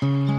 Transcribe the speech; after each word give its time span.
Mm-hmm. 0.00 0.28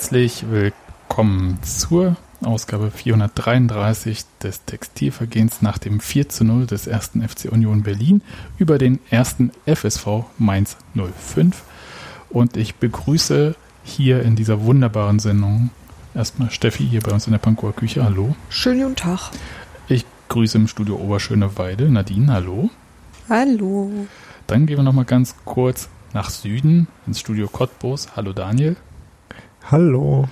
Herzlich 0.00 0.46
willkommen 0.48 1.58
zur 1.62 2.16
Ausgabe 2.42 2.90
433 2.90 4.24
des 4.42 4.64
Textilvergehens 4.64 5.60
nach 5.60 5.76
dem 5.76 6.00
4 6.00 6.30
zu 6.30 6.42
0 6.42 6.64
des 6.64 6.86
ersten 6.86 7.20
FC 7.20 7.52
Union 7.52 7.82
Berlin 7.82 8.22
über 8.56 8.78
den 8.78 8.98
ersten 9.10 9.52
FSV 9.66 10.24
Mainz 10.38 10.78
05. 10.94 11.62
Und 12.30 12.56
ich 12.56 12.76
begrüße 12.76 13.54
hier 13.84 14.22
in 14.22 14.36
dieser 14.36 14.62
wunderbaren 14.62 15.18
Sendung 15.18 15.68
erstmal 16.14 16.50
Steffi 16.50 16.88
hier 16.88 17.02
bei 17.02 17.12
uns 17.12 17.26
in 17.26 17.32
der 17.32 17.38
Pankower 17.38 17.74
Küche. 17.74 18.02
Hallo. 18.02 18.34
Schönen 18.48 18.80
guten 18.80 18.96
Tag. 18.96 19.32
Ich 19.86 20.06
grüße 20.30 20.56
im 20.56 20.66
Studio 20.66 20.96
Oberschöneweide. 20.96 21.90
Nadine, 21.90 22.32
hallo. 22.32 22.70
Hallo. 23.28 23.90
Dann 24.46 24.64
gehen 24.64 24.78
wir 24.78 24.82
nochmal 24.82 25.04
ganz 25.04 25.36
kurz 25.44 25.90
nach 26.14 26.30
Süden 26.30 26.88
ins 27.06 27.20
Studio 27.20 27.48
Cottbus. 27.48 28.16
Hallo 28.16 28.32
Daniel. 28.32 28.76
Hallo. 29.64 30.28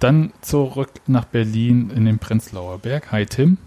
Dann 0.00 0.32
zurück 0.40 0.90
nach 1.06 1.24
Berlin 1.24 1.90
in 1.94 2.04
den 2.04 2.18
Prenzlauer 2.18 2.78
Berg. 2.78 3.12
Hi 3.12 3.24
Tim. 3.26 3.58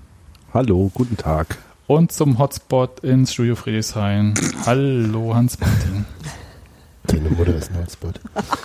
Hallo, 0.54 0.92
guten 0.94 1.16
Tag. 1.16 1.58
Und 1.88 2.12
zum 2.12 2.38
Hotspot 2.38 3.00
ins 3.02 3.34
Studio 3.34 3.56
Friedrichshain. 3.56 4.34
Hallo 4.66 5.34
Hans-Martin. 5.34 6.06
Deine 7.08 7.30
Mutter 7.30 7.56
ist 7.56 7.72
ein 7.72 7.78
Hotspot. 7.78 8.20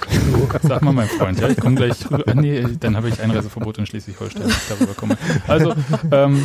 Sag 0.63 0.83
mal, 0.83 0.93
mein 0.93 1.09
Freund, 1.09 1.39
ja, 1.39 1.49
ich 1.49 1.61
komme 1.61 1.77
gleich 1.77 2.11
rüber. 2.11 2.25
Ah, 2.27 2.35
nee, 2.35 2.65
dann 2.81 2.97
habe 2.97 3.09
ich 3.09 3.21
Einreiseverbot 3.21 3.79
in 3.79 3.87
Schleswig-Holstein, 3.87 4.43
wenn 4.43 4.51
ich 4.51 4.69
darüber 4.69 4.95
komme. 4.95 5.17
Also, 5.47 5.75
ähm, 6.11 6.45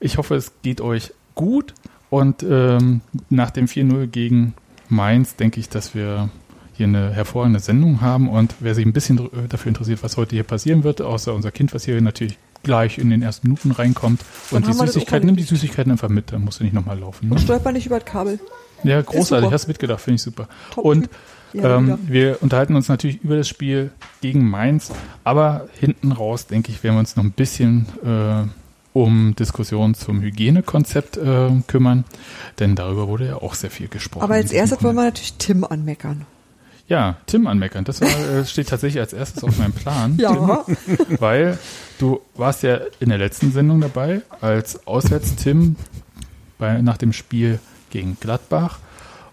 ich 0.00 0.18
hoffe, 0.18 0.34
es 0.34 0.52
geht 0.62 0.82
euch 0.82 1.14
gut. 1.34 1.72
Und 2.10 2.42
ähm, 2.42 3.00
nach 3.30 3.50
dem 3.50 3.66
4-0 3.66 4.08
gegen 4.08 4.54
Mainz 4.88 5.36
denke 5.36 5.58
ich, 5.58 5.70
dass 5.70 5.94
wir 5.94 6.28
hier 6.76 6.86
eine 6.86 7.12
hervorragende 7.12 7.60
Sendung 7.60 8.00
haben 8.00 8.28
und 8.28 8.54
wer 8.60 8.74
sich 8.74 8.84
ein 8.84 8.92
bisschen 8.92 9.18
äh, 9.18 9.48
dafür 9.48 9.68
interessiert, 9.68 10.02
was 10.02 10.16
heute 10.16 10.36
hier 10.36 10.44
passieren 10.44 10.84
wird, 10.84 11.00
außer 11.00 11.34
unser 11.34 11.50
Kind, 11.50 11.74
was 11.74 11.84
hier 11.84 12.00
natürlich 12.00 12.38
gleich 12.62 12.98
in 12.98 13.10
den 13.10 13.22
ersten 13.22 13.48
Minuten 13.48 13.70
reinkommt 13.70 14.22
und 14.50 14.66
die 14.66 14.72
Süßigkeiten, 14.72 15.26
nimm 15.26 15.36
die 15.36 15.42
Süßigkeiten 15.42 15.92
einfach 15.92 16.08
mit, 16.08 16.32
dann 16.32 16.44
musst 16.44 16.60
du 16.60 16.64
nicht 16.64 16.72
nochmal 16.72 16.98
laufen. 16.98 17.28
Ne? 17.28 17.34
Und 17.34 17.40
stolper 17.40 17.72
nicht 17.72 17.86
über 17.86 18.00
das 18.00 18.10
Kabel. 18.10 18.40
Ja, 18.82 19.00
großartig, 19.00 19.50
hast 19.50 19.64
du 19.64 19.68
mitgedacht, 19.68 20.00
finde 20.00 20.16
ich 20.16 20.22
super. 20.22 20.48
Top 20.72 20.84
und 20.84 21.08
ja, 21.52 21.76
ähm, 21.76 21.98
wir 22.06 22.38
unterhalten 22.42 22.74
uns 22.74 22.88
natürlich 22.88 23.22
über 23.22 23.36
das 23.36 23.48
Spiel 23.48 23.92
gegen 24.20 24.48
Mainz, 24.48 24.90
aber 25.22 25.68
hinten 25.78 26.10
raus, 26.10 26.46
denke 26.46 26.72
ich, 26.72 26.82
werden 26.82 26.96
wir 26.96 27.00
uns 27.00 27.16
noch 27.16 27.22
ein 27.22 27.30
bisschen 27.30 27.86
äh, 28.04 28.48
um 28.92 29.34
Diskussionen 29.36 29.94
zum 29.94 30.20
Hygienekonzept 30.20 31.16
äh, 31.16 31.50
kümmern, 31.66 32.04
denn 32.58 32.74
darüber 32.74 33.08
wurde 33.08 33.26
ja 33.26 33.36
auch 33.36 33.54
sehr 33.54 33.70
viel 33.70 33.88
gesprochen. 33.88 34.24
Aber 34.24 34.34
als 34.34 34.52
erstes 34.52 34.82
wollen 34.82 34.96
wir 34.96 35.04
natürlich 35.04 35.34
Tim 35.34 35.64
anmeckern. 35.64 36.26
Ja, 36.86 37.16
Tim 37.26 37.46
anmeckern. 37.46 37.84
Das 37.84 38.00
war, 38.00 38.08
äh, 38.08 38.44
steht 38.44 38.68
tatsächlich 38.68 39.00
als 39.00 39.12
erstes 39.12 39.42
auf 39.42 39.58
meinem 39.58 39.72
Plan. 39.72 40.16
ja. 40.18 40.64
Tim, 40.66 41.18
weil 41.20 41.58
du 41.98 42.20
warst 42.36 42.62
ja 42.62 42.80
in 43.00 43.08
der 43.08 43.18
letzten 43.18 43.52
Sendung 43.52 43.80
dabei 43.80 44.20
als 44.40 44.86
Auswärts-Tim 44.86 45.76
nach 46.58 46.96
dem 46.96 47.12
Spiel 47.12 47.58
gegen 47.90 48.16
Gladbach 48.20 48.78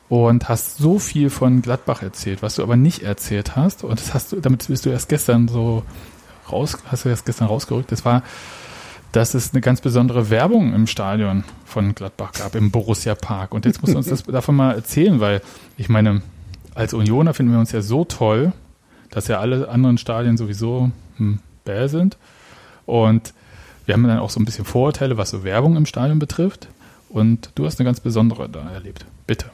und 0.09 0.49
hast 0.49 0.77
so 0.77 0.99
viel 0.99 1.29
von 1.29 1.61
Gladbach 1.61 2.01
erzählt, 2.01 2.41
was 2.41 2.55
du 2.55 2.63
aber 2.63 2.75
nicht 2.75 3.03
erzählt 3.03 3.55
hast. 3.55 3.83
Und 3.83 3.99
das 3.99 4.13
hast 4.13 4.31
du, 4.31 4.41
damit 4.41 4.67
bist 4.67 4.85
du 4.85 4.89
erst 4.89 5.07
gestern 5.07 5.47
so 5.47 5.83
raus, 6.51 6.77
hast 6.87 7.05
du 7.05 7.09
erst 7.09 7.25
gestern 7.25 7.47
rausgerückt. 7.47 7.91
Das 7.91 8.03
war, 8.03 8.23
dass 9.13 9.33
es 9.33 9.53
eine 9.53 9.61
ganz 9.61 9.79
besondere 9.79 10.29
Werbung 10.29 10.73
im 10.73 10.87
Stadion 10.87 11.45
von 11.65 11.95
Gladbach 11.95 12.33
gab, 12.33 12.55
im 12.55 12.71
Borussia 12.71 13.15
Park. 13.15 13.53
Und 13.53 13.65
jetzt 13.65 13.81
musst 13.81 13.93
du 13.93 13.97
uns 13.97 14.07
das 14.07 14.23
davon 14.27 14.55
mal 14.55 14.75
erzählen, 14.75 15.19
weil 15.21 15.41
ich 15.77 15.87
meine, 15.87 16.21
als 16.75 16.93
Unioner 16.93 17.33
finden 17.33 17.51
wir 17.51 17.59
uns 17.59 17.71
ja 17.71 17.81
so 17.81 18.05
toll, 18.05 18.53
dass 19.09 19.27
ja 19.27 19.39
alle 19.39 19.69
anderen 19.69 19.97
Stadien 19.97 20.37
sowieso 20.37 20.91
hm, 21.17 21.39
bäh 21.65 21.87
sind. 21.87 22.17
Und 22.85 23.33
wir 23.85 23.93
haben 23.93 24.03
dann 24.03 24.19
auch 24.19 24.29
so 24.29 24.39
ein 24.39 24.45
bisschen 24.45 24.65
Vorurteile, 24.65 25.17
was 25.17 25.31
so 25.31 25.43
Werbung 25.43 25.75
im 25.75 25.85
Stadion 25.85 26.19
betrifft. 26.19 26.67
Und 27.09 27.51
du 27.55 27.65
hast 27.65 27.79
eine 27.79 27.85
ganz 27.85 27.99
besondere 27.99 28.47
da 28.47 28.69
erlebt. 28.69 29.05
Bitte. 29.27 29.47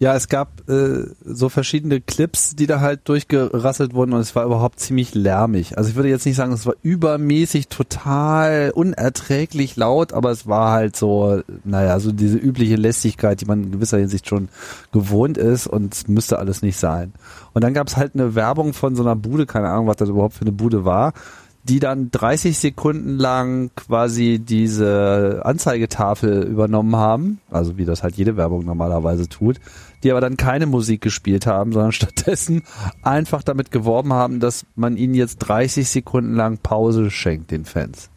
Ja, 0.00 0.14
es 0.14 0.28
gab 0.28 0.68
äh, 0.68 1.06
so 1.24 1.48
verschiedene 1.48 2.00
Clips, 2.00 2.54
die 2.54 2.68
da 2.68 2.78
halt 2.78 3.08
durchgerasselt 3.08 3.94
wurden 3.94 4.12
und 4.12 4.20
es 4.20 4.36
war 4.36 4.44
überhaupt 4.44 4.78
ziemlich 4.78 5.12
lärmig. 5.16 5.76
Also 5.76 5.90
ich 5.90 5.96
würde 5.96 6.08
jetzt 6.08 6.24
nicht 6.24 6.36
sagen, 6.36 6.52
es 6.52 6.66
war 6.66 6.74
übermäßig 6.82 7.66
total 7.66 8.70
unerträglich 8.76 9.74
laut, 9.74 10.12
aber 10.12 10.30
es 10.30 10.46
war 10.46 10.70
halt 10.70 10.94
so, 10.94 11.42
naja, 11.64 11.98
so 11.98 12.12
diese 12.12 12.38
übliche 12.38 12.76
Lästigkeit, 12.76 13.40
die 13.40 13.46
man 13.46 13.64
in 13.64 13.72
gewisser 13.72 13.98
Hinsicht 13.98 14.28
schon 14.28 14.50
gewohnt 14.92 15.36
ist 15.36 15.66
und 15.66 15.92
es 15.92 16.06
müsste 16.06 16.38
alles 16.38 16.62
nicht 16.62 16.76
sein. 16.76 17.12
Und 17.52 17.64
dann 17.64 17.74
gab 17.74 17.88
es 17.88 17.96
halt 17.96 18.14
eine 18.14 18.36
Werbung 18.36 18.74
von 18.74 18.94
so 18.94 19.02
einer 19.02 19.16
Bude, 19.16 19.46
keine 19.46 19.68
Ahnung, 19.68 19.88
was 19.88 19.96
das 19.96 20.10
überhaupt 20.10 20.34
für 20.34 20.42
eine 20.42 20.52
Bude 20.52 20.84
war, 20.84 21.12
die 21.64 21.80
dann 21.80 22.10
30 22.10 22.56
Sekunden 22.56 23.18
lang 23.18 23.70
quasi 23.74 24.38
diese 24.38 25.42
Anzeigetafel 25.44 26.44
übernommen 26.44 26.96
haben, 26.96 27.40
also 27.50 27.76
wie 27.76 27.84
das 27.84 28.02
halt 28.02 28.16
jede 28.16 28.36
Werbung 28.36 28.64
normalerweise 28.64 29.28
tut, 29.28 29.58
die 30.02 30.10
aber 30.10 30.20
dann 30.20 30.36
keine 30.36 30.66
Musik 30.66 31.00
gespielt 31.00 31.46
haben, 31.46 31.72
sondern 31.72 31.92
stattdessen 31.92 32.62
einfach 33.02 33.42
damit 33.42 33.70
geworben 33.70 34.12
haben, 34.12 34.40
dass 34.40 34.66
man 34.76 34.96
ihnen 34.96 35.14
jetzt 35.14 35.38
30 35.38 35.88
Sekunden 35.88 36.34
lang 36.34 36.58
Pause 36.58 37.10
schenkt, 37.10 37.50
den 37.50 37.64
Fans. 37.64 38.10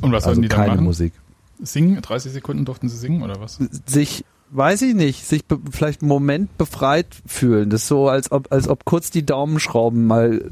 Und 0.00 0.12
was 0.12 0.24
also 0.24 0.34
sollten 0.34 0.42
die 0.42 0.48
keine 0.48 0.68
dann 0.68 0.76
machen? 0.76 0.84
Musik. 0.84 1.12
Singen? 1.60 2.00
30 2.00 2.32
Sekunden 2.32 2.64
durften 2.64 2.88
sie 2.88 2.96
singen 2.96 3.22
oder 3.22 3.40
was? 3.40 3.58
Sich 3.86 4.24
weiß 4.52 4.82
ich 4.82 4.94
nicht, 4.94 5.24
sich 5.24 5.44
vielleicht 5.70 6.02
einen 6.02 6.08
Moment 6.08 6.58
befreit 6.58 7.06
fühlen. 7.26 7.70
Das 7.70 7.82
ist 7.82 7.88
so, 7.88 8.08
als 8.08 8.30
ob, 8.30 8.52
als 8.52 8.68
ob 8.68 8.84
kurz 8.84 9.10
die 9.10 9.24
Daumenschrauben 9.24 10.06
mal 10.06 10.50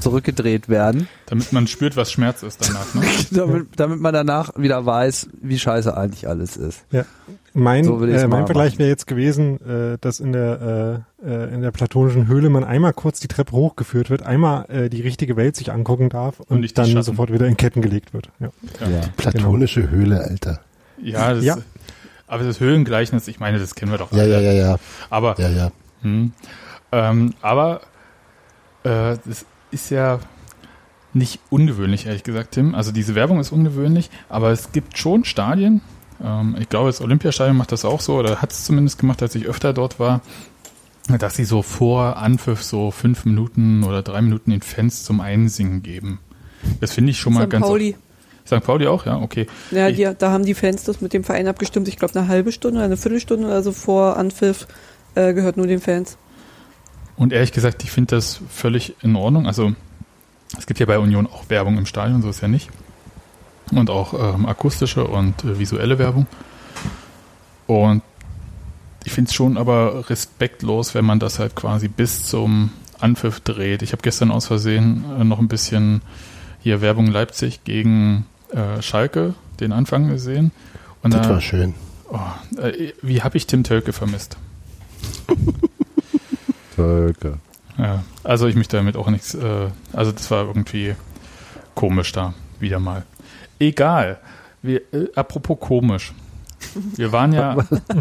zurückgedreht 0.00 0.68
werden. 0.68 1.08
Damit 1.26 1.52
man 1.52 1.66
spürt, 1.66 1.96
was 1.96 2.10
Schmerz 2.12 2.42
ist 2.42 2.66
danach. 2.66 2.94
Ne? 2.94 3.02
damit, 3.30 3.66
damit 3.76 4.00
man 4.00 4.12
danach 4.14 4.50
wieder 4.56 4.84
weiß, 4.84 5.28
wie 5.42 5.58
scheiße 5.58 5.96
eigentlich 5.96 6.28
alles 6.28 6.56
ist. 6.56 6.84
Ja. 6.90 7.04
Mein, 7.54 7.84
So 7.84 8.04
äh, 8.04 8.26
mein 8.28 8.46
Vergleich 8.46 8.78
wäre 8.78 8.88
jetzt 8.88 9.06
gewesen, 9.06 9.60
äh, 9.66 9.98
dass 10.00 10.20
in 10.20 10.32
der, 10.32 11.04
äh, 11.22 11.28
äh, 11.28 11.54
in 11.54 11.62
der 11.62 11.70
platonischen 11.72 12.28
Höhle 12.28 12.50
man 12.50 12.62
einmal 12.62 12.92
kurz 12.92 13.18
die 13.20 13.26
Treppe 13.28 13.52
hochgeführt 13.52 14.10
wird, 14.10 14.22
einmal 14.22 14.66
äh, 14.68 14.88
die 14.88 15.00
richtige 15.00 15.36
Welt 15.36 15.56
sich 15.56 15.72
angucken 15.72 16.08
darf 16.08 16.38
und, 16.40 16.60
nicht 16.60 16.72
die 16.76 16.82
dann 16.82 16.86
Schatten. 16.90 17.02
sofort 17.02 17.32
wieder 17.32 17.46
in 17.46 17.56
Ketten 17.56 17.82
gelegt 17.82 18.14
wird. 18.14 18.30
Ja. 18.38 18.48
Ja. 18.80 19.00
Platonische 19.16 19.90
Höhle, 19.90 20.20
Alter. 20.20 20.60
Ja, 21.02 21.34
das, 21.34 21.44
Ja. 21.44 21.56
aber 22.28 22.44
das 22.44 22.60
Höhlengleichnis, 22.60 23.26
ich 23.26 23.40
meine, 23.40 23.58
das 23.58 23.74
kennen 23.74 23.90
wir 23.90 23.98
doch 23.98 24.12
Ja, 24.12 24.20
alle. 24.22 24.30
ja, 24.34 24.40
ja, 24.40 24.52
ja. 24.52 24.76
Aber, 25.10 25.34
Ja, 25.38 25.48
ja. 25.48 25.70
hm, 26.02 26.32
ähm, 26.92 27.34
aber 27.42 27.80
äh, 28.84 29.16
das 29.24 29.44
ist 29.70 29.90
ja 29.90 30.20
nicht 31.14 31.40
ungewöhnlich, 31.50 32.06
ehrlich 32.06 32.22
gesagt, 32.22 32.52
Tim. 32.52 32.74
Also 32.74 32.92
diese 32.92 33.14
Werbung 33.14 33.40
ist 33.40 33.52
ungewöhnlich, 33.52 34.10
aber 34.28 34.50
es 34.50 34.72
gibt 34.72 34.98
schon 34.98 35.24
Stadien, 35.24 35.80
ähm, 36.22 36.56
ich 36.58 36.68
glaube, 36.68 36.88
das 36.88 37.00
Olympiastadion 37.00 37.56
macht 37.56 37.72
das 37.72 37.84
auch 37.84 38.00
so, 38.00 38.16
oder 38.16 38.42
hat 38.42 38.52
es 38.52 38.64
zumindest 38.64 38.98
gemacht, 38.98 39.22
als 39.22 39.34
ich 39.34 39.46
öfter 39.46 39.72
dort 39.72 39.98
war, 40.00 40.20
dass 41.18 41.36
sie 41.36 41.44
so 41.44 41.62
vor 41.62 42.16
Anpfiff 42.16 42.62
so 42.62 42.90
fünf 42.90 43.24
Minuten 43.24 43.82
oder 43.84 44.02
drei 44.02 44.20
Minuten 44.20 44.50
den 44.50 44.60
Fans 44.60 45.04
zum 45.04 45.20
Einsingen 45.20 45.82
geben. 45.82 46.20
Das 46.80 46.92
finde 46.92 47.12
ich 47.12 47.18
schon 47.18 47.32
mal 47.32 47.44
St. 47.44 47.50
ganz... 47.50 47.66
Pauli. 47.66 47.96
St. 48.46 48.62
Pauli 48.62 48.86
auch, 48.86 49.06
ja, 49.06 49.18
okay. 49.18 49.46
Ja, 49.70 49.90
die, 49.90 50.08
da 50.18 50.30
haben 50.30 50.44
die 50.44 50.54
Fans 50.54 50.84
das 50.84 51.00
mit 51.00 51.12
dem 51.12 51.24
Verein 51.24 51.48
abgestimmt. 51.48 51.88
Ich 51.88 51.96
glaube, 51.96 52.18
eine 52.18 52.28
halbe 52.28 52.52
Stunde 52.52 52.82
eine 52.82 52.96
Viertelstunde 52.96 53.46
oder 53.46 53.62
so 53.62 53.72
vor 53.72 54.16
Anpfiff 54.16 54.66
äh, 55.14 55.34
gehört 55.34 55.56
nur 55.56 55.66
den 55.66 55.80
Fans. 55.80 56.18
Und 57.18 57.32
ehrlich 57.32 57.52
gesagt, 57.52 57.82
ich 57.82 57.90
finde 57.90 58.16
das 58.16 58.40
völlig 58.48 58.94
in 59.02 59.16
Ordnung. 59.16 59.46
Also 59.46 59.72
es 60.56 60.66
gibt 60.66 60.80
ja 60.80 60.86
bei 60.86 60.98
Union 60.98 61.26
auch 61.26 61.50
Werbung 61.50 61.76
im 61.76 61.84
Stadion, 61.84 62.22
so 62.22 62.30
ist 62.30 62.40
ja 62.40 62.48
nicht. 62.48 62.70
Und 63.72 63.90
auch 63.90 64.14
ähm, 64.34 64.46
akustische 64.46 65.04
und 65.04 65.44
äh, 65.44 65.58
visuelle 65.58 65.98
Werbung. 65.98 66.26
Und 67.66 68.02
ich 69.04 69.12
finde 69.12 69.28
es 69.28 69.34
schon 69.34 69.58
aber 69.58 70.08
respektlos, 70.08 70.94
wenn 70.94 71.04
man 71.04 71.18
das 71.18 71.38
halt 71.38 71.54
quasi 71.54 71.88
bis 71.88 72.24
zum 72.24 72.70
Anpfiff 73.00 73.40
dreht. 73.40 73.82
Ich 73.82 73.92
habe 73.92 74.02
gestern 74.02 74.30
aus 74.30 74.46
Versehen 74.46 75.04
äh, 75.18 75.24
noch 75.24 75.38
ein 75.38 75.48
bisschen 75.48 76.02
hier 76.60 76.80
Werbung 76.80 77.08
Leipzig 77.08 77.64
gegen 77.64 78.26
äh, 78.52 78.80
Schalke, 78.80 79.34
den 79.60 79.72
Anfang 79.72 80.08
gesehen. 80.08 80.52
Und 81.02 81.14
Das 81.14 81.26
da, 81.26 81.30
war 81.34 81.40
schön. 81.40 81.74
oh, 82.10 82.18
äh, 82.60 82.92
wie 83.02 83.22
habe 83.22 83.36
ich 83.36 83.46
Tim 83.46 83.64
Tölke 83.64 83.92
vermisst? 83.92 84.36
Völker. 86.78 87.38
Ja, 87.76 88.02
also 88.24 88.46
ich 88.46 88.56
mich 88.56 88.68
damit 88.68 88.96
auch 88.96 89.10
nichts, 89.10 89.34
äh, 89.34 89.68
also 89.92 90.12
das 90.12 90.30
war 90.30 90.46
irgendwie 90.46 90.94
komisch 91.74 92.12
da, 92.12 92.34
wieder 92.60 92.78
mal. 92.78 93.04
Egal. 93.58 94.18
Wir, 94.62 94.82
äh, 94.92 95.08
apropos 95.14 95.58
komisch. 95.60 96.12
Wir 96.96 97.12
waren 97.12 97.32
ja, 97.32 97.56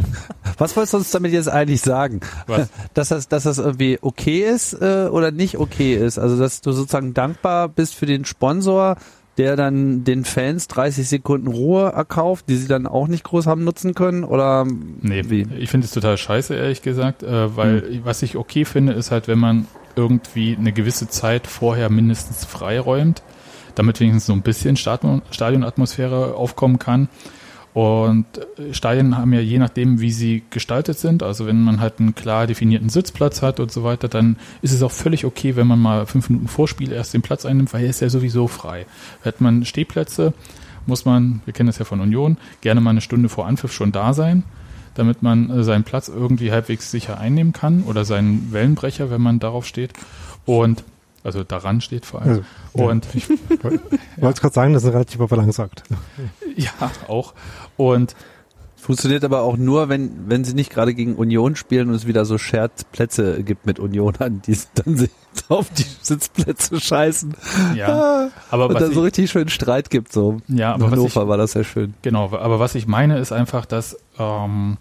Was 0.57 0.75
wolltest 0.75 0.94
du 0.94 0.97
uns 0.97 1.12
damit 1.12 1.31
jetzt 1.31 1.47
eigentlich 1.47 1.81
sagen? 1.81 2.21
Was? 2.47 2.69
Dass 2.94 3.09
das, 3.09 3.27
dass 3.27 3.44
das 3.44 3.59
irgendwie 3.59 4.00
okay 4.01 4.41
ist 4.41 4.74
äh, 4.74 5.07
oder 5.12 5.31
nicht 5.31 5.57
okay 5.57 5.95
ist? 5.95 6.18
Also 6.18 6.39
dass 6.39 6.62
du 6.62 6.71
sozusagen 6.71 7.13
dankbar 7.13 7.69
bist 7.69 7.94
für 7.94 8.07
den 8.07 8.25
Sponsor, 8.25 8.97
der 9.38 9.56
dann 9.56 10.04
den 10.04 10.25
Fans 10.25 10.68
30 10.68 11.07
Sekunden 11.07 11.48
Ruhe 11.48 11.92
erkauft, 11.92 12.45
die 12.50 12.56
sie 12.56 12.68
dann 12.68 12.88
auch 12.88 13.07
nicht 13.07 13.24
groß 13.24 13.48
haben 13.48 13.63
nutzen 13.63 13.94
können? 13.94 14.24
Oder 14.24 14.66
nee, 15.01 15.24
wie? 15.28 15.48
ich 15.57 15.69
finde 15.69 15.86
es 15.86 15.92
total 15.92 16.18
scheiße, 16.18 16.56
ehrlich 16.56 16.81
gesagt, 16.81 17.24
äh, 17.24 17.56
weil 17.56 18.01
was 18.04 18.24
ich 18.24 18.36
okay 18.36 18.66
finde, 18.66 18.94
ist 18.94 19.12
halt, 19.12 19.28
wenn 19.28 19.39
man 19.39 19.68
irgendwie 19.95 20.56
eine 20.56 20.72
gewisse 20.72 21.07
Zeit 21.07 21.48
vorher 21.48 21.89
mindestens 21.89 22.45
freiräumt, 22.45 23.22
damit 23.75 24.00
wenigstens 24.00 24.28
so 24.28 24.34
ein 24.34 24.42
bisschen 24.42 24.78
Stadion, 24.78 25.22
Stadionatmosphäre 25.31 26.36
aufkommen 26.36 26.80
kann. 26.80 27.10
Und 27.73 28.25
Stadien 28.71 29.17
haben 29.17 29.33
ja 29.33 29.39
je 29.39 29.59
nachdem, 29.59 29.99
wie 29.99 30.11
sie 30.11 30.43
gestaltet 30.49 30.97
sind, 30.97 31.21
also 31.21 31.45
wenn 31.45 31.61
man 31.63 31.79
halt 31.79 31.99
einen 31.99 32.15
klar 32.15 32.47
definierten 32.47 32.89
Sitzplatz 32.89 33.43
hat 33.43 33.59
und 33.59 33.71
so 33.71 33.83
weiter, 33.83 34.07
dann 34.07 34.37
ist 34.63 34.71
es 34.71 34.81
auch 34.81 34.91
völlig 34.91 35.25
okay, 35.25 35.55
wenn 35.55 35.67
man 35.67 35.79
mal 35.79 36.07
fünf 36.07 36.29
Minuten 36.29 36.47
vor 36.47 36.67
Spiel 36.67 36.91
erst 36.91 37.13
den 37.13 37.21
Platz 37.21 37.45
einnimmt, 37.45 37.73
weil 37.73 37.83
er 37.83 37.89
ist 37.91 37.99
ja 37.99 38.09
sowieso 38.09 38.47
frei. 38.47 38.87
Hat 39.23 39.41
man 39.41 39.63
Stehplätze, 39.63 40.33
muss 40.87 41.05
man, 41.05 41.41
wir 41.45 41.53
kennen 41.53 41.67
das 41.67 41.77
ja 41.77 41.85
von 41.85 41.99
Union, 41.99 42.37
gerne 42.61 42.81
mal 42.81 42.91
eine 42.91 43.01
Stunde 43.01 43.29
vor 43.29 43.45
Anpfiff 43.45 43.73
schon 43.73 43.91
da 43.91 44.13
sein, 44.13 44.43
damit 44.95 45.21
man 45.21 45.49
äh, 45.51 45.63
seinen 45.63 45.83
Platz 45.83 46.07
irgendwie 46.07 46.51
halbwegs 46.51 46.89
sicher 46.89 47.19
einnehmen 47.19 47.53
kann 47.53 47.83
oder 47.83 48.05
seinen 48.05 48.51
Wellenbrecher, 48.51 49.11
wenn 49.11 49.21
man 49.21 49.39
darauf 49.39 49.67
steht. 49.67 49.93
Und 50.45 50.83
also 51.27 51.44
daran 51.44 51.81
steht 51.81 52.06
vor 52.06 52.21
allem. 52.21 52.29
Also, 52.29 52.41
ja. 52.74 52.85
Und 52.85 53.07
ich 53.13 53.29
Ich 53.29 54.24
wollte 54.24 54.41
gerade 54.41 54.53
sagen, 54.53 54.74
das 54.74 54.83
ist 54.83 54.89
ein 54.89 54.94
relativer 54.94 55.27
Balanceakt. 55.27 55.83
ja, 56.56 56.71
auch. 57.07 57.33
Und 57.75 58.15
Funktioniert 58.79 59.25
aber 59.25 59.41
auch 59.41 59.57
nur, 59.57 59.89
wenn, 59.89 60.29
wenn 60.29 60.45
sie 60.45 60.53
nicht 60.53 60.69
gerade 60.69 60.94
gegen 60.94 61.15
Union 61.15 61.57
spielen 61.57 61.89
und 61.89 61.95
es 61.95 62.07
wieder 62.07 62.24
so 62.24 62.38
Shared-Plätze 62.38 63.44
gibt 63.44 63.65
mit 63.65 63.79
Unionern, 63.79 64.41
die 64.47 64.57
dann 64.75 64.95
sich 64.95 65.09
auf 65.50 65.69
die 65.71 65.83
Sitzplätze 66.01 66.79
scheißen. 66.79 67.35
ja, 67.75 68.29
aber 68.50 68.68
und 68.68 68.75
was 68.75 68.83
dann 68.83 68.94
so 68.94 69.01
ich, 69.01 69.07
richtig 69.07 69.29
schön 69.29 69.50
Streit 69.50 69.89
gibt. 69.89 70.13
So. 70.13 70.38
ja, 70.47 70.74
In 70.74 70.81
aber 70.81 70.85
was 70.85 70.91
ich, 70.91 71.15
Hannover 71.15 71.27
war 71.27 71.35
das 71.35 71.53
ja 71.56 71.65
schön. 71.65 71.95
Genau, 72.01 72.31
aber 72.31 72.59
was 72.62 72.75
ich 72.75 72.88
meine, 72.88 73.18
ist 73.18 73.33
einfach, 73.33 73.65
dass 73.65 73.97
ähm, 74.19 74.77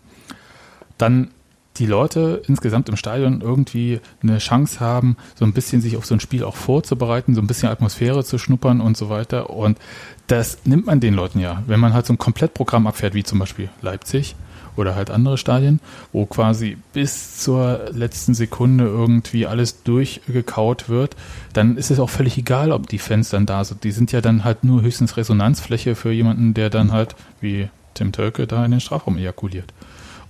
dann 0.99 1.31
die 1.79 1.87
Leute 1.87 2.43
insgesamt 2.47 2.89
im 2.89 2.97
Stadion 2.97 3.41
irgendwie 3.41 4.01
eine 4.23 4.39
Chance 4.39 4.81
haben, 4.81 5.17
so 5.35 5.45
ein 5.45 5.53
bisschen 5.53 5.81
sich 5.81 5.97
auf 5.97 6.07
so 6.07 6.15
ein 6.15 6.21
Spiel 6.21 6.45
auch 6.45 6.57
vorzubereiten, 6.57 7.35
so 7.35 7.41
ein 7.41 7.47
bisschen 7.47 7.69
Atmosphäre 7.69 8.25
zu 8.25 8.39
schnuppern 8.39 8.81
und 8.81 8.97
so 8.97 9.09
weiter. 9.09 9.51
Und 9.51 9.79
das 10.27 10.59
nimmt 10.65 10.87
man 10.87 11.01
den 11.01 11.15
Leuten 11.15 11.41
ja, 11.41 11.63
wenn 11.67 11.81
man 11.81 11.93
halt 11.93 12.07
so 12.07 12.13
ein 12.13 12.19
Komplettprogramm 12.19 12.87
abfährt, 12.87 13.15
wie 13.15 13.25
zum 13.25 13.39
Beispiel 13.39 13.69
Leipzig 13.83 14.35
oder 14.77 14.95
halt 14.95 15.11
andere 15.11 15.39
Stadien, 15.39 15.81
wo 16.13 16.27
quasi 16.27 16.77
bis 16.93 17.39
zur 17.39 17.81
letzten 17.93 18.35
Sekunde 18.35 18.85
irgendwie 18.85 19.47
alles 19.47 19.83
durchgekaut 19.83 20.89
wird, 20.89 21.17
dann 21.53 21.77
ist 21.77 21.91
es 21.91 21.99
auch 21.99 22.11
völlig 22.11 22.37
egal, 22.39 22.73
ob 22.73 22.89
die 22.89 22.99
Fans 22.99 23.31
dann 23.31 23.47
da 23.47 23.65
sind. 23.65 23.85
Die 23.85 23.93
sind 23.93 24.13
ja 24.13 24.21
dann 24.21 24.45
halt 24.45 24.65
nur 24.65 24.83
höchstens 24.83 25.17
Resonanzfläche 25.17 25.95
für 25.95 26.13
jemanden, 26.13 26.55
der 26.55 26.71
dann 26.71 26.93
halt, 26.93 27.17
wie 27.41 27.69
Tim 27.95 28.13
Tölke, 28.13 28.47
da 28.47 28.65
in 28.65 28.71
den 28.71 28.81
Strafraum 28.81 29.17
ejakuliert. 29.17 29.73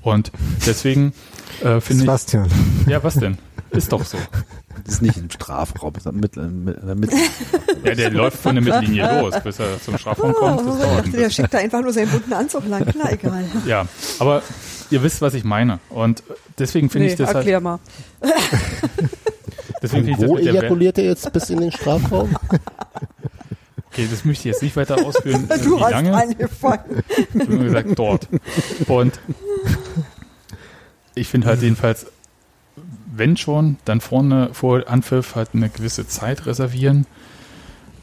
Und 0.06 0.30
deswegen 0.64 1.12
äh, 1.62 1.80
finde 1.80 1.94
ich, 1.94 1.98
Sebastian. 2.00 2.48
ja, 2.86 3.02
was 3.02 3.14
denn? 3.14 3.38
Ist 3.70 3.90
doch 3.92 4.04
so. 4.04 4.16
Das 4.84 4.94
ist 4.94 5.02
nicht 5.02 5.16
im 5.16 5.30
Strafraum, 5.30 5.92
das 5.94 6.02
ist 6.02 6.06
am 6.06 6.20
Mittel. 6.20 7.18
Ja, 7.82 7.94
der 7.94 8.10
läuft 8.10 8.38
von 8.38 8.54
der 8.54 8.62
Mittellinie 8.62 9.20
los, 9.20 9.34
bis 9.42 9.58
er 9.58 9.82
zum 9.82 9.98
Strafraum 9.98 10.32
kommt. 10.32 10.60
Das 10.60 10.66
Oh, 10.66 10.70
ich 10.74 10.78
dauert 10.80 10.90
ein 10.98 11.04
dachte, 11.06 11.16
der 11.16 11.30
schickt 11.30 11.52
da 11.54 11.58
einfach 11.58 11.82
nur 11.82 11.92
seinen 11.92 12.08
bunten 12.10 12.32
Anzug 12.34 12.66
lang. 12.68 12.86
Na, 12.96 13.10
egal. 13.10 13.44
Ja, 13.66 13.86
aber 14.20 14.42
ihr 14.90 15.02
wisst, 15.02 15.20
was 15.22 15.34
ich 15.34 15.42
meine. 15.42 15.80
Und 15.90 16.22
deswegen 16.58 16.88
finde 16.88 17.06
Nee, 17.06 17.12
ich 17.14 17.18
das 17.18 17.26
halt, 17.28 17.38
erklär 17.38 17.60
mal. 17.60 17.80
deswegen 19.82 20.04
finde 20.04 20.10
ich 20.12 20.18
das 20.18 20.28
Wo 20.28 20.36
der 20.36 20.44
Wer- 20.54 20.60
ejakuliert 20.62 20.98
er 20.98 21.04
jetzt 21.04 21.32
bis 21.32 21.50
in 21.50 21.60
den 21.60 21.72
Strafraum? 21.72 22.36
Okay, 23.92 24.06
das 24.10 24.24
möchte 24.24 24.48
ich 24.48 24.52
jetzt 24.54 24.62
nicht 24.62 24.76
weiter 24.76 25.04
ausführen, 25.04 25.48
Du 25.64 25.78
wie 25.78 25.82
hast 25.82 25.90
lange. 25.90 26.14
angefangen. 26.14 27.02
Ich 27.08 27.40
habe 27.40 27.52
nur 27.54 27.64
gesagt, 27.64 27.98
dort. 27.98 28.28
Und 28.88 29.18
ich 31.16 31.26
finde 31.28 31.48
halt 31.48 31.62
jedenfalls, 31.62 32.06
wenn 33.12 33.36
schon, 33.36 33.76
dann 33.84 34.00
vorne 34.00 34.50
vor 34.52 34.84
Anpfiff 34.86 35.34
halt 35.34 35.50
eine 35.54 35.68
gewisse 35.68 36.06
Zeit 36.06 36.46
reservieren. 36.46 37.06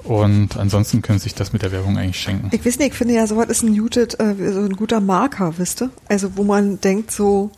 Und 0.03 0.57
ansonsten 0.57 1.01
können 1.01 1.19
sie 1.19 1.23
sich 1.23 1.35
das 1.35 1.53
mit 1.53 1.61
der 1.61 1.71
Werbung 1.71 1.97
eigentlich 1.97 2.19
schenken. 2.19 2.49
Ich 2.51 2.65
weiß 2.65 2.77
nicht, 2.79 2.89
ich 2.89 2.93
finde 2.97 3.13
ja, 3.13 3.25
sowas 3.25 3.47
ist 3.47 3.63
ein, 3.63 3.71
muted, 3.71 4.19
äh, 4.19 4.35
so 4.51 4.59
ein 4.59 4.75
guter 4.75 4.99
Marker, 4.99 5.53
wisst 5.57 5.81
ihr? 5.81 5.91
Also, 6.09 6.35
wo 6.35 6.43
man 6.43 6.81
denkt 6.81 7.11
so, 7.11 7.51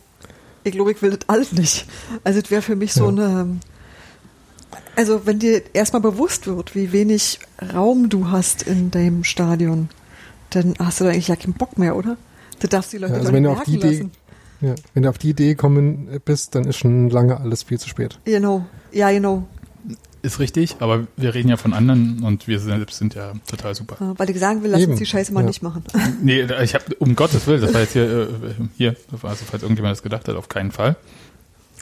ich 0.62 0.70
glaube, 0.72 0.92
ich 0.92 1.02
will 1.02 1.10
das 1.10 1.28
alles 1.28 1.50
nicht. 1.52 1.86
Also, 2.22 2.38
es 2.38 2.48
wäre 2.52 2.62
für 2.62 2.76
mich 2.76 2.92
so 2.92 3.04
Ja. 3.06 3.08
eine, 3.10 3.56
also, 4.94 5.26
wenn 5.26 5.40
dir 5.40 5.62
erstmal 5.72 6.02
bewusst 6.02 6.46
wird, 6.46 6.74
wie 6.76 6.92
wenig 6.92 7.40
Raum 7.74 8.08
du 8.08 8.30
hast 8.30 8.62
in 8.62 8.92
deinem 8.92 9.24
Stadion, 9.24 9.88
dann 10.50 10.74
hast 10.78 11.00
du 11.00 11.04
da 11.04 11.10
eigentlich 11.10 11.28
ja 11.28 11.34
keinen 11.36 11.54
Bock 11.54 11.76
mehr, 11.78 11.96
oder? 11.96 12.16
Du 12.60 12.68
darfst 12.68 12.92
die 12.92 12.98
Leute 12.98 13.14
Ja, 13.14 13.18
also 13.20 13.32
wenn 13.32 13.42
nicht 13.42 13.52
du 13.56 13.58
auf 13.58 13.64
die 13.64 13.70
merken 13.72 13.86
Idee, 13.88 13.96
lassen. 13.98 14.10
Ja, 14.66 14.74
wenn 14.94 15.02
du 15.04 15.08
auf 15.08 15.18
die 15.18 15.30
Idee 15.30 15.54
kommen 15.54 16.08
bist, 16.24 16.54
dann 16.54 16.64
ist 16.64 16.76
schon 16.78 17.08
lange 17.10 17.38
alles 17.40 17.62
viel 17.62 17.78
zu 17.78 17.88
spät. 17.88 18.18
Genau. 18.24 18.66
Ja, 18.92 19.10
genau. 19.10 19.46
Ist 20.22 20.40
richtig, 20.40 20.76
aber 20.80 21.06
wir 21.16 21.34
reden 21.34 21.48
ja 21.50 21.56
von 21.56 21.72
anderen 21.72 22.24
und 22.24 22.48
wir 22.48 22.58
selbst 22.58 22.98
sind 22.98 23.14
ja 23.14 23.32
total 23.48 23.74
super. 23.76 23.96
Ja, 24.00 24.14
Weil 24.18 24.28
ich 24.30 24.38
sagen 24.40 24.62
will, 24.64 24.70
lass 24.70 24.80
Eben. 24.80 24.92
uns 24.92 24.98
die 24.98 25.06
Scheiße 25.06 25.32
mal 25.32 25.40
Ja. 25.42 25.46
nicht 25.46 25.62
machen. 25.62 25.84
Nee, 26.22 26.46
ich 26.62 26.74
habe 26.74 26.84
um 26.98 27.14
Gottes 27.14 27.46
Willen, 27.46 27.60
das 27.60 27.72
war 27.74 27.82
jetzt 27.82 27.92
hier, 27.92 28.22
äh, 28.22 28.26
hier, 28.76 28.96
also 29.22 29.44
falls 29.48 29.62
irgendjemand 29.62 29.92
das 29.92 30.02
gedacht 30.02 30.26
hat, 30.26 30.34
auf 30.34 30.48
keinen 30.48 30.72
Fall. 30.72 30.96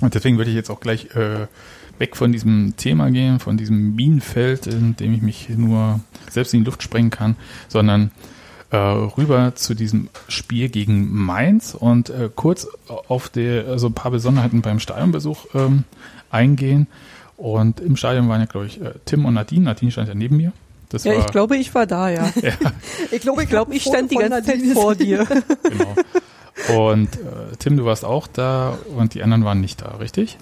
Und 0.01 0.15
deswegen 0.15 0.37
würde 0.37 0.51
ich 0.51 0.57
jetzt 0.57 0.69
auch 0.71 0.81
gleich 0.81 1.15
äh, 1.17 1.47
weg 1.99 2.17
von 2.17 2.33
diesem 2.33 2.75
Thema 2.77 3.11
gehen, 3.11 3.39
von 3.41 3.57
diesem 3.57 3.95
Minenfeld, 3.95 4.67
in 4.67 4.97
dem 4.97 5.15
ich 5.15 5.23
mich 5.23 5.49
nur 5.49 6.01
selbst 6.31 6.53
in 6.53 6.61
die 6.61 6.67
Luft 6.67 6.83
sprengen 6.83 7.11
kann, 7.11 7.37
sondern 7.69 8.11
äh, 8.75 8.77
rüber 9.17 9.55
zu 9.55 9.75
diesem 9.75 10.09
Spiel 10.29 10.69
gegen 10.69 11.13
Mainz 11.13 11.77
und 11.79 12.11
äh, 12.11 12.29
kurz 12.35 12.67
auf 12.89 13.29
die, 13.29 13.63
also 13.69 13.87
ein 13.87 13.93
paar 13.95 14.11
Besonderheiten 14.11 14.63
beim 14.63 14.81
Stadionbesuch 14.81 15.47
ähm, 15.55 15.85
eingehen. 16.31 16.89
Und 17.37 17.79
im 17.81 17.97
Stadion 17.97 18.29
waren 18.29 18.41
ja, 18.41 18.47
glaube 18.47 18.67
ich, 18.67 18.81
äh, 18.81 18.95
Tim 19.05 19.25
und 19.27 19.35
Nadine. 19.35 19.65
Nadine 19.65 19.93
stand 19.93 20.09
ja 20.09 20.15
neben 20.15 20.37
mir. 20.37 20.53
Das 20.89 21.05
Ja, 21.05 21.13
war, 21.13 21.21
ich 21.21 21.27
glaube, 21.27 21.57
ich 21.57 21.75
war 21.75 21.87
da, 21.87 22.09
ja. 22.09 22.31
Ich 23.13 23.21
glaube, 23.23 23.45
Ich 23.45 23.49
glaube, 23.49 23.75
ich 23.75 23.83
stand 23.83 24.11
die 24.11 24.17
ganze 24.17 24.43
Zeit 24.43 24.61
vor 24.73 24.95
dir. 24.95 25.27
Genau. 25.63 25.95
Und 26.89 27.17
äh, 27.17 27.57
Tim, 27.59 27.77
du 27.77 27.85
warst 27.85 28.05
auch 28.05 28.29
da 28.29 28.79
und 28.97 29.15
die 29.15 29.23
anderen 29.25 29.45
waren 29.45 29.61
nicht 29.61 29.83
da, 29.83 29.97
richtig? 29.97 30.39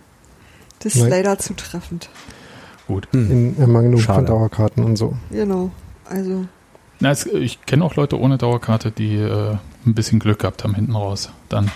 Das 0.81 0.95
ist 0.95 1.01
Nein. 1.01 1.11
leider 1.11 1.39
zutreffend. 1.39 2.11
Gut. 2.87 3.09
In 3.13 3.59
Ermangelung 3.59 3.99
Schade. 4.01 4.17
von 4.19 4.27
Dauerkarten 4.27 4.85
und 4.85 4.97
so. 4.97 5.15
Genau. 5.31 5.71
Also, 6.05 6.45
Na, 7.03 7.11
es, 7.11 7.27
ich 7.27 7.61
kenne 7.67 7.85
auch 7.85 7.97
Leute 7.97 8.17
ohne 8.17 8.39
Dauerkarte, 8.39 8.93
die 8.93 9.17
äh, 9.17 9.57
ein 9.85 9.95
bisschen 9.95 10.21
Glück 10.21 10.39
gehabt 10.39 10.63
haben 10.63 10.77
hinten 10.77 10.95
raus. 10.95 11.31
Dann 11.49 11.69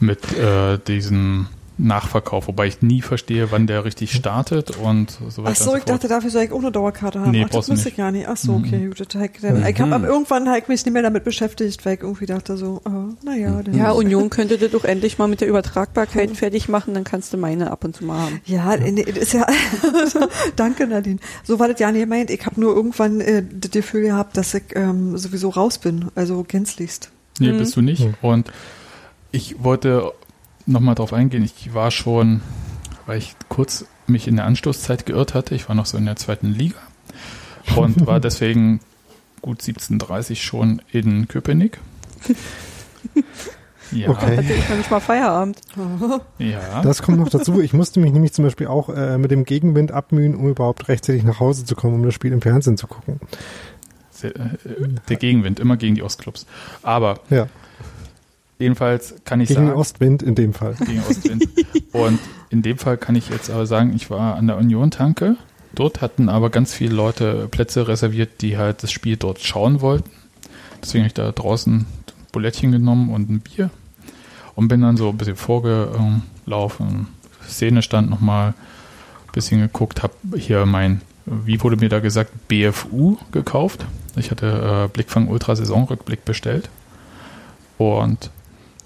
mit 0.00 0.32
äh, 0.38 0.78
diesem 0.78 1.48
Nachverkauf, 1.76 2.46
wobei 2.46 2.68
ich 2.68 2.82
nie 2.82 3.02
verstehe, 3.02 3.50
wann 3.50 3.66
der 3.66 3.84
richtig 3.84 4.12
startet 4.12 4.76
und 4.76 5.10
so 5.28 5.42
weiter. 5.42 5.52
ach 5.52 5.56
so, 5.56 5.70
und 5.72 5.78
ich 5.78 5.82
so 5.84 5.92
dachte, 5.92 6.06
dafür 6.06 6.30
soll 6.30 6.44
ich 6.44 6.52
auch 6.52 6.60
eine 6.60 6.70
Dauerkarte 6.70 7.18
haben. 7.20 7.32
Nee, 7.32 7.44
ach, 7.46 7.50
das 7.50 7.66
müsste 7.68 7.88
ich 7.88 7.96
gar 7.96 8.12
nicht. 8.12 8.28
Ach 8.28 8.36
so, 8.36 8.52
Mhm. 8.52 8.64
okay, 8.64 8.86
gut. 8.86 9.00
das 9.00 9.08
hab 9.20 9.34
Ich, 9.34 9.42
habe 9.44 9.86
Mhm. 9.86 9.92
aber 9.92 10.06
irgendwann 10.06 10.46
ich 10.56 10.68
mich 10.68 10.84
nicht 10.84 10.92
mehr 10.92 11.02
damit 11.02 11.24
beschäftigt, 11.24 11.84
weil 11.84 11.94
ich 11.94 12.02
irgendwie 12.02 12.26
dachte 12.26 12.56
so, 12.56 12.80
oh, 12.84 13.14
naja. 13.24 13.60
dann- 13.62 13.76
Ja, 13.76 13.90
Union 13.90 14.30
könnte 14.30 14.56
das 14.56 14.70
doch 14.70 14.84
endlich 14.84 15.18
mal 15.18 15.26
mit 15.26 15.40
der 15.40 15.48
Übertragbarkeit 15.48 16.30
fertig 16.36 16.68
machen, 16.68 16.94
dann 16.94 17.02
kannst 17.02 17.32
du 17.32 17.38
meine 17.38 17.72
ab 17.72 17.84
und 17.84 17.96
zu 17.96 18.04
mal 18.04 18.20
haben. 18.20 18.40
Ja, 18.44 18.76
nee, 18.76 19.02
das 19.04 19.16
ist 19.16 19.32
ja. 19.32 19.44
Danke, 20.56 20.86
Nadine. 20.86 21.18
So 21.42 21.58
war 21.58 21.68
das 21.68 21.80
ja 21.80 21.90
nicht 21.90 22.02
gemeint. 22.02 22.30
Ich 22.30 22.46
habe 22.46 22.60
nur 22.60 22.74
irgendwann 22.74 23.20
äh, 23.20 23.42
das 23.52 23.70
Gefühl 23.72 24.02
gehabt, 24.02 24.36
dass 24.36 24.54
ich 24.54 24.62
ähm, 24.74 25.16
sowieso 25.18 25.48
raus 25.50 25.78
bin. 25.78 26.06
Also 26.14 26.44
gänzlichst. 26.46 27.10
Nee, 27.40 27.52
Mhm. 27.52 27.58
bist 27.58 27.76
du 27.76 27.80
nicht. 27.82 28.06
Und 28.22 28.50
ich 29.32 29.56
wollte 29.64 30.12
nochmal 30.66 30.94
drauf 30.94 31.12
eingehen. 31.12 31.42
Ich 31.44 31.74
war 31.74 31.90
schon, 31.90 32.40
weil 33.06 33.18
ich 33.18 33.34
kurz 33.48 33.86
mich 34.06 34.28
in 34.28 34.36
der 34.36 34.44
Anstoßzeit 34.46 35.06
geirrt 35.06 35.34
hatte. 35.34 35.54
Ich 35.54 35.68
war 35.68 35.74
noch 35.74 35.86
so 35.86 35.96
in 35.96 36.06
der 36.06 36.16
zweiten 36.16 36.48
Liga 36.48 36.78
und 37.76 38.06
war 38.06 38.20
deswegen 38.20 38.80
gut 39.40 39.60
17.30 39.60 40.36
schon 40.36 40.82
in 40.92 41.28
Köpenick. 41.28 41.78
Ja, 43.92 44.08
Okay. 44.08 44.38
Hatte 44.38 44.52
ich 44.52 44.68
noch 44.68 44.76
nicht 44.76 44.90
mal 44.90 44.98
Feierabend. 45.00 45.60
ja. 46.38 46.82
Das 46.82 47.02
kommt 47.02 47.18
noch 47.18 47.28
dazu. 47.28 47.60
Ich 47.60 47.72
musste 47.72 48.00
mich 48.00 48.12
nämlich 48.12 48.32
zum 48.32 48.44
Beispiel 48.44 48.66
auch 48.66 48.88
äh, 48.88 49.18
mit 49.18 49.30
dem 49.30 49.44
Gegenwind 49.44 49.92
abmühen, 49.92 50.34
um 50.34 50.48
überhaupt 50.48 50.88
rechtzeitig 50.88 51.22
nach 51.22 51.38
Hause 51.38 51.64
zu 51.64 51.76
kommen, 51.76 51.94
um 51.94 52.02
das 52.02 52.14
Spiel 52.14 52.32
im 52.32 52.40
Fernsehen 52.40 52.76
zu 52.76 52.86
gucken. 52.86 53.20
Sehr, 54.10 54.34
äh, 54.34 54.48
der 55.08 55.16
Gegenwind, 55.16 55.60
immer 55.60 55.76
gegen 55.76 55.94
die 55.94 56.02
Ostclubs. 56.02 56.46
Aber 56.82 57.20
Ja, 57.30 57.46
jedenfalls 58.58 59.14
kann 59.24 59.40
ich 59.40 59.48
gegen 59.48 59.66
sagen, 59.66 59.78
Ostwind 59.78 60.22
in 60.22 60.34
dem 60.34 60.52
Fall. 60.52 60.74
gegen 60.74 61.02
Ostwind. 61.08 61.48
Und 61.92 62.18
in 62.50 62.62
dem 62.62 62.78
Fall 62.78 62.96
kann 62.96 63.14
ich 63.16 63.28
jetzt 63.28 63.50
aber 63.50 63.66
sagen, 63.66 63.92
ich 63.94 64.10
war 64.10 64.36
an 64.36 64.46
der 64.46 64.56
Union-Tanke. 64.56 65.36
Dort 65.74 66.00
hatten 66.00 66.28
aber 66.28 66.50
ganz 66.50 66.72
viele 66.72 66.94
Leute 66.94 67.48
Plätze 67.50 67.88
reserviert, 67.88 68.42
die 68.42 68.56
halt 68.56 68.82
das 68.82 68.92
Spiel 68.92 69.16
dort 69.16 69.40
schauen 69.40 69.80
wollten. 69.80 70.10
Deswegen 70.80 71.02
habe 71.02 71.08
ich 71.08 71.14
da 71.14 71.32
draußen 71.32 71.74
ein 71.80 71.86
Bulettchen 72.32 72.72
genommen 72.72 73.10
und 73.12 73.30
ein 73.30 73.40
Bier 73.40 73.70
und 74.54 74.68
bin 74.68 74.82
dann 74.82 74.96
so 74.96 75.08
ein 75.08 75.16
bisschen 75.16 75.36
vorgelaufen. 75.36 77.08
Szenestand 77.48 78.08
nochmal 78.10 78.48
ein 78.48 79.32
bisschen 79.32 79.60
geguckt, 79.60 80.02
habe 80.02 80.14
hier 80.36 80.64
mein, 80.66 81.00
wie 81.26 81.60
wurde 81.62 81.76
mir 81.76 81.88
da 81.88 82.00
gesagt, 82.00 82.48
BFU 82.48 83.16
gekauft. 83.32 83.86
Ich 84.16 84.30
hatte 84.30 84.84
äh, 84.86 84.88
Blickfang 84.88 85.28
Ultra 85.28 85.56
Saisonrückblick 85.56 86.24
bestellt. 86.24 86.70
Und 87.78 88.30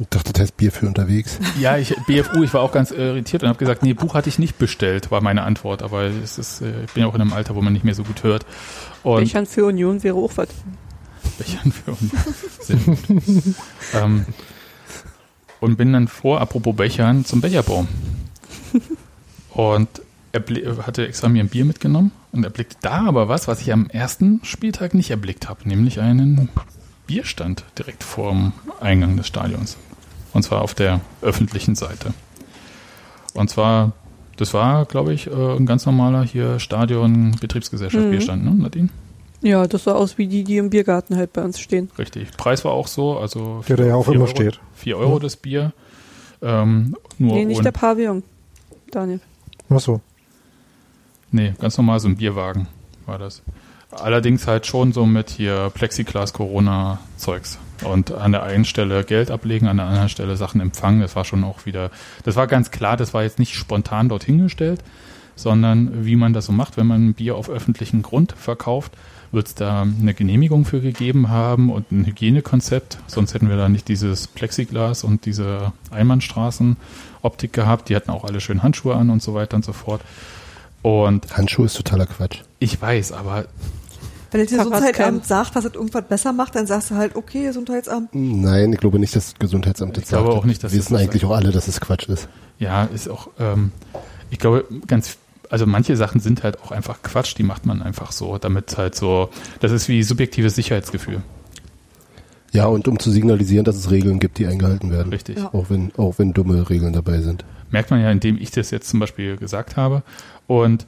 Ich 0.01 0.07
dachte, 0.11 0.33
das 0.33 0.43
heißt 0.43 0.57
Bier 0.57 0.71
für 0.71 0.87
unterwegs. 0.87 1.39
ja, 1.61 1.77
ich, 1.77 1.95
BFU, 2.07 2.45
ich 2.45 2.55
war 2.55 2.61
auch 2.63 2.71
ganz 2.73 2.91
irritiert 2.93 3.43
und 3.43 3.49
habe 3.49 3.59
gesagt, 3.59 3.83
nee, 3.83 3.95
Buch 3.95 4.15
hatte 4.15 4.29
ich 4.29 4.39
nicht 4.39 4.57
bestellt, 4.59 5.11
war 5.11 5.21
meine 5.21 5.43
Antwort. 5.43 5.83
Aber 5.83 6.03
es 6.03 6.39
ist, 6.39 6.61
äh, 6.61 6.85
ich 6.85 6.93
bin 6.93 7.03
ja 7.03 7.09
auch 7.09 7.15
in 7.15 7.21
einem 7.21 7.33
Alter, 7.33 7.57
wo 7.57 7.63
man 7.63 7.73
nicht 7.73 7.85
mehr 7.85 7.95
so 7.95 8.05
gut 8.05 8.23
hört. 8.23 8.47
Und 9.03 9.25
Bechern 9.25 9.47
für 9.47 9.65
Union 9.67 10.03
wäre 10.05 10.17
auch 10.17 10.31
was. 10.37 10.49
Bechern 11.39 11.73
für 11.73 11.91
uns. 11.93 12.13
Sehr 12.61 12.77
gut. 12.77 12.99
ähm, 13.95 14.25
und 15.61 15.77
bin 15.77 15.93
dann 15.93 16.07
vor, 16.07 16.41
apropos 16.41 16.77
Bechern, 16.77 17.25
zum 17.25 17.41
Becherbaum. 17.41 17.89
Und 19.51 19.89
er 20.31 20.41
bli- 20.41 20.65
hatte 20.83 21.07
extra 21.07 21.29
mir 21.29 21.43
ein 21.43 21.49
Bier 21.49 21.65
mitgenommen 21.65 22.13
und 22.33 22.45
erblickte 22.45 22.77
da 22.83 23.07
aber 23.07 23.29
was, 23.29 23.49
was 23.49 23.61
ich 23.63 23.73
am 23.73 23.89
ersten 23.91 24.41
Spieltag 24.45 24.95
nicht 24.95 25.11
erblickt 25.11 25.49
habe, 25.49 25.69
nämlich 25.69 26.01
einen 26.01 26.49
Bierstand 27.07 27.65
direkt 27.77 28.05
vorm 28.05 28.53
Eingang 28.81 29.17
des 29.17 29.27
Stadions. 29.27 29.77
Und 30.33 30.43
zwar 30.43 30.63
auf 30.63 30.75
der 30.75 31.01
öffentlichen 31.23 31.75
Seite. 31.75 32.13
Und 33.35 33.51
zwar, 33.51 33.93
das 34.37 34.55
war, 34.55 34.85
glaube 34.85 35.13
ich, 35.15 35.27
äh, 35.29 35.57
ein 35.57 35.67
ganz 35.67 35.87
normaler 35.87 36.23
hier 36.25 36.59
Stadion-Betriebsgesellschaft 36.59 38.05
Mhm. 38.07 38.11
Bierstand, 38.11 38.45
ne, 38.45 38.55
Nadine? 38.55 38.89
Ja, 39.41 39.67
das 39.67 39.85
sah 39.85 39.93
aus 39.93 40.19
wie 40.19 40.27
die, 40.27 40.43
die 40.43 40.57
im 40.57 40.71
Biergarten 40.71 41.17
halt 41.17 41.33
bei 41.33 41.43
uns 41.43 41.61
stehen. 41.61 41.91
Richtig. 41.99 42.31
Preis 42.37 42.65
war 42.65 42.73
auch 42.73 42.89
so, 42.89 43.19
also 43.19 43.63
Der 43.69 43.77
da 43.77 43.85
ja 43.87 43.95
auch 43.95 44.05
vier 44.05 44.15
immer 44.15 44.25
Euro, 44.25 44.35
steht. 44.35 44.61
4 44.75 44.97
Euro 44.99 45.19
das 45.21 45.37
Bier. 45.37 45.73
Ähm, 46.43 46.97
nur 47.19 47.35
nee, 47.35 47.45
nicht 47.45 47.65
der 47.65 47.71
Pavillon. 47.73 48.23
Daniel. 48.91 49.21
Ach 49.71 49.81
so. 49.81 50.01
Nee, 51.31 51.55
ganz 51.61 51.77
normal 51.77 52.01
so 52.01 52.09
ein 52.09 52.17
Bierwagen 52.17 52.69
war 53.07 53.19
das. 53.19 53.43
Allerdings 53.91 54.47
halt 54.47 54.67
schon 54.67 54.93
so 54.93 55.07
mit 55.07 55.31
hier 55.31 55.71
Plexiglas 55.73 56.33
Corona 56.33 56.99
Zeugs. 57.17 57.59
Und 57.85 58.13
an 58.13 58.33
der 58.33 58.43
einen 58.43 58.65
Stelle 58.65 59.05
Geld 59.05 59.31
ablegen, 59.31 59.69
an 59.69 59.77
der 59.77 59.87
anderen 59.87 60.09
Stelle 60.09 60.37
Sachen 60.37 60.61
empfangen. 60.61 61.01
Das 61.01 61.17
war 61.17 61.25
schon 61.25 61.45
auch 61.45 61.67
wieder, 61.67 61.91
das 62.25 62.37
war 62.37 62.47
ganz 62.47 62.71
klar, 62.71 62.97
das 62.97 63.15
war 63.15 63.23
jetzt 63.23 63.39
nicht 63.39 63.55
spontan 63.55 64.09
dorthin 64.09 64.39
gestellt, 64.43 64.83
sondern 65.37 66.05
wie 66.05 66.17
man 66.17 66.33
das 66.33 66.47
so 66.47 66.53
macht, 66.53 66.77
wenn 66.77 66.87
man 66.87 67.09
ein 67.09 67.15
Bier 67.15 67.37
auf 67.37 67.49
öffentlichen 67.49 68.03
Grund 68.03 68.33
verkauft, 68.33 68.93
wird 69.31 69.47
es 69.47 69.55
da 69.55 69.83
eine 69.83 70.15
Genehmigung 70.15 70.65
für 70.65 70.81
gegeben 70.81 71.29
haben 71.29 71.71
und 71.71 71.93
ein 71.93 72.07
Hygienekonzept. 72.07 72.99
Sonst 73.07 73.35
hätten 73.35 73.49
wir 73.49 73.57
da 73.57 73.69
nicht 73.69 73.89
dieses 73.89 74.27
Plexiglas 74.27 75.05
und 75.05 75.27
diese 75.27 75.73
Einbahnstraßen-Optik 75.91 77.53
gehabt. 77.53 77.89
Die 77.89 77.97
hatten 77.97 78.11
auch 78.11 78.25
alle 78.25 78.41
schön 78.41 78.63
Handschuhe 78.63 78.95
an 78.95 79.11
und 79.11 79.23
so 79.23 79.35
weiter 79.35 79.57
und 79.57 79.65
so 79.65 79.73
fort. 79.73 80.01
Und 80.83 81.37
Handschuhe 81.37 81.67
ist 81.67 81.77
totaler 81.77 82.07
Quatsch. 82.07 82.41
ich 82.61 82.81
weiß, 82.81 83.13
aber 83.13 83.47
Wenn 84.31 84.41
das. 84.45 84.51
Gesundheitsamt 84.51 85.27
sagt, 85.27 85.57
dass 85.57 85.65
es 85.65 85.75
irgendwas 85.75 86.05
besser 86.09 86.33
macht, 86.33 86.55
dann 86.55 86.67
sagst 86.67 86.91
du 86.91 86.95
halt, 86.97 87.17
okay, 87.17 87.45
Gesundheitsamt. 87.45 88.11
Nein, 88.13 88.73
ich 88.73 88.79
glaube 88.79 88.99
nicht, 88.99 89.15
dass 89.17 89.33
das 89.33 89.39
Gesundheitsamt 89.39 89.97
das 89.97 90.05
Ich 90.05 90.09
glaube 90.11 90.29
sagt. 90.29 90.39
auch 90.39 90.45
nicht, 90.45 90.63
dass 90.63 90.73
Wir 90.73 90.79
wissen 90.81 90.93
das 90.95 91.03
eigentlich 91.03 91.23
sagt. 91.23 91.33
auch 91.33 91.37
alle, 91.37 91.51
dass 91.51 91.67
es 91.69 91.81
Quatsch 91.81 92.09
ist. 92.09 92.29
ja, 92.59 92.85
ist 92.85 93.09
auch, 93.09 93.29
ähm, 93.39 93.73
ich 94.31 94.39
glaube, 94.39 94.67
ganz, 94.87 95.17
also 95.49 95.65
manche 95.67 95.97
Sachen 95.97 96.21
sind 96.21 96.43
halt 96.43 96.61
auch 96.63 96.73
einfach 96.73 97.01
Quatsch, 97.03 97.35
die 97.39 97.43
macht 97.43 97.65
man 97.65 97.81
einfach 97.81 98.13
so, 98.13 98.37
damit 98.39 98.77
halt 98.77 98.95
so, 98.95 99.31
das 99.61 99.73
ist 99.73 99.89
wie 99.89 100.03
subjektives 100.03 100.55
Sicherheitsgefühl. 100.57 101.23
Ja, 102.53 102.67
und 102.67 102.89
um 102.89 102.99
zu 102.99 103.11
signalisieren, 103.11 103.65
dass 103.65 103.77
es 103.77 103.91
Regeln 103.91 104.19
gibt, 104.21 104.39
die 104.39 104.47
eingehalten 104.47 104.91
werden. 104.91 105.11
Richtig. 105.13 105.39
Ja. 105.39 105.53
Auch 105.53 105.67
wenn, 105.69 105.93
auch 105.99 106.15
wenn 106.19 106.33
dumme 106.33 106.69
Regeln 106.71 106.93
dabei 106.95 107.21
sind. 107.21 107.45
Merkt 107.71 107.91
man 107.91 108.01
ja, 108.01 108.11
indem 108.11 108.39
ich 108.39 108.51
das 108.51 108.71
jetzt 108.71 108.89
zum 108.89 109.01
Beispiel 109.01 109.37
gesagt 109.37 109.77
habe. 109.77 110.03
Und 110.47 110.87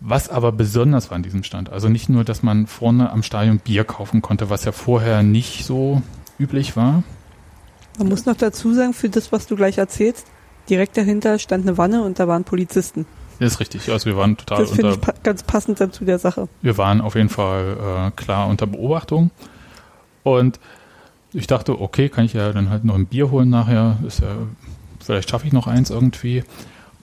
was 0.00 0.28
aber 0.28 0.52
besonders 0.52 1.10
war 1.10 1.16
an 1.16 1.22
diesem 1.22 1.42
Stand, 1.42 1.70
also 1.70 1.88
nicht 1.88 2.08
nur, 2.08 2.24
dass 2.24 2.42
man 2.42 2.66
vorne 2.66 3.10
am 3.10 3.22
Stadion 3.22 3.58
Bier 3.58 3.84
kaufen 3.84 4.22
konnte, 4.22 4.50
was 4.50 4.64
ja 4.64 4.72
vorher 4.72 5.22
nicht 5.22 5.64
so 5.64 6.02
üblich 6.38 6.76
war. 6.76 7.02
Man 7.98 8.08
muss 8.08 8.26
noch 8.26 8.36
dazu 8.36 8.74
sagen, 8.74 8.92
für 8.92 9.08
das, 9.08 9.32
was 9.32 9.46
du 9.46 9.56
gleich 9.56 9.78
erzählst, 9.78 10.26
direkt 10.68 10.96
dahinter 10.96 11.38
stand 11.38 11.66
eine 11.66 11.78
Wanne 11.78 12.02
und 12.02 12.18
da 12.18 12.28
waren 12.28 12.44
Polizisten. 12.44 13.06
Das 13.38 13.54
ist 13.54 13.60
richtig. 13.60 13.90
Also 13.90 14.06
wir 14.06 14.16
waren 14.16 14.36
total 14.36 14.60
Das 14.60 14.70
finde 14.70 14.92
ich 14.92 15.00
pa 15.00 15.12
ganz 15.22 15.42
passend 15.42 15.80
dann 15.80 15.92
zu 15.92 16.04
der 16.04 16.18
Sache. 16.18 16.48
wir 16.62 16.78
waren 16.78 17.00
auf 17.00 17.14
jeden 17.14 17.28
Fall 17.28 18.08
äh, 18.08 18.10
klar 18.12 18.48
unter 18.48 18.66
Beobachtung. 18.66 19.30
Und 20.22 20.58
ich 21.32 21.46
dachte, 21.46 21.80
okay, 21.80 22.08
kann 22.08 22.24
ich 22.24 22.32
ja 22.32 22.52
dann 22.52 22.70
halt 22.70 22.84
noch 22.84 22.94
ein 22.94 23.06
Bier 23.06 23.30
holen 23.30 23.50
nachher. 23.50 23.98
Ist 24.06 24.20
ja, 24.20 24.28
vielleicht 25.00 25.30
schaffe 25.30 25.46
ich 25.46 25.52
noch 25.52 25.66
eins 25.66 25.90
irgendwie. 25.90 26.44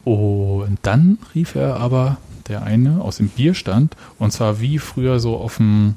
Und 0.03 0.79
dann 0.81 1.19
rief 1.35 1.55
er 1.55 1.77
aber 1.77 2.17
der 2.47 2.63
eine 2.63 3.01
aus 3.01 3.17
dem 3.17 3.29
Bierstand, 3.29 3.95
und 4.19 4.31
zwar 4.31 4.59
wie 4.59 4.79
früher 4.79 5.19
so 5.19 5.37
auf 5.37 5.57
dem 5.57 5.95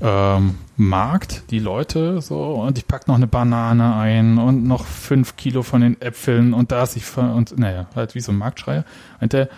ähm, 0.00 0.56
Markt, 0.76 1.44
die 1.50 1.58
Leute 1.58 2.20
so, 2.20 2.54
und 2.54 2.78
ich 2.78 2.86
pack 2.86 3.06
noch 3.08 3.14
eine 3.14 3.26
Banane 3.26 3.94
ein 3.94 4.38
und 4.38 4.64
noch 4.64 4.84
fünf 4.84 5.36
Kilo 5.36 5.62
von 5.62 5.80
den 5.80 6.00
Äpfeln 6.00 6.52
und 6.52 6.72
da 6.72 6.82
ist 6.82 6.96
ich 6.96 7.16
und 7.16 7.58
naja, 7.58 7.86
halt 7.94 8.14
wie 8.14 8.20
so 8.20 8.32
ein 8.32 8.38
Marktschreier. 8.38 8.84
Und 9.20 9.32
der, 9.32 9.48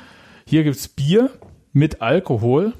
hier 0.46 0.64
gibt's 0.64 0.88
Bier 0.88 1.30
mit 1.72 2.02
Alkohol 2.02 2.74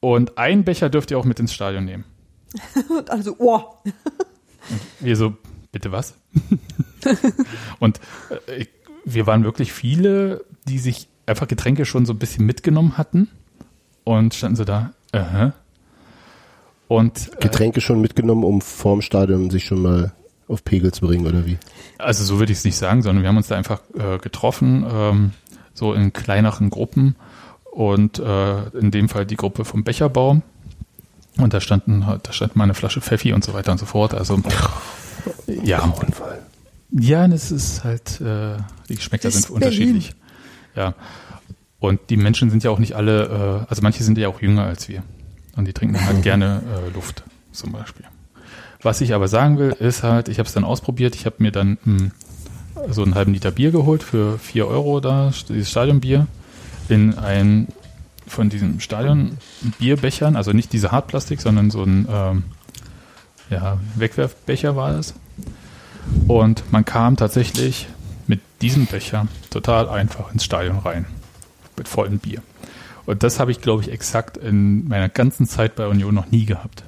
und 0.00 0.38
einen 0.38 0.64
Becher 0.64 0.90
dürft 0.90 1.10
ihr 1.10 1.18
auch 1.18 1.24
mit 1.24 1.40
ins 1.40 1.52
Stadion 1.52 1.84
nehmen. 1.84 2.04
Und 2.88 3.10
also, 3.10 3.36
oh, 3.38 3.62
Wir 5.00 5.16
so, 5.16 5.34
bitte 5.72 5.92
was? 5.92 6.14
und 7.78 8.00
äh, 8.46 8.62
ich, 8.62 8.68
wir 9.04 9.26
waren 9.26 9.44
wirklich 9.44 9.72
viele, 9.72 10.44
die 10.68 10.78
sich 10.78 11.08
einfach 11.30 11.48
Getränke 11.48 11.84
schon 11.84 12.06
so 12.06 12.12
ein 12.12 12.18
bisschen 12.18 12.44
mitgenommen 12.46 12.98
hatten 12.98 13.28
und 14.04 14.34
standen 14.34 14.56
so 14.56 14.64
da, 14.64 14.92
aha. 15.12 15.52
Und 16.88 17.30
äh, 17.36 17.40
Getränke 17.40 17.80
schon 17.80 18.00
mitgenommen, 18.00 18.44
um 18.44 18.60
vorm 18.60 19.00
Stadion 19.00 19.50
sich 19.50 19.64
schon 19.64 19.80
mal 19.80 20.12
auf 20.48 20.64
Pegel 20.64 20.92
zu 20.92 21.06
bringen, 21.06 21.26
oder 21.26 21.46
wie? 21.46 21.56
Also 21.98 22.24
so 22.24 22.38
würde 22.40 22.52
ich 22.52 22.58
es 22.58 22.64
nicht 22.64 22.76
sagen, 22.76 23.02
sondern 23.02 23.22
wir 23.22 23.28
haben 23.28 23.36
uns 23.36 23.46
da 23.46 23.56
einfach 23.56 23.80
äh, 23.96 24.18
getroffen, 24.18 24.84
ähm, 24.92 25.30
so 25.72 25.94
in 25.94 26.12
kleineren 26.12 26.68
Gruppen 26.68 27.14
und 27.70 28.18
äh, 28.18 28.68
in 28.70 28.90
dem 28.90 29.08
Fall 29.08 29.24
die 29.24 29.36
Gruppe 29.36 29.64
vom 29.64 29.84
Becherbaum. 29.84 30.42
Und 31.38 31.54
da 31.54 31.60
standen 31.60 32.04
da 32.22 32.32
stand 32.32 32.56
mal 32.56 32.64
eine 32.64 32.74
Flasche 32.74 33.00
Pfeffi 33.00 33.32
und 33.32 33.44
so 33.44 33.54
weiter 33.54 33.70
und 33.70 33.78
so 33.78 33.86
fort. 33.86 34.12
Also 34.12 34.40
ja, 35.46 35.84
Unfall. 35.84 36.42
ja, 36.90 37.28
das 37.28 37.52
ist 37.52 37.84
halt, 37.84 38.20
äh, 38.20 38.56
die 38.88 38.96
Geschmäcker 38.96 39.28
Das 39.28 39.34
sind 39.34 39.50
unterschiedlich. 39.50 40.14
Ja. 40.74 40.94
Und 41.78 42.00
die 42.10 42.16
Menschen 42.16 42.50
sind 42.50 42.62
ja 42.62 42.70
auch 42.70 42.78
nicht 42.78 42.94
alle, 42.94 43.64
äh, 43.66 43.70
also 43.70 43.82
manche 43.82 44.02
sind 44.04 44.18
ja 44.18 44.28
auch 44.28 44.40
jünger 44.42 44.64
als 44.64 44.88
wir. 44.88 45.02
Und 45.56 45.66
die 45.66 45.72
trinken 45.72 46.04
halt 46.04 46.22
gerne 46.22 46.62
äh, 46.62 46.94
Luft 46.94 47.24
zum 47.52 47.72
Beispiel. 47.72 48.06
Was 48.82 49.00
ich 49.00 49.14
aber 49.14 49.28
sagen 49.28 49.58
will, 49.58 49.70
ist 49.72 50.02
halt, 50.02 50.28
ich 50.28 50.38
habe 50.38 50.46
es 50.46 50.54
dann 50.54 50.64
ausprobiert, 50.64 51.14
ich 51.14 51.26
habe 51.26 51.36
mir 51.38 51.52
dann 51.52 51.78
mh, 51.84 52.10
so 52.88 53.02
einen 53.02 53.14
halben 53.14 53.32
Liter 53.32 53.50
Bier 53.50 53.72
geholt 53.72 54.02
für 54.02 54.38
4 54.38 54.66
Euro 54.66 55.00
da, 55.00 55.32
dieses 55.48 55.70
Stadionbier, 55.70 56.26
in 56.88 57.18
ein 57.18 57.68
von 58.26 58.48
diesen 58.48 58.80
Stadion-Bierbechern, 58.80 60.36
also 60.36 60.52
nicht 60.52 60.72
diese 60.72 60.92
Hartplastik, 60.92 61.40
sondern 61.40 61.70
so 61.70 61.82
ein 61.82 62.06
ähm, 62.10 62.44
ja, 63.50 63.78
Wegwerfbecher 63.96 64.76
war 64.76 64.92
das. 64.92 65.14
Und 66.28 66.62
man 66.70 66.84
kam 66.84 67.16
tatsächlich 67.16 67.88
mit 68.30 68.40
diesem 68.62 68.86
Becher 68.86 69.26
total 69.50 69.88
einfach 69.88 70.32
ins 70.32 70.44
Stadion 70.44 70.78
rein. 70.78 71.04
Mit 71.76 71.88
vollem 71.88 72.18
Bier. 72.18 72.40
Und 73.06 73.22
das 73.22 73.40
habe 73.40 73.50
ich, 73.50 73.60
glaube 73.60 73.82
ich, 73.82 73.90
exakt 73.90 74.36
in 74.36 74.86
meiner 74.88 75.08
ganzen 75.08 75.46
Zeit 75.46 75.74
bei 75.74 75.86
Union 75.88 76.14
noch 76.14 76.30
nie 76.30 76.46
gehabt. 76.46 76.84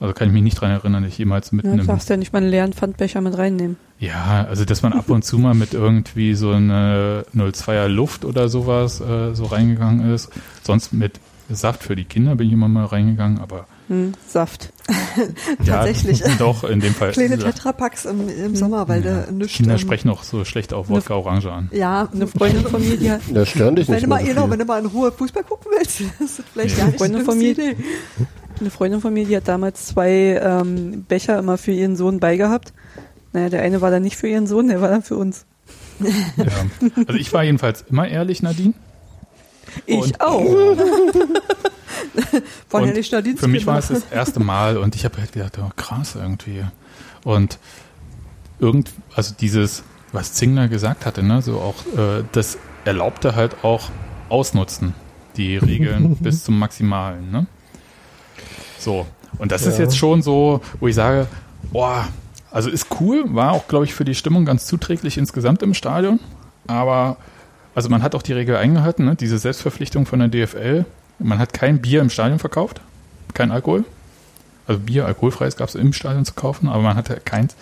Also 0.00 0.12
kann 0.12 0.28
ich 0.28 0.34
mich 0.34 0.42
nicht 0.42 0.60
dran 0.60 0.70
erinnern, 0.72 1.04
dass 1.04 1.12
ich 1.12 1.18
jemals 1.18 1.52
mit 1.52 1.64
Ja, 1.64 1.70
einem. 1.72 1.80
du 1.82 1.86
darfst 1.86 2.10
ja 2.10 2.16
nicht 2.18 2.32
mal 2.32 2.40
einen 2.40 2.50
leeren 2.50 2.72
Pfandbecher 2.74 3.20
mit 3.22 3.38
reinnehmen. 3.38 3.76
Ja, 3.98 4.44
also 4.46 4.64
dass 4.66 4.82
man 4.82 4.92
ab 4.92 5.08
und 5.08 5.24
zu 5.24 5.38
mal 5.38 5.54
mit 5.54 5.72
irgendwie 5.72 6.34
so 6.34 6.50
eine 6.50 7.24
02er 7.34 7.86
Luft 7.88 8.24
oder 8.26 8.48
sowas 8.50 9.00
äh, 9.00 9.34
so 9.34 9.44
reingegangen 9.46 10.12
ist. 10.12 10.30
Sonst 10.62 10.92
mit 10.92 11.18
Saft 11.48 11.82
für 11.82 11.96
die 11.96 12.04
Kinder 12.04 12.34
bin 12.34 12.48
ich 12.48 12.52
immer 12.52 12.68
mal 12.68 12.84
reingegangen, 12.86 13.38
aber 13.38 13.66
Hm, 13.88 14.14
Saft. 14.26 14.72
Tatsächlich. 15.66 16.20
Ja, 16.20 16.28
doch, 16.38 16.64
in 16.64 16.80
dem 16.80 16.92
Fall. 16.94 17.12
Kleine. 17.12 17.38
Tetrapacks 17.38 18.04
im, 18.04 18.28
im 18.28 18.56
Sommer, 18.56 18.88
weil 18.88 19.04
Ja, 19.04 19.22
du 19.22 19.32
nichts. 19.34 19.54
Kinder 19.56 19.78
sprechen 19.78 20.10
auch 20.10 20.22
so 20.24 20.44
schlecht 20.44 20.74
auf 20.74 20.88
Wodka 20.88 21.14
Orange 21.14 21.46
an. 21.50 21.68
Ja, 21.72 22.08
Eine 22.12 22.26
Freundin 22.26 22.66
von 22.66 22.80
mir, 22.86 22.96
die 22.96 23.10
hat, 23.12 23.20
Da 23.32 23.46
stören 23.46 23.76
dich 23.76 23.86
wenn 23.88 23.94
nicht 23.94 24.04
du 24.06 24.08
mal, 24.08 24.20
so 24.20 24.26
genau, 24.26 24.42
viel. 24.42 24.50
wenn 24.52 24.58
du 24.58 24.64
mal 24.64 24.80
in 24.80 24.86
Ruhe 24.86 25.12
Fußball 25.12 25.44
gucken 25.44 25.70
willst, 25.76 26.00
das 26.18 26.30
ist 26.38 26.42
vielleicht 26.52 26.78
Ja. 26.78 26.88
Freunde 26.96 27.18
die 27.20 27.24
von 27.24 27.38
mir- 27.38 27.50
Idee. 27.52 27.76
eine 28.58 28.70
Freundin 28.70 29.00
von 29.00 29.12
mir, 29.14 29.24
die 29.24 29.36
hat 29.36 29.46
damals 29.46 29.86
zwei 29.86 30.40
ähm, 30.42 31.04
Becher 31.06 31.38
immer 31.38 31.56
für 31.58 31.72
ihren 31.72 31.94
Sohn 31.96 32.18
beigehabt. 32.20 32.72
Naja, 33.32 33.50
der 33.50 33.62
eine 33.62 33.80
war 33.82 33.90
dann 33.90 34.02
nicht 34.02 34.16
für 34.16 34.28
ihren 34.28 34.46
Sohn, 34.46 34.68
der 34.68 34.80
war 34.80 34.88
dann 34.88 35.02
für 35.02 35.16
uns. 35.16 35.46
Ja. 36.00 36.44
Also 37.06 37.18
ich 37.18 37.32
war 37.32 37.44
jedenfalls 37.44 37.84
immer 37.88 38.08
ehrlich, 38.08 38.42
Nadine. 38.42 38.74
Ich 39.86 39.96
Und- 39.96 40.20
auch. 40.20 40.42
Von 42.68 42.84
Und 42.84 43.04
Stadinski. 43.04 43.40
Für 43.40 43.48
mich 43.48 43.66
war 43.66 43.78
es 43.78 43.88
das 43.88 44.04
erste 44.10 44.40
Mal 44.40 44.76
und 44.76 44.94
ich 44.96 45.04
habe 45.04 45.18
halt 45.18 45.32
gedacht, 45.32 45.58
oh, 45.58 45.70
krass 45.76 46.14
irgendwie. 46.14 46.64
Und 47.24 47.58
irgend, 48.58 48.90
also 49.14 49.34
dieses, 49.38 49.82
was 50.12 50.32
Zingler 50.32 50.68
gesagt 50.68 51.06
hatte, 51.06 51.22
ne, 51.22 51.42
so 51.42 51.60
auch, 51.60 51.74
äh, 51.98 52.24
das 52.32 52.58
erlaubte 52.84 53.34
halt 53.34 53.64
auch 53.64 53.90
ausnutzen, 54.28 54.94
die 55.36 55.56
Regeln 55.56 56.16
bis 56.20 56.44
zum 56.44 56.58
Maximalen, 56.58 57.30
ne? 57.30 57.46
So. 58.78 59.06
Und 59.38 59.52
das 59.52 59.66
ist 59.66 59.78
Ja. 59.78 59.84
jetzt 59.84 59.98
schon 59.98 60.22
so, 60.22 60.60
wo 60.80 60.88
ich 60.88 60.94
sage, 60.94 61.26
boah, 61.72 62.08
also 62.50 62.70
ist 62.70 62.86
cool, 63.00 63.24
war 63.34 63.52
auch, 63.52 63.68
glaube 63.68 63.84
ich, 63.84 63.92
für 63.94 64.04
die 64.04 64.14
Stimmung 64.14 64.44
ganz 64.44 64.66
zuträglich 64.66 65.18
insgesamt 65.18 65.62
im 65.62 65.74
Stadion. 65.74 66.20
Aber, 66.66 67.18
also 67.74 67.90
man 67.90 68.02
hat 68.02 68.14
auch 68.14 68.22
die 68.22 68.32
Regel 68.32 68.56
eingehalten, 68.56 69.04
ne? 69.04 69.14
diese 69.14 69.36
Selbstverpflichtung 69.38 70.06
von 70.06 70.20
der 70.20 70.28
DFL. 70.28 70.86
Man 71.18 71.38
hat 71.38 71.52
kein 71.52 71.80
Bier 71.80 72.00
im 72.00 72.10
Stadion 72.10 72.38
verkauft, 72.38 72.80
kein 73.34 73.50
Alkohol. 73.50 73.84
Also 74.66 74.80
Bier, 74.80 75.06
alkoholfreies 75.06 75.56
gab 75.56 75.68
es 75.68 75.74
im 75.74 75.92
Stadion 75.92 76.24
zu 76.24 76.34
kaufen, 76.34 76.68
aber 76.68 76.82
man 76.82 76.96
hatte 76.96 77.20
keins. 77.24 77.54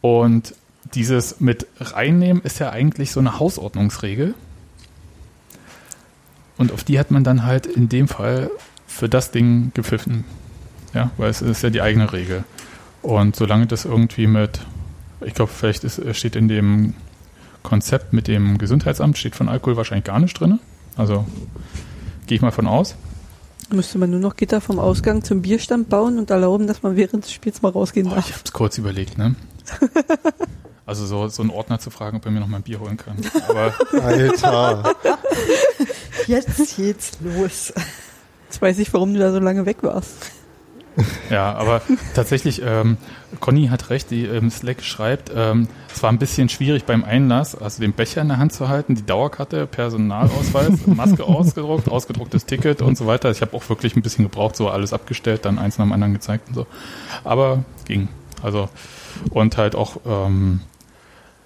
Und 0.00 0.54
dieses 0.94 1.40
mit 1.40 1.66
reinnehmen 1.80 2.42
ist 2.42 2.58
ja 2.58 2.70
eigentlich 2.70 3.12
so 3.12 3.20
eine 3.20 3.38
Hausordnungsregel. 3.38 4.34
Und 6.56 6.72
auf 6.72 6.82
die 6.82 6.98
hat 6.98 7.10
man 7.10 7.24
dann 7.24 7.44
halt 7.44 7.66
in 7.66 7.88
dem 7.88 8.08
Fall 8.08 8.50
für 8.86 9.08
das 9.08 9.30
Ding 9.30 9.70
gepfiffen. 9.74 10.24
Ja, 10.94 11.10
weil 11.16 11.30
es 11.30 11.42
ist 11.42 11.62
ja 11.62 11.70
die 11.70 11.82
eigene 11.82 12.12
Regel. 12.12 12.44
Und 13.02 13.36
solange 13.36 13.66
das 13.66 13.84
irgendwie 13.84 14.26
mit, 14.26 14.60
ich 15.20 15.34
glaube, 15.34 15.52
vielleicht 15.52 15.84
ist, 15.84 16.00
steht 16.16 16.34
in 16.34 16.48
dem 16.48 16.94
Konzept 17.62 18.12
mit 18.12 18.26
dem 18.26 18.58
Gesundheitsamt, 18.58 19.18
steht 19.18 19.36
von 19.36 19.48
Alkohol 19.48 19.76
wahrscheinlich 19.76 20.04
gar 20.04 20.18
nicht 20.18 20.38
drin. 20.40 20.58
Also 20.96 21.26
gehe 22.28 22.36
ich 22.36 22.42
mal 22.42 22.52
von 22.52 22.66
aus. 22.66 22.94
Müsste 23.70 23.98
man 23.98 24.10
nur 24.10 24.20
noch 24.20 24.36
Gitter 24.36 24.60
vom 24.60 24.78
Ausgang 24.78 25.22
zum 25.24 25.42
Bierstand 25.42 25.88
bauen 25.88 26.18
und 26.18 26.30
erlauben, 26.30 26.66
dass 26.66 26.82
man 26.82 26.96
während 26.96 27.24
des 27.24 27.32
Spiels 27.32 27.60
mal 27.60 27.70
rausgehen 27.70 28.08
Boah, 28.08 28.16
darf. 28.16 28.26
ich 28.26 28.32
habe 28.32 28.42
es 28.44 28.52
kurz 28.52 28.78
überlegt, 28.78 29.18
ne? 29.18 29.34
Also 30.86 31.04
so, 31.04 31.28
so 31.28 31.42
einen 31.42 31.50
Ordner 31.50 31.78
zu 31.78 31.90
fragen, 31.90 32.16
ob 32.16 32.24
er 32.24 32.30
mir 32.30 32.40
noch 32.40 32.46
mal 32.46 32.56
ein 32.56 32.62
Bier 32.62 32.80
holen 32.80 32.96
kann. 32.96 33.18
Aber 33.46 33.74
Alter. 34.02 34.94
Jetzt 36.26 36.76
geht's 36.76 37.12
los. 37.20 37.74
Jetzt 38.46 38.62
weiß 38.62 38.78
ich, 38.78 38.90
warum 38.94 39.12
du 39.12 39.20
da 39.20 39.30
so 39.30 39.38
lange 39.38 39.66
weg 39.66 39.82
warst. 39.82 40.30
Ja, 41.30 41.54
aber 41.54 41.82
tatsächlich, 42.14 42.62
ähm, 42.64 42.96
Conny 43.40 43.68
hat 43.68 43.90
recht, 43.90 44.10
die 44.10 44.24
im 44.24 44.50
Slack 44.50 44.82
schreibt, 44.82 45.30
ähm, 45.34 45.68
es 45.94 46.02
war 46.02 46.10
ein 46.10 46.18
bisschen 46.18 46.48
schwierig 46.48 46.84
beim 46.84 47.04
Einlass, 47.04 47.54
also 47.54 47.80
den 47.80 47.92
Becher 47.92 48.22
in 48.22 48.28
der 48.28 48.38
Hand 48.38 48.52
zu 48.52 48.68
halten, 48.68 48.94
die 48.94 49.04
Dauerkarte, 49.04 49.66
Personalausweis, 49.66 50.72
Maske 50.86 51.24
ausgedruckt, 51.24 51.88
ausgedrucktes 51.88 52.46
Ticket 52.46 52.82
und 52.82 52.96
so 52.96 53.06
weiter. 53.06 53.30
Ich 53.30 53.42
habe 53.42 53.56
auch 53.56 53.68
wirklich 53.68 53.96
ein 53.96 54.02
bisschen 54.02 54.24
gebraucht, 54.24 54.56
so 54.56 54.68
alles 54.68 54.92
abgestellt, 54.92 55.44
dann 55.44 55.58
eins 55.58 55.78
nach 55.78 55.84
dem 55.84 55.92
anderen 55.92 56.14
gezeigt 56.14 56.48
und 56.48 56.54
so. 56.54 56.66
Aber 57.24 57.64
ging. 57.84 58.08
Also, 58.42 58.68
und 59.30 59.56
halt 59.56 59.74
auch, 59.74 59.98
ähm, 60.06 60.60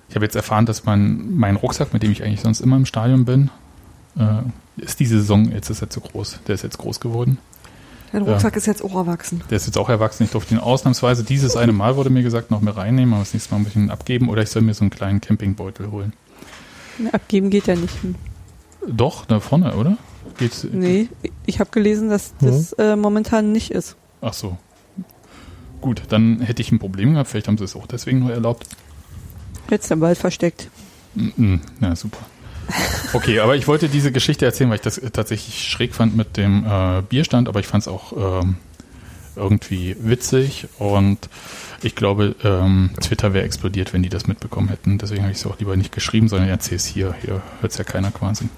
ich 0.09 0.15
habe 0.15 0.25
jetzt 0.25 0.37
erfahren, 0.37 0.67
dass 0.67 0.85
mein, 0.85 1.35
mein 1.37 1.57
Rucksack, 1.57 1.93
mit 1.93 2.03
dem 2.03 2.13
ich 2.13 2.23
eigentlich 2.23 2.43
sonst 2.43 2.61
immer 2.61 2.77
im 2.77 2.87
Stadion 2.87 3.25
bin, 3.25 3.51
äh, 4.17 4.43
ist 4.77 5.01
diese 5.01 5.19
Saison, 5.19 5.51
jetzt 5.53 5.71
ist 5.71 5.83
er 5.83 5.91
zu 5.91 6.01
groß. 6.01 6.41
Der 6.47 6.55
ist 6.55 6.63
jetzt 6.63 6.79
groß 6.79 7.01
geworden. 7.01 7.39
Dein 8.13 8.23
Rucksack 8.23 8.57
ist 8.57 8.67
jetzt 8.67 8.83
auch 8.85 8.95
erwachsen. 8.95 9.43
Der 9.51 9.57
ist 9.57 9.67
jetzt 9.67 9.79
auch 9.79 9.89
erwachsen. 9.89 10.25
Ich 10.25 10.31
durfte 10.31 10.55
ihn 10.55 10.61
ausnahmsweise 10.61 11.25
dieses 11.25 11.57
eine 11.57 11.73
Mal, 11.73 11.97
wurde 11.97 12.11
mir 12.11 12.23
gesagt, 12.23 12.51
noch 12.51 12.61
mehr 12.61 12.77
reinnehmen, 12.77 13.15
aber 13.15 13.23
das 13.23 13.33
nächste 13.33 13.53
Mal 13.55 13.61
ein 13.61 13.65
bisschen 13.65 13.91
abgeben 13.91 14.29
oder 14.29 14.43
ich 14.43 14.51
soll 14.51 14.63
mir 14.63 14.75
so 14.75 14.83
einen 14.83 14.91
kleinen 14.91 15.21
Campingbeutel 15.21 15.91
holen. 15.91 16.13
Abgeben 17.13 17.49
geht 17.51 17.67
ja 17.67 17.75
nicht. 17.75 17.95
Doch, 18.87 19.25
da 19.25 19.41
vorne, 19.41 19.75
oder? 19.77 19.97
Geht's? 20.39 20.67
Nee, 20.71 21.09
ich 21.47 21.59
habe 21.61 21.71
gelesen, 21.71 22.11
dass 22.11 22.35
das 22.41 22.73
äh, 22.75 22.97
momentan 22.97 23.51
nicht 23.53 23.71
ist. 23.71 23.97
Ach 24.21 24.33
so. 24.35 24.59
Gut, 25.81 26.03
dann 26.11 26.41
hätte 26.41 26.63
ich 26.63 26.71
ein 26.71 26.79
Problem 26.79 27.13
gehabt. 27.15 27.31
Vielleicht 27.31 27.49
haben 27.49 27.59
sie 27.59 27.65
es 27.65 27.75
auch 27.75 27.87
deswegen 27.87 28.21
nur 28.21 28.33
erlaubt. 28.33 28.67
Jetzt 29.71 29.91
im 29.91 30.01
Wald 30.01 30.19
versteckt. 30.19 30.69
Mm, 31.15 31.57
Ja, 31.81 31.97
super. 31.97 32.19
Okay, 33.13 33.41
aber 33.41 33.57
ich 33.57 33.67
wollte 33.69 33.89
diese 33.89 34.13
Geschichte 34.13 34.45
erzählen, 34.45 34.71
weil 34.71 34.77
ich 34.77 34.83
das 34.83 35.01
tatsächlich 35.13 35.69
schräg 35.69 35.95
fand 35.95 36.17
mit 36.17 36.37
dem 36.37 36.65
äh, 36.67 37.03
Bierstand, 37.09 37.49
aber 37.49 37.61
ich 37.61 37.67
fand 37.67 37.83
es 37.83 37.89
auch 37.89 38.13
ähm, 38.43 38.57
irgendwie 39.37 39.97
witzig 40.01 40.67
und 40.79 41.19
ich 41.83 41.95
glaube, 41.95 42.35
ähm, 42.45 42.91
Twitter 43.01 43.35
wäre 43.35 43.45
explodiert, 43.45 43.93
wenn 43.93 44.03
die 44.03 44.09
das 44.09 44.27
mitbekommen 44.27 44.69
hätten. 44.69 44.99
Deswegen 44.99 45.23
habe 45.23 45.33
ich 45.33 45.39
es 45.39 45.47
auch 45.47 45.59
lieber 45.59 45.77
nicht 45.77 45.93
geschrieben, 45.93 46.29
sondern 46.29 46.49
erzähle 46.49 46.77
es 46.77 46.87
hier. 46.87 47.15
Hier 47.23 47.43
hört 47.61 47.73
es 47.73 47.79
ja 47.79 47.85
keiner 47.85 48.11
quasi. 48.13 48.49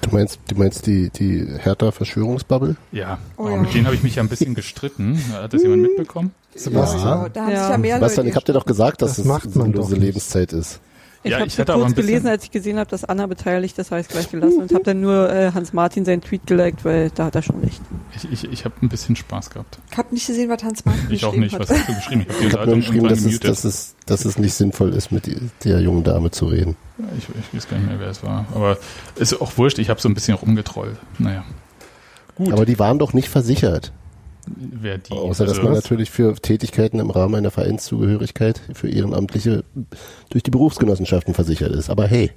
Du 0.00 0.10
meinst, 0.10 0.40
du 0.48 0.56
meinst 0.56 0.86
die, 0.86 1.10
die 1.10 1.46
Hertha-Verschwörungsbubble? 1.58 2.76
Ja, 2.90 3.18
Oh 3.36 3.42
aber 3.44 3.52
ja. 3.52 3.60
mit 3.62 3.74
denen 3.74 3.84
habe 3.86 3.94
ich 3.94 4.02
mich 4.02 4.16
ja 4.16 4.22
ein 4.22 4.28
bisschen 4.28 4.54
gestritten. 4.54 5.22
Hat 5.32 5.52
das 5.52 5.62
jemand 5.62 5.82
mitbekommen? 5.82 6.32
Sebastian. 6.54 7.02
Ja, 7.04 7.28
da 7.28 7.42
haben 7.42 7.52
Ja. 7.52 7.60
sich 7.62 7.70
ja 7.70 7.78
mehr 7.78 7.94
Sebastian, 7.96 8.26
ich 8.26 8.30
Leute. 8.32 8.36
hab 8.36 8.44
dir 8.46 8.52
doch 8.54 8.66
gesagt, 8.66 9.02
dass 9.02 9.10
Das 9.10 9.18
es 9.20 9.24
macht 9.26 9.54
man 9.54 9.70
nicht. 9.70 9.90
Lebenszeit 9.90 10.52
ist. 10.52 10.80
Ich 11.24 11.30
Ja, 11.30 11.38
habe 11.38 11.72
aber 11.74 11.82
kurz 11.84 11.94
gelesen, 11.94 12.26
als 12.26 12.42
ich 12.44 12.50
gesehen 12.50 12.78
habe, 12.78 12.90
dass 12.90 13.04
Anna 13.04 13.26
beteiligt 13.26 13.78
ist, 13.78 13.90
habe 13.92 14.00
ich 14.00 14.08
es 14.08 14.12
gleich 14.12 14.30
gelassen 14.30 14.62
und 14.62 14.72
habe 14.72 14.82
dann 14.82 15.00
nur 15.00 15.30
äh, 15.32 15.52
Hans 15.52 15.72
Martin 15.72 16.04
seinen 16.04 16.20
Tweet 16.20 16.46
geliked, 16.46 16.84
weil 16.84 17.10
da 17.10 17.26
hat 17.26 17.34
er 17.36 17.42
schon 17.42 17.60
recht. 17.60 17.80
Ich, 18.16 18.30
ich, 18.32 18.50
ich 18.52 18.64
habe 18.64 18.74
ein 18.82 18.88
bisschen 18.88 19.14
Spaß 19.14 19.50
gehabt. 19.50 19.78
Ich 19.90 19.96
habe 19.98 20.12
nicht 20.12 20.26
gesehen, 20.26 20.50
was 20.50 20.64
Hans 20.64 20.84
Martin 20.84 21.06
Ich 21.10 21.24
auch 21.24 21.28
geschrieben 21.30 21.42
nicht. 21.44 21.52
hat. 21.54 21.60
Was 21.60 21.70
hast 21.70 21.88
du 21.88 21.94
geschrieben? 21.94 22.26
Ich 22.28 22.34
habe 22.34 22.46
Ich 22.46 22.52
habe 22.54 22.66
nur 22.66 22.76
geschrieben, 22.76 23.08
dass 23.08 23.20
es, 23.24 23.38
dass, 23.40 23.64
es, 23.64 23.94
dass 24.06 24.24
es 24.24 24.38
nicht 24.38 24.54
sinnvoll 24.54 24.92
ist, 24.94 25.12
mit 25.12 25.30
der 25.64 25.80
jungen 25.80 26.02
Dame 26.02 26.32
zu 26.32 26.46
reden. 26.46 26.76
Ich, 27.16 27.24
ich 27.28 27.54
weiß 27.56 27.68
gar 27.68 27.78
nicht 27.78 27.88
mehr, 27.88 28.00
wer 28.00 28.08
es 28.08 28.22
war. 28.24 28.46
Aber 28.54 28.76
ist 29.16 29.40
auch 29.40 29.56
wurscht. 29.56 29.78
Ich 29.78 29.90
habe 29.90 30.00
so 30.00 30.08
ein 30.08 30.14
bisschen 30.14 30.34
rumgetrollt. 30.34 30.96
Naja. 31.18 31.44
Gut. 32.34 32.52
Aber 32.52 32.66
die 32.66 32.78
waren 32.78 32.98
doch 32.98 33.12
nicht 33.12 33.28
versichert. 33.28 33.92
Wer 34.46 34.98
die? 34.98 35.12
Außer, 35.12 35.44
dass 35.44 35.58
also, 35.58 35.68
man 35.68 35.74
natürlich 35.74 36.10
für 36.10 36.34
Tätigkeiten 36.34 36.98
im 36.98 37.10
Rahmen 37.10 37.34
einer 37.36 37.50
Vereinszugehörigkeit 37.50 38.60
für 38.74 38.88
Ehrenamtliche 38.88 39.64
durch 40.30 40.42
die 40.42 40.50
Berufsgenossenschaften 40.50 41.34
versichert 41.34 41.72
ist. 41.72 41.90
Aber 41.90 42.06
hey, 42.06 42.30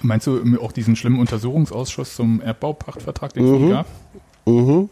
meinst 0.00 0.26
du 0.26 0.58
auch 0.60 0.72
diesen 0.72 0.96
schlimmen 0.96 1.20
Untersuchungsausschuss 1.20 2.14
zum 2.14 2.40
Erdbaupachtvertrag, 2.42 3.32
den 3.32 3.44
es 3.44 3.60
Mhm. 3.60 3.70
gab? 3.70 3.86
mhm. 4.46 4.88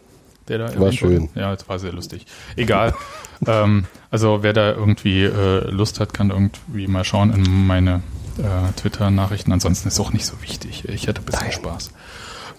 Der 0.48 0.59
da 0.59 0.78
War 0.78 0.92
schön. 0.92 1.28
Ja, 1.35 1.52
das 1.52 1.68
war 1.68 1.80
sehr 1.80 1.92
lustig. 1.92 2.24
Egal. 2.54 2.94
ähm, 3.48 3.87
also 4.12 4.44
wer 4.44 4.52
da 4.52 4.70
irgendwie 4.70 5.24
äh, 5.24 5.68
Lust 5.70 5.98
hat, 5.98 6.14
kann 6.14 6.30
irgendwie 6.30 6.87
mal 6.87 7.02
schauen 7.02 7.32
in 7.35 7.66
meine 7.66 8.02
äh, 8.38 8.72
Twitter-Nachrichten. 8.76 9.50
Ansonsten 9.50 9.88
ist 9.88 9.94
es 9.94 10.00
auch 10.00 10.12
nicht 10.12 10.24
so 10.24 10.40
wichtig. 10.42 10.85
Ich 10.88 11.09
hätte 11.09 11.20
ein 11.20 11.24
bisschen 11.24 11.50
Spaß. 11.50 11.90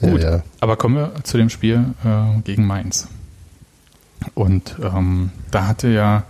Ja, 0.02 0.10
Gut. 0.10 0.22
ja. 0.22 0.44
Aber 0.60 0.76
kommen 0.76 0.96
wir 0.96 1.14
zu 1.24 1.38
dem 1.38 1.50
Spiel 1.50 1.94
äh, 2.04 2.42
gegen 2.42 2.66
Mainz. 2.68 3.08
Und 4.36 4.78
ähm, 4.82 5.32
da 5.52 5.68
hatte 5.68 5.88
ja 5.90 6.24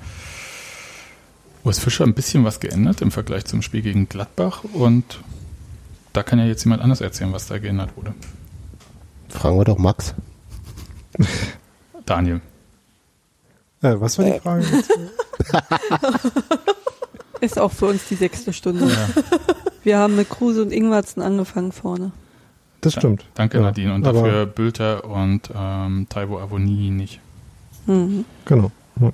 Urs 1.63 1.79
Fischer 1.79 2.05
ein 2.05 2.13
bisschen 2.13 2.45
was 2.45 2.59
geändert 2.59 3.01
im 3.01 3.11
Vergleich 3.11 3.45
zum 3.45 3.61
Spiel 3.61 3.81
gegen 3.81 4.07
Gladbach. 4.07 4.63
Und 4.73 5.19
da 6.13 6.23
kann 6.23 6.39
ja 6.39 6.45
jetzt 6.45 6.63
jemand 6.63 6.81
anders 6.81 7.01
erzählen, 7.01 7.33
was 7.33 7.47
da 7.47 7.59
geändert 7.59 7.95
wurde. 7.95 8.13
Fragen 9.29 9.57
wir 9.57 9.65
doch 9.65 9.77
Max. 9.77 10.13
Daniel. 12.05 12.41
Äh, 13.81 13.95
was 13.99 14.17
war 14.17 14.25
die 14.25 14.39
Frage? 14.39 14.65
jetzt? 14.65 14.91
Ist 17.41 17.59
auch 17.59 17.71
für 17.71 17.87
uns 17.87 18.07
die 18.07 18.15
sechste 18.15 18.51
Stunde. 18.51 18.89
Wir 19.83 19.99
haben 19.99 20.15
mit 20.15 20.29
Kruse 20.29 20.63
und 20.63 20.71
Ingwarzen 20.71 21.21
angefangen 21.21 21.71
vorne. 21.71 22.11
Das 22.81 22.93
stimmt. 22.93 23.25
Danke, 23.35 23.57
Ja, 23.57 23.63
Nadine. 23.63 23.93
Und 23.93 24.03
dafür 24.03 24.45
Bülter 24.45 25.05
und 25.05 25.49
ähm, 25.55 26.07
Taibo 26.09 26.39
Avoni 26.39 26.89
nicht. 26.89 27.19
Mhm. 27.87 28.25
Genau. 28.45 28.71
Ja. 29.01 29.11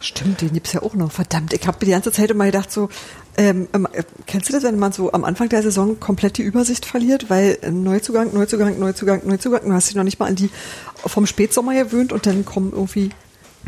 Stimmt, 0.00 0.40
den 0.40 0.52
gibt's 0.52 0.72
ja 0.72 0.82
auch 0.82 0.94
noch. 0.94 1.12
Verdammt, 1.12 1.52
ich 1.52 1.66
habe 1.66 1.84
die 1.84 1.90
ganze 1.90 2.10
Zeit 2.12 2.30
immer 2.30 2.46
gedacht, 2.46 2.72
so, 2.72 2.88
ähm, 3.36 3.68
ähm, 3.74 3.86
äh, 3.92 4.04
kennst 4.26 4.48
du 4.48 4.52
das, 4.52 4.62
wenn 4.62 4.78
man 4.78 4.92
so 4.92 5.12
am 5.12 5.24
Anfang 5.24 5.48
der 5.48 5.62
Saison 5.62 6.00
komplett 6.00 6.38
die 6.38 6.42
Übersicht 6.42 6.86
verliert, 6.86 7.28
weil 7.28 7.58
Neuzugang, 7.70 8.32
Neuzugang, 8.32 8.78
Neuzugang, 8.78 9.22
Neuzugang, 9.26 9.62
du 9.64 9.72
hast 9.72 9.88
dich 9.88 9.96
noch 9.96 10.04
nicht 10.04 10.18
mal 10.18 10.26
an 10.26 10.36
die 10.36 10.50
vom 11.04 11.26
Spätsommer 11.26 11.74
gewöhnt 11.74 12.12
und 12.12 12.26
dann 12.26 12.44
kommen 12.44 12.72
irgendwie 12.72 13.10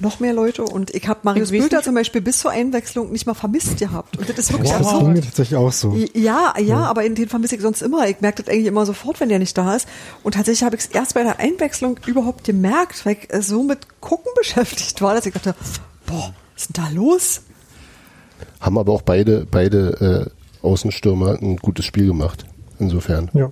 noch 0.01 0.21
mehr 0.21 0.33
Leute 0.33 0.63
und 0.63 0.95
ich 0.95 1.09
habe 1.09 1.21
Marius 1.25 1.51
Ich 1.51 1.61
Bülter 1.61 1.83
zum 1.83 1.95
Beispiel 1.95 2.21
bis 2.21 2.39
zur 2.41 2.51
Einwechslung 2.51 3.11
nicht 3.11 3.27
mal 3.27 3.35
vermisst 3.35 3.79
gehabt. 3.79 4.17
Und 4.17 4.29
das 4.29 4.39
ist 4.39 4.53
wirklich 4.53 4.71
Das 4.71 4.81
absurd. 4.81 5.01
ging 5.05 5.13
mir 5.13 5.23
tatsächlich 5.23 5.57
auch 5.57 5.73
so. 5.73 5.97
Ja, 6.15 6.55
ja, 6.59 6.85
aber 6.85 7.05
in 7.05 7.15
den 7.15 7.29
vermisse 7.29 7.57
ich 7.57 7.63
sonst 7.63 7.83
immer. 7.83 8.09
Ich 8.09 8.21
merke 8.21 8.43
das 8.43 8.53
eigentlich 8.53 8.67
immer 8.67 8.87
sofort, 8.87 9.21
wenn 9.21 9.29
der 9.29 9.39
nicht 9.39 9.57
da 9.59 9.75
ist. 9.75 9.89
Und 10.23 10.35
tatsächlich 10.35 10.63
habe 10.63 10.77
ich 10.77 10.83
es 10.83 10.87
erst 10.87 11.15
bei 11.15 11.23
der 11.23 11.39
Einwechslung 11.41 11.99
überhaupt 12.07 12.45
gemerkt, 12.45 13.05
weil 13.05 13.17
ich 13.21 13.33
äh, 13.35 13.43
so 13.43 13.63
mit 13.63 14.01
Gucken 14.01 14.31
beschäftigt 14.37 15.01
war, 15.03 15.15
dass 15.15 15.27
ich 15.27 15.35
dachte, 15.35 15.55
boah, 16.07 16.33
was 16.55 16.63
ist 16.63 16.77
denn 16.77 16.85
da 16.85 16.91
los? 16.91 17.41
Haben 18.61 18.79
aber 18.79 18.93
auch 18.93 19.03
beide, 19.03 19.47
beide 19.51 20.31
äh, 20.63 20.67
Außenstürmer 20.67 21.39
ein 21.41 21.57
gutes 21.57 21.85
Spiel 21.85 22.07
gemacht. 22.07 22.45
Insofern. 22.79 23.31
Ja. 23.35 23.51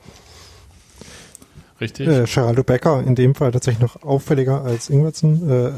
Richtig? 1.80 2.08
Äh, 2.08 2.24
Geraldo 2.32 2.62
Becker 2.64 3.02
in 3.02 3.14
dem 3.14 3.34
Fall 3.34 3.52
tatsächlich 3.52 3.82
noch 3.82 4.02
auffälliger 4.02 4.62
als 4.62 4.88
Ingwertsen. 4.88 5.50
Äh, 5.50 5.72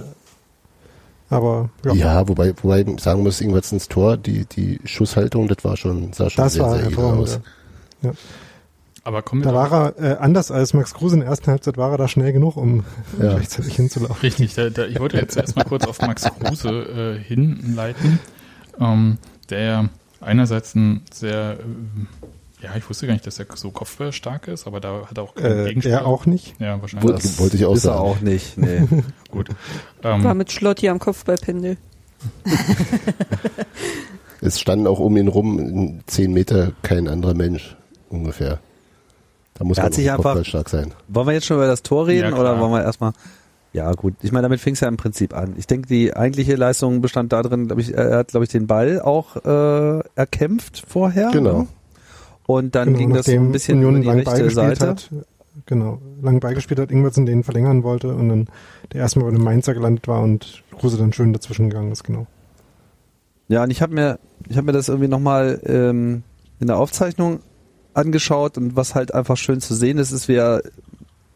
aber 1.30 1.70
ja, 1.84 1.92
Ja, 1.94 2.28
wobei, 2.28 2.54
wobei 2.62 2.80
ich 2.80 3.00
sagen 3.00 3.22
muss, 3.22 3.40
Ingwertsens 3.40 3.88
Tor, 3.88 4.16
die, 4.16 4.46
die 4.46 4.80
Schusshaltung, 4.84 5.48
das 5.48 5.64
war 5.64 5.76
schon, 5.76 6.12
sah 6.12 6.30
schon 6.30 6.44
das 6.44 6.54
sehr, 6.54 6.62
war 6.62 6.76
sehr 6.76 6.86
edel 6.86 6.98
aus. 6.98 7.40
Ja. 8.02 8.12
Aber 9.04 9.22
kommen 9.22 9.42
wir 9.42 9.52
Da 9.52 9.70
war 9.70 9.94
er, 9.96 10.12
äh, 10.12 10.16
anders 10.18 10.50
als 10.50 10.74
Max 10.74 10.92
Kruse 10.92 11.14
in 11.14 11.20
der 11.20 11.30
ersten 11.30 11.50
Halbzeit, 11.50 11.76
war 11.76 11.92
er 11.92 11.98
da 11.98 12.08
schnell 12.08 12.32
genug, 12.32 12.56
um 12.56 12.84
Ja. 13.20 13.30
gleichzeitig 13.34 13.76
hinzulaufen. 13.76 14.20
Richtig, 14.22 14.54
da, 14.54 14.68
da, 14.70 14.84
ich 14.86 15.00
wollte 15.00 15.16
jetzt 15.16 15.36
erstmal 15.36 15.64
kurz 15.64 15.86
auf 15.86 16.00
Max 16.00 16.24
Kruse 16.40 16.68
äh, 16.68 17.22
hinleiten, 17.22 18.18
ähm, 18.80 19.18
der 19.50 19.88
einerseits 20.20 20.74
ein 20.74 21.02
sehr, 21.12 21.58
äh, 21.60 21.64
ja, 22.62 22.70
ich 22.76 22.88
wusste 22.88 23.06
gar 23.06 23.12
nicht, 23.14 23.26
dass 23.26 23.38
er 23.38 23.46
so 23.54 23.70
kopfballstark 23.70 24.48
ist, 24.48 24.66
aber 24.66 24.80
da 24.80 25.02
hat 25.08 25.16
er 25.18 25.22
auch 25.24 25.34
keinen 25.34 25.60
Äh, 25.60 25.64
Gegenspieler. 25.68 25.98
er 25.98 26.06
auch 26.06 26.26
nicht. 26.26 26.54
Ja, 26.60 26.80
wahrscheinlich. 26.80 27.12
Das 27.12 27.38
wollte 27.38 27.56
ich 27.56 27.64
auch 27.64 27.74
ist 27.74 27.84
er 27.84 27.92
sagen. 27.94 28.00
auch 28.00 28.20
nicht. 28.20 28.58
Nee. 28.58 28.82
Gut. 29.30 29.48
War 30.02 30.18
Ähm, 30.24 30.36
mit 30.38 30.50
Schlotti 30.52 30.88
am 30.88 30.98
Kopfballpendel. 30.98 31.76
Es 34.40 34.60
standen 34.60 34.86
auch 34.86 35.00
um 35.00 35.16
ihn 35.16 35.26
rum 35.28 35.58
in 35.58 36.00
zehn 36.06 36.32
Meter 36.32 36.70
kein 36.82 37.08
anderer 37.08 37.34
Mensch 37.34 37.76
ungefähr. 38.08 38.60
Da 39.54 39.64
muss 39.64 39.78
Er 39.78 39.82
man 39.82 39.86
hat 39.86 39.94
sich 39.94 40.08
auch 40.10 40.14
einfach- 40.14 40.22
kopfballstark 40.34 40.68
sein. 40.68 40.94
Wollen 41.08 41.26
wir 41.26 41.32
jetzt 41.34 41.46
schon 41.46 41.56
über 41.56 41.66
das 41.66 41.82
Tor 41.82 42.06
reden 42.06 42.30
Ja, 42.32 42.38
oder 42.38 42.60
wollen 42.60 42.70
wir 42.70 42.82
erstmal. 42.82 43.12
Ja, 43.72 43.90
gut. 43.92 44.14
Ich 44.22 44.30
meine, 44.30 44.42
damit 44.44 44.60
fing 44.60 44.74
es 44.74 44.80
ja 44.80 44.86
im 44.88 44.96
Prinzip 44.96 45.34
an. 45.36 45.54
Ich 45.58 45.66
denke, 45.66 45.88
die 45.88 46.14
eigentliche 46.14 46.54
Leistung 46.54 47.00
bestand 47.00 47.32
darin, 47.32 47.66
glaube 47.66 47.80
ich, 47.82 47.92
er 47.92 48.16
hat, 48.18 48.28
glaube 48.28 48.44
ich, 48.44 48.50
den 48.50 48.66
Ball 48.68 49.00
auch 49.00 49.36
äh, 49.44 50.02
erkämpft 50.14 50.84
vorher. 50.86 51.30
Genau. 51.32 51.66
Und 52.48 52.74
dann 52.74 52.88
Genau, 52.94 52.98
ging 52.98 53.12
das 53.12 53.28
ein 53.28 53.52
bisschen 53.52 53.76
Union 53.76 53.96
über 53.96 54.00
die 54.00 54.06
lang 54.06 54.16
rechte 54.20 54.50
Seite. 54.50 54.88
hat. 54.88 55.10
Genau, 55.66 56.00
lang 56.22 56.40
beigespielt 56.40 56.80
hat, 56.80 56.90
Ingwertsen 56.90 57.26
den 57.26 57.44
verlängern 57.44 57.82
wollte 57.82 58.14
und 58.14 58.30
dann 58.30 58.48
der 58.90 59.02
erstmal 59.02 59.26
bei 59.26 59.32
dem 59.36 59.44
Mainzer 59.44 59.74
gelandet 59.74 60.08
war 60.08 60.22
und 60.22 60.62
Kruse 60.78 60.96
dann 60.96 61.12
schön 61.12 61.34
dazwischen 61.34 61.68
gegangen 61.68 61.92
ist, 61.92 62.04
genau. 62.04 62.26
Ja, 63.48 63.64
und 63.64 63.70
ich 63.70 63.82
habe 63.82 63.92
mir, 63.92 64.18
ich 64.48 64.56
habe 64.56 64.64
mir 64.64 64.72
das 64.72 64.88
irgendwie 64.88 65.08
nochmal 65.08 65.60
ähm, 65.66 66.22
in 66.58 66.68
der 66.68 66.78
Aufzeichnung 66.78 67.40
angeschaut 67.92 68.56
und 68.56 68.76
was 68.76 68.94
halt 68.94 69.12
einfach 69.12 69.36
schön 69.36 69.60
zu 69.60 69.74
sehen 69.74 69.98
ist, 69.98 70.10
ist, 70.10 70.26
wie 70.28 70.36
er 70.36 70.62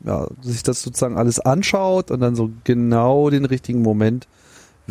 ja, 0.06 0.28
sich 0.40 0.62
das 0.62 0.80
sozusagen 0.80 1.18
alles 1.18 1.40
anschaut 1.40 2.10
und 2.10 2.20
dann 2.20 2.34
so 2.34 2.48
genau 2.64 3.28
den 3.28 3.44
richtigen 3.44 3.82
Moment 3.82 4.28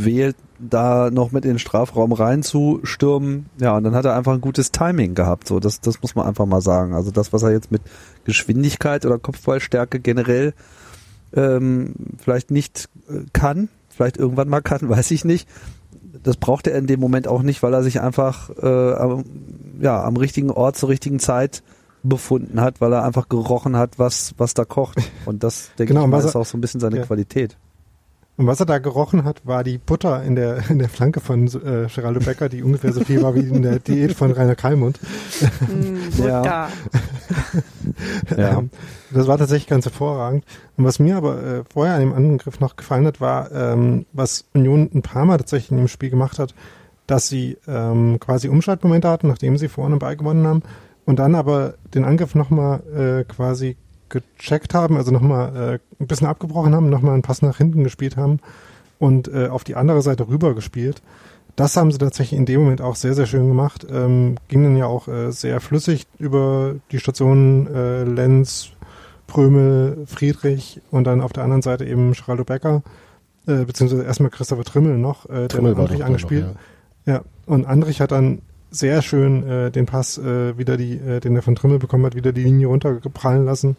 wählt, 0.06 0.36
da 0.60 1.10
noch 1.12 1.32
mit 1.32 1.46
in 1.46 1.52
den 1.52 1.60
Strafraum 1.60 2.12
reinzustürmen. 2.12 3.48
Ja, 3.60 3.78
und 3.78 3.84
dann 3.84 3.96
hat 3.96 4.06
er 4.06 4.16
einfach 4.16 4.34
ein 4.34 4.42
gutes 4.42 4.72
Timing 4.72 5.16
gehabt. 5.16 5.48
So, 5.48 5.60
das, 5.60 5.82
das 5.82 6.02
muss 6.02 6.16
man 6.16 6.28
einfach 6.28 6.46
mal 6.46 6.62
sagen. 6.62 6.94
Also 6.94 7.12
das, 7.12 7.34
was 7.34 7.44
er 7.44 7.52
jetzt 7.52 7.72
mit 7.72 7.82
Geschwindigkeit 8.26 9.06
oder 9.06 9.18
Kopfballstärke 9.18 10.00
generell 10.00 10.54
ähm, 11.34 11.94
vielleicht 12.22 12.52
nicht 12.52 12.90
äh, 13.10 13.22
kann, 13.34 13.70
vielleicht 13.90 14.18
irgendwann 14.18 14.50
mal 14.50 14.62
kann, 14.62 14.80
weiß 14.90 15.12
ich 15.12 15.26
nicht. 15.26 15.48
Das 16.24 16.38
braucht 16.38 16.68
er 16.68 16.78
in 16.78 16.88
dem 16.88 17.00
Moment 17.00 17.28
auch 17.28 17.42
nicht, 17.42 17.64
weil 17.64 17.74
er 17.74 17.84
sich 17.84 18.02
einfach 18.02 18.50
äh, 18.62 18.94
am, 18.94 19.24
ja, 19.80 20.04
am 20.04 20.18
richtigen 20.18 20.52
Ort 20.52 20.78
zur 20.78 20.90
richtigen 20.90 21.20
Zeit 21.20 21.64
befunden 22.04 22.62
hat, 22.62 22.82
weil 22.82 22.94
er 22.94 23.04
einfach 23.04 23.30
gerochen 23.30 23.78
hat, 23.78 23.98
was, 23.98 24.34
was 24.38 24.54
da 24.54 24.66
kocht. 24.66 24.98
Und 25.26 25.44
das, 25.44 25.72
denke 25.78 25.94
Genau, 25.94 26.06
ich 26.06 26.12
mal, 26.12 26.24
ist 26.24 26.36
auch 26.36 26.46
so 26.46 26.58
ein 26.58 26.62
bisschen 26.62 26.80
seine 26.80 26.98
ja. 26.98 27.06
Qualität. 27.06 27.58
Und 28.38 28.48
was 28.48 28.60
er 28.60 28.66
da 28.66 28.80
gerochen 28.80 29.24
hat, 29.24 29.46
war 29.46 29.64
die 29.64 29.78
Butter 29.78 30.24
in 30.24 30.36
der, 30.36 30.70
in 30.70 30.80
der 30.80 30.90
Flanke 30.90 31.20
von 31.20 31.48
äh, 31.48 31.88
Geraldo 31.94 32.22
Becker, 32.22 32.50
die 32.50 32.64
ungefähr 32.64 32.92
so 32.94 33.02
viel 33.04 33.22
war 33.22 33.36
wie 33.36 33.42
in 33.42 33.62
der 33.62 33.80
Diät 33.80 34.14
von 34.14 34.32
Rainer 34.32 34.56
Kalmund. 34.56 35.00
Mm, 35.68 36.22
Ja. 36.24 36.40
Butter. 36.42 36.68
Ja. 38.36 38.60
Ähm, 38.60 38.70
das 39.12 39.28
war 39.28 39.38
tatsächlich 39.38 39.68
ganz 39.68 39.86
hervorragend. 39.86 40.46
Und 40.78 40.86
was 40.86 41.00
mir 41.00 41.18
aber 41.18 41.44
äh, 41.44 41.64
vorher 41.72 41.96
an 41.96 42.00
dem 42.02 42.14
Angriff 42.14 42.60
noch 42.60 42.76
gefallen 42.76 43.06
hat, 43.06 43.20
war, 43.22 43.52
ähm, 43.52 44.06
was 44.14 44.46
Union 44.54 44.90
ein 44.94 45.02
paar 45.02 45.26
Mal 45.26 45.38
tatsächlich 45.38 45.72
in 45.72 45.78
dem 45.78 45.88
Spiel 45.88 46.10
gemacht 46.10 46.40
hat, 46.40 46.54
dass 47.08 47.28
sie 47.28 47.58
ähm, 47.68 48.20
quasi 48.20 48.48
Umschaltmomente 48.48 49.10
hatten, 49.10 49.28
nachdem 49.28 49.58
sie 49.58 49.68
vorne 49.68 49.98
Ball 49.98 50.16
gewonnen 50.16 50.48
haben 50.48 50.64
und 51.06 51.20
dann 51.20 51.36
aber 51.36 51.76
den 51.94 52.06
Angriff 52.06 52.36
nochmal 52.36 52.82
äh, 52.96 53.24
quasi 53.26 53.76
gecheckt 54.12 54.74
haben, 54.74 54.98
also 54.98 55.12
nochmal 55.12 55.56
äh, 55.56 56.04
ein 56.04 56.08
bisschen 56.08 56.28
abgebrochen 56.28 56.76
haben, 56.76 56.90
nochmal 56.90 57.14
einen 57.14 57.24
Pass 57.24 57.42
nach 57.42 57.58
hinten 57.58 57.84
gespielt 57.84 58.18
haben 58.18 58.40
und 59.00 59.28
äh, 59.28 59.48
auf 59.48 59.64
die 59.64 59.76
andere 59.76 60.02
Seite 60.02 60.28
rüber 60.28 60.54
gespielt. 60.54 61.02
Das 61.56 61.76
haben 61.76 61.92
sie 61.92 61.98
tatsächlich 61.98 62.38
in 62.38 62.46
dem 62.46 62.62
Moment 62.62 62.82
auch 62.82 62.96
sehr, 62.96 63.14
sehr 63.14 63.26
schön 63.26 63.48
gemacht. 63.48 63.86
Ähm, 63.90 64.36
ging 64.48 64.64
dann 64.64 64.78
ja 64.78 64.86
auch 64.86 65.08
äh, 65.08 65.32
sehr 65.32 65.60
flüssig 65.60 66.08
über 66.18 66.76
die 66.92 67.00
Stationen 67.00 67.68
äh, 67.68 68.04
Lenz, 68.04 68.70
Prömel, 69.28 70.06
Friedrich 70.08 70.82
und 70.92 71.06
dann 71.06 71.22
auf 71.22 71.34
der 71.34 71.44
anderen 71.44 71.62
Seite 71.62 71.86
eben 71.86 72.14
Geraldo 72.14 72.44
Becker, 72.44 72.84
äh, 73.48 73.66
beziehungsweise 73.66 74.04
erstmal 74.04 74.30
Christopher 74.30 74.64
Trimmel 74.64 74.98
noch, 74.98 75.26
äh, 75.26 75.34
der 75.34 75.48
Trimmel 75.50 75.78
war 75.78 75.86
Andrich 75.86 76.04
angespielt. 76.04 76.48
noch, 76.48 77.14
Ja, 77.14 77.22
und 77.46 77.66
Andrich 77.66 78.02
hat 78.02 78.12
dann 78.12 78.42
sehr 78.72 79.02
schön 79.02 79.48
äh, 79.48 79.72
den 79.72 79.86
Pass 79.86 80.18
äh, 80.18 80.58
wieder 80.58 80.78
die, 80.78 80.98
äh, 80.98 81.20
den 81.20 81.36
er 81.36 81.42
von 81.42 81.56
Trimmel 81.56 81.80
bekommen 81.80 82.06
hat, 82.06 82.16
wieder 82.16 82.32
die 82.32 82.44
Linie 82.44 82.68
runtergeprallen 82.68 83.46
lassen, 83.46 83.76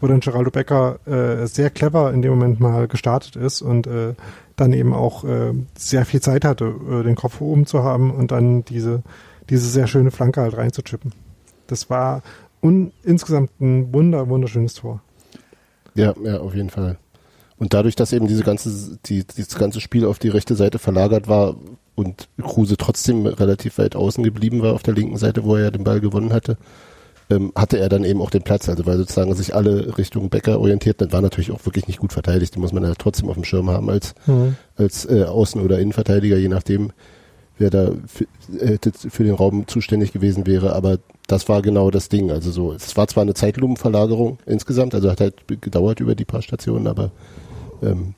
wo 0.00 0.06
dann 0.06 0.20
Geraldo 0.20 0.50
Becker 0.50 0.98
äh, 1.06 1.46
sehr 1.46 1.70
clever 1.70 2.12
in 2.12 2.22
dem 2.22 2.32
Moment 2.32 2.60
mal 2.60 2.88
gestartet 2.88 3.36
ist 3.36 3.62
und 3.62 3.86
äh, 3.86 4.14
dann 4.56 4.72
eben 4.72 4.92
auch 4.92 5.24
äh, 5.24 5.52
sehr 5.76 6.04
viel 6.04 6.20
Zeit 6.20 6.44
hatte, 6.44 6.74
äh, 6.90 7.02
den 7.02 7.14
Kopf 7.14 7.40
oben 7.40 7.66
zu 7.66 7.82
haben 7.82 8.10
und 8.10 8.30
dann 8.30 8.64
diese, 8.64 9.02
diese 9.48 9.68
sehr 9.68 9.86
schöne 9.86 10.10
Flanke 10.10 10.40
halt 10.40 10.56
reinzuchippen. 10.56 11.12
Das 11.66 11.90
war 11.90 12.22
un 12.62 12.92
insgesamt 13.02 13.50
ein 13.60 13.92
wunder, 13.92 14.28
wunderschönes 14.28 14.74
Tor. 14.74 15.00
Ja, 15.94 16.14
ja, 16.22 16.38
auf 16.38 16.54
jeden 16.54 16.70
Fall. 16.70 16.98
Und 17.58 17.72
dadurch, 17.72 17.96
dass 17.96 18.12
eben 18.12 18.26
diese 18.26 18.42
ganze, 18.42 18.98
die, 19.06 19.24
dieses 19.24 19.56
ganze 19.56 19.80
Spiel 19.80 20.04
auf 20.04 20.18
die 20.18 20.28
rechte 20.28 20.56
Seite 20.56 20.78
verlagert 20.78 21.26
war 21.26 21.56
und 21.94 22.28
Kruse 22.42 22.76
trotzdem 22.76 23.26
relativ 23.26 23.78
weit 23.78 23.96
außen 23.96 24.22
geblieben 24.22 24.60
war 24.60 24.74
auf 24.74 24.82
der 24.82 24.94
linken 24.94 25.16
Seite, 25.16 25.44
wo 25.44 25.56
er 25.56 25.64
ja 25.64 25.70
den 25.70 25.84
Ball 25.84 26.00
gewonnen 26.00 26.32
hatte, 26.34 26.58
ähm, 27.30 27.52
hatte 27.56 27.78
er 27.78 27.88
dann 27.88 28.04
eben 28.04 28.20
auch 28.20 28.30
den 28.30 28.42
Platz. 28.42 28.68
Also 28.68 28.86
weil 28.86 28.98
sozusagen 28.98 29.34
sich 29.34 29.54
alle 29.54 29.96
Richtung 29.98 30.28
Becker 30.30 30.60
orientiert, 30.60 31.00
das 31.00 31.12
war 31.12 31.22
natürlich 31.22 31.50
auch 31.50 31.64
wirklich 31.66 31.86
nicht 31.86 31.98
gut 31.98 32.12
verteidigt. 32.12 32.54
Die 32.54 32.58
muss 32.58 32.72
man 32.72 32.84
ja 32.84 32.94
trotzdem 32.96 33.28
auf 33.28 33.34
dem 33.34 33.44
Schirm 33.44 33.70
haben 33.70 33.90
als, 33.90 34.14
als 34.76 35.04
äh, 35.06 35.24
Außen- 35.24 35.62
oder 35.62 35.78
Innenverteidiger, 35.78 36.36
je 36.36 36.48
nachdem, 36.48 36.92
wer 37.58 37.70
da 37.70 37.92
für, 38.06 38.26
äh, 38.58 38.78
für 38.92 39.24
den 39.24 39.34
Raum 39.34 39.66
zuständig 39.66 40.12
gewesen 40.12 40.46
wäre. 40.46 40.74
Aber 40.74 40.98
das 41.26 41.48
war 41.48 41.62
genau 41.62 41.90
das 41.90 42.08
Ding. 42.08 42.30
Also 42.30 42.50
so, 42.50 42.72
es 42.72 42.96
war 42.96 43.08
zwar 43.08 43.22
eine 43.22 43.34
Zeitlupenverlagerung 43.34 44.38
insgesamt, 44.46 44.94
also 44.94 45.10
hat 45.10 45.20
halt 45.20 45.34
gedauert 45.60 46.00
über 46.00 46.14
die 46.14 46.24
paar 46.24 46.42
Stationen, 46.42 46.86
aber 46.86 47.10
ähm, 47.82 48.14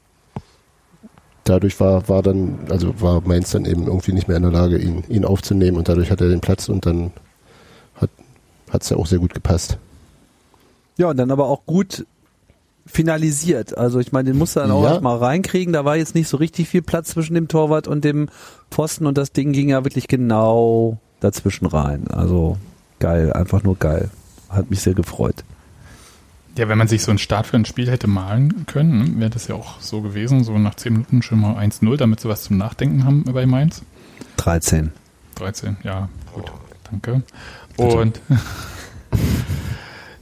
dadurch 1.45 1.81
war, 1.81 2.09
war 2.09 2.23
dann, 2.23 2.59
also 2.69 3.01
war 3.01 3.23
Mainz 3.23 3.53
dann 3.53 3.65
eben 3.65 3.87
irgendwie 3.87 4.13
nicht 4.13 4.29
mehr 4.29 4.37
in 4.37 4.43
der 4.43 4.53
Lage, 4.53 4.79
ihn, 4.79 5.05
ihn 5.09 5.25
aufzunehmen 5.25 5.79
und 5.79 5.89
dadurch 5.89 6.11
hat 6.11 6.21
er 6.21 6.29
den 6.29 6.41
Platz 6.41 6.69
und 6.69 6.85
dann 6.85 7.13
es 8.73 8.89
ja 8.91 8.97
auch 8.97 9.07
sehr 9.07 9.19
gut 9.19 9.35
gepasst. 9.35 9.79
Ja, 10.97 11.09
und 11.11 11.17
dann 11.17 11.31
aber 11.31 11.47
auch 11.47 11.65
gut 11.67 12.07
finalisiert. 12.87 13.77
Also 13.77 13.99
ich 14.01 14.13
meine, 14.13 14.31
den 14.31 14.39
musste 14.39 14.61
dann 14.61 14.71
auch 14.71 14.83
Ja. 14.83 15.01
mal 15.01 15.17
reinkriegen. 15.19 15.73
Da 15.73 15.85
war 15.85 15.97
jetzt 15.97 16.15
nicht 16.15 16.29
so 16.29 16.37
richtig 16.39 16.69
viel 16.69 16.83
Platz 16.83 17.11
zwischen 17.11 17.35
dem 17.35 17.49
Torwart 17.49 17.87
und 17.87 18.05
dem 18.05 18.29
Pfosten 18.71 19.07
und 19.07 19.19
das 19.19 19.33
Ding 19.33 19.53
ging 19.53 19.69
ja 19.69 19.85
wirklich 19.85 20.09
genau 20.09 20.99
dazwischen 21.21 21.67
rein. 21.67 22.09
Also 22.11 22.57
geil, 22.99 23.33
einfach 23.33 23.63
nur 23.63 23.77
geil. 23.77 24.11
Hat 24.49 24.71
mich 24.71 24.81
sehr 24.81 24.95
gefreut. 24.95 25.45
Ja, 26.57 26.69
wenn 26.69 26.79
man 26.79 26.89
sich 26.89 27.03
so 27.05 27.13
einen 27.13 27.19
Start 27.19 27.47
für 27.47 27.57
ein 27.57 27.67
Spiel 27.67 27.89
hätte 27.89 28.09
malen 28.09 28.65
können, 28.67 29.21
wäre 29.21 29.31
das 29.31 29.47
ja 29.47 29.55
auch 29.55 29.81
so 29.81 30.01
gewesen, 30.01 30.43
so 30.43 30.59
nach 30.59 30.75
10 30.75 30.93
Minuten 30.95 31.23
schon 31.23 31.41
mal 31.41 31.57
1-0, 31.57 31.97
damit 31.99 32.21
sie 32.21 32.29
was 32.29 32.45
zum 32.45 32.57
Nachdenken 32.57 33.05
haben 33.05 33.23
bei 33.25 33.47
Mainz. 33.47 33.83
13. 34.39 34.91
13, 35.37 35.77
ja, 35.85 36.09
gut, 36.35 36.51
danke. 36.91 37.23
Und 37.79 38.21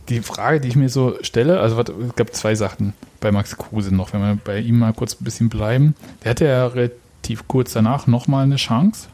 die 0.09 0.21
Frage, 0.21 0.61
die 0.61 0.69
ich 0.69 0.77
mir 0.77 0.89
so 0.89 1.17
stelle, 1.23 1.61
also 1.61 1.77
warte, 1.77 1.93
es 1.93 2.15
gab 2.15 2.33
zwei 2.35 2.55
Sachen 2.55 2.93
bei 3.21 3.33
Max 3.33 3.57
Kruse 3.57 3.95
noch, 3.95 4.13
wenn 4.13 4.21
wir 4.21 4.39
bei 4.43 4.61
ihm 4.61 4.79
mal 4.79 4.93
kurz 4.93 5.21
ein 5.21 5.25
bisschen 5.25 5.49
bleiben. 5.49 5.95
Der 6.23 6.31
hatte 6.31 6.45
ja 6.47 6.67
relativ 6.67 7.49
kurz 7.49 7.73
danach 7.73 8.07
nochmal 8.07 8.45
eine 8.45 8.57
Chance, 8.57 9.09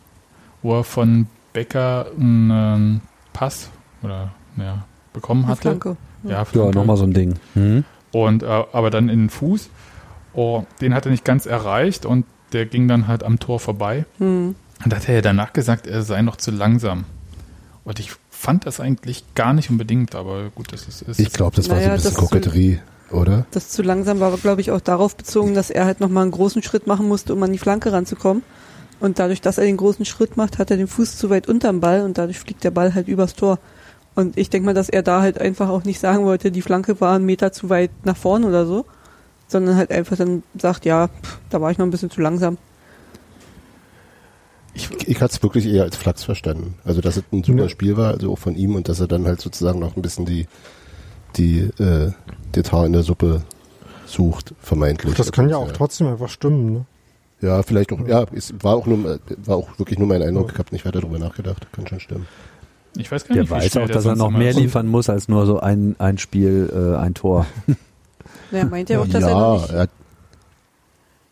wo 0.62 0.78
er 0.78 0.84
von 0.84 1.26
Becker 1.52 2.06
einen 2.18 3.00
Pass 3.32 3.70
oder 4.02 4.32
ja, 4.56 4.84
bekommen 5.12 5.46
hatte. 5.46 5.62
Flanke. 5.62 5.96
Ja, 6.24 6.30
Ja, 6.30 6.44
Flanke. 6.44 6.76
nochmal 6.76 6.96
so 6.96 7.04
ein 7.04 7.14
Ding. 7.14 7.34
Mhm. 7.54 7.84
Und 8.10 8.42
äh, 8.42 8.46
aber 8.46 8.90
dann 8.90 9.08
in 9.08 9.20
den 9.20 9.30
Fuß. 9.30 9.70
Oh, 10.34 10.64
den 10.80 10.94
hat 10.94 11.06
er 11.06 11.12
nicht 11.12 11.24
ganz 11.24 11.46
erreicht 11.46 12.06
und 12.06 12.24
der 12.52 12.66
ging 12.66 12.88
dann 12.88 13.06
halt 13.06 13.22
am 13.22 13.38
Tor 13.38 13.60
vorbei. 13.60 14.04
Hm. 14.18 14.54
Und 14.84 14.92
da 14.92 14.96
hat 14.96 15.08
er 15.08 15.16
ja 15.16 15.20
danach 15.20 15.52
gesagt, 15.52 15.86
er 15.86 16.02
sei 16.02 16.22
noch 16.22 16.36
zu 16.36 16.50
langsam. 16.50 17.04
Und 17.84 17.98
ich 17.98 18.12
fand 18.42 18.66
das 18.66 18.80
eigentlich 18.80 19.24
gar 19.34 19.52
nicht 19.52 19.70
unbedingt, 19.70 20.14
aber 20.14 20.50
gut, 20.54 20.72
das 20.72 20.88
ist. 20.88 21.02
ist 21.02 21.20
Ich 21.20 21.32
glaube, 21.32 21.54
das 21.56 21.68
war 21.68 21.76
so 21.76 21.80
Naja, 21.82 21.92
ein 21.94 21.96
bisschen 21.96 22.12
zu- 22.14 22.20
Koketterie, 22.20 22.80
oder? 23.10 23.46
Das 23.52 23.68
zu 23.70 23.82
langsam 23.82 24.18
war, 24.20 24.36
glaube 24.36 24.60
ich, 24.60 24.70
auch 24.72 24.80
darauf 24.80 25.16
bezogen, 25.16 25.54
dass 25.54 25.70
er 25.70 25.84
halt 25.84 26.00
nochmal 26.00 26.22
einen 26.24 26.32
großen 26.32 26.62
Schritt 26.62 26.86
machen 26.86 27.06
musste, 27.06 27.32
um 27.34 27.42
an 27.42 27.52
die 27.52 27.58
Flanke 27.58 27.92
ranzukommen. 27.92 28.42
Und 29.00 29.18
dadurch, 29.18 29.40
dass 29.40 29.58
er 29.58 29.64
den 29.64 29.76
großen 29.76 30.04
Schritt 30.04 30.36
macht, 30.36 30.58
hat 30.58 30.70
er 30.70 30.76
den 30.76 30.86
Fuß 30.88 31.16
zu 31.16 31.30
weit 31.30 31.48
unterm 31.48 31.80
Ball 31.80 32.02
und 32.02 32.18
dadurch 32.18 32.38
fliegt 32.38 32.62
der 32.64 32.70
Ball 32.70 32.94
halt 32.94 33.08
übers 33.08 33.34
Tor. 33.34 33.58
Und 34.14 34.36
ich 34.36 34.50
denke 34.50 34.66
mal, 34.66 34.74
dass 34.74 34.88
er 34.88 35.02
da 35.02 35.22
halt 35.22 35.40
einfach 35.40 35.68
auch 35.68 35.84
nicht 35.84 35.98
sagen 36.00 36.24
wollte, 36.24 36.50
die 36.50 36.62
Flanke 36.62 37.00
war 37.00 37.14
einen 37.16 37.24
Meter 37.24 37.52
zu 37.52 37.68
weit 37.70 37.90
nach 38.04 38.16
vorn 38.16 38.44
oder 38.44 38.66
so, 38.66 38.84
sondern 39.48 39.76
halt 39.76 39.90
einfach 39.90 40.16
dann 40.16 40.42
sagt, 40.58 40.84
ja, 40.84 41.08
pff, 41.08 41.38
da 41.50 41.60
war 41.60 41.70
ich 41.70 41.78
noch 41.78 41.86
ein 41.86 41.90
bisschen 41.90 42.10
zu 42.10 42.20
langsam. 42.20 42.58
Ich, 44.74 44.90
ich 45.06 45.20
hatte 45.20 45.34
es 45.34 45.42
wirklich 45.42 45.66
eher 45.66 45.82
als 45.82 45.96
Flachs 45.96 46.24
verstanden. 46.24 46.74
Also, 46.84 47.00
dass 47.00 47.16
es 47.16 47.24
ein 47.32 47.44
super 47.44 47.64
Ja. 47.64 47.68
Spiel 47.68 47.96
war, 47.96 48.12
also 48.12 48.32
auch 48.32 48.38
von 48.38 48.56
ihm 48.56 48.74
und 48.74 48.88
dass 48.88 49.00
er 49.00 49.06
dann 49.06 49.26
halt 49.26 49.40
sozusagen 49.40 49.78
noch 49.78 49.96
ein 49.96 50.02
bisschen 50.02 50.24
die, 50.24 50.46
die, 51.36 51.60
äh, 51.78 52.12
das 52.52 52.72
Haar 52.72 52.86
in 52.86 52.92
der 52.92 53.02
Suppe 53.02 53.42
sucht, 54.06 54.54
vermeintlich. 54.60 55.14
Das 55.14 55.32
kann 55.32 55.48
ja 55.48 55.56
auch 55.56 55.72
trotzdem 55.72 56.06
einfach 56.06 56.28
stimmen. 56.28 56.72
Ne? 56.72 56.84
Ja, 57.42 57.62
vielleicht 57.62 57.92
auch, 57.92 58.06
ja, 58.06 58.24
es 58.32 58.54
war 58.62 58.76
auch 58.76 58.86
nur, 58.86 59.18
war 59.44 59.56
auch 59.56 59.78
wirklich 59.78 59.98
nur 59.98 60.06
mein 60.06 60.22
Eindruck, 60.22 60.52
ich 60.52 60.58
habe 60.58 60.68
nicht 60.70 60.84
weiter 60.86 61.00
darüber 61.00 61.18
nachgedacht, 61.18 61.66
kann 61.72 61.86
schon 61.86 62.00
stimmen. 62.00 62.26
Ich 62.96 63.10
weiß 63.10 63.24
gar 63.24 63.34
Der 63.34 63.42
nicht, 63.42 63.50
wie 63.50 63.54
weiß 63.54 63.76
auch, 63.78 63.86
der 63.86 63.94
dass 63.96 64.04
er 64.04 64.16
noch 64.16 64.30
mehr 64.30 64.52
liefern 64.52 64.86
muss 64.86 65.08
als 65.10 65.28
nur 65.28 65.46
so 65.46 65.58
ein, 65.60 65.96
ein 65.98 66.18
Spiel, 66.18 66.70
äh, 66.72 66.96
ein 66.98 67.14
Tor. 67.14 67.46
Er 68.52 68.66
meint 68.66 68.90
ja 68.90 69.00
auch, 69.00 69.08
dass 69.08 69.22
ja, 69.22 69.28
er 69.30 69.34
noch 69.34 69.62
nicht, 69.62 69.72
er, 69.72 69.88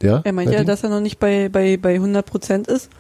ja, 0.03 0.21
er 0.25 0.33
meint 0.33 0.51
ja, 0.51 0.65
dass 0.65 0.83
er 0.83 0.91
noch 0.91 1.01
nicht 1.01 1.19
bei, 1.19 1.49
bei, 1.51 1.77
bei 1.77 1.95
100 1.95 2.25
Prozent 2.25 2.67
ist, 2.67 2.91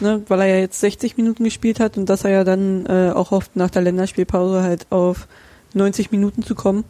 ne, 0.00 0.22
weil 0.28 0.40
er 0.40 0.46
ja 0.46 0.56
jetzt 0.56 0.80
60 0.80 1.16
Minuten 1.16 1.44
gespielt 1.44 1.80
hat 1.80 1.96
und 1.96 2.06
dass 2.06 2.24
er 2.24 2.30
ja 2.30 2.44
dann 2.44 2.86
äh, 2.86 3.10
auch 3.14 3.30
hofft, 3.30 3.56
nach 3.56 3.70
der 3.70 3.82
Länderspielpause 3.82 4.62
halt 4.62 4.86
auf 4.90 5.28
90 5.74 6.10
Minuten 6.10 6.42
zu 6.42 6.54
kommen. 6.54 6.84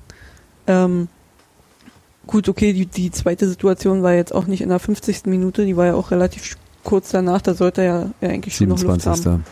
Ähm, 0.67 1.09
gut, 2.27 2.49
okay, 2.49 2.73
die, 2.73 2.87
die 2.87 3.11
zweite 3.11 3.49
Situation 3.49 4.03
war 4.03 4.13
jetzt 4.15 4.35
auch 4.35 4.47
nicht 4.47 4.61
in 4.61 4.69
der 4.69 4.79
50. 4.79 5.27
Minute, 5.27 5.65
die 5.65 5.77
war 5.77 5.87
ja 5.87 5.95
auch 5.95 6.11
relativ 6.11 6.57
kurz 6.85 7.11
danach, 7.11 7.43
da 7.43 7.55
sollte 7.55 7.83
er 7.83 7.87
ja, 7.87 8.11
ja 8.21 8.29
eigentlich 8.29 8.57
schon 8.57 8.69
noch 8.69 8.81
Luft 8.83 9.03
27. 9.03 9.27
haben. 9.27 9.45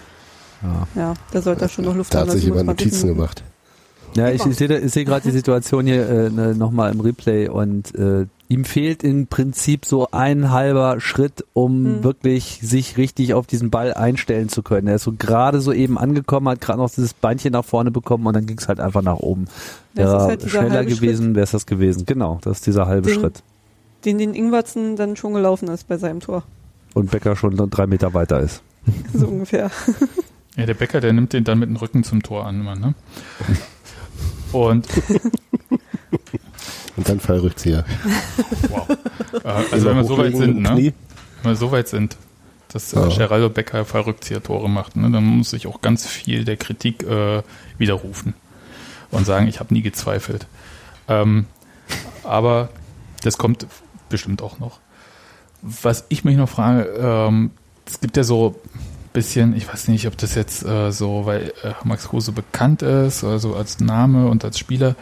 Ja. 0.62 0.86
Ja, 1.02 1.14
da 1.32 1.42
sollte 1.42 1.62
er 1.62 1.68
schon 1.68 1.84
noch 1.84 1.94
Luft 1.96 2.14
da 2.14 2.20
haben. 2.20 2.28
hat 2.30 2.36
sich 2.38 2.44
also 2.50 2.58
jemand 2.58 2.80
27 2.80 2.86
Notizen 2.86 3.06
Minuten. 3.08 3.20
gemacht. 3.20 3.42
Ja, 4.16 4.30
ich, 4.30 4.46
ich 4.46 4.56
sehe 4.56 4.68
da- 4.68 4.78
ich 4.78 4.92
sehe 4.92 5.04
gerade 5.04 5.22
die 5.28 5.30
Situation 5.36 5.86
hier 5.86 6.08
äh, 6.08 6.30
ne, 6.30 6.54
nochmal 6.54 6.90
im 6.92 7.00
Replay 7.00 7.48
und 7.48 7.94
äh, 7.94 8.26
ihm 8.48 8.64
fehlt 8.64 9.02
im 9.02 9.26
Prinzip 9.26 9.84
so 9.84 10.08
ein 10.12 10.50
halber 10.50 11.00
Schritt, 11.00 11.44
um 11.52 11.84
Hm. 11.84 12.04
wirklich 12.04 12.60
sich 12.62 12.96
richtig 12.96 13.34
auf 13.34 13.46
diesen 13.46 13.70
Ball 13.70 13.92
einstellen 13.94 14.48
zu 14.48 14.62
können. 14.62 14.86
Er 14.88 14.96
ist 14.96 15.02
so 15.04 15.12
gerade 15.12 15.60
so 15.60 15.72
eben 15.72 15.98
angekommen, 15.98 16.48
hat 16.48 16.60
gerade 16.60 16.78
noch 16.78 16.90
dieses 16.90 17.12
Beinchen 17.14 17.52
nach 17.52 17.64
vorne 17.64 17.90
bekommen 17.90 18.26
und 18.26 18.34
dann 18.34 18.46
ging 18.46 18.58
es 18.58 18.68
halt 18.68 18.78
einfach 18.80 19.02
nach 19.02 19.18
oben. 19.18 19.46
Ja, 19.94 20.04
es 20.04 20.08
ist 20.10 20.12
Wäre 20.12 20.26
halt 20.28 20.50
schneller 20.50 20.84
gewesen, 20.84 21.34
wäre 21.34 21.44
es 21.44 21.50
das 21.50 21.66
gewesen. 21.66 22.04
Genau, 22.06 22.38
das 22.42 22.58
ist 22.58 22.66
dieser 22.66 22.86
halbe 22.86 23.08
Den- 23.10 23.20
Schritt. 23.20 23.42
Den, 24.04 24.18
den 24.18 24.34
Ingwertsen 24.34 24.94
dann 24.94 25.16
schon 25.16 25.34
gelaufen 25.34 25.68
ist 25.68 25.88
bei 25.88 25.96
seinem 25.96 26.20
Tor. 26.20 26.44
Und 26.94 27.10
Becker 27.10 27.34
schon 27.34 27.56
drei 27.70 27.86
Meter 27.86 28.14
weiter 28.14 28.40
ist. 28.40 28.62
So 29.12 29.26
ungefähr. 29.26 29.70
Ja, 30.56 30.64
der 30.64 30.74
Bäcker, 30.74 31.00
der 31.00 31.12
nimmt 31.12 31.32
den 31.32 31.42
dann 31.44 31.58
mit 31.58 31.68
dem 31.68 31.76
Rücken 31.76 32.04
zum 32.04 32.22
Tor 32.22 32.46
an, 32.46 32.60
immer, 32.60 32.76
ne? 32.76 32.94
Und 34.52 34.86
Und 36.96 37.08
dann 37.08 37.20
Fallrückzieher. 37.20 37.84
wow. 38.70 38.88
Äh, 39.44 39.48
also 39.72 39.86
wenn 39.86 39.96
wir 39.96 40.04
so 40.04 40.18
weit 40.18 40.36
sind, 40.36 40.60
ne? 40.60 40.70
Knie. 40.70 40.92
Wenn 41.42 41.52
wir 41.52 41.56
so 41.56 41.70
weit 41.70 41.88
sind, 41.88 42.16
dass 42.72 42.92
äh, 42.92 43.00
Ja. 43.00 43.08
Geraldo 43.08 43.50
Becker 43.50 43.84
Fallrückzieher-Tore 43.84 44.68
macht, 44.68 44.96
ne, 44.96 45.10
dann 45.10 45.24
muss 45.24 45.52
ich 45.52 45.66
auch 45.66 45.80
ganz 45.80 46.06
viel 46.06 46.44
der 46.44 46.56
Kritik 46.56 47.02
äh, 47.02 47.42
widerrufen 47.78 48.34
und 49.10 49.26
sagen, 49.26 49.46
ich 49.48 49.60
habe 49.60 49.72
nie 49.74 49.82
gezweifelt. 49.82 50.46
Ähm, 51.08 51.46
aber 52.24 52.70
das 53.22 53.38
kommt 53.38 53.66
bestimmt 54.08 54.42
auch 54.42 54.58
noch. 54.58 54.80
Was 55.62 56.04
ich 56.08 56.24
mich 56.24 56.36
noch 56.36 56.48
frage, 56.48 56.84
ähm, 56.98 57.50
es 57.86 58.00
gibt 58.00 58.16
ja 58.16 58.24
so 58.24 58.56
ein 58.64 59.12
bisschen, 59.12 59.56
ich 59.56 59.68
weiß 59.68 59.88
nicht, 59.88 60.06
ob 60.06 60.16
das 60.16 60.34
jetzt 60.34 60.64
äh, 60.64 60.90
so, 60.90 61.26
weil 61.26 61.52
äh, 61.62 61.72
Max 61.84 62.08
Kruse 62.08 62.32
bekannt 62.32 62.82
ist, 62.82 63.24
also 63.24 63.54
als 63.54 63.80
Name 63.80 64.26
und 64.28 64.44
als 64.44 64.58
Spieler, 64.58 64.96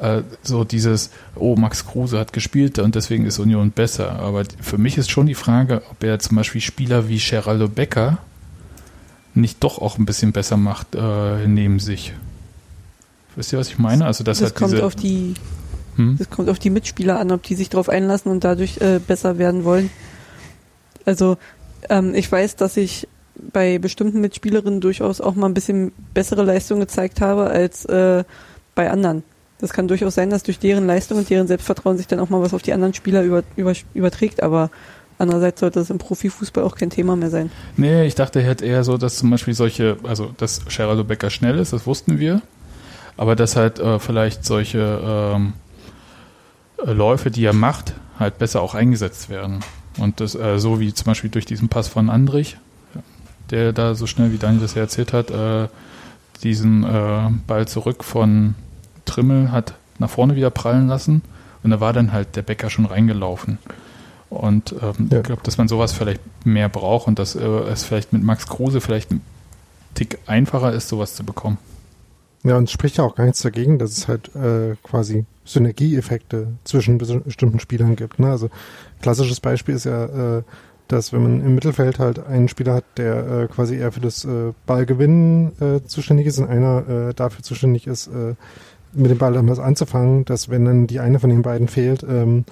äh, 0.00 0.22
so 0.42 0.64
dieses, 0.64 1.10
oh, 1.36 1.56
Max 1.56 1.86
Kruse 1.86 2.18
hat 2.18 2.32
gespielt 2.32 2.78
und 2.78 2.94
deswegen 2.94 3.26
ist 3.26 3.38
Union 3.38 3.70
besser. 3.70 4.12
Aber 4.12 4.44
für 4.60 4.78
mich 4.78 4.98
ist 4.98 5.10
schon 5.10 5.26
die 5.26 5.34
Frage, 5.34 5.82
ob 5.90 6.02
er 6.02 6.18
zum 6.18 6.36
Beispiel 6.36 6.60
Spieler 6.60 7.08
wie 7.08 7.18
Geraldo 7.18 7.68
Becker 7.68 8.18
nicht 9.34 9.62
doch 9.64 9.78
auch 9.78 9.98
ein 9.98 10.04
bisschen 10.04 10.32
besser 10.32 10.56
macht 10.56 10.94
äh, 10.94 11.46
neben 11.46 11.78
sich. 11.78 12.12
Wisst 13.34 13.52
ihr, 13.52 13.58
was 13.58 13.68
ich 13.68 13.78
meine? 13.78 14.04
Also 14.04 14.24
das, 14.24 14.40
Das 14.40 14.50
hat 14.50 14.56
kommt 14.56 14.72
diese, 14.72 14.84
auf 14.84 14.94
die 14.94 15.34
hm? 15.96 16.16
Das 16.18 16.30
kommt 16.30 16.48
auf 16.48 16.58
die 16.58 16.70
Mitspieler 16.70 17.18
an, 17.18 17.30
ob 17.32 17.42
die 17.42 17.54
sich 17.54 17.68
darauf 17.68 17.88
einlassen 17.88 18.30
und 18.30 18.44
dadurch 18.44 18.78
äh, 18.80 18.98
besser 18.98 19.38
werden 19.38 19.64
wollen. 19.64 19.90
Also 21.04 21.36
ähm, 21.88 22.14
ich 22.14 22.30
weiß, 22.30 22.56
dass 22.56 22.76
ich 22.76 23.08
bei 23.34 23.78
bestimmten 23.78 24.20
Mitspielerinnen 24.20 24.80
durchaus 24.80 25.20
auch 25.20 25.34
mal 25.34 25.46
ein 25.46 25.54
bisschen 25.54 25.92
bessere 26.14 26.42
Leistung 26.44 26.80
gezeigt 26.80 27.20
habe 27.20 27.50
als 27.50 27.84
äh, 27.86 28.24
bei 28.74 28.90
anderen. 28.90 29.24
Das 29.62 29.72
kann 29.72 29.86
durchaus 29.86 30.16
sein, 30.16 30.28
dass 30.28 30.42
durch 30.42 30.58
deren 30.58 30.88
Leistung 30.88 31.18
und 31.18 31.30
deren 31.30 31.46
Selbstvertrauen 31.46 31.96
sich 31.96 32.08
dann 32.08 32.18
auch 32.18 32.28
mal 32.28 32.42
was 32.42 32.52
auf 32.52 32.62
die 32.62 32.72
anderen 32.72 32.94
Spieler 32.94 33.22
über, 33.22 33.44
über, 33.54 33.72
überträgt, 33.94 34.42
aber 34.42 34.72
andererseits 35.18 35.60
sollte 35.60 35.78
das 35.78 35.88
im 35.88 35.98
Profifußball 35.98 36.64
auch 36.64 36.74
kein 36.74 36.90
Thema 36.90 37.14
mehr 37.14 37.30
sein. 37.30 37.48
Nee, 37.76 38.04
ich 38.04 38.16
dachte 38.16 38.44
halt 38.44 38.60
eher 38.60 38.82
so, 38.82 38.98
dass 38.98 39.18
zum 39.18 39.30
Beispiel 39.30 39.54
solche, 39.54 39.98
also 40.02 40.34
dass 40.36 40.64
Geraldo 40.66 41.04
Becker 41.04 41.30
schnell 41.30 41.60
ist, 41.60 41.72
das 41.72 41.86
wussten 41.86 42.18
wir, 42.18 42.42
aber 43.16 43.36
dass 43.36 43.54
halt 43.54 43.78
äh, 43.78 44.00
vielleicht 44.00 44.44
solche 44.44 45.00
ähm, 45.00 45.52
äh, 46.84 46.92
Läufe, 46.92 47.30
die 47.30 47.44
er 47.44 47.52
macht, 47.52 47.94
halt 48.18 48.38
besser 48.38 48.62
auch 48.62 48.74
eingesetzt 48.74 49.30
werden. 49.30 49.60
Und 49.96 50.18
das 50.18 50.34
äh, 50.34 50.58
so 50.58 50.80
wie 50.80 50.92
zum 50.92 51.04
Beispiel 51.04 51.30
durch 51.30 51.46
diesen 51.46 51.68
Pass 51.68 51.86
von 51.86 52.10
Andrich, 52.10 52.56
der 53.50 53.72
da 53.72 53.94
so 53.94 54.08
schnell, 54.08 54.32
wie 54.32 54.38
Daniel 54.38 54.62
das 54.62 54.74
ja 54.74 54.82
erzählt 54.82 55.12
hat, 55.12 55.30
äh, 55.30 55.68
diesen 56.42 56.82
äh, 56.82 57.30
Ball 57.46 57.68
zurück 57.68 58.02
von 58.02 58.56
Trimmel 59.04 59.50
hat 59.52 59.74
nach 59.98 60.10
vorne 60.10 60.36
wieder 60.36 60.50
prallen 60.50 60.88
lassen 60.88 61.22
und 61.62 61.70
da 61.70 61.80
war 61.80 61.92
dann 61.92 62.12
halt 62.12 62.36
der 62.36 62.42
Becker 62.42 62.70
schon 62.70 62.86
reingelaufen. 62.86 63.58
Und 64.30 64.74
ähm, 64.80 65.08
Ja. 65.10 65.18
ich 65.18 65.24
glaube, 65.24 65.42
dass 65.44 65.58
man 65.58 65.68
sowas 65.68 65.92
vielleicht 65.92 66.20
mehr 66.46 66.68
braucht 66.68 67.06
und 67.06 67.18
dass 67.18 67.34
äh, 67.36 67.40
es 67.44 67.84
vielleicht 67.84 68.12
mit 68.12 68.22
Max 68.22 68.46
Kruse 68.46 68.80
vielleicht 68.80 69.10
ein 69.10 69.20
Tick 69.94 70.18
einfacher 70.26 70.72
ist, 70.72 70.88
sowas 70.88 71.14
zu 71.14 71.22
bekommen. 71.24 71.58
Ja, 72.44 72.56
und 72.56 72.64
es 72.64 72.70
spricht 72.72 72.96
ja 72.96 73.04
auch 73.04 73.14
gar 73.14 73.24
nichts 73.24 73.42
dagegen, 73.42 73.78
dass 73.78 73.96
es 73.96 74.08
halt 74.08 74.34
äh, 74.34 74.74
quasi 74.82 75.26
Synergieeffekte 75.44 76.48
zwischen 76.64 76.98
bes- 76.98 77.20
bestimmten 77.20 77.60
Spielern 77.60 77.94
gibt. 77.94 78.18
Ne? 78.18 78.30
Also 78.30 78.48
klassisches 79.00 79.38
Beispiel 79.38 79.74
ist 79.74 79.84
ja, 79.84 80.38
äh, 80.38 80.42
dass 80.88 81.12
wenn 81.12 81.22
man 81.22 81.44
im 81.44 81.54
Mittelfeld 81.54 81.98
halt 81.98 82.18
einen 82.26 82.48
Spieler 82.48 82.74
hat, 82.74 82.84
der 82.96 83.42
äh, 83.42 83.46
quasi 83.48 83.76
eher 83.76 83.92
für 83.92 84.00
das 84.00 84.24
äh, 84.24 84.52
Ballgewinnen 84.66 85.52
äh, 85.60 85.84
zuständig 85.86 86.26
ist 86.26 86.38
und 86.38 86.48
einer 86.48 86.88
äh, 87.10 87.14
dafür 87.14 87.42
zuständig 87.44 87.86
ist, 87.86 88.08
äh, 88.08 88.34
mit 88.94 89.10
dem 89.10 89.18
Ball 89.18 89.32
dann 89.32 89.48
was 89.48 89.58
anzufangen, 89.58 90.24
dass 90.24 90.48
wenn 90.48 90.64
dann 90.64 90.86
die 90.86 91.00
eine 91.00 91.18
von 91.18 91.30
den 91.30 91.42
beiden 91.42 91.68
fehlt, 91.68 92.04
ähm, 92.08 92.44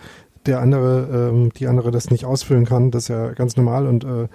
der 0.47 0.61
andere, 0.61 1.31
ähm, 1.33 1.51
die 1.57 1.67
andere 1.67 1.91
das 1.91 2.11
nicht 2.11 2.25
ausfüllen 2.25 2.65
kann, 2.65 2.91
das 2.91 3.05
ist 3.05 3.09
ja 3.09 3.33
ganz 3.33 3.57
normal 3.57 3.87
und 3.87 4.05
äh, 4.05 4.29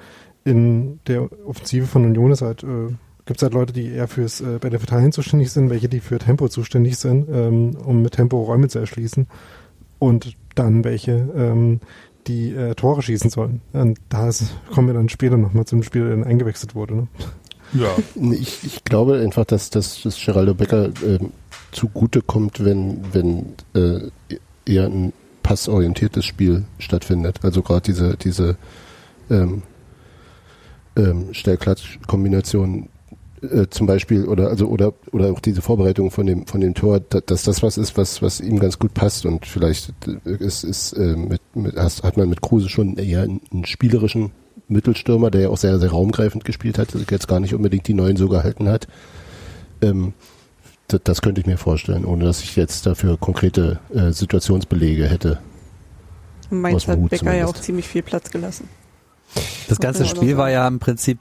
in 0.44 1.00
der 1.08 1.28
Offensive 1.48 1.88
von 1.88 2.06
Union 2.06 2.32
ist 2.32 2.44
halt, 2.44 2.64
äh, 2.64 2.94
gibt 3.26 3.38
es 3.38 3.44
halt 3.44 3.54
Leute, 3.54 3.74
die 3.74 3.90
eher 3.90 4.08
fürs 4.08 4.42
äh, 4.42 4.60
bei 4.62 4.70
der 4.70 4.80
Verteidigung 4.80 5.12
zuständig 5.12 5.52
sind, 5.52 5.70
welche 5.70 5.90
die 5.90 6.00
für 6.00 6.20
Tempo 6.20 6.48
zuständig 6.48 6.98
sind, 6.98 7.28
ähm, 7.32 7.76
um 7.84 8.04
mit 8.04 8.14
Tempo 8.14 8.44
Räume 8.44 8.68
zu 8.68 8.78
erschließen 8.78 9.28
und 9.98 10.36
dann 10.54 10.84
welche, 10.84 11.28
ähm, 11.36 11.80
die 12.28 12.54
äh, 12.54 12.76
Tore 12.76 13.02
schießen 13.02 13.30
sollen. 13.30 13.62
Und 13.74 14.00
da 14.10 14.30
kommen 14.74 14.88
wir 14.88 14.94
dann 14.94 15.10
später 15.10 15.38
nochmal 15.38 15.66
zum 15.66 15.84
Spiel, 15.84 16.04
der 16.04 16.12
dann 16.12 16.24
eingewechselt 16.24 16.76
wurde. 16.76 16.96
Ne? 16.96 17.08
Ja. 17.74 17.90
Ich, 18.32 18.64
ich 18.64 18.84
glaube 18.84 19.18
einfach, 19.18 19.46
dass, 19.46 19.70
dass, 19.70 20.02
dass 20.04 20.24
Geraldo 20.24 20.54
Becker 20.54 20.90
ähm, 21.06 21.32
zugute 21.76 22.22
kommt, 22.22 22.64
wenn, 22.64 23.02
wenn 23.14 23.54
äh, 23.74 24.10
eher 24.66 24.86
ein 24.86 25.14
passorientiertes 25.44 26.26
Spiel 26.26 26.64
stattfindet. 26.80 27.40
Also 27.44 27.62
gerade 27.62 27.82
diese, 27.82 28.18
diese 28.18 28.58
ähm, 29.30 29.62
ähm, 30.96 31.34
Stellklatsch-Kombination 31.34 32.90
äh, 33.42 33.68
zum 33.70 33.86
Beispiel 33.86 34.26
oder 34.26 34.50
also 34.50 34.68
oder 34.68 34.94
oder 35.12 35.32
auch 35.32 35.40
diese 35.40 35.62
Vorbereitung 35.62 36.10
von 36.10 36.26
dem 36.26 36.48
von 36.48 36.62
dem 36.62 36.74
Tor, 36.74 37.00
da, 37.00 37.20
dass 37.20 37.44
das 37.44 37.62
was 37.62 37.78
ist, 37.78 37.98
was 37.98 38.22
was 38.22 38.40
ihm 38.40 38.60
ganz 38.60 38.80
gut 38.80 38.94
passt 38.94 39.26
und 39.26 39.46
vielleicht 39.46 39.94
äh, 40.08 40.32
ist 40.32 40.64
ist 40.64 40.94
äh, 40.94 41.16
mit, 41.16 41.42
mit 41.54 41.76
hast, 41.76 42.04
hat 42.04 42.18
man 42.18 42.30
mit 42.30 42.42
Kruse 42.42 42.70
schon 42.70 42.98
eher 42.98 43.24
einen, 43.24 43.42
einen 43.52 43.66
spielerischen 43.66 44.32
Mittelstürmer, 44.68 45.30
der 45.32 45.42
ja 45.42 45.50
auch 45.50 45.58
sehr 45.58 45.78
sehr 45.80 45.92
raumgreifend 45.92 46.46
gespielt 46.46 46.80
hat, 46.80 46.96
jetzt 47.12 47.28
gar 47.28 47.40
nicht 47.40 47.54
unbedingt 47.54 47.88
die 47.88 47.94
neuen 47.94 48.18
so 48.18 48.30
gehalten 48.30 48.68
hat. 48.68 48.88
Ähm, 49.82 50.14
das, 50.88 51.02
das 51.04 51.22
könnte 51.22 51.42
ich 51.42 51.48
mir 51.48 51.58
vorstellen, 51.58 52.06
ohne 52.06 52.26
dass 52.26 52.42
ich 52.42 52.56
jetzt 52.56 52.86
dafür 52.86 53.18
konkrete 53.18 53.80
äh, 53.94 54.12
Situationsbelege 54.12 55.08
hätte. 55.08 55.40
Mainz 56.50 56.88
hat 56.88 57.10
Becker 57.10 57.34
ja 57.34 57.46
auch 57.46 57.50
zumindest. 57.50 57.64
ziemlich 57.64 57.88
viel 57.88 58.04
Platz 58.04 58.30
gelassen. 58.30 58.70
Das 59.68 59.80
ganze 59.80 60.06
Spiel 60.06 60.32
noch 60.32 60.38
war 60.38 60.50
ja 60.52 60.68
im 60.68 60.80
Prinzip 60.80 61.18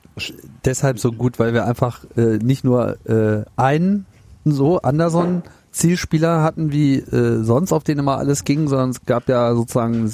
deshalb 0.64 0.98
so 0.98 1.11
gut, 1.12 1.38
weil 1.38 1.55
wir 1.55 1.64
einfach 1.64 2.05
äh, 2.16 2.38
nicht 2.38 2.62
nur 2.62 2.98
äh, 3.09 3.44
einen 3.57 4.07
so 4.44 4.81
Anderson 4.83 5.42
Zielspieler 5.72 6.42
hatten 6.42 6.70
wie 6.70 6.98
äh, 6.98 7.42
sonst, 7.42 7.72
auf 7.72 7.83
den 7.83 7.98
immer 7.98 8.18
alles 8.18 8.44
ging, 8.44 8.68
sondern 8.68 8.90
es 8.90 9.05
gab 9.05 9.29
ja 9.29 9.55
sozusagen, 9.55 10.12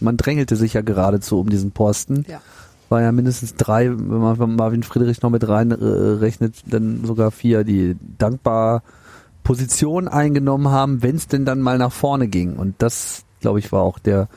man 0.00 0.16
drängelte 0.16 0.56
sich 0.56 0.74
ja 0.74 0.80
geradezu 0.80 1.38
um 1.38 1.48
diesen 1.48 1.70
Posten. 1.70 2.24
Ja. 2.26 2.40
War 2.88 3.02
ja 3.02 3.12
mindestens 3.12 3.54
drei, 3.54 3.90
wenn 3.90 4.18
man 4.18 4.56
Marvin 4.56 4.82
Friedrich 4.82 5.20
noch 5.22 5.30
mit 5.30 5.46
rein 5.46 5.70
äh, 5.72 5.74
rechnet, 5.74 6.54
dann 6.66 7.04
sogar 7.04 7.30
vier, 7.30 7.64
die 7.64 7.96
dankbar 8.18 8.82
Position 9.44 10.08
eingenommen 10.08 10.68
haben, 10.68 11.02
wenn 11.02 11.16
es 11.16 11.26
denn 11.26 11.44
dann 11.44 11.60
mal 11.60 11.78
nach 11.78 11.92
vorne 11.92 12.28
ging. 12.28 12.56
Und 12.56 12.76
das, 12.78 13.24
glaube 13.40 13.58
ich, 13.58 13.72
war 13.72 13.82
auch 13.82 13.98
der 13.98 14.28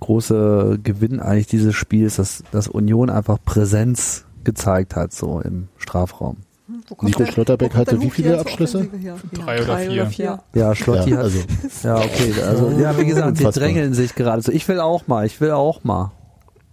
große 0.00 0.78
Gewinn 0.82 1.20
eigentlich 1.20 1.46
dieses 1.46 1.74
Spiels, 1.74 2.16
dass, 2.16 2.42
dass 2.50 2.68
Union 2.68 3.10
einfach 3.10 3.38
Präsenz 3.44 4.24
gezeigt 4.44 4.94
hat, 4.94 5.12
so 5.12 5.40
im 5.40 5.68
Strafraum. 5.78 6.36
Hm, 6.68 6.82
Nico 7.02 7.24
der- 7.24 7.32
Schlotterbeck 7.32 7.74
hatte 7.74 8.00
wie 8.00 8.10
viele 8.10 8.38
Abschlüsse? 8.38 8.88
Drei 9.32 9.56
oder 9.56 9.64
Drei 9.64 9.84
vier. 9.86 9.92
oder 10.02 10.06
vier. 10.10 10.38
Ja, 10.54 10.74
Schlotti 10.74 11.10
Ja, 11.10 11.16
hat, 11.18 11.24
also 11.24 11.38
ja, 11.82 11.96
okay, 11.96 12.32
also, 12.46 12.70
ja, 12.70 12.98
wie 12.98 13.06
gesagt, 13.06 13.36
sie 13.38 13.44
drängeln 13.44 13.94
sich 13.94 14.14
geradezu. 14.14 14.52
Ich 14.52 14.66
will 14.68 14.80
auch 14.80 15.06
mal, 15.06 15.26
ich 15.26 15.40
will 15.40 15.52
auch 15.52 15.84
mal. 15.84 16.12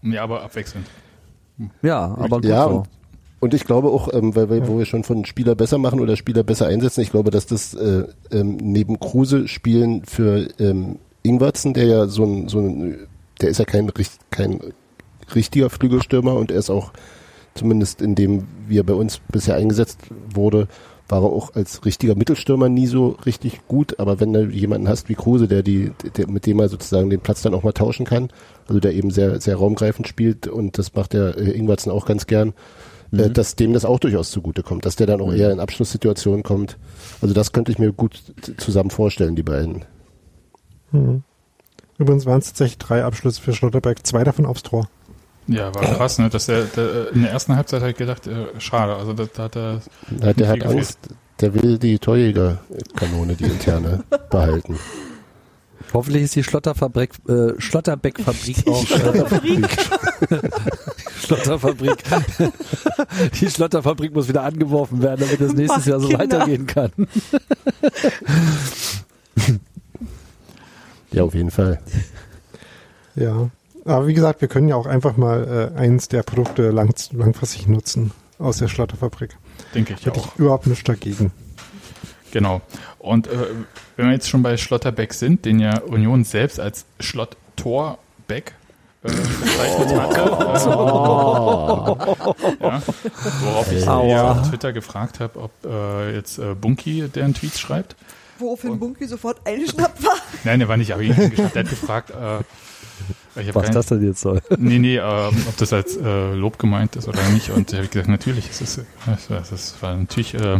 Ja, 0.03 0.23
aber 0.23 0.43
abwechselnd. 0.43 0.85
Ja, 1.81 2.15
aber 2.17 2.37
gut 2.37 2.45
Ja, 2.45 2.63
so. 2.63 2.69
und, 2.69 2.89
und 3.39 3.53
ich 3.53 3.65
glaube 3.65 3.89
auch, 3.89 4.13
ähm, 4.13 4.35
weil, 4.35 4.49
weil 4.49 4.67
wo 4.67 4.77
wir 4.77 4.85
schon 4.85 5.03
von 5.03 5.25
Spieler 5.25 5.55
besser 5.55 5.77
machen 5.77 5.99
oder 5.99 6.15
Spieler 6.15 6.43
besser 6.43 6.67
einsetzen, 6.67 7.01
ich 7.01 7.11
glaube, 7.11 7.31
dass 7.31 7.45
das 7.45 7.73
äh, 7.73 8.05
ähm, 8.31 8.57
neben 8.57 8.99
Kruse 8.99 9.47
spielen 9.47 10.03
für 10.05 10.47
ähm, 10.59 10.99
Ingwertsen, 11.23 11.73
der 11.73 11.85
ja 11.85 12.07
so 12.07 12.23
ein, 12.23 12.47
so 12.47 12.59
ein 12.59 13.07
der 13.41 13.49
ist 13.49 13.59
ja 13.59 13.65
kein, 13.65 13.91
kein 14.29 14.59
richtiger 15.35 15.69
Flügelstürmer 15.69 16.35
und 16.35 16.51
er 16.51 16.59
ist 16.59 16.69
auch 16.69 16.91
zumindest 17.55 18.01
in 18.01 18.15
dem, 18.15 18.47
wie 18.67 18.79
er 18.79 18.83
bei 18.83 18.93
uns 18.93 19.19
bisher 19.19 19.55
eingesetzt 19.55 19.99
wurde, 20.33 20.67
war 21.09 21.23
er 21.23 21.29
auch 21.29 21.53
als 21.55 21.85
richtiger 21.85 22.15
Mittelstürmer 22.15 22.69
nie 22.69 22.87
so 22.87 23.17
richtig 23.25 23.67
gut, 23.67 23.99
aber 23.99 24.19
wenn 24.19 24.33
du 24.33 24.45
jemanden 24.45 24.87
hast 24.87 25.09
wie 25.09 25.15
Kruse, 25.15 25.47
der 25.47 25.61
die, 25.61 25.91
der, 26.17 26.29
mit 26.29 26.45
dem 26.45 26.59
er 26.59 26.69
sozusagen 26.69 27.09
den 27.09 27.19
Platz 27.19 27.41
dann 27.41 27.53
auch 27.53 27.63
mal 27.63 27.73
tauschen 27.73 28.05
kann, 28.05 28.29
also 28.67 28.79
der 28.79 28.93
eben 28.93 29.11
sehr, 29.11 29.39
sehr 29.41 29.57
raumgreifend 29.57 30.07
spielt 30.07 30.47
und 30.47 30.77
das 30.77 30.93
macht 30.95 31.13
der 31.13 31.37
äh, 31.37 31.51
Ingwertsen 31.51 31.91
auch 31.91 32.05
ganz 32.05 32.25
gern, 32.25 32.53
äh, 33.11 33.29
dass 33.29 33.55
dem 33.55 33.73
das 33.73 33.85
auch 33.85 33.99
durchaus 33.99 34.31
zugute 34.31 34.63
kommt, 34.63 34.85
dass 34.85 34.95
der 34.95 35.07
dann 35.07 35.21
auch 35.21 35.33
eher 35.33 35.51
in 35.51 35.59
Abschlusssituationen 35.59 36.43
kommt. 36.43 36.77
Also 37.21 37.33
das 37.33 37.51
könnte 37.51 37.71
ich 37.71 37.79
mir 37.79 37.91
gut 37.91 38.21
zusammen 38.57 38.89
vorstellen, 38.89 39.35
die 39.35 39.43
beiden. 39.43 39.85
Mhm. 40.91 41.23
Übrigens 41.97 42.25
waren 42.25 42.39
es 42.39 42.47
tatsächlich 42.47 42.79
drei 42.79 43.03
Abschlüsse 43.03 43.41
für 43.41 43.53
Schlotterbeck, 43.53 44.05
zwei 44.05 44.23
davon 44.23 44.45
aufs 44.45 44.63
Tor. 44.63 44.89
Ja, 45.47 45.73
war 45.75 45.81
krass, 45.81 46.19
ne? 46.19 46.29
Dass 46.29 46.45
der, 46.45 46.63
der 46.65 47.11
in 47.11 47.23
der 47.23 47.31
ersten 47.31 47.55
Halbzeit 47.55 47.81
habe 47.81 47.91
ich 47.91 47.97
gedacht, 47.97 48.27
äh, 48.27 48.59
schade. 48.59 48.95
Also 48.95 49.13
da, 49.13 49.25
da 49.33 49.43
hat 49.43 49.55
er 49.55 49.81
Ja, 50.21 50.33
der 50.33 50.47
hat 50.47 50.59
gefehlt. 50.59 50.65
Angst, 50.77 50.99
der 51.41 51.53
will 51.53 51.77
die 51.77 51.99
Torjägerkanone, 51.99 53.35
die 53.35 53.45
interne, 53.45 54.03
behalten. 54.29 54.79
Hoffentlich 55.93 56.23
ist 56.23 56.35
die 56.35 56.43
Schlotterfabrik, 56.43 57.11
äh, 57.27 57.53
Schlotterbeck-Fabrik 57.59 58.67
auch. 58.67 58.85
Schlotterfabrik. 58.87 59.67
Schlotterfabrik. 61.19 62.03
die 63.41 63.49
Schlotterfabrik 63.49 64.13
muss 64.13 64.27
wieder 64.27 64.43
angeworfen 64.43 65.01
werden, 65.03 65.19
damit 65.27 65.41
es 65.41 65.53
nächstes 65.53 65.79
Mach 65.81 65.85
Jahr 65.85 65.99
so 65.99 66.07
Kinder. 66.07 66.23
weitergehen 66.23 66.65
kann. 66.65 66.91
Ja, 71.11 71.23
auf 71.23 71.35
jeden 71.35 71.51
Fall. 71.51 71.79
Ja. 73.15 73.49
Aber 73.85 74.07
wie 74.07 74.13
gesagt, 74.13 74.41
wir 74.41 74.47
können 74.47 74.67
ja 74.69 74.75
auch 74.75 74.85
einfach 74.85 75.17
mal 75.17 75.71
äh, 75.75 75.79
eins 75.79 76.07
der 76.07 76.23
Produkte 76.23 76.71
lang, 76.71 76.93
langfristig 77.11 77.67
nutzen 77.67 78.11
aus 78.39 78.57
der 78.57 78.67
Schlotterfabrik. 78.67 79.37
denke 79.75 79.93
ich 79.93 80.05
Hätte 80.05 80.19
auch. 80.19 80.33
ich 80.33 80.39
überhaupt 80.39 80.67
nichts 80.67 80.83
dagegen. 80.83 81.31
Genau. 82.31 82.61
Und 82.99 83.27
äh, 83.27 83.31
wenn 83.95 84.07
wir 84.07 84.13
jetzt 84.13 84.29
schon 84.29 84.41
bei 84.41 84.57
Schlotterbeck 84.57 85.13
sind, 85.13 85.45
den 85.45 85.59
ja 85.59 85.79
Union 85.81 86.23
selbst 86.23 86.59
als 86.59 86.85
Schlott-Tor-Beck 86.99 88.53
äh, 89.03 89.11
bezeichnet 89.11 89.99
hatte, 89.99 90.19
äh, 92.59 92.63
ja, 92.63 92.81
worauf 93.41 93.71
ich 93.71 93.85
ja 93.85 94.31
auf 94.31 94.49
Twitter 94.49 94.73
gefragt 94.73 95.19
habe, 95.19 95.39
ob 95.39 95.51
äh, 95.65 96.15
jetzt 96.15 96.39
äh, 96.39 96.55
Bunky 96.55 97.07
deren 97.09 97.33
Tweets 97.33 97.59
schreibt. 97.59 97.95
Woraufhin 98.39 98.79
Bunky 98.79 99.07
sofort 99.07 99.45
eingeschnappt 99.45 100.03
war. 100.03 100.15
Nein, 100.43 100.59
der 100.59 100.67
war 100.67 100.77
nicht, 100.77 100.91
aber 100.91 101.03
ich 101.03 101.11
habe 101.11 101.29
der 101.29 101.63
hat 101.63 101.69
gefragt, 101.69 102.09
äh, 102.11 102.39
Was 103.35 103.65
kein- 103.65 103.73
das 103.73 103.85
denn 103.87 104.05
jetzt 104.05 104.21
soll. 104.21 104.41
Nee, 104.57 104.77
nee, 104.79 104.97
ähm, 104.97 105.35
ob 105.47 105.57
das 105.57 105.73
als 105.73 105.97
äh, 105.97 106.33
Lob 106.33 106.59
gemeint 106.59 106.95
ist 106.95 107.07
oder 107.07 107.27
nicht. 107.29 107.49
Und 107.49 107.71
da 107.71 107.77
habe 107.77 107.85
ich 107.85 107.91
gesagt, 107.91 108.09
natürlich, 108.09 108.49
es 108.49 108.61
ist, 108.61 108.81
es 109.29 109.51
ist, 109.51 109.81
war 109.81 109.95
natürlich, 109.95 110.35
äh, 110.35 110.59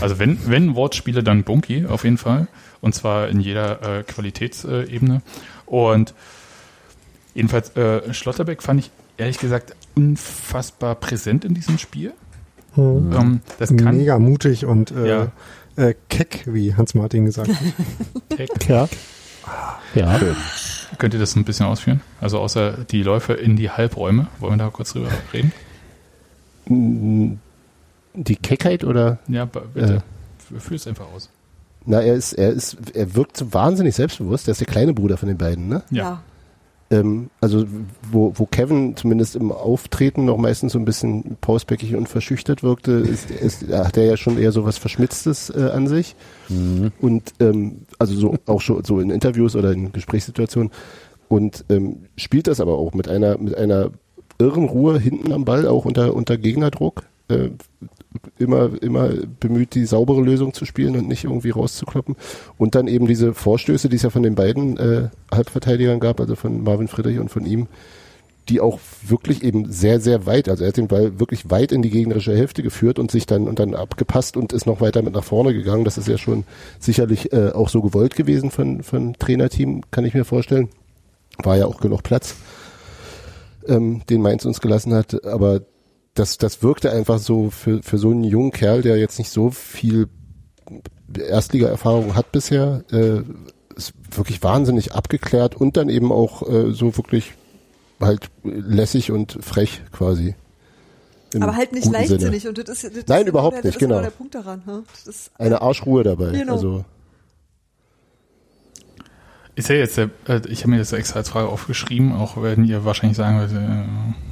also 0.00 0.18
wenn, 0.18 0.38
wenn 0.46 0.74
Wortspiele, 0.74 1.22
dann 1.22 1.44
Bunky 1.44 1.86
auf 1.86 2.04
jeden 2.04 2.18
Fall. 2.18 2.46
Und 2.82 2.94
zwar 2.94 3.28
in 3.28 3.40
jeder 3.40 3.98
äh, 4.00 4.02
Qualitätsebene. 4.02 5.22
Und 5.66 6.14
jedenfalls, 7.34 7.74
äh, 7.76 8.12
Schlotterbeck 8.12 8.62
fand 8.62 8.80
ich 8.80 8.90
ehrlich 9.16 9.38
gesagt 9.38 9.74
unfassbar 9.94 10.94
präsent 10.96 11.44
in 11.44 11.54
diesem 11.54 11.78
Spiel. 11.78 12.12
Mhm. 12.76 13.12
Ähm, 13.18 13.40
das 13.58 13.74
kann 13.76 13.96
Mega 13.96 14.18
mutig 14.18 14.64
und 14.64 14.90
äh, 14.92 15.08
Ja. 15.08 15.32
äh, 15.76 15.94
keck, 16.08 16.44
wie 16.46 16.74
Hans-Martin 16.74 17.24
gesagt 17.24 17.50
hat. 17.50 17.58
Ja. 18.68 18.88
Ja. 19.94 20.20
Könnt 20.98 21.14
ihr 21.14 21.20
das 21.20 21.36
ein 21.36 21.44
bisschen 21.44 21.66
ausführen? 21.66 22.00
Also 22.20 22.38
außer 22.38 22.72
die 22.90 23.02
Läufe 23.02 23.32
in 23.34 23.56
die 23.56 23.70
Halbräume. 23.70 24.28
Wollen 24.38 24.54
wir 24.54 24.64
da 24.64 24.70
kurz 24.70 24.92
drüber 24.92 25.08
reden? 25.32 25.52
Die 28.14 28.36
Keckheit 28.36 28.84
oder? 28.84 29.18
Ja, 29.28 29.44
bitte. 29.44 30.02
Führ 30.58 30.76
es 30.76 30.86
einfach 30.86 31.06
aus. 31.14 31.30
Na, 31.86 32.00
er 32.00 32.14
ist, 32.14 32.34
er 32.34 32.50
ist, 32.50 32.76
er 32.94 33.14
wirkt 33.14 33.36
so 33.36 33.52
wahnsinnig 33.52 33.94
selbstbewusst. 33.94 34.46
Der 34.46 34.52
ist 34.52 34.60
der 34.60 34.66
kleine 34.66 34.92
Bruder 34.92 35.16
von 35.16 35.28
den 35.28 35.38
beiden, 35.38 35.68
ne? 35.68 35.82
Ja. 35.90 36.22
Ähm, 36.90 37.30
also 37.40 37.66
wo, 38.10 38.32
wo 38.34 38.46
Kevin 38.46 38.96
zumindest 38.96 39.36
im 39.36 39.52
Auftreten 39.52 40.24
noch 40.24 40.36
meistens 40.36 40.72
so 40.72 40.78
ein 40.78 40.84
bisschen 40.84 41.36
pausbäckig 41.40 41.94
und 41.94 42.08
verschüchtert 42.08 42.62
wirkte, 42.64 42.92
ist, 42.92 43.30
ist, 43.30 43.68
hat 43.68 43.96
er 43.96 44.06
ja 44.06 44.16
schon 44.16 44.38
eher 44.38 44.50
so 44.50 44.64
was 44.64 44.78
Verschmitztes 44.78 45.50
äh, 45.50 45.70
an 45.72 45.86
sich. 45.86 46.16
Und 47.00 47.34
ähm, 47.38 47.86
also 47.98 48.14
so 48.14 48.36
auch 48.46 48.60
schon 48.60 48.82
so 48.84 48.98
in 48.98 49.10
Interviews 49.10 49.54
oder 49.54 49.72
in 49.72 49.92
Gesprächssituationen. 49.92 50.72
Und 51.28 51.64
ähm, 51.68 52.06
spielt 52.16 52.48
das 52.48 52.60
aber 52.60 52.76
auch 52.76 52.92
mit 52.92 53.06
einer, 53.06 53.38
mit 53.38 53.56
einer 53.56 53.92
irren 54.40 54.64
Ruhe 54.64 54.98
hinten 54.98 55.32
am 55.32 55.44
Ball, 55.44 55.68
auch 55.68 55.84
unter, 55.84 56.14
unter 56.14 56.36
Gegnerdruck. 56.36 57.04
Äh, 57.28 57.50
immer, 58.38 58.70
immer 58.82 59.10
bemüht, 59.40 59.74
die 59.74 59.86
saubere 59.86 60.20
Lösung 60.20 60.52
zu 60.54 60.64
spielen 60.64 60.96
und 60.96 61.08
nicht 61.08 61.24
irgendwie 61.24 61.50
rauszukloppen. 61.50 62.16
Und 62.58 62.74
dann 62.74 62.88
eben 62.88 63.06
diese 63.06 63.34
Vorstöße, 63.34 63.88
die 63.88 63.96
es 63.96 64.02
ja 64.02 64.10
von 64.10 64.22
den 64.22 64.34
beiden 64.34 64.76
äh, 64.76 65.08
Halbverteidigern 65.32 66.00
gab, 66.00 66.20
also 66.20 66.36
von 66.36 66.62
Marvin 66.62 66.88
Friedrich 66.88 67.18
und 67.18 67.30
von 67.30 67.46
ihm, 67.46 67.68
die 68.48 68.60
auch 68.60 68.80
wirklich 69.06 69.44
eben 69.44 69.70
sehr, 69.70 70.00
sehr 70.00 70.26
weit, 70.26 70.48
also 70.48 70.64
er 70.64 70.68
hat 70.68 70.76
den 70.76 70.88
Ball 70.88 71.20
wirklich 71.20 71.50
weit 71.50 71.72
in 71.72 71.82
die 71.82 71.90
gegnerische 71.90 72.36
Hälfte 72.36 72.62
geführt 72.62 72.98
und 72.98 73.10
sich 73.10 73.26
dann 73.26 73.46
und 73.46 73.58
dann 73.58 73.74
abgepasst 73.74 74.36
und 74.36 74.52
ist 74.52 74.66
noch 74.66 74.80
weiter 74.80 75.02
mit 75.02 75.14
nach 75.14 75.24
vorne 75.24 75.54
gegangen. 75.54 75.84
Das 75.84 75.98
ist 75.98 76.08
ja 76.08 76.18
schon 76.18 76.44
sicherlich 76.78 77.32
äh, 77.32 77.50
auch 77.50 77.68
so 77.68 77.80
gewollt 77.80 78.16
gewesen 78.16 78.50
von, 78.50 78.82
von 78.82 79.14
Trainerteam, 79.14 79.82
kann 79.90 80.04
ich 80.04 80.14
mir 80.14 80.24
vorstellen. 80.24 80.68
War 81.38 81.56
ja 81.56 81.66
auch 81.66 81.80
genug 81.80 82.02
Platz, 82.02 82.34
ähm, 83.68 84.02
den 84.10 84.20
Mainz 84.20 84.44
uns 84.44 84.60
gelassen 84.60 84.94
hat, 84.94 85.24
aber 85.24 85.60
das, 86.20 86.36
das 86.36 86.62
wirkte 86.62 86.92
einfach 86.92 87.18
so 87.18 87.48
für, 87.50 87.82
für 87.82 87.96
so 87.96 88.10
einen 88.10 88.24
jungen 88.24 88.52
Kerl, 88.52 88.82
der 88.82 88.98
jetzt 88.98 89.18
nicht 89.18 89.30
so 89.30 89.50
viel 89.50 90.08
Erstliga-Erfahrung 91.16 92.14
hat 92.14 92.30
bisher, 92.30 92.84
äh, 92.92 93.22
ist 93.74 93.94
wirklich 94.10 94.42
wahnsinnig 94.42 94.92
abgeklärt 94.92 95.56
und 95.56 95.78
dann 95.78 95.88
eben 95.88 96.12
auch 96.12 96.46
äh, 96.46 96.72
so 96.72 96.96
wirklich 96.98 97.32
halt 98.00 98.30
lässig 98.44 99.10
und 99.10 99.38
frech 99.40 99.80
quasi. 99.92 100.34
Im 101.32 101.42
Aber 101.42 101.56
halt 101.56 101.72
nicht 101.72 101.90
leichtsinnig. 101.90 102.42
Sinne. 102.42 102.50
Und 102.50 102.68
das 102.68 102.84
ist, 102.84 102.96
das 102.96 103.04
Nein, 103.06 103.22
ist 103.22 103.28
überhaupt 103.28 103.56
der, 103.56 103.64
nicht, 103.64 103.76
das 103.76 103.76
ist 103.76 103.78
genau 103.78 103.94
genau. 103.94 104.02
der 104.02 104.16
Punkt 104.16 104.34
daran. 104.34 104.62
Ne? 104.66 104.82
Das 104.92 105.06
ist, 105.06 105.30
Eine 105.38 105.62
Arschruhe 105.62 106.02
dabei. 106.04 106.32
Genau. 106.32 106.52
Also 106.52 106.84
Ist 109.54 109.70
ja 109.70 109.76
jetzt, 109.76 109.96
äh, 109.96 110.08
ich 110.48 110.60
habe 110.60 110.72
mir 110.72 110.78
das 110.78 110.92
extra 110.92 111.20
als 111.20 111.30
Frage 111.30 111.48
aufgeschrieben, 111.48 112.12
auch 112.12 112.42
wenn 112.42 112.64
ihr 112.64 112.84
wahrscheinlich 112.84 113.16
sagen 113.16 113.38
würdet, 113.38 113.56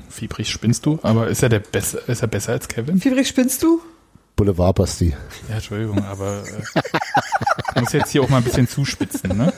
Fiebrig 0.09 0.49
spinnst 0.51 0.87
du, 0.87 0.99
aber 1.03 1.29
ist 1.29 1.43
er 1.43 1.49
der 1.49 1.61
besser, 1.61 2.07
ist 2.09 2.23
er 2.23 2.29
besser 2.29 2.53
als 2.53 2.69
Kevin? 2.69 2.99
Fiebrig, 3.01 3.29
spinnst 3.29 3.63
du? 3.63 3.81
Boulevardbasti. 4.37 5.15
Ja, 5.49 5.57
Entschuldigung, 5.57 6.05
aber 6.05 6.43
äh, 6.45 6.81
ich 7.75 7.81
muss 7.81 7.93
jetzt 7.93 8.11
hier 8.11 8.23
auch 8.23 8.29
mal 8.29 8.39
ein 8.39 8.45
bisschen 8.45 8.69
zuspitzen, 8.69 9.37
ne? 9.37 9.53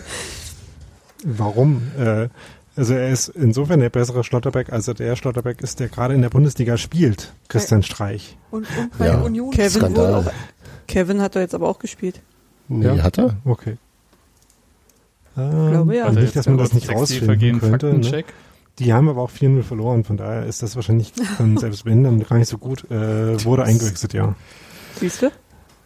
Warum? 1.24 1.82
Äh, 1.98 2.28
also 2.76 2.94
er 2.94 3.10
ist 3.10 3.28
insofern 3.28 3.80
der 3.80 3.90
bessere 3.90 4.24
Schlotterbeck, 4.24 4.72
als 4.72 4.88
er 4.88 4.94
der 4.94 5.16
Schlotterbeck 5.16 5.60
ist, 5.60 5.80
der 5.80 5.88
gerade 5.88 6.14
in 6.14 6.22
der 6.22 6.30
Bundesliga 6.30 6.78
spielt, 6.78 7.32
Christian 7.48 7.82
Streich. 7.82 8.38
Und, 8.50 8.66
und 8.78 8.98
bei 8.98 9.08
Ja. 9.08 9.20
Union. 9.20 9.50
Kevin 9.50 9.96
auch. 9.98 10.24
Kevin 10.88 11.20
hat 11.20 11.36
doch 11.36 11.40
jetzt 11.40 11.54
aber 11.54 11.68
auch 11.68 11.78
gespielt. 11.78 12.20
Nee, 12.68 12.86
Ja. 12.86 13.02
hat 13.02 13.18
er? 13.18 13.36
Okay. 13.44 13.76
Ähm, 15.36 15.70
glaube, 15.70 15.96
ja. 15.96 16.04
also 16.04 16.14
Warte, 16.16 16.20
nicht, 16.24 16.36
dass 16.36 16.46
man 16.46 16.58
das 16.58 16.72
nicht 16.72 16.88
rausfinden 16.90 17.26
vergehen, 17.26 17.60
könnte. 17.60 17.92
Ne? 17.94 18.24
Die 18.80 18.92
haben 18.92 19.08
aber 19.08 19.22
auch 19.22 19.30
4-0 19.30 19.62
verloren, 19.62 20.04
von 20.04 20.16
daher 20.16 20.46
ist 20.46 20.62
das 20.62 20.74
wahrscheinlich 20.74 21.12
dann 21.38 21.56
selbst 21.58 21.84
wenn 21.84 22.02
dann 22.02 22.20
gar 22.22 22.38
nicht 22.38 22.48
so 22.48 22.58
gut. 22.58 22.90
Äh, 22.90 23.44
wurde 23.44 23.64
eingewechselt, 23.64 24.12
ja. 24.14 24.34
Siehst 24.98 25.22
du? 25.22 25.30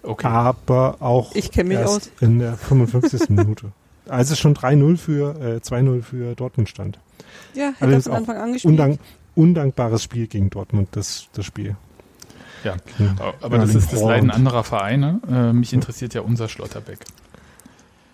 Okay. 0.02 0.26
Aber 0.26 0.96
auch 1.00 1.34
Ich 1.34 1.54
mich 1.56 1.76
erst 1.76 1.96
aus. 1.96 2.10
in 2.20 2.38
der 2.38 2.56
55. 2.56 3.28
Minute. 3.30 3.72
Als 4.08 4.30
es 4.30 4.38
schon 4.38 4.54
3-0 4.54 4.96
für 4.96 5.34
äh, 5.40 5.56
2-0 5.58 6.02
für 6.02 6.34
Dortmund 6.34 6.68
stand. 6.68 6.98
Ja, 7.54 7.68
hätte 7.68 7.76
er 7.78 7.82
Allerdings 7.82 8.04
von 8.04 8.12
auch 8.12 8.16
Anfang 8.18 8.36
an 8.36 8.52
gespielt. 8.52 8.70
Undank, 8.70 9.00
undankbares 9.34 10.02
Spiel 10.02 10.26
gegen 10.26 10.50
Dortmund, 10.50 10.88
das, 10.92 11.26
das 11.32 11.44
Spiel. 11.44 11.76
Ja. 12.64 12.76
Hm. 12.96 13.16
Aber 13.40 13.58
das 13.58 13.70
Erling 13.70 13.82
ist 13.82 13.92
das. 13.92 14.02
Leiden 14.02 14.30
anderer 14.30 14.64
Vereine. 14.64 15.20
Äh, 15.30 15.52
mich 15.52 15.72
interessiert 15.72 16.14
ja 16.14 16.20
unser 16.20 16.48
Schlotterbeck. 16.48 16.98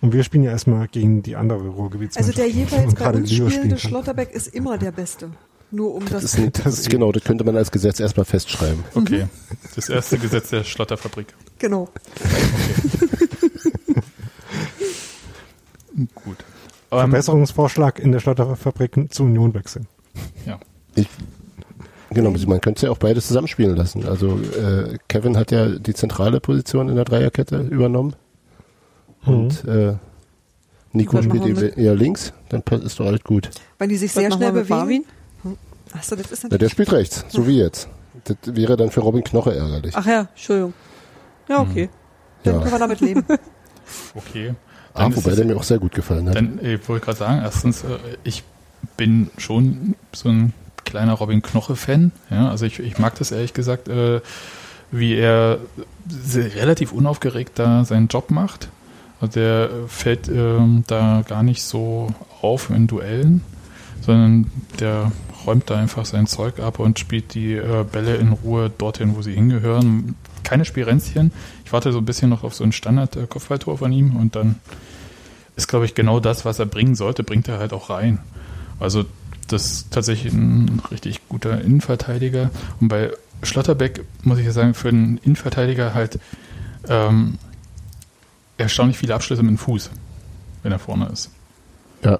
Und 0.00 0.12
wir 0.12 0.24
spielen 0.24 0.44
ja 0.44 0.50
erstmal 0.50 0.88
gegen 0.88 1.22
die 1.22 1.36
andere 1.36 1.58
Also 1.60 1.72
Ruhrgebietsmannschaft. 1.72 2.38
der 2.38 2.48
jeweils 2.48 2.94
bei 2.94 3.00
gerade 3.00 3.18
uns 3.18 3.32
spielende. 3.32 3.78
Schlotterbeck 3.78 4.30
ist 4.32 4.48
immer 4.48 4.78
der 4.78 4.92
Beste. 4.92 5.30
Nur 5.72 5.94
um 5.94 6.04
das, 6.06 6.22
Das, 6.22 6.34
ist, 6.34 6.64
das 6.66 6.78
ist, 6.80 6.90
genau, 6.90 7.12
das 7.12 7.22
könnte 7.22 7.44
man 7.44 7.56
als 7.56 7.70
Gesetz 7.70 8.00
erstmal 8.00 8.24
festschreiben. 8.24 8.82
Okay. 8.94 9.26
Das 9.76 9.88
erste 9.88 10.18
Gesetz 10.18 10.50
der 10.50 10.64
Schlotterfabrik. 10.64 11.28
genau. 11.58 11.88
Gut. 16.14 16.38
Ähm, 16.90 16.98
Verbesserungsvorschlag 16.98 17.98
in 17.98 18.12
der 18.12 18.20
Schlotterfabrik 18.20 18.96
zu 19.10 19.24
Union 19.24 19.54
wechseln. 19.54 19.86
Genau, 22.12 22.30
man 22.30 22.60
könnte 22.60 22.86
ja 22.86 22.92
auch 22.92 22.98
beides 22.98 23.28
zusammenspielen 23.28 23.76
lassen. 23.76 24.04
Also 24.04 24.40
äh, 24.40 24.98
Kevin 25.06 25.36
hat 25.36 25.52
ja 25.52 25.68
die 25.68 25.94
zentrale 25.94 26.40
Position 26.40 26.88
in 26.88 26.96
der 26.96 27.04
Dreierkette 27.04 27.60
übernommen 27.60 28.16
und 29.24 29.64
äh, 29.64 29.94
Nico 30.92 31.18
Was 31.18 31.24
spielt 31.24 31.76
eher 31.76 31.94
links, 31.94 32.32
dann 32.48 32.62
passt- 32.62 32.84
ist 32.84 32.98
doch 32.98 33.06
alles 33.06 33.22
gut. 33.22 33.50
Weil 33.78 33.88
die 33.88 33.96
sich 33.96 34.14
Was 34.14 34.22
sehr 34.22 34.32
schnell 34.32 34.52
bewegen. 34.52 34.68
Marvin? 34.74 35.04
Achso, 35.92 36.16
das 36.16 36.30
ist 36.30 36.44
Na, 36.44 36.48
der 36.48 36.56
natürlich. 36.56 36.72
spielt 36.72 36.92
rechts, 36.92 37.24
so 37.28 37.46
wie 37.46 37.58
jetzt. 37.58 37.88
Das 38.24 38.36
wäre 38.44 38.76
dann 38.76 38.90
für 38.90 39.00
Robin 39.00 39.24
Knoche 39.24 39.54
ärgerlich. 39.54 39.94
Ach 39.96 40.06
ja, 40.06 40.20
Entschuldigung. 40.20 40.74
Ja, 41.48 41.60
okay. 41.60 41.88
Dann 42.44 42.54
ja. 42.54 42.60
können 42.60 42.72
wir 42.72 42.78
damit 42.78 43.00
leben. 43.00 43.24
okay. 44.14 44.54
Ah, 44.94 45.02
Dann 45.02 45.16
wobei 45.16 45.34
der 45.34 45.44
mir 45.44 45.56
auch 45.56 45.62
sehr 45.62 45.78
gut 45.78 45.94
gefallen 45.94 46.28
hat. 46.28 46.36
Dann 46.36 46.58
äh, 46.58 46.78
wollte 46.86 46.96
ich 46.96 47.02
gerade 47.02 47.18
sagen, 47.18 47.40
erstens, 47.42 47.82
äh, 47.84 47.98
ich 48.24 48.42
bin 48.96 49.30
schon 49.38 49.94
so 50.12 50.28
ein 50.28 50.52
kleiner 50.84 51.14
Robin 51.14 51.42
Knoche-Fan. 51.42 52.12
Ja, 52.30 52.50
also 52.50 52.66
ich, 52.66 52.80
ich 52.80 52.98
mag 52.98 53.14
das 53.16 53.30
ehrlich 53.30 53.54
gesagt, 53.54 53.88
äh, 53.88 54.20
wie 54.90 55.14
er 55.14 55.58
relativ 56.56 56.92
unaufgeregt 56.92 57.58
da 57.58 57.84
seinen 57.84 58.08
Job 58.08 58.30
macht. 58.30 58.68
Also 59.20 59.32
der 59.34 59.70
fällt 59.86 60.28
ähm, 60.28 60.84
da 60.86 61.22
gar 61.28 61.42
nicht 61.42 61.62
so 61.62 62.08
auf 62.40 62.70
in 62.70 62.86
Duellen, 62.86 63.42
sondern 64.00 64.50
der 64.78 65.12
räumt 65.46 65.68
da 65.68 65.76
einfach 65.76 66.04
sein 66.04 66.26
Zeug 66.26 66.58
ab 66.58 66.78
und 66.78 66.98
spielt 66.98 67.34
die 67.34 67.54
äh, 67.54 67.84
Bälle 67.90 68.16
in 68.16 68.32
Ruhe 68.32 68.70
dorthin, 68.76 69.16
wo 69.16 69.22
sie 69.22 69.34
hingehören. 69.34 70.14
Keine 70.42 70.64
Spirenzchen. 70.64 71.32
Ich 71.64 71.72
warte 71.72 71.92
so 71.92 71.98
ein 71.98 72.04
bisschen 72.04 72.30
noch 72.30 72.44
auf 72.44 72.54
so 72.54 72.64
ein 72.64 72.72
Standard-Kopfballtor 72.72 73.78
von 73.78 73.92
ihm 73.92 74.16
und 74.16 74.36
dann 74.36 74.56
ist, 75.56 75.68
glaube 75.68 75.84
ich, 75.84 75.94
genau 75.94 76.20
das, 76.20 76.44
was 76.44 76.58
er 76.58 76.66
bringen 76.66 76.94
sollte, 76.94 77.22
bringt 77.22 77.46
er 77.48 77.58
halt 77.58 77.72
auch 77.72 77.90
rein. 77.90 78.18
Also 78.78 79.04
das 79.48 79.66
ist 79.66 79.90
tatsächlich 79.90 80.32
ein 80.32 80.80
richtig 80.90 81.28
guter 81.28 81.60
Innenverteidiger. 81.60 82.50
Und 82.80 82.88
bei 82.88 83.10
Schlotterbeck 83.42 84.04
muss 84.22 84.38
ich 84.38 84.46
ja 84.46 84.52
sagen, 84.52 84.74
für 84.74 84.88
einen 84.88 85.18
Innenverteidiger 85.18 85.92
halt 85.92 86.18
ähm, 86.88 87.38
erstaunlich 88.60 88.98
viele 88.98 89.14
Abschlüsse 89.14 89.42
mit 89.42 89.50
dem 89.50 89.58
Fuß, 89.58 89.90
wenn 90.62 90.72
er 90.72 90.78
vorne 90.78 91.06
ist. 91.06 91.30
Ja. 92.02 92.18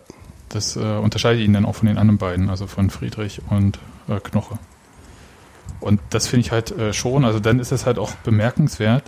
Das 0.49 0.77
äh, 0.77 0.81
unterscheidet 0.81 1.43
ihn 1.43 1.53
dann 1.53 1.65
auch 1.65 1.77
von 1.77 1.87
den 1.87 1.99
anderen 1.99 2.19
beiden, 2.19 2.51
also 2.51 2.67
von 2.67 2.91
Friedrich 2.91 3.41
und 3.51 3.79
äh, 4.09 4.19
Knoche. 4.19 4.59
Und 5.81 6.01
das 6.11 6.27
finde 6.27 6.47
ich 6.47 6.53
halt 6.53 6.73
äh, 6.73 6.93
schon, 6.93 7.25
also 7.25 7.41
dann 7.41 7.61
ist 7.61 7.73
es 7.73 7.87
halt 7.87 7.99
auch 7.99 8.13
bemerkenswert. 8.17 9.05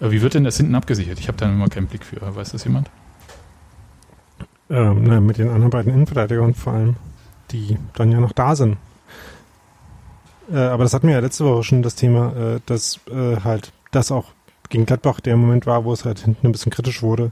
Äh, 0.00 0.10
wie 0.10 0.22
wird 0.22 0.34
denn 0.34 0.44
das 0.44 0.56
hinten 0.58 0.74
abgesichert? 0.74 1.18
Ich 1.18 1.28
habe 1.28 1.38
da 1.38 1.46
immer 1.46 1.68
keinen 1.68 1.86
Blick 1.86 2.04
für. 2.04 2.20
Weiß 2.20 2.52
das 2.52 2.64
jemand? 2.64 2.90
Ähm, 4.70 5.04
na, 5.04 5.20
mit 5.20 5.38
den 5.38 5.48
anderen 5.48 5.70
beiden 5.70 5.92
Innenverteidigern 5.92 6.54
vor 6.54 6.74
allem, 6.74 6.96
die 7.50 7.78
dann 7.94 8.12
ja 8.12 8.20
noch 8.20 8.32
da 8.32 8.54
sind. 8.54 8.76
Äh, 10.50 10.58
aber 10.58 10.84
das 10.84 10.94
hatten 10.94 11.08
wir 11.08 11.14
ja 11.14 11.20
letzte 11.20 11.44
Woche 11.44 11.64
schon 11.64 11.82
das 11.82 11.94
Thema, 11.94 12.32
äh, 12.36 12.60
dass 12.66 13.00
äh, 13.10 13.40
halt 13.42 13.72
das 13.90 14.12
auch 14.12 14.26
gegen 14.72 14.86
Gladbach 14.86 15.20
der 15.20 15.36
Moment 15.36 15.66
war, 15.66 15.84
wo 15.84 15.92
es 15.92 16.04
halt 16.04 16.18
hinten 16.18 16.46
ein 16.46 16.52
bisschen 16.52 16.72
kritisch 16.72 17.02
wurde, 17.02 17.30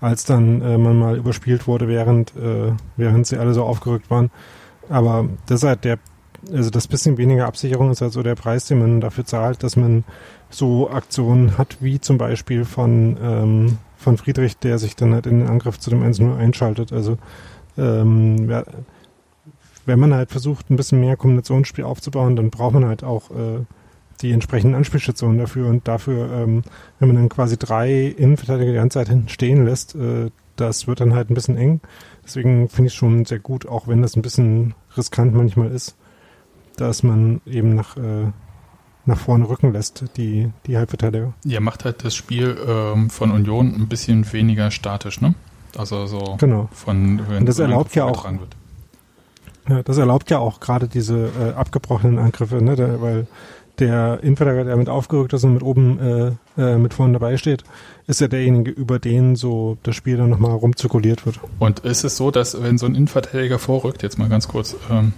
als 0.00 0.24
dann 0.24 0.62
äh, 0.62 0.78
man 0.78 0.98
mal 0.98 1.16
überspielt 1.16 1.68
wurde, 1.68 1.86
während, 1.86 2.34
äh, 2.36 2.72
während 2.96 3.26
sie 3.26 3.36
alle 3.36 3.54
so 3.54 3.62
aufgerückt 3.62 4.10
waren. 4.10 4.30
Aber 4.88 5.28
das 5.46 5.62
ist 5.62 5.68
halt 5.68 5.84
der, 5.84 5.98
also 6.52 6.70
das 6.70 6.88
bisschen 6.88 7.16
weniger 7.18 7.46
Absicherung 7.46 7.90
ist 7.90 8.00
halt 8.00 8.12
so 8.12 8.22
der 8.22 8.34
Preis, 8.34 8.66
den 8.66 8.80
man 8.80 9.00
dafür 9.00 9.24
zahlt, 9.24 9.62
dass 9.62 9.76
man 9.76 10.04
so 10.50 10.90
Aktionen 10.90 11.58
hat, 11.58 11.76
wie 11.80 12.00
zum 12.00 12.18
Beispiel 12.18 12.64
von, 12.64 13.16
ähm, 13.22 13.78
von 13.96 14.16
Friedrich, 14.16 14.56
der 14.56 14.78
sich 14.78 14.96
dann 14.96 15.12
halt 15.12 15.26
in 15.26 15.40
den 15.40 15.48
Angriff 15.48 15.78
zu 15.78 15.90
dem 15.90 16.02
1-0 16.02 16.36
einschaltet. 16.36 16.92
Also 16.92 17.18
ähm, 17.76 18.48
ja, 18.48 18.64
wenn 19.84 20.00
man 20.00 20.14
halt 20.14 20.30
versucht, 20.30 20.70
ein 20.70 20.76
bisschen 20.76 21.00
mehr 21.00 21.16
Kombinationsspiel 21.16 21.84
aufzubauen, 21.84 22.36
dann 22.36 22.50
braucht 22.50 22.74
man 22.74 22.86
halt 22.86 23.04
auch 23.04 23.30
äh, 23.30 23.64
die 24.20 24.32
entsprechenden 24.32 24.74
Anspielstationen 24.74 25.38
dafür. 25.38 25.68
Und 25.68 25.86
dafür, 25.88 26.30
ähm, 26.32 26.62
wenn 26.98 27.08
man 27.08 27.16
dann 27.16 27.28
quasi 27.28 27.56
drei 27.58 28.06
Innenverteidiger 28.06 28.70
die 28.72 28.76
ganze 28.78 28.98
Zeit 28.98 29.08
hinten 29.08 29.28
stehen 29.28 29.64
lässt, 29.64 29.94
äh, 29.94 30.30
das 30.56 30.86
wird 30.86 31.00
dann 31.00 31.14
halt 31.14 31.30
ein 31.30 31.34
bisschen 31.34 31.56
eng. 31.56 31.80
Deswegen 32.24 32.68
finde 32.68 32.86
ich 32.88 32.92
es 32.94 32.96
schon 32.98 33.24
sehr 33.24 33.38
gut, 33.40 33.66
auch 33.66 33.88
wenn 33.88 34.02
das 34.02 34.16
ein 34.16 34.22
bisschen 34.22 34.74
riskant 34.96 35.34
manchmal 35.34 35.70
ist, 35.70 35.96
dass 36.76 37.02
man 37.02 37.40
eben 37.44 37.74
nach, 37.74 37.96
äh, 37.96 38.30
nach 39.04 39.18
vorne 39.18 39.48
rücken 39.48 39.72
lässt, 39.72 40.04
die, 40.16 40.50
die 40.66 40.76
Halbverteidiger. 40.76 41.34
Ja, 41.44 41.60
macht 41.60 41.84
halt 41.84 42.04
das 42.04 42.14
Spiel 42.14 42.56
ähm, 42.66 43.10
von 43.10 43.30
Union 43.32 43.74
ein 43.74 43.88
bisschen 43.88 44.32
weniger 44.32 44.70
statisch, 44.70 45.20
ne? 45.20 45.34
Also 45.76 46.06
so 46.06 46.36
Genau. 46.38 46.68
von 46.72 47.20
wenn 47.28 47.38
Und 47.38 47.46
das 47.48 47.58
erlaubt 47.58 47.94
ja 47.96 48.04
auch- 48.04 48.24
wird. 48.24 48.56
Ja, 49.68 49.82
das 49.82 49.96
erlaubt 49.98 50.30
ja 50.30 50.38
auch 50.38 50.60
gerade 50.60 50.88
diese 50.88 51.30
äh, 51.40 51.52
abgebrochenen 51.56 52.18
Angriffe, 52.18 52.62
ne? 52.62 52.76
Der, 52.76 53.00
weil 53.02 53.26
der 53.78 54.20
Innenverteidiger, 54.22 54.64
der 54.64 54.76
mit 54.76 54.88
aufgerückt 54.88 55.32
ist 55.32 55.44
und 55.44 55.54
mit 55.54 55.62
oben 55.62 55.98
äh, 55.98 56.32
äh, 56.60 56.78
mit 56.78 56.94
vorne 56.94 57.14
dabei 57.14 57.36
steht, 57.36 57.64
ist 58.06 58.20
ja 58.20 58.28
derjenige, 58.28 58.70
über 58.70 58.98
den 58.98 59.36
so 59.36 59.76
das 59.82 59.96
Spiel 59.96 60.16
dann 60.16 60.30
nochmal 60.30 60.52
rumzirkuliert 60.52 61.26
wird. 61.26 61.40
Und 61.58 61.80
ist 61.80 62.04
es 62.04 62.16
so, 62.16 62.30
dass 62.30 62.62
wenn 62.62 62.78
so 62.78 62.86
ein 62.86 62.94
Innenverteidiger 62.94 63.58
vorrückt, 63.58 64.02
jetzt 64.02 64.18
mal 64.18 64.28
ganz 64.28 64.48
kurz 64.48 64.76
ähm, 64.90 65.12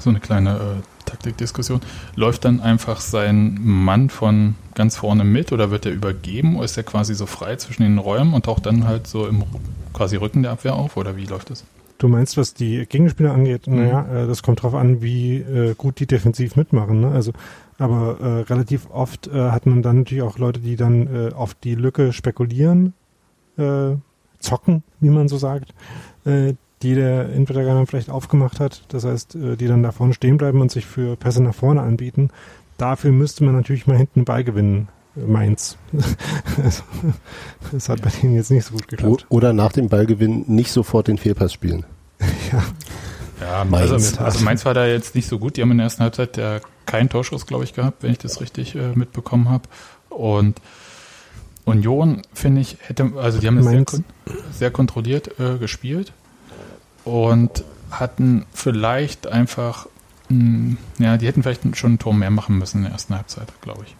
so 0.00 0.10
eine 0.10 0.20
kleine 0.20 0.56
äh, 0.56 1.04
Taktikdiskussion, 1.04 1.80
läuft 2.16 2.44
dann 2.44 2.60
einfach 2.60 3.00
sein 3.00 3.58
Mann 3.62 4.10
von 4.10 4.56
ganz 4.74 4.96
vorne 4.96 5.24
mit 5.24 5.52
oder 5.52 5.70
wird 5.70 5.86
er 5.86 5.92
übergeben 5.92 6.56
oder 6.56 6.64
ist 6.64 6.76
er 6.76 6.82
quasi 6.82 7.14
so 7.14 7.26
frei 7.26 7.56
zwischen 7.56 7.82
den 7.82 7.98
Räumen 7.98 8.34
und 8.34 8.44
taucht 8.44 8.66
dann 8.66 8.86
halt 8.86 9.06
so 9.06 9.26
im 9.26 9.44
quasi 9.92 10.16
Rücken 10.16 10.42
der 10.42 10.52
Abwehr 10.52 10.74
auf 10.74 10.96
oder 10.96 11.16
wie 11.16 11.24
läuft 11.24 11.50
das? 11.50 11.64
Du 11.98 12.08
meinst, 12.08 12.36
was 12.36 12.52
die 12.52 12.84
Gegenspieler 12.86 13.32
angeht? 13.32 13.66
Mhm. 13.66 13.76
Naja, 13.76 14.24
äh, 14.24 14.26
das 14.26 14.42
kommt 14.42 14.62
drauf 14.62 14.74
an, 14.74 15.00
wie 15.00 15.36
äh, 15.36 15.74
gut 15.74 15.98
die 15.98 16.06
defensiv 16.06 16.56
mitmachen. 16.56 17.00
Ne? 17.00 17.08
Also, 17.08 17.32
aber 17.78 18.20
äh, 18.20 18.40
relativ 18.42 18.88
oft 18.90 19.26
äh, 19.28 19.50
hat 19.50 19.66
man 19.66 19.82
dann 19.82 19.98
natürlich 19.98 20.22
auch 20.22 20.38
Leute, 20.38 20.60
die 20.60 20.76
dann 20.76 21.06
äh, 21.14 21.32
auf 21.32 21.54
die 21.54 21.74
Lücke 21.74 22.12
spekulieren, 22.12 22.94
äh, 23.58 23.96
zocken, 24.38 24.82
wie 25.00 25.10
man 25.10 25.28
so 25.28 25.36
sagt, 25.38 25.74
äh, 26.24 26.54
die 26.82 26.94
der 26.94 27.30
Innenverteidiger 27.30 27.74
dann 27.74 27.86
vielleicht 27.86 28.10
aufgemacht 28.10 28.60
hat. 28.60 28.82
Das 28.88 29.04
heißt, 29.04 29.34
äh, 29.36 29.56
die 29.56 29.66
dann 29.66 29.82
da 29.82 29.92
vorne 29.92 30.14
stehen 30.14 30.36
bleiben 30.36 30.60
und 30.60 30.70
sich 30.70 30.86
für 30.86 31.16
Pässe 31.16 31.42
nach 31.42 31.54
vorne 31.54 31.80
anbieten. 31.82 32.30
Dafür 32.78 33.12
müsste 33.12 33.44
man 33.44 33.54
natürlich 33.54 33.86
mal 33.86 33.96
hinten 33.96 34.24
Ball 34.24 34.44
gewinnen. 34.44 34.88
äh, 35.16 35.20
Mainz. 35.20 35.78
Also, 36.62 36.82
das 37.72 37.88
hat 37.88 38.00
bei 38.02 38.10
denen 38.10 38.34
jetzt 38.34 38.50
nicht 38.50 38.64
so 38.64 38.72
gut 38.74 38.88
geklappt. 38.88 39.26
oder 39.28 39.52
nach 39.52 39.72
dem 39.72 39.88
Ballgewinn 39.88 40.44
nicht 40.46 40.70
sofort 40.72 41.08
den 41.08 41.18
Fehlpass 41.18 41.52
spielen. 41.52 41.84
Ja, 42.52 42.62
Mainz. 43.64 43.92
Also, 43.92 44.20
also 44.20 44.44
Mainz 44.44 44.64
war 44.64 44.74
da 44.74 44.86
jetzt 44.86 45.14
nicht 45.14 45.28
so 45.28 45.38
gut. 45.38 45.56
Die 45.56 45.62
haben 45.62 45.70
in 45.70 45.78
der 45.78 45.84
ersten 45.84 46.02
Halbzeit 46.02 46.36
ja 46.36 46.60
keinen 46.86 47.08
Torschuss, 47.08 47.46
glaube 47.46 47.64
ich, 47.64 47.74
gehabt, 47.74 48.02
wenn 48.02 48.12
ich 48.12 48.18
das 48.18 48.40
richtig 48.40 48.74
äh, 48.74 48.92
mitbekommen 48.94 49.48
habe. 49.48 49.68
Und 50.08 50.60
Union, 51.64 52.22
finde 52.32 52.60
ich, 52.60 52.78
hätte, 52.80 53.12
also 53.16 53.38
die 53.38 53.46
haben 53.48 53.56
das 53.56 53.66
sehr, 53.66 54.04
sehr 54.52 54.70
kontrolliert 54.70 55.38
äh, 55.40 55.58
gespielt 55.58 56.12
und 57.04 57.64
hatten 57.90 58.46
vielleicht 58.52 59.26
einfach, 59.26 59.86
mh, 60.28 60.76
ja, 60.98 61.16
die 61.16 61.26
hätten 61.26 61.42
vielleicht 61.42 61.76
schon 61.76 61.94
ein 61.94 61.98
Tor 61.98 62.14
mehr 62.14 62.30
machen 62.30 62.56
müssen 62.58 62.78
in 62.78 62.82
der 62.84 62.92
ersten 62.92 63.16
Halbzeit, 63.16 63.48
glaube 63.60 63.84
ich. 63.84 63.96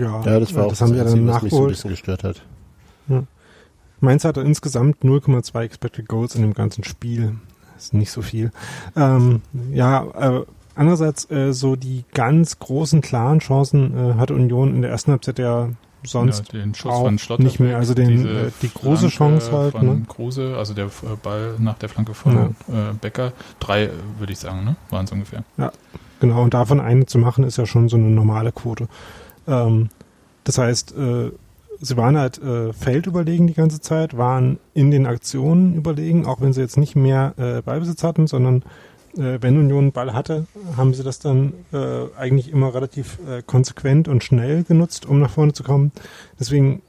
Ja, 0.00 0.22
Ja, 0.22 0.40
das 0.40 0.54
war 0.54 0.66
auch 0.66 0.70
das 0.70 0.80
haben 0.80 0.94
wir 0.94 1.04
was 1.04 1.42
mich 1.42 1.52
so 1.52 1.62
ein 1.62 1.68
bisschen 1.68 1.90
gestört 1.90 2.24
hat. 2.24 2.42
Mainz 4.00 4.24
hatte 4.24 4.42
insgesamt 4.42 5.02
0,2 5.02 5.62
Expected 5.62 6.08
Goals 6.08 6.36
in 6.36 6.42
dem 6.42 6.54
ganzen 6.54 6.84
Spiel. 6.84 7.36
Das 7.78 7.84
ist 7.84 7.94
nicht 7.94 8.10
so 8.10 8.22
viel. 8.22 8.50
Ähm, 8.96 9.40
ja, 9.72 10.04
äh, 10.18 10.44
andererseits 10.74 11.30
äh, 11.30 11.52
so 11.52 11.76
die 11.76 12.04
ganz 12.12 12.58
großen, 12.58 13.02
klaren 13.02 13.38
Chancen 13.38 13.96
äh, 13.96 14.14
hatte 14.14 14.34
Union 14.34 14.74
in 14.74 14.82
der 14.82 14.90
ersten 14.90 15.12
Halbzeit 15.12 15.38
ja 15.38 15.68
sonst 16.02 16.52
Ja, 16.52 16.60
den 16.60 16.74
Schuss 16.74 16.92
auch 16.92 17.04
von 17.04 17.18
Schlotterbeck, 17.20 17.52
nicht 17.52 17.60
mehr. 17.60 17.76
Also 17.76 17.94
den, 17.94 18.26
äh, 18.26 18.50
die 18.62 18.70
große 18.72 19.10
Flanke 19.10 19.38
Chance 19.38 19.52
halt. 19.52 19.72
Von 19.72 19.86
Ne? 19.86 20.02
Kruse, 20.08 20.56
also 20.58 20.74
der 20.74 20.86
äh, 20.86 21.16
Ball 21.22 21.54
nach 21.58 21.78
der 21.78 21.88
Flanke 21.88 22.14
von 22.14 22.56
äh, 22.66 22.94
Becker. 23.00 23.32
Drei, 23.60 23.84
äh, 23.84 23.90
würde 24.18 24.32
ich 24.32 24.40
sagen, 24.40 24.64
ne? 24.64 24.74
Waren 24.90 25.04
es 25.04 25.12
ungefähr. 25.12 25.44
Genau, 26.18 26.42
und 26.42 26.52
davon 26.52 26.80
eine 26.80 27.06
zu 27.06 27.18
machen, 27.18 27.44
ist 27.44 27.58
ja 27.58 27.66
schon 27.66 27.88
so 27.88 27.96
eine 27.96 28.08
normale 28.08 28.50
Quote. 28.50 28.88
Ähm, 29.46 29.88
das 30.42 30.58
heißt, 30.58 30.96
äh, 30.96 31.30
sie 31.80 31.96
waren 31.96 32.18
halt 32.18 32.42
äh, 32.42 32.72
feldüberlegen 32.72 33.46
die 33.46 33.54
ganze 33.54 33.80
Zeit, 33.80 34.16
waren 34.16 34.58
in 34.74 34.90
den 34.90 35.06
Aktionen 35.06 35.74
überlegen, 35.74 36.26
auch 36.26 36.40
wenn 36.40 36.52
sie 36.52 36.60
jetzt 36.60 36.76
nicht 36.76 36.96
mehr 36.96 37.34
äh, 37.36 37.62
Ballbesitz 37.62 38.02
hatten, 38.02 38.26
sondern 38.26 38.62
äh, 39.16 39.38
wenn 39.40 39.58
Union 39.58 39.84
einen 39.84 39.92
Ball 39.92 40.14
hatte, 40.14 40.46
haben 40.76 40.94
sie 40.94 41.02
das 41.02 41.18
dann 41.18 41.52
äh, 41.72 42.06
eigentlich 42.16 42.50
immer 42.50 42.74
relativ 42.74 43.18
äh, 43.28 43.42
konsequent 43.42 44.08
und 44.08 44.24
schnell 44.24 44.64
genutzt, 44.64 45.06
um 45.06 45.20
nach 45.20 45.30
vorne 45.30 45.52
zu 45.52 45.62
kommen. 45.62 45.92
Deswegen 46.38 46.82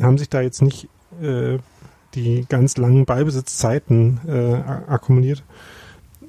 haben 0.00 0.18
sich 0.18 0.28
da 0.28 0.40
jetzt 0.40 0.62
nicht 0.62 0.88
äh, 1.22 1.58
die 2.14 2.46
ganz 2.48 2.76
langen 2.76 3.04
Ballbesitzzeiten 3.04 4.20
äh, 4.26 4.54
akkumuliert. 4.90 5.42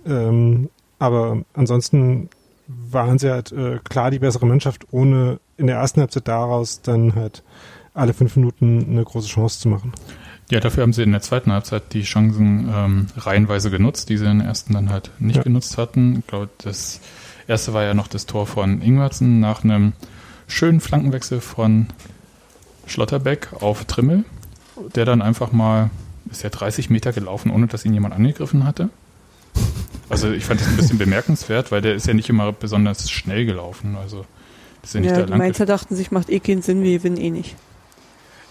Ähm, 0.05 0.70
aber 0.99 1.43
ansonsten 1.53 2.30
waren 2.68 3.18
sie 3.18 3.32
halt 3.32 3.51
äh, 3.51 3.80
klar 3.84 4.11
die 4.11 4.20
bessere 4.20 4.45
Mannschaft, 4.45 4.88
ohne 4.91 5.39
in 5.55 5.68
der 5.68 5.78
ersten 5.78 6.01
Halbzeit 6.01 6.28
daraus 6.28 6.82
dann 6.82 7.15
halt 7.15 7.43
alle 7.97 8.13
fünf 8.13 8.35
Minuten 8.35 8.85
eine 8.89 9.03
große 9.03 9.27
Chance 9.27 9.59
zu 9.59 9.69
machen. 9.69 9.91
Ja, 10.49 10.59
dafür 10.61 10.83
haben 10.83 10.93
sie 10.93 11.03
in 11.03 11.11
der 11.11 11.21
zweiten 11.21 11.51
Halbzeit 11.51 11.93
die 11.93 12.03
Chancen 12.03 12.69
ähm, 12.73 13.07
reihenweise 13.17 13.69
genutzt, 13.69 14.07
die 14.09 14.17
sie 14.17 14.25
in 14.29 14.39
der 14.39 14.47
ersten 14.47 14.73
dann 14.73 14.89
halt 14.89 15.11
nicht 15.19 15.35
Ja. 15.37 15.43
genutzt 15.43 15.77
hatten. 15.77 16.19
Ich 16.19 16.27
glaube, 16.27 16.49
das 16.59 17.01
erste 17.47 17.73
war 17.73 17.83
ja 17.83 17.93
noch 17.93 18.07
das 18.07 18.25
Tor 18.27 18.47
von 18.47 18.81
Ingwertsen 18.81 19.39
nach 19.41 19.63
einem 19.65 19.91
schönen 20.47 20.79
Flankenwechsel 20.79 21.41
von 21.41 21.87
Schlotterbeck 22.85 23.49
auf 23.59 23.85
Trimmel, 23.85 24.23
der 24.95 25.03
dann 25.05 25.21
einfach 25.21 25.51
mal, 25.51 25.89
ist 26.31 26.43
ja 26.43 26.49
30 26.49 26.89
Meter 26.89 27.11
gelaufen, 27.11 27.51
ohne 27.51 27.67
dass 27.67 27.83
ihn 27.83 27.93
jemand 27.93 28.13
angegriffen 28.15 28.63
hatte. 28.63 28.89
Also 30.09 30.31
ich 30.31 30.45
fand 30.45 30.61
das 30.61 30.67
ein 30.69 30.77
bisschen 30.77 30.97
bemerkenswert, 30.99 31.71
weil 31.71 31.81
der 31.81 31.95
ist 31.95 32.07
ja 32.07 32.13
nicht 32.13 32.29
immer 32.29 32.51
besonders 32.53 33.09
schnell 33.11 33.45
gelaufen. 33.45 33.97
Also 33.97 34.25
das 34.81 34.91
ist 34.91 34.93
ja 34.93 34.99
nicht 35.01 35.09
Ja, 35.09 35.17
der 35.17 35.25
die 35.25 35.33
Mainzer 35.33 35.65
dachten 35.65 35.95
sich, 35.95 36.11
macht 36.11 36.29
eh 36.29 36.39
keinen 36.39 36.61
Sinn, 36.61 36.83
wir 36.83 36.97
gewinnen 36.97 37.17
eh 37.17 37.31
nicht. 37.31 37.55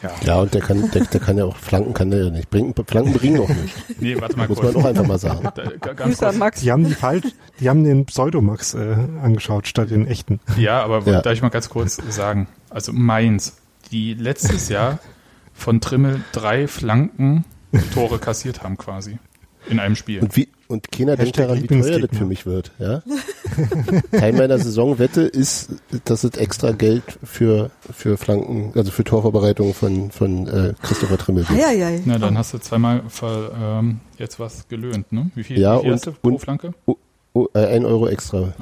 Ja. 0.03 0.11
Ja, 0.25 0.41
und 0.41 0.53
der 0.55 0.61
kann, 0.61 0.91
der, 0.91 1.05
der 1.05 1.21
kann 1.21 1.39
ja 1.39 1.45
auch 1.45 1.57
Flanken, 1.57 1.95
kann 1.95 2.11
der 2.11 2.25
ja 2.25 2.31
nicht. 2.31 2.51
Bringen, 2.51 2.75
Flanken 2.87 3.13
bringen 3.15 3.41
auch 3.41 3.49
nicht. 3.49 4.01
Nee, 4.01 4.21
warte 4.21 4.37
mal 4.37 4.47
Muss 4.49 4.59
kurz. 4.59 4.75
man 4.75 4.83
auch 4.83 4.89
einfach 4.89 5.07
mal 5.07 5.19
sagen. 5.19 5.49
Da- 5.55 5.65
Grüße 5.65 5.95
kurz. 6.19 6.23
an 6.23 6.39
Max. 6.39 6.61
Die 6.61 6.71
haben 6.73 6.85
die 6.85 6.95
falsch, 6.95 7.27
die 7.61 7.69
haben 7.69 7.83
den 7.85 8.05
Pseudomax 8.07 8.75
äh, 8.75 8.97
angeschaut 9.23 9.67
statt 9.69 9.91
den 9.91 10.07
echten. 10.07 10.41
Ja, 10.59 10.83
aber 10.83 11.03
Ja. 11.11 11.21
darf 11.23 11.33
ich 11.33 11.43
mal 11.43 11.49
ganz 11.49 11.69
kurz 11.69 11.99
sagen, 12.11 12.47
also 12.71 12.93
Mainz, 12.93 13.57
die 13.91 14.15
letztes 14.15 14.69
Jahr 14.69 14.99
von 15.55 15.81
Trimmel 15.81 16.21
drei 16.33 16.69
Flanken 16.69 17.45
Tore 17.95 18.19
kassiert 18.19 18.63
haben 18.63 18.77
quasi 18.77 19.19
in 19.69 19.81
einem 19.81 19.97
Spiel. 19.97 20.21
Und 20.21 20.37
wie, 20.37 20.49
und 20.69 20.91
keiner 20.91 21.17
denkt 21.17 21.39
daran, 21.39 21.63
wie 21.63 21.67
teuer 21.67 22.01
das 22.01 22.19
für 22.19 22.25
mich 22.25 22.45
wird, 22.47 22.73
ja? 22.79 23.03
Teil 24.13 24.33
meiner 24.33 24.59
Saisonwette 24.59 25.23
ist, 25.23 25.71
dass 26.05 26.25
es 26.25 26.37
extra 26.37 26.73
Geld 26.73 27.03
für, 27.23 27.71
für 27.93 28.17
Flanken, 28.17 28.73
also 28.75 28.91
für 28.91 29.05
Torvorbereitung 29.05 29.75
von, 29.75 30.11
von, 30.11 30.47
äh, 30.49 30.75
Christopher 30.83 31.19
Trimmel 31.19 31.45
gibt. 31.45 31.59
Eieiei. 31.61 32.03
Na, 32.05 32.19
dann 32.19 32.37
hast 32.37 32.53
du 32.55 32.59
zweimal 32.59 33.03
ver, 33.09 33.51
ähm, 33.81 34.01
jetzt 34.19 34.41
was 34.41 34.67
gelöhnt, 34.69 35.13
ne? 35.13 35.31
Wie 35.35 35.45
viel, 35.45 35.59
Ja, 35.59 35.77
wie 35.77 35.81
viel 35.83 35.89
und- 35.91 35.95
hast 35.97 36.07
du 36.07 36.13
pro 36.13 36.29
und- 36.29 36.39
Flanke? 36.41 36.75
Oh, 37.35 37.49
äh, 37.55 37.67
ein 37.67 37.85
Euro 37.85 38.09
extra. 38.09 38.55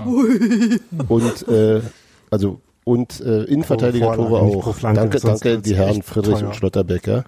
Und, 1.08 1.48
äh, 1.48 1.80
also, 2.30 2.60
und, 2.82 3.20
äh, 3.20 3.44
Innenverteidiger-Tore 3.44 4.40
auch. 4.40 4.74
Flanke, 4.74 5.00
danke, 5.00 5.20
danke, 5.20 5.58
die 5.60 5.76
Herren 5.76 6.02
Friedrich 6.02 6.38
teuer. 6.40 6.48
und 6.48 6.56
Schlotterbeck, 6.56 7.06
ja? 7.06 7.24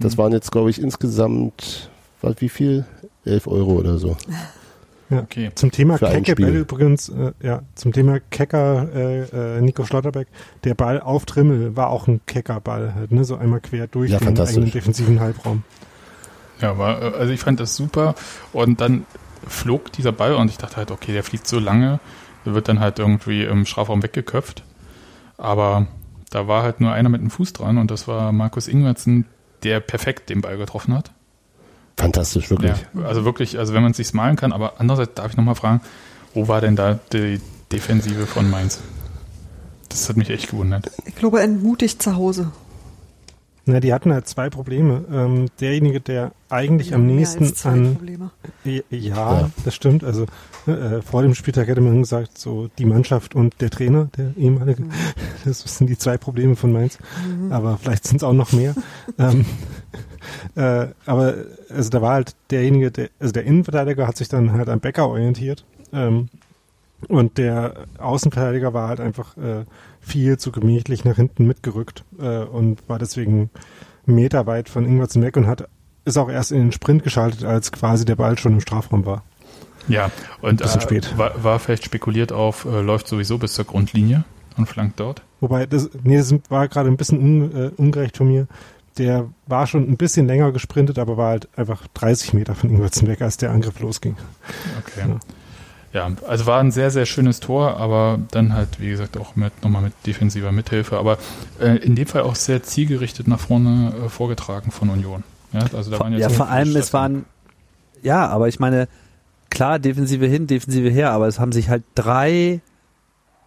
Das 0.00 0.12
Hm. 0.14 0.18
waren 0.18 0.32
jetzt, 0.32 0.50
glaube 0.50 0.70
ich, 0.70 0.80
insgesamt, 0.80 1.90
was, 2.24 2.40
wie 2.40 2.48
viel? 2.48 2.84
11 3.24 3.46
Euro 3.46 3.72
oder 3.72 3.98
so. 3.98 4.16
Okay. 5.10 5.50
Zum 5.54 5.70
Thema 5.70 5.98
Für 5.98 6.06
Kecke. 6.06 6.34
Bälle 6.34 6.60
übrigens, 6.60 7.08
äh, 7.08 7.32
ja, 7.42 7.62
zum 7.74 7.92
Thema 7.92 8.20
Kecker 8.30 8.88
äh, 8.94 9.58
äh, 9.58 9.60
Nico 9.60 9.84
Schlotterbeck, 9.84 10.28
der 10.64 10.74
Ball 10.74 11.00
auf 11.00 11.26
Trimmel 11.26 11.76
war 11.76 11.88
auch 11.88 12.08
ein 12.08 12.20
Keckerball 12.26 12.94
halt, 12.94 13.12
ne? 13.12 13.24
So 13.24 13.36
einmal 13.36 13.60
quer 13.60 13.86
durch 13.86 14.10
Ja, 14.10 14.18
den 14.18 14.38
eigenen 14.38 14.70
defensiven 14.70 15.20
Halbraum. 15.20 15.62
Ja, 16.60 16.78
war, 16.78 17.02
äh, 17.02 17.16
also 17.16 17.32
ich 17.32 17.40
fand 17.40 17.60
das 17.60 17.76
super 17.76 18.14
und 18.52 18.80
dann 18.80 19.04
flog 19.46 19.92
dieser 19.92 20.12
Ball 20.12 20.34
und 20.34 20.50
ich 20.50 20.56
dachte 20.56 20.76
halt, 20.76 20.90
okay, 20.90 21.12
der 21.12 21.22
fliegt 21.22 21.46
so 21.46 21.58
lange, 21.58 22.00
der 22.46 22.54
wird 22.54 22.68
dann 22.68 22.80
halt 22.80 22.98
irgendwie 22.98 23.44
im 23.44 23.66
Strafraum 23.66 24.02
weggeköpft. 24.02 24.64
Aber 25.36 25.86
da 26.30 26.48
war 26.48 26.62
halt 26.62 26.80
nur 26.80 26.92
einer 26.92 27.08
mit 27.08 27.20
dem 27.20 27.30
Fuß 27.30 27.52
dran 27.52 27.78
und 27.78 27.90
das 27.90 28.08
war 28.08 28.32
Markus 28.32 28.68
Ingwertsen, 28.68 29.26
der 29.62 29.80
perfekt 29.80 30.30
den 30.30 30.40
Ball 30.40 30.56
getroffen 30.56 30.94
hat. 30.94 31.12
Fantastisch, 31.96 32.50
wirklich. 32.50 32.72
Ja, 32.94 33.02
also 33.02 33.24
wirklich, 33.24 33.58
also 33.58 33.72
wenn 33.74 33.82
man 33.82 33.92
es 33.92 33.98
sich 33.98 34.12
malen 34.14 34.36
kann, 34.36 34.52
aber 34.52 34.74
andererseits 34.78 35.14
darf 35.14 35.30
ich 35.30 35.36
nochmal 35.36 35.54
fragen, 35.54 35.80
wo 36.32 36.48
war 36.48 36.60
denn 36.60 36.76
da 36.76 36.98
die 37.12 37.40
Defensive 37.70 38.26
von 38.26 38.50
Mainz? 38.50 38.80
Das 39.88 40.08
hat 40.08 40.16
mich 40.16 40.30
echt 40.30 40.50
gewundert. 40.50 40.90
Ich 41.04 41.14
glaube, 41.14 41.40
entmutigt 41.40 42.02
zu 42.02 42.16
Hause. 42.16 42.50
Na, 43.66 43.80
die 43.80 43.94
hatten 43.94 44.12
halt 44.12 44.28
zwei 44.28 44.50
Probleme. 44.50 45.04
Ähm, 45.10 45.46
derjenige, 45.60 46.00
der 46.00 46.32
eigentlich 46.50 46.94
am 46.94 47.06
Mehr 47.06 47.16
nächsten 47.16 47.44
als 47.44 47.54
zwei 47.54 47.70
an 47.70 47.94
Probleme. 47.96 48.30
Ja, 48.64 48.82
Ja. 48.90 49.50
das 49.64 49.74
stimmt. 49.74 50.04
Also 50.04 50.26
äh, 50.66 51.00
vor 51.00 51.22
dem 51.22 51.34
Spieltag 51.34 51.68
hätte 51.68 51.80
man 51.80 52.00
gesagt, 52.00 52.36
so 52.36 52.68
die 52.78 52.84
Mannschaft 52.84 53.34
und 53.34 53.54
der 53.62 53.70
Trainer, 53.70 54.08
der 54.16 54.36
ehemalige, 54.36 54.82
Mhm. 54.82 54.90
das 55.46 55.60
sind 55.60 55.88
die 55.88 55.96
zwei 55.96 56.18
Probleme 56.18 56.56
von 56.56 56.72
Mainz. 56.72 56.98
Aber 57.50 57.78
vielleicht 57.78 58.06
sind 58.06 58.18
es 58.18 58.22
auch 58.22 58.34
noch 58.34 58.52
mehr. 58.52 58.74
ähm, 59.18 59.46
äh, 60.56 60.88
aber 61.06 61.34
also 61.70 61.88
da 61.90 62.02
war 62.02 62.12
halt 62.14 62.34
derjenige, 62.50 62.90
der, 62.90 63.08
also 63.18 63.32
der 63.32 63.44
Innenverteidiger 63.44 64.06
hat 64.06 64.16
sich 64.18 64.28
dann 64.28 64.52
halt 64.52 64.68
am 64.68 64.80
Becker 64.80 65.08
orientiert. 65.08 65.64
Ähm, 65.92 66.28
und 67.08 67.36
der 67.38 67.74
Außenverteidiger 67.98 68.72
war 68.72 68.88
halt 68.88 69.00
einfach 69.00 69.36
äh, 69.36 69.64
viel 70.04 70.38
zu 70.38 70.52
gemächlich 70.52 71.04
nach 71.04 71.16
hinten 71.16 71.46
mitgerückt 71.46 72.04
äh, 72.18 72.44
und 72.44 72.88
war 72.88 72.98
deswegen 72.98 73.50
meterweit 74.06 74.68
von 74.68 74.84
Ingwertsen 74.84 75.22
weg 75.22 75.36
und 75.36 75.46
hat 75.46 75.68
ist 76.04 76.18
auch 76.18 76.28
erst 76.28 76.52
in 76.52 76.58
den 76.58 76.72
Sprint 76.72 77.02
geschaltet, 77.02 77.44
als 77.44 77.72
quasi 77.72 78.04
der 78.04 78.16
Ball 78.16 78.38
schon 78.38 78.52
im 78.52 78.60
Strafraum 78.60 79.06
war. 79.06 79.22
Ja, 79.88 80.10
und 80.40 80.60
äh, 80.60 80.80
spät. 80.80 81.16
War, 81.16 81.42
war 81.42 81.58
vielleicht 81.58 81.84
spekuliert 81.84 82.32
auf, 82.32 82.64
äh, 82.64 82.80
läuft 82.80 83.08
sowieso 83.08 83.38
bis 83.38 83.54
zur 83.54 83.64
Grundlinie 83.64 84.24
und 84.56 84.66
flankt 84.66 85.00
dort. 85.00 85.22
Wobei, 85.40 85.66
das, 85.66 85.90
nee, 86.02 86.16
das 86.16 86.34
war 86.48 86.68
gerade 86.68 86.88
ein 86.88 86.96
bisschen 86.96 87.18
un, 87.20 87.56
äh, 87.56 87.70
ungerecht 87.76 88.16
von 88.16 88.28
mir. 88.28 88.46
Der 88.96 89.28
war 89.46 89.66
schon 89.66 89.88
ein 89.88 89.96
bisschen 89.96 90.26
länger 90.26 90.52
gesprintet, 90.52 90.98
aber 90.98 91.16
war 91.16 91.30
halt 91.30 91.48
einfach 91.56 91.86
30 91.94 92.32
Meter 92.32 92.54
von 92.54 92.70
Ingwertsen 92.70 93.08
weg, 93.08 93.20
als 93.22 93.36
der 93.36 93.50
Angriff 93.50 93.80
losging. 93.80 94.16
Okay. 94.78 95.08
Ja, 95.08 95.18
also 96.26 96.46
war 96.46 96.60
ein 96.60 96.72
sehr, 96.72 96.90
sehr 96.90 97.06
schönes 97.06 97.40
Tor, 97.40 97.76
aber 97.76 98.18
dann 98.32 98.52
halt, 98.52 98.80
wie 98.80 98.88
gesagt, 98.90 99.16
auch 99.16 99.36
mit 99.36 99.52
nochmal 99.62 99.82
mit 99.82 99.92
defensiver 100.06 100.50
Mithilfe, 100.52 100.98
aber 100.98 101.18
äh, 101.60 101.76
in 101.76 101.94
dem 101.94 102.06
Fall 102.06 102.22
auch 102.22 102.34
sehr 102.34 102.62
zielgerichtet 102.62 103.28
nach 103.28 103.38
vorne 103.40 103.92
äh, 104.04 104.08
vorgetragen 104.08 104.70
von 104.72 104.90
Union. 104.90 105.22
Ja, 105.52 105.60
also 105.72 105.90
da 105.92 106.00
waren 106.00 106.12
jetzt 106.12 106.22
ja, 106.22 106.28
so 106.30 106.34
vor 106.34 106.48
allem, 106.48 106.68
es 106.74 106.88
Stationen. 106.88 107.14
waren, 107.14 107.24
ja, 108.02 108.26
aber 108.26 108.48
ich 108.48 108.58
meine, 108.58 108.88
klar, 109.50 109.78
Defensive 109.78 110.26
hin, 110.26 110.46
Defensive 110.48 110.88
her, 110.88 111.12
aber 111.12 111.28
es 111.28 111.38
haben 111.38 111.52
sich 111.52 111.68
halt 111.68 111.84
drei, 111.94 112.60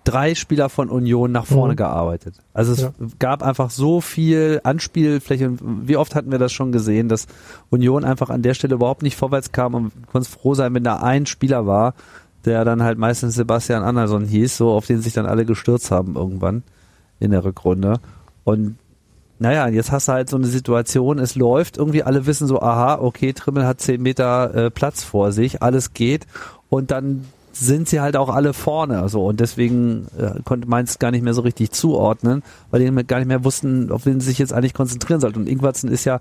drei 0.05 0.33
Spieler 0.35 0.69
von 0.69 0.89
Union 0.89 1.33
nach 1.33 1.45
vorne 1.45 1.73
Mhm. 1.73 1.77
gearbeitet. 1.77 2.35
Also 2.53 2.71
es 2.71 2.81
Ja. 2.81 2.91
gab 3.19 3.43
einfach 3.43 3.71
so 3.71 3.99
viel 3.99 4.61
Anspielfläche 4.63 5.49
und 5.49 5.87
wie 5.89 5.97
oft 5.97 6.15
hatten 6.15 6.31
wir 6.31 6.39
das 6.39 6.53
schon 6.53 6.71
gesehen, 6.71 7.09
dass 7.09 7.27
Union 7.71 8.05
einfach 8.05 8.29
an 8.29 8.41
der 8.41 8.53
Stelle 8.53 8.75
überhaupt 8.75 9.01
nicht 9.01 9.17
vorwärts 9.17 9.51
kam 9.51 9.73
und 9.75 9.83
du 9.93 10.07
konntest 10.09 10.33
froh 10.33 10.53
sein, 10.53 10.73
wenn 10.73 10.85
da 10.85 10.99
ein 11.01 11.25
Spieler 11.25 11.65
war, 11.67 11.93
der 12.47 12.65
dann 12.65 12.81
halt 12.81 12.97
meistens 12.97 13.35
Sebastian 13.35 13.83
Andersson 13.83 14.25
hieß, 14.25 14.57
so 14.57 14.71
auf 14.71 14.87
den 14.87 15.01
sich 15.01 15.13
dann 15.13 15.27
alle 15.27 15.45
gestürzt 15.45 15.91
haben 15.91 16.15
irgendwann 16.15 16.63
in 17.19 17.31
der 17.31 17.43
Rückrunde. 17.43 17.99
Und 18.43 18.77
naja, 19.39 19.67
jetzt 19.67 19.91
hast 19.91 20.07
du 20.07 20.13
halt 20.13 20.29
so 20.29 20.37
eine 20.37 20.47
Situation, 20.47 21.19
es 21.19 21.35
läuft, 21.35 21.77
irgendwie 21.77 22.01
alle 22.01 22.25
wissen 22.25 22.47
so, 22.47 22.61
aha, 22.61 22.99
okay, 22.99 23.33
Trimmel 23.33 23.65
hat 23.65 23.81
10 23.81 24.01
Meter 24.01 24.55
äh, 24.55 24.71
Platz 24.71 25.03
vor 25.03 25.31
sich, 25.31 25.61
alles 25.61 25.93
geht 25.93 26.25
und 26.69 26.89
dann 26.89 27.25
sind 27.51 27.89
sie 27.89 27.99
halt 27.99 28.15
auch 28.15 28.29
alle 28.29 28.53
vorne 28.53 29.09
so 29.09 29.25
und 29.25 29.39
deswegen 29.39 30.07
äh, 30.17 30.41
konnte 30.43 30.67
Mainz 30.67 30.99
gar 30.99 31.11
nicht 31.11 31.23
mehr 31.23 31.33
so 31.33 31.41
richtig 31.41 31.71
zuordnen, 31.71 32.43
weil 32.71 32.79
die 32.79 33.05
gar 33.05 33.17
nicht 33.17 33.27
mehr 33.27 33.43
wussten, 33.43 33.91
auf 33.91 34.05
wen 34.05 34.19
sie 34.19 34.27
sich 34.27 34.39
jetzt 34.39 34.53
eigentlich 34.53 34.73
konzentrieren 34.75 35.19
sollten. 35.19 35.39
Und 35.39 35.49
Ingwertsen 35.49 35.89
ist 35.89 36.05
ja 36.05 36.19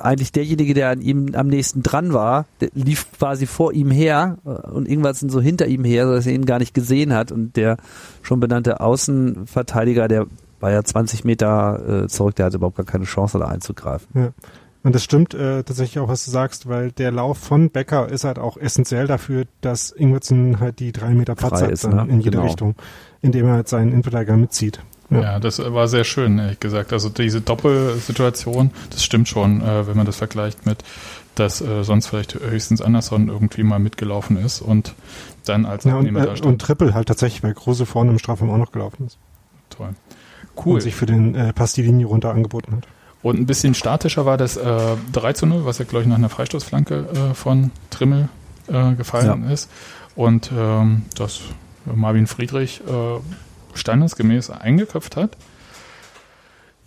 eigentlich 0.00 0.32
derjenige, 0.32 0.74
der 0.74 0.90
an 0.90 1.00
ihm 1.00 1.34
am 1.34 1.48
nächsten 1.48 1.82
dran 1.82 2.12
war, 2.12 2.46
der 2.60 2.70
lief 2.74 3.06
quasi 3.18 3.46
vor 3.46 3.72
ihm 3.72 3.90
her 3.90 4.38
äh, 4.44 4.70
und 4.70 4.88
Ingwertsen 4.88 5.28
so 5.30 5.40
hinter 5.40 5.66
ihm 5.66 5.84
her, 5.84 6.06
sodass 6.06 6.26
er 6.26 6.32
ihn 6.34 6.46
gar 6.46 6.58
nicht 6.58 6.74
gesehen 6.74 7.12
hat 7.12 7.32
und 7.32 7.56
der 7.56 7.76
schon 8.22 8.40
benannte 8.40 8.80
Außenverteidiger, 8.80 10.08
der 10.08 10.26
war 10.60 10.70
ja 10.70 10.82
20 10.82 11.24
Meter 11.24 12.04
äh, 12.04 12.08
zurück, 12.08 12.36
der 12.36 12.46
hatte 12.46 12.56
überhaupt 12.56 12.76
gar 12.76 12.86
keine 12.86 13.04
Chance 13.04 13.38
da 13.38 13.46
einzugreifen. 13.46 14.32
Und 14.84 14.94
das 14.94 15.04
stimmt 15.04 15.34
äh, 15.34 15.62
tatsächlich 15.62 15.98
auch, 16.00 16.08
was 16.08 16.24
du 16.24 16.30
sagst, 16.30 16.68
weil 16.68 16.90
der 16.92 17.12
Lauf 17.12 17.38
von 17.38 17.70
Becker 17.70 18.08
ist 18.08 18.24
halt 18.24 18.38
auch 18.38 18.56
essentiell 18.56 19.06
dafür, 19.06 19.44
dass 19.60 19.90
Ingwertsen 19.92 20.58
halt 20.60 20.80
die 20.80 20.92
drei 20.92 21.10
Meter 21.14 21.34
Platz 21.34 21.58
Frei 21.58 21.66
hat 21.66 21.70
ist, 21.72 21.88
ne? 21.88 22.06
in 22.08 22.20
jede 22.20 22.32
Genau. 22.32 22.44
Richtung, 22.44 22.74
indem 23.20 23.46
er 23.46 23.52
halt 23.54 23.68
seinen 23.68 23.90
Innenverteidiger 23.90 24.36
mitzieht. 24.36 24.80
Ja, 25.20 25.38
das 25.40 25.58
war 25.58 25.88
sehr 25.88 26.04
schön, 26.04 26.38
ehrlich 26.38 26.60
gesagt. 26.60 26.92
Also 26.92 27.08
diese 27.08 27.40
Doppelsituation, 27.40 28.70
das 28.90 29.02
stimmt 29.04 29.28
schon, 29.28 29.60
äh, 29.60 29.86
wenn 29.86 29.96
man 29.96 30.06
das 30.06 30.16
vergleicht 30.16 30.66
mit, 30.66 30.78
dass 31.34 31.60
äh, 31.60 31.82
sonst 31.82 32.06
vielleicht 32.08 32.34
höchstens 32.34 32.80
Anderson 32.80 33.28
irgendwie 33.28 33.62
mal 33.62 33.78
mitgelaufen 33.78 34.36
ist 34.36 34.60
und 34.60 34.94
dann 35.44 35.64
als 35.66 35.84
Ja, 35.84 35.92
und, 35.92 35.98
Abnehmer 36.00 36.20
da 36.26 36.32
äh, 36.32 36.36
stand. 36.36 36.46
und 36.52 36.60
Triple 36.62 36.94
halt 36.94 37.08
tatsächlich, 37.08 37.42
weil 37.42 37.54
Kruse 37.54 37.86
vorne 37.86 38.10
im 38.12 38.18
Strafraum 38.18 38.50
auch 38.50 38.58
noch 38.58 38.72
gelaufen 38.72 39.06
ist. 39.06 39.18
Toll. 39.70 39.88
Und 40.54 40.66
Cool. 40.66 40.80
sich 40.80 40.94
für 40.94 41.06
den 41.06 41.34
äh, 41.34 41.52
Pass 41.54 41.72
die 41.72 41.82
Linie 41.82 42.06
runter 42.06 42.30
angeboten 42.30 42.76
hat. 42.76 42.86
Und 43.22 43.38
ein 43.38 43.46
bisschen 43.46 43.74
statischer 43.74 44.26
war 44.26 44.36
das 44.36 44.56
äh, 44.56 44.96
3 45.12 45.32
zu 45.32 45.46
0, 45.46 45.64
was 45.64 45.78
ja, 45.78 45.84
glaube 45.84 46.02
ich, 46.02 46.08
nach 46.08 46.16
einer 46.16 46.28
Freistoßflanke 46.28 47.06
äh, 47.30 47.34
von 47.34 47.70
Trimmel 47.90 48.28
äh, 48.68 48.92
gefallen 48.94 49.44
ist. 49.48 49.70
Und 50.14 50.50
ähm, 50.54 51.02
dass 51.16 51.40
Marvin 51.86 52.26
Friedrich 52.26 52.82
äh, 52.86 53.20
standesgemäß 53.76 54.50
eingeköpft 54.50 55.16
hat. 55.16 55.36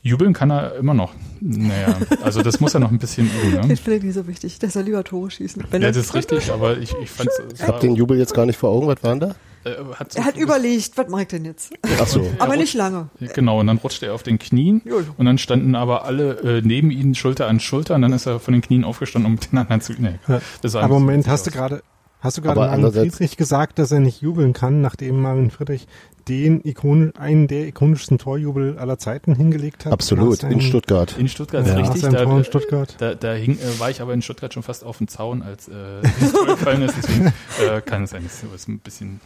Jubeln 0.02 0.34
kann 0.34 0.52
er 0.52 0.76
immer 0.76 0.94
noch. 0.94 1.14
Naja, 1.42 1.98
also 2.22 2.44
das 2.44 2.60
muss 2.60 2.76
er 2.76 2.80
noch 2.80 2.92
ein 2.92 3.00
bisschen 3.00 3.28
üben. 3.28 3.68
Ne? 3.68 3.74
Ich 3.74 3.82
finde 3.82 4.02
die 4.02 4.12
so 4.12 4.28
wichtig. 4.28 4.60
Der 4.60 4.70
soll 4.70 4.84
lieber 4.84 5.04
Tore 5.04 5.32
schießen. 5.32 5.64
Wenn 5.72 5.82
Ja, 5.82 5.88
das 5.88 5.98
ist 5.98 6.14
richtig, 6.14 6.52
aber 6.52 6.78
ich, 6.78 6.94
ich 7.02 7.10
fand 7.10 7.30
es. 7.30 7.60
Ich 7.60 7.68
habe 7.68 7.80
den 7.80 7.96
Jubel 7.96 8.18
jetzt 8.20 8.36
gar 8.36 8.46
nicht 8.46 8.58
vor 8.58 8.70
Augen. 8.70 8.86
Was 8.86 9.02
waren 9.04 9.20
da? 9.20 9.36
äh, 9.66 9.76
hat 9.96 10.14
so 10.14 10.20
Er 10.20 10.26
hat 10.26 10.38
überlegt, 10.38 10.98
was 10.98 11.08
mache 11.10 11.24
ich 11.24 11.28
denn 11.28 11.46
jetzt? 11.46 11.74
Ach 12.00 12.08
so. 12.08 12.32
Aber 12.40 12.56
nicht 12.56 12.74
lange. 12.74 13.10
Genau, 13.34 13.60
und 13.60 13.68
dann 13.68 13.78
rutschte 13.78 14.06
er 14.06 14.14
auf 14.14 14.24
den 14.24 14.40
Knien 14.40 14.82
und 15.18 15.26
dann 15.26 15.38
standen 15.38 15.76
aber 15.76 16.06
alle 16.06 16.60
äh, 16.60 16.62
neben 16.64 16.92
ihm 16.92 17.16
Schulter 17.16 17.48
an 17.48 17.60
Schulter 17.60 17.96
und 17.96 18.04
dann 18.04 18.14
ist 18.14 18.26
er 18.26 18.40
von 18.40 18.54
den 18.54 18.62
Knien 18.62 18.84
aufgestanden, 18.84 19.26
um 19.26 19.34
mit 19.34 19.52
den 19.52 19.58
anderen 19.58 19.82
zu. 19.82 19.94
Nee, 19.98 20.20
Aber 20.28 21.00
Moment, 21.00 21.28
hast 21.28 21.48
du 21.48 21.52
gerade 21.52 21.82
hast 22.26 22.38
du 22.38 22.42
gerade 22.42 22.60
Marvin 22.60 22.92
Friedrich 22.92 23.38
gesagt, 23.38 23.80
dass 23.80 23.92
er 23.92 24.00
nicht 24.02 24.22
jubeln 24.22 24.52
kann, 24.54 24.82
nachdem 24.82 25.22
Marvin 25.22 25.52
Friedrich 25.52 25.88
den 26.28 26.62
Ikon 26.66 27.14
einen 27.16 27.48
der 27.48 27.68
ikonischsten 27.68 28.18
Torjubel 28.18 28.80
aller 28.80 28.98
Zeiten 28.98 29.36
hingelegt 29.36 29.86
hat? 29.86 29.94
Absolut. 29.94 30.42
In 30.44 30.60
Stuttgart. 30.60 31.16
In 31.20 31.28
Stuttgart 31.28 31.68
Ja, 31.68 31.76
richtig. 31.76 32.02
seinem 32.02 32.16
Tor 32.16 32.26
Da, 32.26 32.38
in 32.38 32.44
Stuttgart. 32.44 32.96
da, 32.98 33.14
da 33.14 33.34
hing, 33.34 33.60
äh, 33.60 33.80
war 33.80 33.92
ich 33.92 34.02
aber 34.02 34.14
in 34.14 34.24
Stuttgart 34.24 34.52
schon 34.54 34.64
fast 34.64 34.84
auf 34.84 34.98
dem 34.98 35.08
Zaun, 35.08 35.44
als 35.44 35.68
äh, 35.68 35.74
das 36.20 36.32
Tor 36.34 36.48
gefallen 36.48 36.82
ist. 36.82 36.96
Deswegen 36.98 37.28
äh, 37.62 37.82
kann 37.82 38.04
es 38.06 38.10
sein, 38.10 38.24
dass 38.24 38.44
es 38.44 38.68
ein 38.68 38.80
bisschen. 38.80 39.20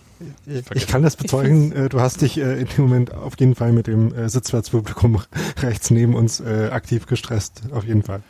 Ich 0.45 0.65
vergessen. 0.65 0.87
kann 0.87 1.03
das 1.03 1.15
bezeugen, 1.15 1.71
äh, 1.71 1.87
du 1.87 2.01
hast 2.01 2.21
dich 2.21 2.37
äh, 2.37 2.59
in 2.59 2.67
dem 2.67 2.83
Moment 2.85 3.13
auf 3.13 3.33
jeden 3.39 3.55
Fall 3.55 3.71
mit 3.71 3.87
dem 3.87 4.13
äh, 4.13 4.27
Sitzplatzpublikum 4.27 5.21
rechts 5.61 5.91
neben 5.91 6.15
uns 6.15 6.41
aktiv 6.41 7.05
gestresst, 7.05 7.63
auf 7.71 7.85
jeden 7.85 8.03
Fall. 8.03 8.21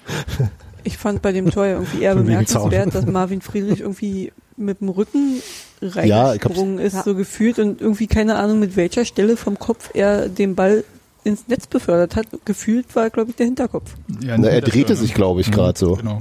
Ich 0.83 0.97
fand 0.97 1.21
bei 1.23 1.31
dem 1.31 1.49
Tor 1.49 1.65
ja 1.65 1.73
irgendwie 1.73 2.01
eher 2.03 2.15
bemerkenswert, 2.15 2.93
dass 2.93 3.05
Marvin 3.07 3.41
Friedrich 3.41 3.79
irgendwie 3.81 4.31
mit 4.59 4.81
dem 4.81 4.89
Rücken 4.89 5.41
Ja, 5.81 6.27
reingesprungen 6.27 6.79
ist, 6.79 6.93
Ja. 6.93 7.03
so 7.03 7.15
gefühlt 7.15 7.57
und 7.59 7.81
irgendwie 7.81 8.07
keine 8.07 8.35
Ahnung, 8.35 8.59
mit 8.59 8.75
welcher 8.75 9.05
Stelle 9.05 9.37
vom 9.37 9.57
Kopf 9.57 9.91
er 9.93 10.27
den 10.29 10.55
Ball 10.55 10.83
ins 11.23 11.47
Netz 11.47 11.67
befördert 11.67 12.15
hat. 12.15 12.27
Gefühlt 12.45 12.95
war, 12.95 13.09
glaube 13.09 13.31
ich, 13.31 13.35
der 13.37 13.45
Hinterkopf. 13.45 13.93
Ja, 14.21 14.37
Na, 14.37 14.47
er 14.49 14.61
drehte 14.61 14.95
sich, 14.95 15.13
glaube 15.13 15.41
ich, 15.41 15.51
gerade 15.51 15.77
so. 15.77 15.95
Genau. 15.95 16.19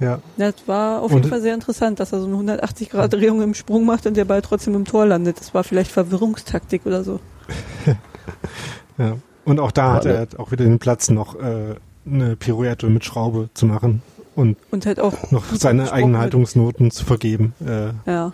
Ja, 0.00 0.20
Das 0.36 0.54
war 0.66 1.02
auf 1.02 1.12
Und- 1.12 1.18
jeden 1.18 1.30
Fall 1.30 1.40
sehr 1.40 1.54
interessant, 1.54 2.00
dass 2.00 2.12
er 2.12 2.20
so 2.20 2.26
eine 2.26 2.36
180-Grad-Drehung 2.36 3.42
im 3.42 3.54
Sprung 3.54 3.84
macht 3.86 4.06
und 4.06 4.16
der 4.16 4.24
Ball 4.24 4.42
trotzdem 4.42 4.74
im 4.74 4.84
Tor 4.84 5.06
landet. 5.06 5.38
Das 5.40 5.54
war 5.54 5.62
vielleicht 5.64 5.90
Verwirrungstaktik 5.92 6.84
oder 6.84 7.04
so. 7.04 7.20
ja. 8.98 9.16
Und 9.44 9.60
auch 9.60 9.70
da 9.72 9.88
Ja, 9.88 9.94
hat 9.94 10.04
ne. 10.04 10.26
er 10.32 10.40
auch 10.40 10.50
wieder 10.52 10.64
den 10.64 10.78
Platz, 10.78 11.10
noch 11.10 11.34
äh, 11.36 11.74
eine 12.06 12.36
Pirouette 12.36 12.86
mit 12.88 13.04
Schraube 13.04 13.50
zu 13.54 13.66
machen 13.66 14.02
und 14.36 14.56
Und 14.70 14.86
halt 14.86 15.00
auch 15.00 15.30
noch 15.30 15.44
seine 15.52 15.92
eigenen 15.92 16.18
Haltungsnoten 16.18 16.90
zu 16.90 17.04
vergeben. 17.04 17.54
Äh, 17.64 17.88
Ja. 18.10 18.32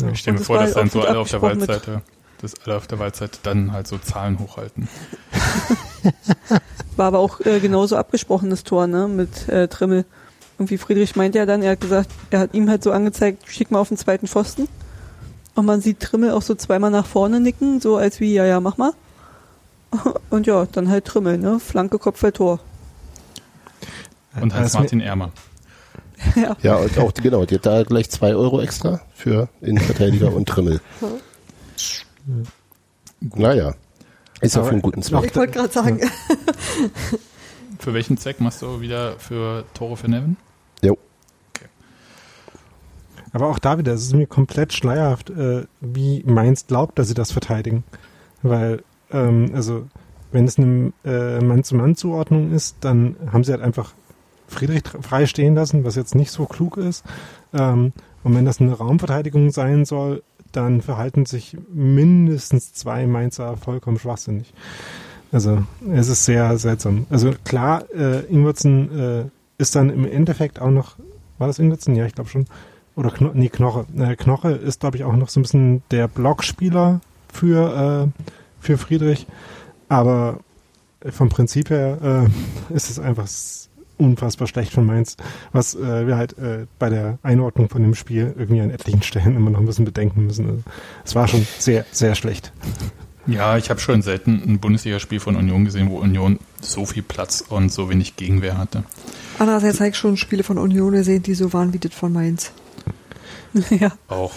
Ja. 0.00 0.08
Ich 0.12 0.20
stelle 0.20 0.38
mir 0.38 0.44
vor, 0.44 0.58
dass 0.58 0.76
halt 0.76 0.76
dann 0.76 0.90
so 0.90 1.02
alle 1.02 1.18
auf 1.18 1.30
der 1.30 1.42
Waldseite, 1.42 2.02
dass 2.40 2.54
alle 2.64 2.76
auf 2.76 2.86
der 2.86 2.98
Waldseite 3.00 3.38
dann 3.42 3.72
halt 3.72 3.88
so 3.88 3.98
Zahlen 3.98 4.38
hochhalten. 4.38 4.88
War 6.96 7.06
aber 7.06 7.18
auch 7.18 7.40
äh, 7.40 7.58
genauso 7.60 7.96
abgesprochen, 7.96 8.50
das 8.50 8.64
Tor, 8.64 8.86
ne, 8.86 9.08
mit 9.08 9.48
äh, 9.48 9.66
Trimmel. 9.68 10.04
Irgendwie 10.58 10.78
Friedrich 10.78 11.16
meinte 11.16 11.38
ja 11.38 11.46
dann, 11.46 11.62
er 11.62 11.72
hat 11.72 11.80
gesagt, 11.80 12.10
er 12.30 12.40
hat 12.40 12.54
ihm 12.54 12.68
halt 12.68 12.82
so 12.82 12.90
angezeigt, 12.92 13.44
schick 13.46 13.70
mal 13.70 13.80
auf 13.80 13.88
den 13.88 13.96
zweiten 13.96 14.26
Pfosten. 14.26 14.68
Und 15.54 15.66
man 15.66 15.80
sieht 15.80 16.00
Trimmel 16.00 16.30
auch 16.30 16.42
so 16.42 16.54
zweimal 16.54 16.90
nach 16.90 17.06
vorne 17.06 17.40
nicken, 17.40 17.80
so 17.80 17.96
als 17.96 18.20
wie, 18.20 18.34
ja, 18.34 18.44
ja, 18.44 18.60
mach 18.60 18.76
mal. 18.76 18.92
Und 20.30 20.46
ja, 20.46 20.66
dann 20.70 20.88
halt 20.88 21.04
Trimmel, 21.06 21.38
ne, 21.38 21.58
Flanke, 21.58 21.98
Kopfball, 21.98 22.32
Tor. 22.32 22.60
Und 24.40 24.54
Hans-Martin 24.54 25.00
Ärmer. 25.00 25.32
ja. 26.34 26.56
Ja, 26.62 26.76
und 26.76 26.98
auch, 26.98 27.14
genau, 27.14 27.44
die 27.44 27.56
hat 27.56 27.66
da 27.66 27.82
gleich 27.84 28.10
zwei 28.10 28.34
Euro 28.34 28.60
extra 28.60 29.00
für 29.14 29.48
Innenverteidiger 29.60 30.32
und 30.32 30.48
Trimmel. 30.48 30.80
Naja. 33.20 33.74
Ist 34.40 34.54
ja 34.54 34.62
für 34.62 34.70
einen 34.70 34.82
guten 34.82 35.02
Zweck. 35.02 35.24
Ich 35.24 35.34
wollte 35.34 35.52
gerade 35.54 35.72
sagen, 35.72 36.00
Für 37.78 37.94
welchen 37.94 38.16
Zweck 38.16 38.40
machst 38.40 38.62
du 38.62 38.80
wieder 38.80 39.18
für 39.18 39.64
Tore 39.74 39.96
für 39.96 40.10
Nevin? 40.10 40.36
Jo. 40.82 40.98
Aber 43.32 43.48
auch 43.48 43.58
da 43.58 43.78
wieder, 43.78 43.92
es 43.92 44.02
ist 44.02 44.14
mir 44.14 44.26
komplett 44.26 44.72
schleierhaft, 44.72 45.30
äh, 45.30 45.64
wie 45.80 46.22
Mainz 46.24 46.66
glaubt, 46.66 46.98
dass 46.98 47.08
sie 47.08 47.14
das 47.14 47.30
verteidigen. 47.30 47.84
Weil, 48.42 48.82
ähm, 49.12 49.52
also, 49.54 49.86
wenn 50.32 50.46
es 50.46 50.58
eine 50.58 50.92
äh, 51.04 51.40
Mann-zu-Mann-Zuordnung 51.40 52.52
ist, 52.52 52.76
dann 52.80 53.16
haben 53.32 53.44
sie 53.44 53.52
halt 53.52 53.62
einfach 53.62 53.92
Friedrich 54.48 54.82
tr- 54.82 55.02
frei 55.02 55.26
stehen 55.26 55.54
lassen, 55.54 55.84
was 55.84 55.94
jetzt 55.94 56.14
nicht 56.14 56.30
so 56.30 56.46
klug 56.46 56.76
ist. 56.76 57.04
Ähm, 57.52 57.92
und 58.24 58.34
wenn 58.34 58.44
das 58.44 58.60
eine 58.60 58.72
Raumverteidigung 58.72 59.50
sein 59.50 59.84
soll, 59.84 60.22
dann 60.52 60.80
verhalten 60.80 61.26
sich 61.26 61.56
mindestens 61.72 62.72
zwei 62.72 63.06
Mainzer 63.06 63.56
vollkommen 63.56 63.98
schwachsinnig. 63.98 64.52
Also, 65.30 65.62
es 65.92 66.08
ist 66.08 66.24
sehr 66.24 66.56
seltsam. 66.58 67.06
Also 67.10 67.32
klar, 67.44 67.84
äh, 67.94 68.20
Ingwertsen 68.26 68.98
äh, 68.98 69.24
ist 69.58 69.76
dann 69.76 69.90
im 69.90 70.06
Endeffekt 70.06 70.58
auch 70.60 70.70
noch, 70.70 70.96
war 71.36 71.46
das 71.48 71.58
Ingwertsen? 71.58 71.94
Ja, 71.94 72.06
ich 72.06 72.14
glaube 72.14 72.30
schon. 72.30 72.46
Oder 72.96 73.10
Kno 73.10 73.30
nee, 73.34 73.48
Knoche. 73.50 73.84
Äh, 73.96 74.16
Knoche 74.16 74.52
ist, 74.52 74.80
glaube 74.80 74.96
ich, 74.96 75.04
auch 75.04 75.14
noch 75.14 75.28
so 75.28 75.38
ein 75.38 75.42
bisschen 75.42 75.82
der 75.90 76.08
Blockspieler 76.08 77.00
für, 77.32 78.08
äh, 78.16 78.22
für 78.58 78.78
Friedrich. 78.78 79.26
Aber 79.90 80.40
vom 81.10 81.28
Prinzip 81.28 81.70
her 81.70 81.98
äh, 82.70 82.74
ist 82.74 82.88
es 82.90 82.98
einfach 82.98 83.26
unfassbar 83.98 84.46
schlecht 84.48 84.72
von 84.72 84.86
Mainz, 84.86 85.16
was 85.52 85.74
äh, 85.74 86.06
wir 86.06 86.16
halt 86.16 86.38
äh, 86.38 86.66
bei 86.78 86.88
der 86.88 87.18
Einordnung 87.22 87.68
von 87.68 87.82
dem 87.82 87.94
Spiel 87.94 88.34
irgendwie 88.38 88.60
an 88.60 88.70
etlichen 88.70 89.02
Stellen 89.02 89.36
immer 89.36 89.50
noch 89.50 89.60
ein 89.60 89.66
bisschen 89.66 89.84
bedenken 89.84 90.26
müssen. 90.26 90.46
Also, 90.48 90.62
es 91.04 91.14
war 91.14 91.28
schon 91.28 91.46
sehr, 91.58 91.84
sehr 91.92 92.14
schlecht. 92.14 92.52
Ja, 93.26 93.58
ich 93.58 93.68
habe 93.68 93.78
schon 93.80 94.00
selten 94.00 94.42
ein 94.46 94.58
Bundesligaspiel 94.58 95.20
von 95.20 95.36
Union 95.36 95.64
gesehen, 95.66 95.90
wo 95.90 95.98
Union 95.98 96.38
so 96.62 96.86
viel 96.86 97.02
Platz 97.02 97.44
und 97.46 97.70
so 97.70 97.90
wenig 97.90 98.16
Gegenwehr 98.16 98.56
hatte. 98.56 98.84
andererseits 99.38 99.80
habe 99.80 99.90
ich 99.90 99.96
schon 99.96 100.16
Spiele 100.16 100.42
von 100.42 100.56
Union 100.56 100.92
gesehen, 100.92 101.22
die 101.22 101.34
so 101.34 101.52
waren 101.52 101.74
wie 101.74 101.78
das 101.78 101.92
von 101.92 102.12
Mainz. 102.12 102.52
ja. 103.70 103.90
Auch. 104.08 104.32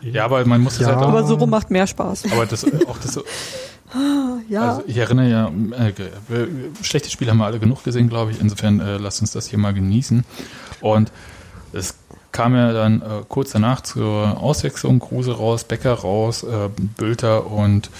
Ja, 0.00 0.24
aber 0.26 0.44
man 0.44 0.60
muss 0.60 0.78
das 0.78 0.86
Ja. 0.88 0.94
halt 0.94 1.04
auch. 1.04 1.08
Aber 1.08 1.24
so 1.24 1.34
rum 1.34 1.50
macht 1.50 1.70
mehr 1.70 1.86
Spaß. 1.86 2.24
Aber 2.32 2.46
das, 2.46 2.64
auch 2.86 2.98
das, 2.98 3.18
Ja, 4.48 4.70
also 4.70 4.82
ich 4.86 4.96
erinnere 4.96 5.28
ja, 5.28 5.48
äh, 5.48 5.92
schlechte 6.82 7.10
Spiele 7.10 7.30
haben 7.30 7.38
wir 7.38 7.46
alle 7.46 7.58
genug 7.58 7.84
gesehen, 7.84 8.08
glaube 8.08 8.32
ich. 8.32 8.40
Insofern 8.40 8.80
äh, 8.80 8.98
lasst 8.98 9.20
uns 9.20 9.32
das 9.32 9.46
hier 9.46 9.58
mal 9.58 9.72
genießen. 9.72 10.24
Und 10.80 11.12
es 11.72 11.94
kam 12.32 12.54
ja 12.54 12.72
dann 12.72 13.00
äh, 13.00 13.22
kurz 13.28 13.52
danach 13.52 13.80
zur 13.82 14.42
Auswechslung, 14.42 14.98
Kruse 14.98 15.32
raus, 15.36 15.64
Becker 15.64 15.94
raus, 15.94 16.42
äh, 16.42 16.68
Bülter 16.96 17.46
und 17.50 17.90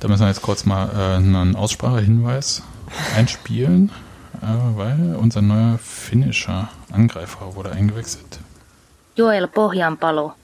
da 0.00 0.08
müssen 0.08 0.22
wir 0.22 0.28
jetzt 0.28 0.42
kurz 0.42 0.64
mal 0.64 0.90
äh, 0.94 1.16
einen 1.16 1.56
Aussprachehinweis 1.56 2.62
einspielen, 3.16 3.90
äh, 4.42 4.46
weil 4.76 5.16
unser 5.18 5.42
neuer 5.42 5.78
finnischer 5.78 6.68
Angreifer 6.92 7.54
wurde 7.54 7.72
eingewechselt. 7.72 8.38
Joel 9.16 9.46
Pohjanpalo. 9.48 10.34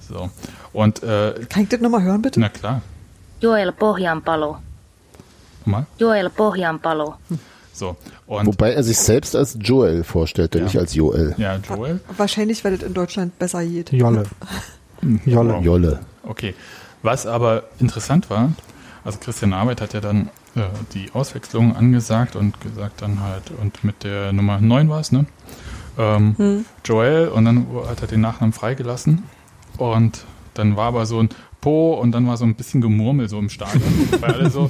So. 0.00 0.30
Und 0.72 1.02
äh, 1.02 1.46
kann 1.48 1.62
ich 1.62 1.68
das 1.68 1.80
nochmal 1.80 2.02
hören, 2.02 2.22
bitte? 2.22 2.40
na 2.40 2.48
klar, 2.48 2.82
Joel 3.44 3.72
Pohjanpalo. 3.72 4.56
Joel 5.98 6.30
Pohjanpalo. 6.30 7.14
So. 7.74 7.94
Und 8.26 8.46
Wobei 8.46 8.72
er 8.72 8.82
sich 8.82 8.96
selbst 8.98 9.36
als 9.36 9.58
Joel 9.60 10.02
vorstellte, 10.02 10.58
Ja. 10.58 10.64
nicht 10.64 10.78
als 10.78 10.94
Joel. 10.94 11.34
ja, 11.36 11.56
Joel. 11.56 12.00
Wahrscheinlich, 12.16 12.64
weil 12.64 12.78
das 12.78 12.86
in 12.88 12.94
Deutschland 12.94 13.38
besser 13.38 13.62
geht. 13.62 13.92
Jolle. 13.92 14.22
Jolle. 15.26 15.58
Jolle. 15.58 16.00
Okay. 16.22 16.54
Was 17.02 17.26
aber 17.26 17.64
interessant 17.80 18.30
war, 18.30 18.52
also 19.04 19.18
Christian 19.18 19.52
Arbeit 19.52 19.82
hat 19.82 19.92
ja 19.92 20.00
dann 20.00 20.30
äh, 20.56 20.62
die 20.94 21.10
Auswechslung 21.12 21.76
angesagt 21.76 22.36
und 22.36 22.58
gesagt 22.62 23.02
dann 23.02 23.20
halt, 23.20 23.50
und 23.60 23.84
mit 23.84 24.04
der 24.04 24.32
Nummer 24.32 24.58
9 24.58 24.88
war 24.88 25.00
es, 25.00 25.12
ne? 25.12 25.26
Ähm, 25.98 26.34
Hm. 26.38 26.64
Joel 26.86 27.28
und 27.28 27.44
dann 27.44 27.66
hat 27.88 28.00
er 28.00 28.08
den 28.08 28.22
Nachnamen 28.22 28.54
freigelassen 28.54 29.24
und 29.76 30.24
dann 30.54 30.76
war 30.76 30.86
aber 30.86 31.04
so 31.04 31.18
ein 31.20 31.28
Po 31.64 31.94
und 31.94 32.12
dann 32.12 32.26
war 32.28 32.36
so 32.36 32.44
ein 32.44 32.54
bisschen 32.56 32.82
Gemurmel 32.82 33.26
so 33.30 33.38
im 33.38 33.48
Stadion, 33.48 33.82
weil 34.20 34.34
alle 34.34 34.50
so, 34.50 34.68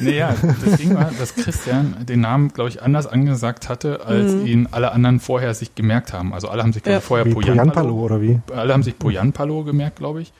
naja, 0.00 0.34
das 0.64 0.78
Ding 0.78 0.94
war, 0.96 1.12
dass 1.16 1.36
Christian 1.36 1.94
den 2.08 2.20
Namen, 2.22 2.48
glaube 2.52 2.70
ich, 2.70 2.82
anders 2.82 3.06
angesagt 3.06 3.68
hatte, 3.68 4.04
als 4.04 4.32
Mhm. 4.32 4.46
ihn 4.46 4.68
alle 4.72 4.90
anderen 4.90 5.20
vorher 5.20 5.54
sich 5.54 5.76
gemerkt 5.76 6.12
haben. 6.12 6.34
Also 6.34 6.48
alle 6.48 6.64
haben 6.64 6.72
sich, 6.72 6.82
glaube 6.82 6.98
ich, 6.98 7.02
Ja. 7.04 7.06
vorher 7.06 7.32
Poyanpalo 7.32 7.94
oder 7.94 8.20
wie? 8.20 8.40
alle 8.52 8.72
haben 8.72 8.82
sich 8.82 8.98
Poyanpalo 8.98 9.62
gemerkt, 9.62 9.96
glaube 9.96 10.22
ich. 10.22 10.32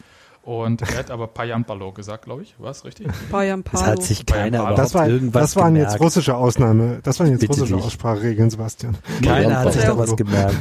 Und 0.43 0.83
er 0.83 0.99
hat 0.99 1.12
aber 1.12 1.28
Payampalo 1.28 1.93
gesagt, 1.93 2.24
glaube 2.24 2.43
ich. 2.43 2.57
Was, 2.59 2.85
richtig? 2.85 3.07
Bayern 3.30 3.62
Das 3.70 3.87
hat 3.87 4.03
sich 4.03 4.26
keiner 4.26 4.74
Das, 4.74 4.93
war, 4.95 5.09
irgendwas 5.09 5.43
das 5.43 5.57
waren 5.57 5.74
gemerkt. 5.74 5.93
jetzt 5.93 6.03
russische 6.03 6.35
Ausnahme, 6.35 6.99
das 7.05 7.20
waren 7.20 7.30
jetzt 7.30 7.43
Bitte 7.43 7.53
russische 7.53 7.76
dich. 7.76 7.85
Ausspracheregeln, 7.85 8.51
Sebastian. 8.51 8.97
Keiner 9.24 9.61
hat 9.61 9.72
sich 9.72 9.85
da 9.85 9.97
was 9.97 10.16
gemerkt. 10.16 10.57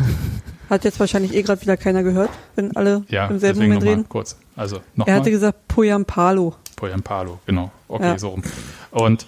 Hat 0.71 0.85
jetzt 0.85 0.99
wahrscheinlich 1.01 1.35
eh 1.35 1.41
gerade 1.43 1.61
wieder 1.61 1.75
keiner 1.77 2.01
gehört, 2.01 2.29
wenn 2.55 2.75
alle 2.77 3.03
Ja, 3.09 3.27
im 3.27 3.39
selben 3.39 3.59
Moment 3.61 3.83
reden. 3.83 4.05
kurz. 4.09 4.37
Also 4.55 4.77
Er 4.77 4.81
nochmal. 4.95 5.15
hatte 5.17 5.29
gesagt 5.31 5.67
Poyampalo. 5.67 6.55
Poyampalo, 6.77 7.39
genau. 7.45 7.71
Okay, 7.89 8.05
Ja. 8.05 8.17
so 8.17 8.29
rum. 8.29 8.41
Und 8.91 9.25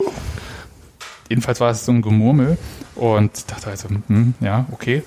jedenfalls 1.30 1.60
war 1.60 1.72
es 1.72 1.86
so 1.86 1.92
ein 1.92 2.02
Gemurmel 2.02 2.58
und 2.96 3.52
dachte 3.52 3.70
also, 3.70 3.90
hm, 3.90 4.34
ja, 4.40 4.66
okay. 4.72 5.04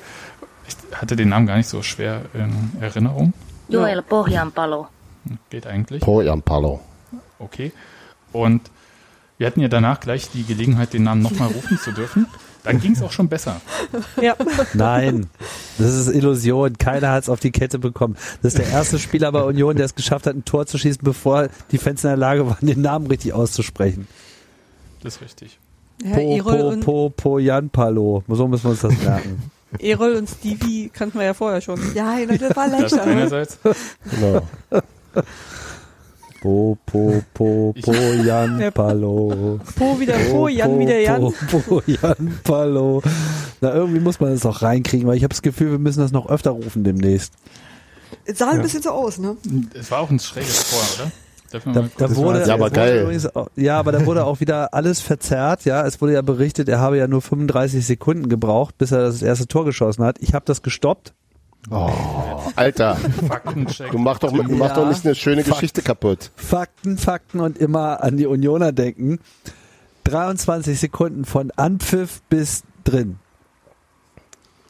Ich 0.68 0.76
hatte 1.00 1.16
den 1.16 1.30
Namen 1.30 1.46
gar 1.46 1.56
nicht 1.56 1.68
so 1.68 1.82
schwer 1.82 2.22
in 2.34 2.52
Erinnerung. 2.82 3.32
Joel 3.68 4.02
Pohjanpalo. 4.02 4.88
Geht 5.50 5.66
eigentlich. 5.66 6.02
Poyampalo. 6.02 6.80
Okay. 7.38 7.72
Und 8.32 8.70
wir 9.38 9.46
hatten 9.46 9.60
ja 9.60 9.68
danach 9.68 10.00
gleich 10.00 10.30
die 10.30 10.44
Gelegenheit, 10.44 10.92
den 10.92 11.04
Namen 11.04 11.22
nochmal 11.22 11.48
rufen 11.48 11.78
zu 11.78 11.92
dürfen. 11.92 12.26
Dann 12.66 12.80
ging 12.80 12.92
es 12.92 13.02
auch 13.02 13.12
schon 13.12 13.28
besser. 13.28 13.60
Ja, 14.20 14.34
Nein, 14.74 15.26
das 15.78 15.94
ist 15.94 16.08
Illusion. 16.08 16.76
Keiner 16.78 17.10
hat 17.12 17.22
es 17.24 17.28
auf 17.28 17.40
die 17.40 17.50
Kette 17.50 17.78
bekommen. 17.78 18.16
Das 18.42 18.54
ist 18.54 18.58
der 18.58 18.68
erste 18.68 18.98
Spieler 18.98 19.30
bei 19.32 19.42
Union, 19.42 19.76
der 19.76 19.86
es 19.86 19.94
geschafft 19.94 20.26
hat, 20.26 20.34
ein 20.34 20.44
Tor 20.44 20.66
zu 20.66 20.76
schießen, 20.78 21.00
bevor 21.02 21.48
die 21.70 21.78
Fans 21.78 22.02
in 22.04 22.08
der 22.10 22.16
Lage 22.16 22.46
waren, 22.46 22.66
den 22.66 22.80
Namen 22.82 23.06
richtig 23.06 23.32
auszusprechen. 23.32 24.06
Das 25.02 25.16
ist 25.16 25.22
richtig. 25.22 25.58
ja 26.02 26.14
Po, 26.14 26.36
Erol, 26.36 26.58
po, 26.58 26.68
und, 26.68 26.80
po, 26.80 27.10
po, 27.10 27.38
Jan 27.38 27.70
Palo. 27.70 28.24
So 28.28 28.48
müssen 28.48 28.64
wir 28.64 28.70
uns 28.70 28.80
das 28.80 28.96
merken. 29.02 29.50
Erol 29.78 30.14
und 30.16 30.28
Stevie 30.28 30.90
kannten 30.92 31.18
wir 31.18 31.26
ja 31.26 31.34
vorher 31.34 31.60
schon. 31.60 31.78
Ja, 31.94 32.16
das 32.26 32.56
war 32.56 32.68
Das 32.68 32.80
leichter. 32.80 33.06
ne? 33.06 33.12
einerseits. 33.12 33.58
Genau. 34.10 34.42
Po, 36.46 36.78
po, 36.86 37.22
po, 37.34 37.74
po, 37.82 37.92
Jan 37.92 38.60
Ja. 38.60 38.70
Palo. 38.70 39.58
Po 39.76 39.98
wieder 39.98 40.14
Po, 40.30 40.46
Jan 40.46 40.78
wieder 40.78 40.96
Jan. 41.00 41.20
Po, 41.50 41.58
po, 41.58 41.82
Jan 41.88 42.38
Palo. 42.44 43.02
Na, 43.60 43.74
irgendwie 43.74 43.98
muss 43.98 44.20
man 44.20 44.30
das 44.30 44.44
noch 44.44 44.62
reinkriegen, 44.62 45.08
weil 45.08 45.16
ich 45.16 45.24
habe 45.24 45.34
das 45.34 45.42
Gefühl, 45.42 45.72
wir 45.72 45.80
müssen 45.80 45.98
das 45.98 46.12
noch 46.12 46.28
öfter 46.28 46.52
rufen 46.52 46.84
demnächst. 46.84 47.32
Es 48.24 48.38
sah 48.38 48.48
ein 48.50 48.58
Ja. 48.58 48.62
bisschen 48.62 48.80
so 48.80 48.90
aus, 48.90 49.18
ne? 49.18 49.36
Es 49.74 49.90
war 49.90 49.98
auch 49.98 50.10
ein 50.10 50.20
schräges 50.20 50.70
Tor, 50.70 50.78
oder? 51.06 51.10
Da, 51.50 51.80
da 51.82 51.88
Das 52.06 52.14
wurde, 52.14 52.40
war- 52.42 52.46
Ja, 52.46 52.54
aber 52.54 52.70
geil. 52.70 53.02
übrigens 53.02 53.34
auch- 53.34 53.48
ja, 53.56 53.76
aber 53.80 53.90
da 53.90 54.06
wurde 54.06 54.24
auch 54.24 54.38
wieder 54.38 54.72
alles 54.72 55.00
verzerrt. 55.00 55.64
Ja, 55.64 55.84
es 55.84 56.00
wurde 56.00 56.12
ja 56.12 56.22
berichtet, 56.22 56.68
er 56.68 56.78
habe 56.78 56.96
ja 56.96 57.08
nur 57.08 57.22
35 57.22 57.84
Sekunden 57.84 58.28
gebraucht, 58.28 58.78
bis 58.78 58.92
er 58.92 59.00
das 59.00 59.20
erste 59.20 59.48
Tor 59.48 59.64
geschossen 59.64 60.04
hat. 60.04 60.18
Ich 60.20 60.32
habe 60.32 60.44
das 60.44 60.62
gestoppt. 60.62 61.12
Oh, 61.70 61.90
Alter, 62.54 62.94
Faktencheck. 63.26 63.90
du 63.90 63.98
machst 63.98 64.22
doch, 64.22 64.32
du 64.32 64.42
machst 64.42 64.76
Ja. 64.76 64.82
doch 64.82 64.88
nicht 64.88 65.04
eine 65.04 65.14
schöne 65.16 65.42
Fakt. 65.42 65.56
Geschichte 65.56 65.82
kaputt. 65.82 66.30
Fakten, 66.36 66.96
Fakten 66.96 67.40
und 67.40 67.58
immer 67.58 68.02
an 68.04 68.16
die 68.16 68.26
Unioner 68.26 68.72
denken. 68.72 69.18
23 70.04 70.78
Sekunden 70.78 71.24
von 71.24 71.50
Anpfiff 71.56 72.22
bis 72.28 72.62
drin. 72.84 73.18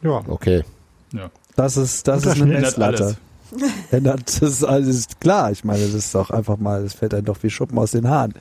Ja, 0.02 0.22
Okay. 0.26 0.64
Ja. 1.12 1.30
Das 1.54 1.76
ist, 1.76 2.06
das 2.08 2.24
ist 2.26 2.40
eine 2.40 2.46
Messlatte. 2.60 3.16
Ändert, 3.90 4.22
das 4.26 4.42
ist 4.50 4.64
alles 4.64 5.06
klar. 5.20 5.50
Ich 5.52 5.64
meine, 5.64 5.80
das 5.84 5.94
ist 5.94 6.14
doch 6.14 6.30
einfach 6.30 6.56
mal, 6.58 6.82
das 6.82 6.94
fällt 6.94 7.14
einem 7.14 7.24
doch 7.26 7.42
wie 7.42 7.50
Schuppen 7.50 7.78
aus 7.78 7.92
den 7.92 8.08
Haaren. 8.08 8.34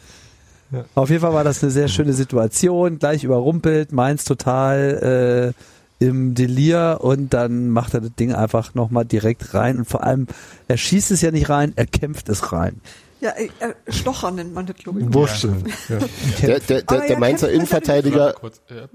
Ja. 0.72 0.84
Auf 0.96 1.10
jeden 1.10 1.22
Fall 1.22 1.34
war 1.34 1.44
das 1.44 1.62
eine 1.62 1.72
sehr 1.72 1.88
schöne 1.88 2.12
Situation, 2.14 2.98
gleich 3.00 3.24
überrumpelt, 3.24 3.92
Mainz 3.94 4.24
total 4.26 5.54
äh, 5.56 5.62
im 6.00 6.36
Delir 6.36 7.00
und 7.02 7.34
dann 7.34 7.70
macht 7.70 7.94
er 7.94 8.02
das 8.02 8.14
Ding 8.16 8.34
einfach 8.34 8.74
nochmal 8.76 9.06
direkt 9.06 9.54
rein 9.54 9.78
und 9.80 9.86
vor 9.86 10.04
allem, 10.04 10.28
er 10.68 10.78
schießt 10.78 11.12
es 11.12 11.22
ja 11.22 11.32
nicht 11.32 11.50
rein, 11.50 11.74
er 11.76 11.86
kämpft 11.86 12.28
es 12.30 12.52
rein. 12.52 12.82
Ja, 13.22 13.32
äh, 13.32 13.46
äh, 13.60 13.74
Stocher 13.92 14.30
nennt 14.32 14.54
man 14.54 14.66
das, 14.66 14.76
glaube 14.76 15.00
ich. 15.02 15.14
Wursteln. 15.14 15.64
Ja. 15.90 15.98
Der, 16.42 16.60
der, 16.60 16.82
der, 16.82 17.08
der 17.08 17.18
Mainzer 17.20 17.50
Innenverteidiger, 17.52 18.34
kurz, 18.34 18.62
äh, 18.70 18.74
äh, 18.74 18.88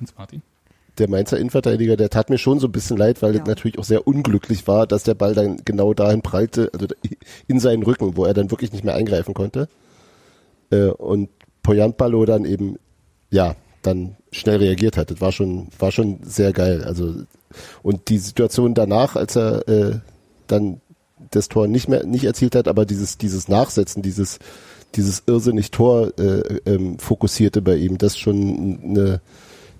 Hans-Martin. 0.00 0.42
der 0.98 1.10
Mainzer 1.10 1.38
Innenverteidiger, 1.38 1.96
der 1.96 2.08
tat 2.08 2.30
mir 2.30 2.38
schon 2.38 2.58
so 2.58 2.68
ein 2.68 2.72
bisschen 2.72 2.96
leid, 2.96 3.20
weil 3.20 3.34
Ja. 3.36 3.42
es 3.42 3.46
natürlich 3.46 3.78
auch 3.78 3.84
sehr 3.84 4.06
unglücklich 4.06 4.66
war, 4.66 4.86
dass 4.86 5.02
der 5.02 5.14
Ball 5.14 5.34
dann 5.34 5.58
genau 5.64 5.92
dahin 5.92 6.22
prallte, 6.22 6.70
also 6.72 6.86
in 7.46 7.60
seinen 7.60 7.82
Rücken, 7.82 8.16
wo 8.16 8.24
er 8.24 8.32
dann 8.34 8.50
wirklich 8.50 8.72
nicht 8.72 8.82
mehr 8.84 8.94
eingreifen 8.94 9.34
konnte. 9.34 9.68
Und 10.98 11.28
Poyampalo 11.62 12.24
dann 12.24 12.44
eben, 12.44 12.76
ja, 13.30 13.54
dann 13.86 14.16
schnell 14.32 14.58
reagiert 14.58 14.96
hat. 14.96 15.10
Das 15.10 15.20
war 15.20 15.32
schon, 15.32 15.68
war 15.78 15.92
schon 15.92 16.18
sehr 16.22 16.52
geil. 16.52 16.84
Also, 16.84 17.14
und 17.82 18.08
die 18.08 18.18
Situation 18.18 18.74
danach, 18.74 19.16
als 19.16 19.36
er 19.36 19.68
äh, 19.68 19.98
dann 20.46 20.80
das 21.30 21.48
Tor 21.48 21.66
nicht 21.66 21.88
mehr 21.88 22.04
nicht 22.04 22.24
erzielt 22.24 22.54
hat, 22.54 22.68
aber 22.68 22.84
dieses 22.84 23.18
dieses 23.18 23.48
Nachsetzen, 23.48 24.02
dieses 24.02 24.38
dieses 24.94 25.22
irrsinnig 25.26 25.70
Tor 25.70 26.12
äh, 26.18 26.60
ähm, 26.66 26.98
fokussierte 26.98 27.62
bei 27.62 27.76
ihm, 27.76 27.98
das 27.98 28.16
schon 28.16 28.80
eine 28.82 29.20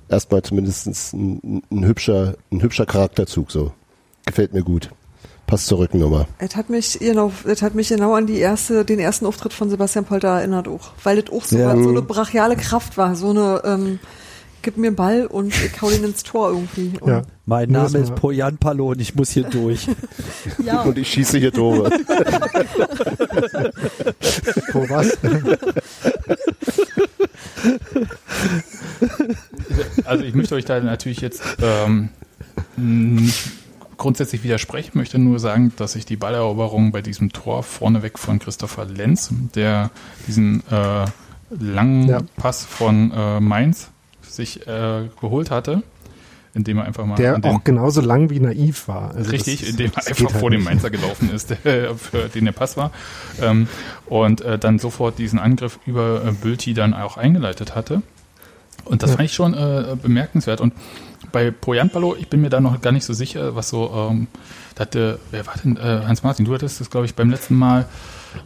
erstmal 0.08 0.42
zumindest 0.42 0.86
ein, 1.12 1.62
ein 1.70 1.84
hübscher 1.84 2.34
ein 2.50 2.62
hübscher 2.62 2.86
Charakterzug 2.86 3.50
so 3.50 3.72
gefällt 4.24 4.54
mir 4.54 4.62
gut 4.62 4.90
passt 5.46 5.66
zur 5.66 5.78
Rückennummer 5.78 6.26
Es 6.38 6.56
hat 6.56 6.68
mich 6.70 6.98
genau, 6.98 7.32
es 7.44 7.62
hat 7.62 7.74
mich 7.74 7.88
genau 7.88 8.14
an 8.14 8.26
die 8.26 8.38
erste, 8.38 8.84
den 8.84 8.98
ersten 8.98 9.26
Auftritt 9.26 9.52
von 9.52 9.70
Sebastian 9.70 10.04
Polter 10.04 10.28
erinnert 10.28 10.68
auch, 10.68 10.90
weil 11.04 11.20
das 11.22 11.32
auch 11.32 11.44
so, 11.44 11.56
Ja. 11.58 11.76
so 11.76 11.88
eine 11.88 12.02
brachiale 12.02 12.56
Kraft 12.56 12.96
war, 12.98 13.14
so 13.16 13.30
eine, 13.30 13.62
ähm, 13.64 13.98
gib 14.62 14.76
mir 14.76 14.88
einen 14.88 14.96
Ball 14.96 15.26
und 15.26 15.54
ich 15.54 15.80
hau 15.80 15.88
den 15.90 16.02
ins 16.04 16.24
Tor 16.24 16.50
irgendwie. 16.50 16.94
Ja. 17.06 17.22
Mein 17.44 17.70
Name 17.70 17.98
ist 17.98 18.14
Pojan 18.16 18.58
Palo 18.58 18.88
und 18.90 19.00
ich 19.00 19.14
muss 19.14 19.30
hier 19.30 19.44
durch. 19.44 19.86
ja. 20.64 20.82
und 20.82 20.98
ich 20.98 21.08
schieße 21.08 21.38
hier 21.38 21.52
Tore 21.52 21.90
Wo 24.72 24.88
was? 24.88 25.16
Also 30.04 30.24
ich 30.24 30.34
möchte 30.34 30.56
euch 30.56 30.64
da 30.64 30.80
natürlich 30.80 31.20
jetzt 31.20 31.42
ähm, 31.62 32.08
nicht 32.76 33.48
grundsätzlich 33.98 34.42
widersprechen, 34.42 34.92
möchte 34.98 35.18
nur 35.18 35.38
sagen, 35.38 35.72
dass 35.76 35.96
ich 35.96 36.04
die 36.06 36.16
Balleroberung 36.16 36.92
bei 36.92 37.02
diesem 37.02 37.32
Tor 37.32 37.62
vorneweg 37.62 38.18
von 38.18 38.38
Christopher 38.38 38.84
Lenz, 38.84 39.30
der 39.54 39.90
diesen 40.26 40.62
äh, 40.70 41.06
langen 41.58 42.08
Ja. 42.08 42.20
Pass 42.36 42.64
von 42.64 43.10
äh, 43.12 43.40
Mainz 43.40 43.90
sich 44.22 44.66
äh, 44.66 45.08
geholt 45.20 45.50
hatte, 45.50 45.82
indem 46.54 46.78
er 46.78 46.84
einfach 46.84 47.06
mal 47.06 47.16
Der 47.16 47.38
auch 47.44 47.64
genauso 47.64 48.00
lang 48.00 48.28
wie 48.30 48.40
naiv 48.40 48.88
war. 48.88 49.14
Also 49.14 49.30
Richtig, 49.30 49.60
das- 49.60 49.70
indem 49.70 49.90
er 49.92 49.98
einfach 49.98 50.14
geht 50.16 50.32
halt 50.32 50.40
vor 50.40 50.50
dem 50.50 50.60
nicht. 50.60 50.68
Mainzer 50.68 50.90
gelaufen 50.90 51.30
ist, 51.32 51.54
der, 51.64 51.94
für 51.94 52.28
den 52.28 52.44
der 52.46 52.52
Pass 52.52 52.76
war. 52.76 52.90
Ähm, 53.40 53.68
und 54.06 54.40
äh, 54.42 54.58
dann 54.58 54.78
sofort 54.78 55.18
diesen 55.18 55.38
Angriff 55.38 55.78
über 55.86 56.22
äh, 56.24 56.32
Bülti 56.32 56.74
dann 56.74 56.92
auch 56.94 57.16
eingeleitet 57.16 57.74
hatte. 57.74 58.02
Und 58.84 59.02
das 59.02 59.10
Ja. 59.10 59.16
fand 59.16 59.26
ich 59.28 59.34
schon 59.34 59.54
äh, 59.54 59.96
bemerkenswert. 60.00 60.60
Und 60.60 60.72
bei 61.32 61.50
Poyanpalo, 61.50 62.16
ich 62.16 62.28
bin 62.28 62.40
mir 62.40 62.50
da 62.50 62.60
noch 62.60 62.80
gar 62.80 62.92
nicht 62.92 63.04
so 63.04 63.12
sicher, 63.12 63.54
was 63.54 63.68
so, 63.68 64.08
ähm, 64.10 64.26
da 64.74 64.82
hatte, 64.82 65.18
wer 65.30 65.46
war 65.46 65.54
denn, 65.62 65.76
äh, 65.76 65.80
Hans 66.06 66.22
Martin, 66.22 66.44
du 66.44 66.54
hattest 66.54 66.80
das, 66.80 66.90
glaube 66.90 67.06
ich, 67.06 67.14
beim 67.14 67.30
letzten 67.30 67.54
Mal 67.56 67.86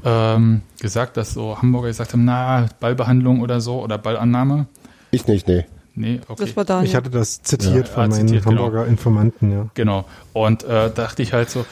ähm, 0.05 0.63
gesagt, 0.81 1.17
dass 1.17 1.33
so 1.35 1.59
Hamburger 1.59 1.89
gesagt 1.89 2.13
haben, 2.13 2.25
na, 2.25 2.67
Ballbehandlung 2.81 3.41
oder 3.41 3.61
so 3.61 3.83
oder 3.83 3.99
Ballannahme. 3.99 4.67
ich 5.11 5.27
nicht 5.27 5.49
nee 5.49 5.65
Nee, 5.95 6.21
okay. 6.29 6.45
Das 6.47 6.57
war 6.57 6.65
Daniel. 6.65 6.89
Ich 6.89 6.95
hatte 6.95 7.11
das 7.11 7.43
zitiert 7.43 7.89
Ja, 7.89 7.95
von 7.95 8.05
ah, 8.05 8.09
meinen 8.09 8.29
zitiert, 8.29 8.45
genau. 8.45 8.65
Hamburger 8.65 8.87
Informanten, 8.87 9.53
ja. 9.53 9.67
Genau. 9.75 10.05
Und 10.33 10.63
äh, 10.65 10.91
dachte 10.91 11.23
ich 11.23 11.33
halt 11.33 11.51
so, 11.51 11.67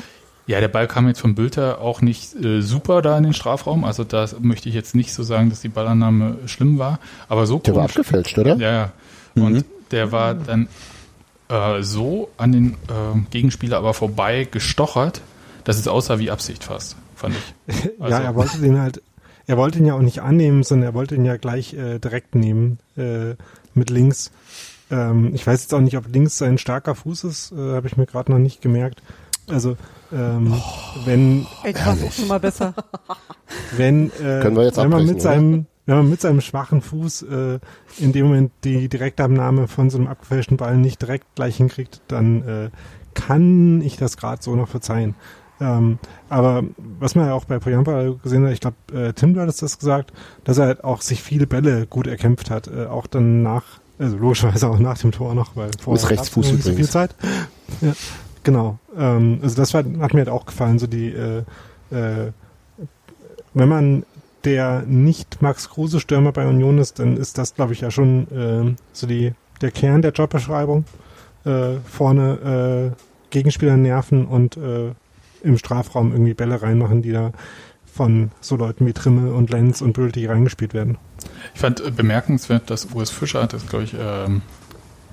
ja, 0.46 0.60
der 0.60 0.68
Ball 0.68 0.86
kam 0.88 1.06
jetzt 1.08 1.20
von 1.20 1.34
Bülter 1.34 1.80
auch 1.80 2.00
nicht 2.00 2.34
äh, 2.42 2.60
super 2.60 3.00
da 3.00 3.16
in 3.16 3.24
den 3.24 3.32
Strafraum. 3.32 3.84
Also 3.84 4.04
da 4.04 4.26
möchte 4.40 4.68
ich 4.68 4.74
jetzt 4.74 4.94
nicht 4.94 5.12
so 5.12 5.22
sagen, 5.22 5.50
dass 5.50 5.60
die 5.60 5.68
Ballannahme 5.68 6.38
schlimm 6.46 6.78
war. 6.78 6.98
Aber 7.28 7.46
so 7.46 7.58
der 7.58 7.74
war 7.74 7.82
komisch. 7.82 7.96
abgefälscht 7.96 8.38
oder 8.38 8.56
Ja, 8.56 8.72
ja. 8.72 8.92
Und 9.34 9.64
der 9.90 10.10
war 10.10 10.34
dann 10.34 10.68
äh, 11.48 11.82
so 11.82 12.30
an 12.36 12.52
den 12.52 12.74
äh, 12.88 13.18
Gegenspieler 13.30 13.78
aber 13.78 13.94
vorbei 13.94 14.46
gestochert, 14.50 15.20
dass 15.64 15.78
es 15.78 15.88
aussah 15.88 16.18
wie 16.18 16.30
Absicht 16.30 16.64
fast, 16.64 16.96
fand 17.14 17.34
ich. 17.36 17.90
Also, 18.00 18.16
ja, 18.16 18.22
er 18.22 18.34
wollte 18.34 18.58
den 18.58 18.80
halt, 18.80 19.02
er 19.46 19.56
wollte 19.56 19.78
ihn 19.78 19.86
ja 19.86 19.94
auch 19.94 20.02
nicht 20.02 20.22
annehmen, 20.22 20.62
sondern 20.62 20.90
er 20.90 20.94
wollte 20.94 21.14
ihn 21.14 21.24
ja 21.24 21.36
gleich 21.36 21.74
äh, 21.74 21.98
direkt 21.98 22.34
nehmen 22.34 22.78
äh, 22.96 23.34
mit 23.74 23.90
links. 23.90 24.30
Ähm, 24.90 25.34
ich 25.34 25.46
weiß 25.46 25.62
jetzt 25.62 25.74
auch 25.74 25.80
nicht, 25.80 25.96
ob 25.96 26.06
links 26.12 26.38
sein 26.38 26.58
starker 26.58 26.94
Fuß 26.94 27.24
ist, 27.24 27.52
äh, 27.52 27.74
habe 27.74 27.86
ich 27.86 27.96
mir 27.96 28.06
gerade 28.06 28.32
noch 28.32 28.38
nicht 28.38 28.62
gemerkt. 28.62 29.02
Also 29.48 29.76
ähm, 30.12 30.54
wenn 31.04 31.46
das 31.64 31.86
war 31.86 31.92
auch 31.92 32.12
schon 32.12 32.28
mal 32.28 32.40
besser. 32.40 32.74
wenn 33.76 34.06
äh, 34.20 34.40
Können 34.40 34.56
wir 34.56 34.64
jetzt 34.64 34.76
wenn 34.76 34.90
man 34.90 35.00
abbrechen, 35.00 35.14
mit 35.14 35.22
seinem 35.22 35.66
wenn 35.88 35.96
man 35.96 36.10
mit 36.10 36.20
seinem 36.20 36.42
schwachen 36.42 36.82
Fuß 36.82 37.22
äh, 37.22 37.58
in 37.96 38.12
dem 38.12 38.26
Moment 38.26 38.52
die 38.62 38.90
Direktabnahme 38.90 39.68
von 39.68 39.88
so 39.88 39.96
einem 39.96 40.06
abgefälschten 40.06 40.58
Ball 40.58 40.76
nicht 40.76 41.00
direkt 41.00 41.24
gleich 41.34 41.56
hinkriegt, 41.56 42.02
dann 42.08 42.42
äh, 42.46 42.70
kann 43.14 43.80
ich 43.80 43.96
das 43.96 44.18
gerade 44.18 44.42
so 44.42 44.54
noch 44.54 44.68
verzeihen. 44.68 45.14
Ähm, 45.62 45.98
aber 46.28 46.62
was 46.76 47.14
man 47.14 47.26
ja 47.26 47.32
auch 47.32 47.46
bei 47.46 47.58
Poyampa 47.58 48.16
gesehen 48.22 48.44
hat, 48.44 48.52
ich 48.52 48.60
glaube, 48.60 48.76
äh, 48.92 49.14
Tim 49.14 49.32
du 49.32 49.40
hattest 49.40 49.62
das 49.62 49.78
gesagt, 49.78 50.12
dass 50.44 50.58
er 50.58 50.66
halt 50.66 50.84
auch 50.84 51.00
sich 51.00 51.22
viele 51.22 51.46
Bälle 51.46 51.86
gut 51.86 52.06
erkämpft 52.06 52.50
hat, 52.50 52.68
äh, 52.68 52.84
auch 52.84 53.06
dann 53.06 53.42
nach, 53.42 53.64
also 53.98 54.18
logischerweise 54.18 54.68
auch 54.68 54.78
nach 54.78 54.98
dem 54.98 55.10
Tor 55.10 55.34
noch, 55.34 55.56
weil 55.56 55.70
vorher 55.80 56.02
Ist 56.02 56.10
Rechtsfuß 56.10 56.52
nicht 56.52 56.64
so 56.64 56.68
viel 56.68 56.72
übrigens. 56.72 56.90
Zeit. 56.90 57.14
Ja, 57.80 57.92
genau. 58.44 58.78
Ähm, 58.94 59.38
also 59.42 59.56
das 59.56 59.72
war, 59.72 59.84
hat 60.00 60.12
mir 60.12 60.20
halt 60.20 60.28
auch 60.28 60.44
gefallen, 60.44 60.78
so 60.78 60.86
die 60.86 61.08
äh, 61.08 61.44
äh, 61.90 62.32
wenn 63.54 63.68
man 63.68 64.04
der 64.44 64.82
nicht 64.86 65.42
Max 65.42 65.68
Kruse 65.68 66.00
Stürmer 66.00 66.32
bei 66.32 66.46
Union 66.46 66.78
ist, 66.78 66.98
dann 66.98 67.16
ist 67.16 67.38
das, 67.38 67.54
glaube 67.54 67.72
ich, 67.72 67.80
ja 67.80 67.90
schon 67.90 68.28
äh, 68.30 68.76
so 68.92 69.06
die, 69.06 69.32
der 69.60 69.70
Kern 69.70 70.02
der 70.02 70.12
Jobbeschreibung. 70.12 70.84
Äh, 71.44 71.76
vorne 71.84 72.94
äh, 72.94 73.02
Gegenspieler 73.30 73.76
nerven 73.76 74.26
und 74.26 74.56
äh, 74.56 74.92
im 75.42 75.58
Strafraum 75.58 76.12
irgendwie 76.12 76.34
Bälle 76.34 76.60
reinmachen, 76.60 77.02
die 77.02 77.12
da 77.12 77.32
von 77.92 78.30
so 78.40 78.56
Leuten 78.56 78.86
wie 78.86 78.92
Trimme 78.92 79.32
und 79.32 79.50
Lenz 79.50 79.80
und 79.80 79.92
Bülti 79.92 80.26
reingespielt 80.26 80.74
werden. 80.74 80.98
Ich 81.54 81.60
fand 81.60 81.80
äh, 81.80 81.90
bemerkenswert, 81.90 82.70
dass 82.70 82.86
Urs 82.94 83.10
Fischer 83.10 83.42
hat 83.42 83.52
das, 83.52 83.66
glaube 83.66 83.84
ich, 83.84 83.94
ähm, 83.98 84.42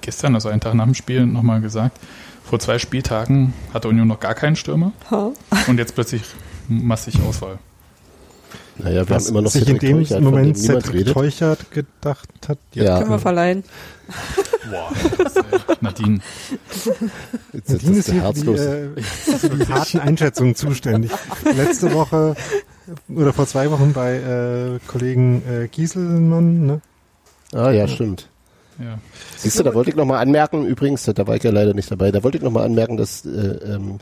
gestern, 0.02 0.36
also 0.36 0.50
einen 0.50 0.62
Tag 0.62 0.74
nach 0.76 0.86
dem 0.86 0.94
Spiel, 0.94 1.26
nochmal 1.26 1.62
gesagt. 1.62 2.00
Vor 2.44 2.60
zwei 2.60 2.78
Spieltagen 2.78 3.54
hatte 3.74 3.88
Union 3.88 4.08
noch 4.08 4.20
gar 4.20 4.36
keinen 4.36 4.56
Stürmer 4.56 4.92
Ha. 5.10 5.32
und 5.68 5.80
jetzt 5.80 5.96
plötzlich 5.96 6.22
massig 6.68 7.20
Auswahl. 7.28 7.58
Naja, 8.78 9.08
wir 9.08 9.16
Was 9.16 9.26
haben 9.26 9.32
immer 9.32 9.42
noch 9.42 9.52
sich 9.52 9.62
in 9.62 9.80
Cedric 9.80 9.82
dem 9.82 10.00
Teuchert, 10.00 10.22
Moment 10.22 10.58
Cedric. 10.58 11.14
Teuchert 11.14 11.72
gedacht 11.72 12.30
hat. 12.48 12.58
Ja. 12.74 13.00
Können 13.00 13.12
wir 13.12 13.20
verleihen. 13.20 13.64
Boah, 14.70 14.92
Nadine. 15.82 16.20
Jetzt, 17.54 17.70
Nadine 17.70 17.92
ist 17.92 17.98
ist 18.00 18.08
der 18.10 18.34
hier 18.34 18.34
die, 18.34 18.50
äh, 18.50 19.02
für 19.38 19.50
die 19.50 19.74
harten 19.74 20.00
Einschätzungen 20.00 20.56
zuständig. 20.56 21.12
Letzte 21.56 21.94
Woche 21.94 22.36
oder 23.10 23.34
vor 23.34 23.48
zwei 23.48 23.72
Wochen 23.72 23.94
bei 23.94 24.16
äh, 24.16 24.80
Kollegen 24.88 25.42
äh, 25.48 25.68
Gieselmann, 25.68 26.66
ne? 26.66 26.82
ah 27.54 27.72
ja, 27.72 27.88
stimmt. 27.88 28.30
Ja. 28.80 29.00
Siehst 29.38 29.58
du, 29.58 29.64
da 29.64 29.74
wollte 29.74 29.92
ich 29.92 29.96
nochmal 29.96 30.22
anmerken, 30.22 30.66
übrigens, 30.66 31.04
da 31.04 31.28
war 31.28 31.36
ich 31.36 31.44
ja 31.44 31.52
leider 31.52 31.74
nicht 31.74 31.90
dabei, 31.90 32.12
da 32.12 32.24
wollte 32.24 32.38
ich 32.38 32.44
nochmal 32.44 32.66
anmerken, 32.66 32.98
dass 32.98 33.26
äh, 33.26 33.30
ähm, 33.30 34.00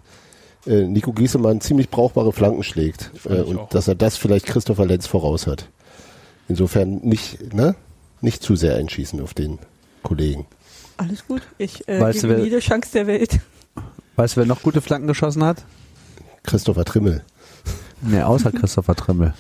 äh, 0.66 0.84
Nico 0.84 1.12
Giesemann 1.14 1.62
ziemlich 1.62 1.90
brauchbare 1.90 2.32
Flanken 2.34 2.64
schlägt 2.64 3.12
äh, 3.26 3.42
und 3.42 3.58
auch. 3.58 3.70
dass 3.70 3.88
er 3.88 3.96
das 3.96 4.18
vielleicht 4.18 4.46
Christopher 4.46 4.86
Lenz 4.86 5.08
voraus 5.08 5.48
hat. 5.48 5.70
Insofern 6.48 6.96
nicht, 7.04 7.54
ne? 7.54 7.76
Nicht 8.22 8.42
zu 8.44 8.56
sehr 8.56 8.76
einschießen 8.76 9.22
auf 9.22 9.34
den 9.34 9.60
Kollegen. 10.02 10.46
Alles 10.98 11.26
gut. 11.28 11.42
Ich 11.58 11.88
äh, 11.88 12.00
Weißt 12.00 12.22
gebe 12.22 12.38
wer- 12.38 12.44
jede 12.44 12.60
Chance 12.60 12.90
der 12.94 13.08
Welt. 13.08 13.40
Weißt 14.16 14.36
du, 14.36 14.42
wer 14.42 14.46
noch 14.48 14.62
gute 14.62 14.82
Flanken 14.82 15.08
geschossen 15.08 15.44
hat? 15.44 15.64
Christopher 16.44 16.86
Trimmel. 16.86 17.24
Nee, 18.02 18.22
außer 18.22 18.52
Christopher 18.52 18.96
Trimmel. 18.96 19.34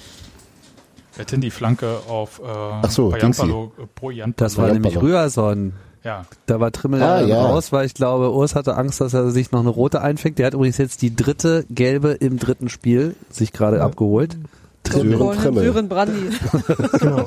Wer 1.15 1.21
hat 1.25 1.31
denn 1.31 1.41
die 1.41 1.51
Flanke 1.51 1.99
auf 2.07 2.39
äh, 2.39 2.47
Ach 2.47 2.89
so, 2.89 3.09
Poyampalo, 3.09 3.71
äh? 3.77 4.33
Das 4.35 4.57
war 4.57 4.71
nämlich. 4.71 4.97
Rührson. 4.99 5.73
Ja, 6.03 6.25
Da 6.47 6.59
war 6.59 6.71
Trimmel 6.71 7.01
Ah, 7.01 7.21
ja. 7.21 7.41
raus, 7.45 7.71
weil 7.71 7.85
ich 7.85 7.93
glaube, 7.93 8.33
Urs 8.33 8.55
hatte 8.55 8.75
Angst, 8.75 8.99
dass 9.01 9.13
er 9.13 9.31
sich 9.31 9.51
noch 9.51 9.61
eine 9.61 9.69
rote 9.69 10.01
einfängt. 10.01 10.37
Der 10.37 10.47
hat 10.47 10.53
übrigens 10.53 10.77
jetzt 10.77 11.01
die 11.01 11.15
dritte 11.15 11.65
gelbe 11.69 12.09
im 12.11 12.37
dritten 12.39 12.67
Spiel 12.69 13.15
sich 13.29 13.53
gerade 13.53 13.81
abgeholt. 13.81 14.37
Sören 14.85 15.37
Trimmel. 15.37 15.63
Sören 15.63 15.87
Brandi. 15.87 16.29
Genau. 16.99 17.25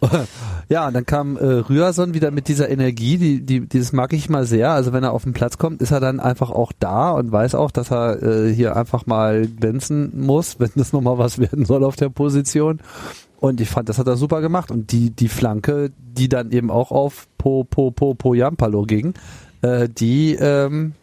ja. 0.00 0.20
Ja, 0.68 0.88
und 0.88 0.94
dann 0.94 1.06
kam 1.06 1.36
äh, 1.36 1.44
Rührson 1.44 2.12
wieder 2.14 2.32
mit 2.32 2.48
dieser 2.48 2.68
Energie, 2.68 3.18
die, 3.18 3.40
die, 3.46 3.60
dieses 3.68 3.92
mag 3.92 4.12
ich 4.12 4.28
mal 4.28 4.44
sehr. 4.46 4.72
Also 4.72 4.92
wenn 4.92 5.04
er 5.04 5.12
auf 5.12 5.22
den 5.22 5.32
Platz 5.32 5.58
kommt, 5.58 5.80
ist 5.80 5.92
er 5.92 6.00
dann 6.00 6.18
einfach 6.18 6.50
auch 6.50 6.72
da 6.80 7.10
und 7.12 7.30
weiß 7.30 7.54
auch, 7.54 7.70
dass 7.70 7.92
er 7.92 8.20
äh, 8.22 8.52
hier 8.52 8.74
einfach 8.76 9.06
mal 9.06 9.46
glänzen 9.46 10.12
muss, 10.20 10.56
wenn 10.58 10.70
das 10.74 10.92
nochmal 10.92 11.18
was 11.18 11.38
werden 11.38 11.64
soll 11.64 11.84
auf 11.84 11.94
der 11.96 12.08
Position. 12.08 12.80
Und 13.38 13.60
ich 13.60 13.68
fand, 13.68 13.88
das 13.88 13.98
hat 13.98 14.06
er 14.06 14.16
super 14.16 14.40
gemacht. 14.40 14.70
Und 14.70 14.92
die, 14.92 15.10
die 15.10 15.28
Flanke, 15.28 15.92
die 15.98 16.28
dann 16.28 16.50
eben 16.52 16.70
auch 16.70 16.90
auf 16.90 17.28
Po, 17.38 17.64
Po, 17.64 17.90
Po, 17.90 18.14
Po 18.14 18.34
Jampalo 18.34 18.82
ging, 18.82 19.14
äh, 19.62 19.88
die 19.88 20.34
ähm, 20.34 20.94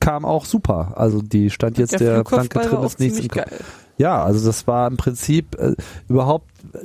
kam 0.00 0.24
auch 0.24 0.44
super. 0.44 0.94
Also 0.96 1.22
die 1.22 1.50
stand 1.50 1.78
jetzt 1.78 1.98
der, 1.98 2.24
Flanke 2.24 2.60
Flugkopfball 2.60 2.68
drin 2.68 2.86
ist 2.86 2.98
nichts. 3.20 3.36
Ja, 3.98 4.22
also 4.22 4.44
das 4.46 4.66
war 4.66 4.88
im 4.88 4.96
Prinzip 4.96 5.56
äh, 5.58 5.74
überhaupt 6.08 6.48
äh, 6.72 6.78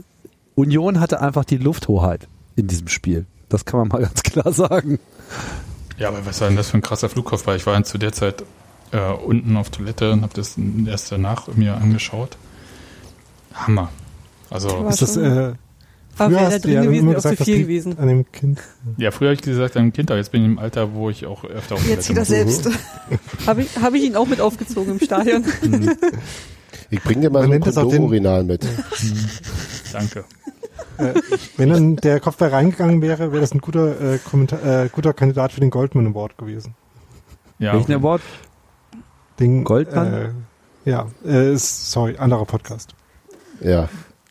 Union 0.56 1.00
hatte 1.00 1.22
einfach 1.22 1.46
die 1.46 1.58
Lufthoheit 1.58 2.28
in 2.56 2.68
diesem 2.68 2.88
Spiel. 2.88 3.26
Das 3.50 3.66
kann 3.66 3.80
man 3.80 3.88
mal 3.90 4.02
ganz 4.02 4.24
klar 4.24 4.52
sagen. 4.52 5.00
ja, 5.98 6.10
aber 6.10 6.26
was 6.26 6.42
war 6.42 6.48
denn 6.48 6.58
das 6.58 6.72
für 6.72 6.78
ein 6.78 6.82
krasser 6.82 7.10
Flugkopf? 7.10 7.48
Weil 7.48 7.58
ich 7.58 7.66
war 7.66 7.82
zu 7.84 7.98
der 7.98 8.12
Zeit 8.12 8.44
äh, 8.92 9.12
unten 9.12 9.56
auf 9.58 9.70
Toilette 9.70 10.12
und 10.12 10.24
habe 10.24 10.34
das 10.34 10.56
erst 10.86 11.12
danach 11.12 11.48
mir 11.56 11.76
angeschaut. 11.76 12.38
Hammer. 13.54 13.90
Also, 14.50 14.84
War 14.84 14.90
Ist 14.90 15.02
das, 15.02 15.18
äh, 15.18 15.54
früher 16.16 16.30
da 16.30 16.40
hast 16.40 16.56
du 16.56 16.60
drin 16.68 16.74
ja 16.74 16.82
gewesen, 16.84 17.00
immer 17.00 17.10
wäre 17.12 17.18
auch 17.20 17.22
zu 17.22 17.30
gesagt, 17.30 17.46
viel 17.46 17.62
gewesen. 17.62 17.98
an 18.00 18.08
dem 18.08 18.32
Kind. 18.32 18.60
ja, 18.98 19.12
früher 19.12 19.30
habe 19.30 19.36
ich 19.36 19.42
gesagt, 19.42 19.78
ein 19.78 19.94
Kind, 19.94 20.10
aber 20.12 20.18
jetzt 20.18 20.32
bin 20.32 20.44
ich 20.44 20.48
im 20.48 20.60
Alter, 20.60 20.94
wo 20.94 21.10
ich 21.10 21.26
auch 21.26 21.44
öfter 21.44 21.76
auf 21.76 21.88
Jetzt 21.88 22.10
wieder 22.10 22.26
selbst. 22.26 22.70
Habe 23.48 23.62
ich, 23.62 23.78
hab 23.82 23.94
ich 23.94 24.04
ihn 24.04 24.16
auch 24.16 24.28
mit 24.28 24.42
aufgezogen 24.42 24.94
im 24.94 25.00
Stadion. 25.00 25.44
Ich 26.90 27.02
bring 27.04 27.20
dir 27.20 27.30
mal 27.30 27.46
Man 27.48 27.62
so 27.62 27.82
ein 27.82 27.86
Kondomurinal 27.88 28.46
mit. 28.46 28.66
Danke. 29.92 30.24
Wenn 31.58 31.70
dann 31.70 31.96
der 31.98 32.22
Kopfball 32.22 32.50
reingegangen 32.50 33.02
wäre, 33.02 33.32
wäre 33.32 33.42
das 33.42 33.54
ein 33.54 33.60
guter, 33.60 34.14
äh, 34.14 34.18
Kommentar, 34.20 34.64
äh, 34.86 34.90
guter 34.90 35.14
Kandidat 35.14 35.52
für 35.52 35.60
den 35.60 35.70
Goldman 35.70 36.08
Award 36.08 36.38
gewesen. 36.38 36.76
Ja, 37.60 37.74
Welchen 37.74 37.94
Award? 37.94 38.22
Den, 39.40 39.64
Goldmann? 39.64 40.14
Äh, 40.86 40.90
ja, 40.90 41.08
äh, 41.26 41.56
sorry, 41.58 42.16
anderer 42.18 42.46
Podcast. 42.46 42.96
Ja. 43.60 43.90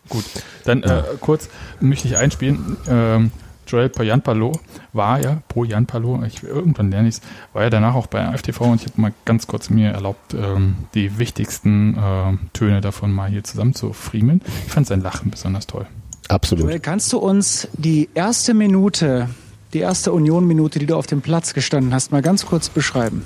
Gut, 0.08 0.24
dann 0.64 0.82
äh, 0.82 1.02
kurz 1.20 1.48
möchte 1.80 2.08
ich 2.08 2.16
einspielen. 2.16 2.76
Ähm, 2.88 3.30
Joel 3.66 3.88
Poyanpalo 3.88 4.52
war 4.92 5.20
ja, 5.20 5.42
Poyanpalo, 5.48 6.22
ich, 6.24 6.42
irgendwann 6.42 6.90
lerne 6.90 7.08
ich 7.08 7.16
es, 7.16 7.20
war 7.52 7.64
ja 7.64 7.70
danach 7.70 7.94
auch 7.94 8.06
bei 8.06 8.36
FTV 8.36 8.60
und 8.60 8.80
ich 8.80 8.88
habe 8.88 9.00
mal 9.00 9.12
ganz 9.24 9.46
kurz 9.46 9.70
mir 9.70 9.90
erlaubt, 9.90 10.34
ähm, 10.34 10.76
die 10.94 11.18
wichtigsten 11.18 11.96
äh, 11.96 12.36
Töne 12.52 12.80
davon 12.80 13.12
mal 13.12 13.28
hier 13.28 13.42
zusammenzufriemeln. 13.42 14.40
Ich 14.66 14.72
fand 14.72 14.86
sein 14.86 15.00
Lachen 15.00 15.30
besonders 15.30 15.66
toll. 15.66 15.86
Absolut. 16.28 16.64
Joel, 16.64 16.80
kannst 16.80 17.12
du 17.12 17.18
uns 17.18 17.68
die 17.74 18.08
erste 18.14 18.54
Minute, 18.54 19.28
die 19.72 19.80
erste 19.80 20.12
Union-Minute, 20.12 20.78
die 20.78 20.86
du 20.86 20.96
auf 20.96 21.06
dem 21.06 21.20
Platz 21.20 21.52
gestanden 21.54 21.92
hast, 21.92 22.12
mal 22.12 22.22
ganz 22.22 22.46
kurz 22.46 22.68
beschreiben? 22.68 23.24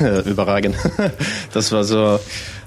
überragend. 0.26 0.76
Das 1.52 1.70
war 1.72 1.84
so, 1.84 2.18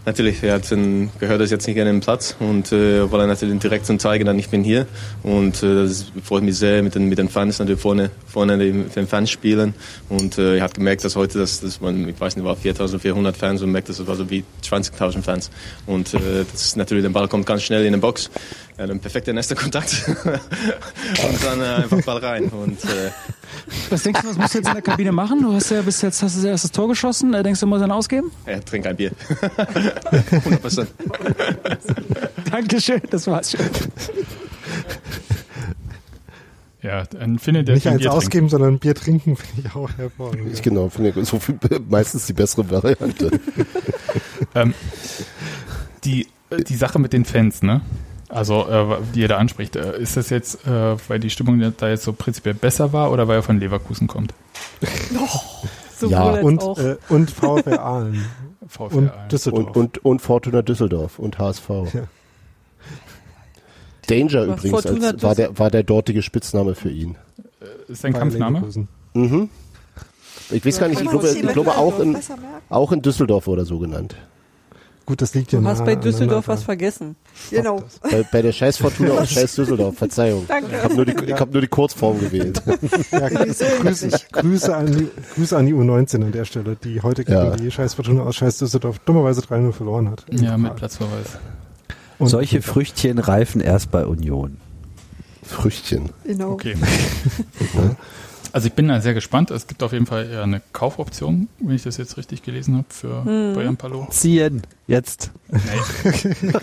natürlich, 0.07 0.41
wir 0.41 0.53
hatten, 0.53 1.11
gehört 1.19 1.41
das 1.41 1.51
jetzt 1.51 1.67
nicht 1.67 1.77
an 1.79 1.85
den 1.85 1.99
Platz 1.99 2.35
und 2.39 2.71
äh, 2.71 3.11
wollen 3.11 3.27
natürlich 3.27 3.59
direkt 3.59 3.85
zum 3.85 3.99
zeigen, 3.99 4.25
dann 4.25 4.39
ich 4.39 4.49
bin 4.49 4.63
hier 4.63 4.87
und 5.21 5.61
äh, 5.61 5.83
das 5.83 6.05
freut 6.23 6.43
mich 6.43 6.57
sehr 6.57 6.81
mit 6.81 6.95
den, 6.95 7.09
mit 7.09 7.17
den 7.17 7.27
Fans 7.27 7.59
natürlich 7.59 7.81
vorne, 7.81 8.09
vorne 8.25 8.55
mit 8.55 8.95
den 8.95 9.05
Fans 9.05 9.29
spielen 9.29 9.75
und 10.07 10.37
äh, 10.37 10.55
ich 10.55 10.61
habe 10.61 10.73
gemerkt, 10.73 11.03
dass 11.03 11.17
heute, 11.17 11.39
das, 11.39 11.59
das 11.59 11.81
man, 11.81 12.07
ich 12.07 12.19
weiß 12.19 12.37
nicht, 12.37 12.45
war 12.45 12.55
4.400 12.55 13.33
Fans 13.33 13.61
und 13.61 13.71
merkt, 13.71 13.89
das 13.89 14.07
war 14.07 14.15
so 14.15 14.29
wie 14.29 14.45
20.000 14.63 15.21
Fans 15.21 15.51
und 15.85 16.13
äh, 16.13 16.45
das 16.51 16.61
ist 16.63 16.77
natürlich, 16.77 17.03
der 17.03 17.09
Ball 17.09 17.27
kommt 17.27 17.45
ganz 17.45 17.63
schnell 17.63 17.85
in 17.85 17.91
den 17.91 18.01
Box, 18.01 18.31
ja, 18.77 18.85
ein 18.85 18.99
perfekter 18.99 19.33
nächster 19.33 19.55
Kontakt 19.55 20.05
und 20.07 21.43
dann 21.43 21.61
äh, 21.61 21.83
einfach 21.83 22.01
Ball 22.03 22.19
rein 22.19 22.45
und 22.45 22.81
äh, 22.85 23.11
Was 23.89 24.03
denkst 24.03 24.21
du, 24.21 24.29
was 24.29 24.37
musst 24.37 24.53
du 24.53 24.57
jetzt 24.59 24.67
in 24.67 24.73
der 24.73 24.81
Kabine 24.81 25.11
machen? 25.11 25.41
Du 25.41 25.53
hast 25.53 25.69
ja 25.71 25.81
bis 25.81 26.01
jetzt 26.01 26.21
hast 26.21 26.35
du 26.37 26.41
das 26.41 26.49
erste 26.49 26.69
Tor 26.71 26.87
geschossen. 26.87 27.33
Äh, 27.33 27.43
Denkst 27.43 27.59
du, 27.59 27.67
muss 27.67 27.81
er 27.81 27.93
ausgeben? 27.93 28.31
ja, 28.45 28.59
trink 28.59 28.85
ein 28.85 28.95
Bier. 28.95 29.11
100%. 29.29 30.87
Dankeschön, 32.51 33.01
das 33.09 33.27
war's 33.27 33.51
schon. 33.51 33.65
Ja, 36.83 37.03
dann 37.05 37.39
findet 37.39 37.67
der 37.67 37.75
Nicht 37.75 37.87
eins 37.87 38.01
Bier 38.01 38.13
ausgeben, 38.13 38.49
sondern 38.49 38.79
Bier 38.79 38.95
trinken, 38.95 39.35
finde 39.35 39.67
ich 39.67 39.75
auch 39.75 39.89
hervorragend. 39.97 40.53
Ich 40.53 40.61
genau, 40.61 40.89
finde 40.89 41.13
ich 41.15 41.27
so 41.27 41.39
viel, 41.39 41.57
meistens 41.89 42.27
die 42.27 42.33
bessere 42.33 42.69
Variante. 42.69 43.31
Ähm, 44.55 44.73
die, 46.03 46.27
die 46.67 46.75
Sache 46.75 46.99
mit 46.99 47.13
den 47.13 47.25
Fans, 47.25 47.61
ne? 47.61 47.81
Also, 48.29 48.67
äh, 48.67 48.97
die 49.15 49.21
ihr 49.21 49.27
da 49.29 49.37
anspricht, 49.37 49.75
äh, 49.75 49.97
ist 49.99 50.17
das 50.17 50.29
jetzt, 50.29 50.65
äh, 50.67 50.95
weil 51.09 51.19
die 51.19 51.29
Stimmung 51.29 51.73
da 51.77 51.89
jetzt 51.89 52.03
so 52.03 52.11
prinzipiell 52.13 52.53
besser 52.55 52.91
war 52.93 53.11
oder 53.11 53.27
weil 53.27 53.37
er 53.37 53.43
von 53.43 53.59
Leverkusen 53.59 54.07
kommt? 54.07 54.33
Sowohl 55.97 56.11
Ja, 56.11 56.23
als 56.31 56.43
Und, 56.43 56.61
auch. 56.61 56.77
äh, 56.77 56.97
und 57.09 57.31
VfR 57.31 57.81
Aalen. 57.81 58.25
VfL 58.67 58.95
Und 58.97 59.09
Aalen. 59.11 59.29
Düsseldorf. 59.29 59.67
Und, 59.67 59.77
und, 59.77 60.05
und 60.05 60.21
Fortuna 60.21 60.61
Düsseldorf 60.61 61.19
und 61.19 61.39
HSV. 61.39 61.69
Ja. 61.93 62.03
Danger 64.07 64.47
Was, 64.47 64.63
übrigens 64.63 64.85
als, 64.85 65.23
war, 65.23 65.35
der, 65.35 65.57
war 65.59 65.69
der 65.71 65.83
dortige 65.83 66.21
Spitzname 66.21 66.75
für 66.75 66.89
ihn. 66.89 67.15
ist 67.87 68.01
sein 68.01 68.13
Kampfname? 68.13 68.63
Mhm. 69.13 69.49
Ich 70.49 70.65
weiß 70.65 70.79
gar 70.79 70.87
nicht, 70.87 71.01
ich 71.01 71.09
glaube, 71.09 71.29
ich 71.29 71.47
glaube 71.47 71.71
auch, 71.77 71.99
in, 71.99 72.17
auch 72.69 72.91
in 72.93 73.01
Düsseldorf 73.01 73.47
oder 73.47 73.65
so 73.65 73.79
genannt. 73.79 74.15
Gut, 75.07 75.21
das 75.21 75.33
liegt 75.33 75.53
ja 75.53 75.61
Du 75.61 75.65
hast 75.67 75.85
bei 75.85 75.95
Düsseldorf 75.95 76.49
was 76.49 76.63
vergessen. 76.63 77.15
Genau. 77.49 77.81
Bei, 78.01 78.23
bei 78.29 78.41
der 78.41 78.51
Scheiß 78.51 78.75
Fortuna 78.77 79.13
und 79.13 79.27
Scheiß 79.29 79.55
Düsseldorf, 79.55 79.97
Verzeihung. 79.97 80.45
Danke. 80.49 80.75
Ich 80.75 80.83
habe 80.83 80.95
nur, 80.95 81.05
die- 81.05 81.25
ich 81.25 81.33
hab 81.39 81.51
nur 81.53 81.61
die 81.61 81.67
Kurzform 81.69 82.19
gewählt. 82.19 82.61
Ja, 83.11 83.29
Grüße, 83.29 83.65
Grüße, 84.33 84.75
an 84.75 84.85
die, 84.91 85.07
Grüße 85.35 85.55
an 85.57 85.65
die 85.65 85.73
U19 85.73 86.25
an 86.25 86.31
der 86.33 86.43
Stelle, 86.43 86.75
die 86.75 87.01
heute 87.01 87.23
gegen 87.23 87.37
Ja. 87.37 87.55
die 87.55 87.71
Scheiß 87.71 87.93
Fortuna 87.93 88.23
aus 88.23 88.35
Scheiß 88.35 88.57
Düsseldorf 88.57 88.99
dummerweise 88.99 89.39
3-0 89.41 89.71
verloren 89.71 90.09
hat. 90.11 90.25
Ja, 90.29 90.57
mit 90.57 90.75
Platzverweis. 90.75 91.37
Und 92.19 92.27
Solche 92.27 92.61
Früchtchen 92.61 93.17
reifen 93.17 93.61
erst 93.61 93.89
bei 93.91 94.05
Union. 94.05 94.57
Früchtchen. 95.43 96.09
Genau. 96.25 96.51
Okay. 96.51 96.75
Also 98.57 98.69
ich 98.69 98.73
bin 98.73 98.87
da 98.87 98.99
sehr 99.01 99.13
gespannt. 99.13 99.51
Es 99.51 99.67
gibt 99.67 99.83
auf 99.83 99.93
jeden 99.93 100.07
Fall 100.07 100.27
eher 100.31 100.41
eine 100.41 100.63
Kaufoption, 100.73 101.47
wenn 101.59 101.75
ich 101.75 101.83
das 101.83 101.97
jetzt 101.97 102.17
richtig 102.17 102.41
gelesen 102.41 102.75
habe, 102.77 102.87
für 102.89 103.23
Hm. 103.23 103.53
Bojan 103.53 103.77
Palo. 103.77 104.07
Ziehen. 104.09 104.63
Jetzt. 104.87 105.29
Nee. 105.47 105.59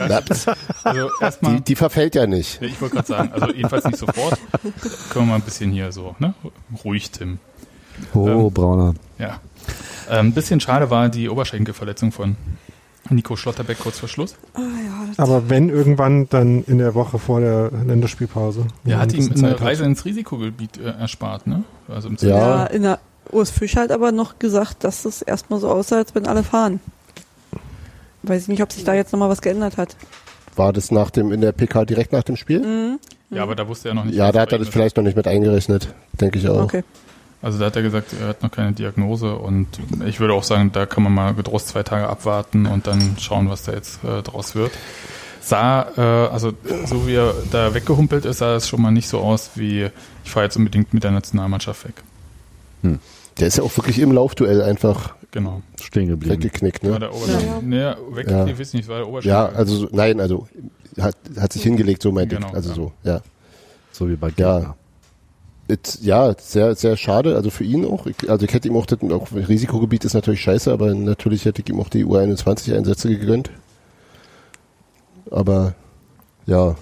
also 0.82 1.08
erstmal, 1.20 1.56
Die, 1.58 1.60
die 1.62 1.76
verfällt 1.76 2.16
ja 2.16 2.26
nicht. 2.26 2.60
ich 2.62 2.80
wollte 2.80 2.96
gerade 2.96 3.06
sagen, 3.06 3.30
also 3.32 3.52
jedenfalls 3.54 3.84
nicht 3.84 3.98
sofort. 3.98 4.40
Können 5.10 5.26
wir 5.26 5.30
mal 5.30 5.34
ein 5.36 5.42
bisschen 5.42 5.70
hier 5.70 5.92
so, 5.92 6.16
ne? 6.18 6.34
Ruhig, 6.84 7.12
Tim. 7.12 7.38
Oh, 8.12 8.26
Ähm, 8.28 8.50
Brauner. 8.52 8.94
Ja. 9.20 9.40
Ähm, 10.10 10.26
Ein 10.26 10.32
bisschen 10.32 10.58
schade 10.58 10.90
war 10.90 11.08
die 11.08 11.28
Oberschenkelverletzung 11.28 12.10
von 12.10 12.34
Nico 13.08 13.36
Schlotterbeck 13.36 13.78
kurz 13.78 14.00
vor 14.00 14.08
Schluss. 14.08 14.34
Ah, 14.54 14.60
ja, 14.60 15.22
Aber 15.22 15.48
wenn 15.48 15.68
irgendwann, 15.68 16.28
dann 16.28 16.64
in 16.64 16.78
der 16.78 16.96
Woche 16.96 17.20
vor 17.20 17.38
der 17.38 17.70
Länderspielpause. 17.70 18.66
Er 18.84 18.98
hat 18.98 19.12
ihm 19.12 19.26
eine 19.26 19.34
Zeit 19.36 19.52
hat. 19.52 19.60
Reise 19.62 19.84
ins 19.84 20.04
Risikogebiet 20.04 20.78
äh, 20.78 20.90
erspart, 20.98 21.46
ne? 21.46 21.62
Also 21.88 22.08
im 22.08 22.16
Ja. 22.20 22.28
Ja, 22.28 22.64
in 22.66 22.82
der 22.82 22.98
Urs 23.30 23.50
Fisch 23.50 23.76
hat 23.76 23.90
aber 23.90 24.12
noch 24.12 24.38
gesagt, 24.38 24.84
dass 24.84 25.04
es 25.04 25.22
erstmal 25.22 25.60
so 25.60 25.68
aussah, 25.68 25.96
als 25.96 26.14
wenn 26.14 26.26
alle 26.26 26.42
fahren. 26.42 26.80
Weiß 28.22 28.42
ich 28.42 28.48
nicht, 28.48 28.62
ob 28.62 28.72
sich 28.72 28.84
da 28.84 28.94
jetzt 28.94 29.12
nochmal 29.12 29.28
was 29.28 29.42
geändert 29.42 29.76
hat. 29.76 29.96
War 30.56 30.72
das 30.72 30.90
nach 30.90 31.10
dem, 31.10 31.32
in 31.32 31.40
der 31.40 31.52
PK 31.52 31.84
direkt 31.84 32.12
nach 32.12 32.22
dem 32.22 32.36
Spiel? 32.36 32.60
Mhm. 32.60 32.98
Ja, 33.30 33.42
aber 33.42 33.56
da 33.56 33.66
wusste 33.66 33.88
er 33.88 33.94
noch 33.94 34.04
nicht. 34.04 34.14
Ja, 34.14 34.28
was 34.28 34.34
da 34.34 34.40
hat 34.42 34.52
er 34.52 34.58
das 34.58 34.68
vielleicht 34.68 34.96
noch 34.96 35.02
nicht 35.02 35.16
mit 35.16 35.26
eingerechnet. 35.26 35.92
Denke 36.20 36.38
ich 36.38 36.48
auch. 36.48 36.62
Okay. 36.62 36.84
Also 37.42 37.58
da 37.58 37.66
hat 37.66 37.76
er 37.76 37.82
gesagt, 37.82 38.14
er 38.18 38.28
hat 38.28 38.42
noch 38.42 38.50
keine 38.50 38.72
Diagnose 38.72 39.34
und 39.34 39.66
ich 40.06 40.18
würde 40.18 40.32
auch 40.32 40.44
sagen, 40.44 40.72
da 40.72 40.86
kann 40.86 41.02
man 41.02 41.12
mal 41.12 41.34
getrost 41.34 41.68
zwei 41.68 41.82
Tage 41.82 42.08
abwarten 42.08 42.64
und 42.64 42.86
dann 42.86 43.16
schauen, 43.20 43.50
was 43.50 43.64
da 43.64 43.72
jetzt 43.72 44.02
äh, 44.02 44.22
draus 44.22 44.54
wird. 44.54 44.72
Sah, 45.44 45.86
äh, 45.96 46.00
also 46.32 46.52
so 46.86 47.06
wie 47.06 47.14
er 47.14 47.34
da 47.52 47.74
weggehumpelt 47.74 48.24
ist, 48.24 48.38
sah 48.38 48.54
es 48.56 48.66
schon 48.68 48.80
mal 48.80 48.90
nicht 48.90 49.08
so 49.08 49.18
aus 49.18 49.50
wie, 49.56 49.88
ich 50.24 50.30
fahre 50.30 50.46
jetzt 50.46 50.56
unbedingt 50.56 50.94
mit 50.94 51.04
der 51.04 51.10
Nationalmannschaft 51.10 51.84
weg. 51.86 52.02
Der 53.38 53.46
ist 53.48 53.58
ja 53.58 53.64
auch 53.64 53.76
wirklich 53.76 53.98
im 53.98 54.12
Laufduell 54.12 54.62
einfach 54.62 55.14
Genau. 55.32 55.62
Stehen 55.82 56.08
geblieben. 56.08 56.34
weggeknickt. 56.34 56.84
War 56.84 56.92
Ne? 56.92 56.98
der 57.00 57.14
Oberschenkel. 57.14 57.62
Nee, 57.62 57.92
weg, 58.16 58.30
Ja. 58.30 58.46
ich 58.46 58.58
weiß 58.58 58.72
nicht, 58.74 58.86
war 58.88 58.98
der 58.98 59.08
Oberschenkel. 59.08 59.30
Ja, 59.30 59.46
also 59.48 59.76
so- 59.76 59.88
nein, 59.90 60.20
also 60.20 60.46
hat, 61.00 61.16
hat 61.40 61.52
sich 61.52 61.62
hingelegt, 61.64 62.02
so 62.02 62.12
meinte 62.12 62.36
Genau, 62.36 62.48
ich. 62.48 62.54
Also 62.54 62.68
ja. 62.70 62.74
so, 62.76 62.92
ja. 63.02 63.20
So 63.90 64.08
wie 64.08 64.16
bei 64.16 64.28
Ja. 64.36 64.58
Gegner. 64.58 64.76
It, 65.66 65.98
ja, 66.02 66.34
sehr, 66.38 66.74
sehr 66.76 66.96
schade, 66.96 67.36
also 67.36 67.48
für 67.50 67.64
ihn 67.64 67.84
auch. 67.86 68.06
Ich, 68.06 68.28
also 68.30 68.44
ich 68.44 68.52
hätte 68.52 68.68
ihm 68.68 68.76
auch, 68.76 68.84
das, 68.86 68.98
auch 69.10 69.28
Risikogebiet 69.32 70.04
ist 70.04 70.12
natürlich 70.14 70.42
scheiße, 70.42 70.70
aber 70.72 70.94
natürlich 70.94 71.46
hätte 71.46 71.62
ich 71.62 71.68
ihm 71.70 71.80
auch 71.80 71.88
die 71.88 72.04
U21-Einsätze 72.04 73.08
gegönnt. 73.08 73.50
Aber 75.30 75.74
ja, 76.46 76.76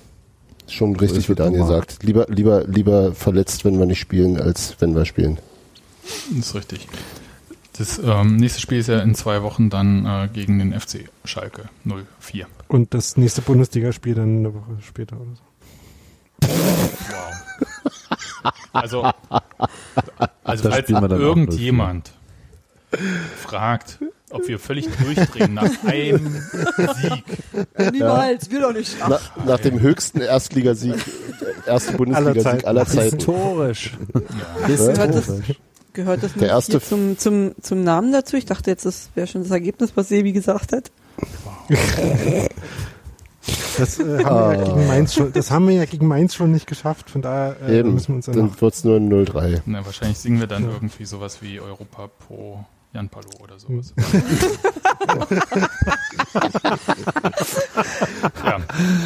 schon 0.67 0.97
richtig, 0.97 1.29
wie 1.29 1.35
Daniel 1.35 1.67
sagt. 1.67 2.03
Lieber, 2.03 2.27
lieber, 2.29 2.65
lieber 2.65 3.15
verletzt, 3.15 3.65
wenn 3.65 3.79
wir 3.79 3.87
nicht 3.87 4.01
spielen, 4.01 4.41
als 4.41 4.77
wenn 4.81 4.95
wir 4.95 5.05
spielen. 5.05 5.39
Das 6.31 6.49
ist 6.49 6.55
richtig. 6.55 6.89
Das 7.79 7.99
ähm, 7.99 8.37
nächste 8.37 8.61
Spiel 8.61 8.79
ist 8.79 8.89
ja 8.89 9.01
in 9.01 9.15
zwei 9.15 9.43
Wochen 9.43 9.71
dann 9.71 10.05
äh, 10.05 10.29
gegen 10.33 10.59
den 10.59 10.79
FC 10.79 11.09
Schalke 11.25 11.71
04. 12.21 12.47
Und 12.69 12.93
das 12.93 13.17
nächste 13.17 13.41
Bundesligaspiel 13.41 14.15
dann 14.15 14.39
eine 14.39 14.55
Woche 14.55 14.77
später 14.83 15.17
oder 15.17 15.31
so. 15.35 16.49
Wow. 16.49 18.53
Also, 18.73 19.03
also 20.45 20.69
Das 20.69 20.85
falls 20.87 20.91
irgendjemand 20.91 22.13
fragt, 23.37 23.99
ob 24.33 24.49
wir 24.49 24.59
völlig 24.59 24.89
durchdrehen 24.97 25.55
nach 25.55 25.71
einem 25.85 26.43
Sieg. 27.01 27.25
Niemals, 27.93 28.51
wir 28.51 28.61
doch 28.61 28.73
nicht. 28.73 28.97
Ach, 29.01 29.09
Na, 29.37 29.45
nach 29.45 29.61
dem 29.61 29.81
höchsten 29.81 30.21
Erstligasieg, 30.21 30.95
erste 31.67 31.93
Bundesliga-Sieg 31.95 32.67
aller 32.67 32.87
Zeiten. 32.87 33.17
Historisch. 33.17 33.93
Gehört 34.67 35.15
das, 35.15 35.33
gehört 35.93 36.23
das 36.23 36.33
Der 36.33 36.43
nicht 36.43 36.51
erste 36.51 36.73
hier 36.73 36.83
zum, 36.83 37.19
zum, 37.19 37.55
zum 37.61 37.85
Namen 37.85 38.13
dazu? 38.13 38.37
Ich 38.37 38.47
dachte 38.47 38.71
jetzt, 38.71 38.87
das 38.87 39.11
wäre 39.15 39.27
schon 39.27 39.43
das 39.43 39.51
Ergebnis, 39.51 39.93
was 39.95 40.09
Sebi 40.09 40.33
gesagt 40.33 40.73
hat. 40.73 40.91
Das, 43.79 43.99
äh, 43.99 44.25
haben 44.25 44.51
wir 44.51 44.55
ja 44.55 44.65
gegen 44.65 44.87
Mainz 44.87 45.15
schon, 45.15 45.33
das 45.33 45.51
haben 45.51 45.69
wir 45.69 45.75
ja 45.75 45.85
gegen 45.85 46.07
Mainz 46.07 46.35
schon 46.35 46.53
nicht 46.53 46.67
geschafft. 46.67 47.11
Von 47.11 47.23
daher 47.23 47.57
äh, 47.67 47.81
Eben, 47.81 47.95
müssen 47.95 48.09
wir 48.09 48.17
uns 48.17 48.27
dann 48.27 48.37
dann 48.37 48.47
noch 48.47 48.61
wird's 48.61 48.85
nur 48.85 48.97
ein 48.97 49.11
0-3. 49.11 49.63
Na, 49.67 49.85
wahrscheinlich 49.85 50.19
singen 50.19 50.41
wir 50.41 50.47
dann 50.47 50.65
irgendwie 50.65 51.05
sowas 51.05 51.43
wie 51.43 51.61
Europa 51.61 52.09
pro 52.09 52.65
Jan 52.95 53.09
Palo 53.09 53.29
oder 53.41 53.59
sowas. 53.59 53.95
ja, 58.45 58.59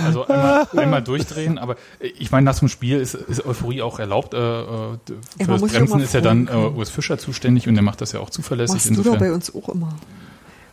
also 0.05 0.27
einmal, 0.27 0.67
einmal 0.77 1.03
durchdrehen, 1.03 1.59
aber 1.59 1.77
ich 2.01 2.31
meine, 2.31 2.45
nach 2.45 2.59
dem 2.59 2.69
Spiel 2.69 2.99
ist, 2.99 3.15
ist 3.15 3.45
Euphorie 3.47 3.83
auch 3.83 3.99
erlaubt. 3.99 4.35
Äh, 4.35 4.39
äh, 4.39 4.65
für 5.39 5.47
das 5.47 5.63
Bremsen 5.63 6.01
ist 6.01 6.15
ja 6.15 6.21
dann 6.21 6.49
äh. 6.49 6.53
Urs 6.53 6.91
Fischer 6.91 7.19
zuständig 7.19 7.69
und 7.69 7.75
der 7.75 7.83
macht 7.83 8.01
das 8.01 8.13
ja 8.13 8.21
auch 8.21 8.31
zuverlässig. 8.31 8.75
machst 8.75 8.87
du 8.87 8.91
doch 8.95 8.99
insofern. 8.99 9.21
bei 9.21 9.33
uns 9.33 9.55
auch 9.55 9.69
immer. 9.69 9.95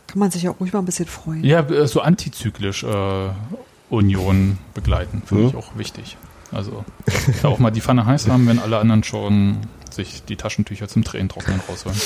Kann 0.06 0.18
man 0.18 0.30
sich 0.30 0.42
ja 0.42 0.50
auch 0.50 0.60
ruhig 0.60 0.72
mal 0.72 0.80
ein 0.80 0.84
bisschen 0.84 1.06
freuen. 1.06 1.44
Ja, 1.44 1.60
äh, 1.60 1.86
so 1.86 2.00
antizyklisch 2.00 2.84
äh, 2.84 3.28
Union 3.90 4.58
begleiten, 4.74 5.22
finde 5.24 5.44
Mhm. 5.44 5.48
ich 5.50 5.56
auch 5.56 5.76
wichtig. 5.76 6.16
Also 6.52 6.84
da 7.42 7.48
auch 7.48 7.58
mal 7.58 7.70
die 7.70 7.80
Pfanne 7.80 8.06
heiß 8.06 8.28
haben, 8.28 8.46
wenn 8.46 8.58
alle 8.58 8.78
anderen 8.78 9.02
schon 9.04 9.58
sich 9.90 10.24
die 10.24 10.36
Taschentücher 10.36 10.88
zum 10.88 11.04
Tränentrocknen 11.04 11.60
rausholen. 11.68 11.98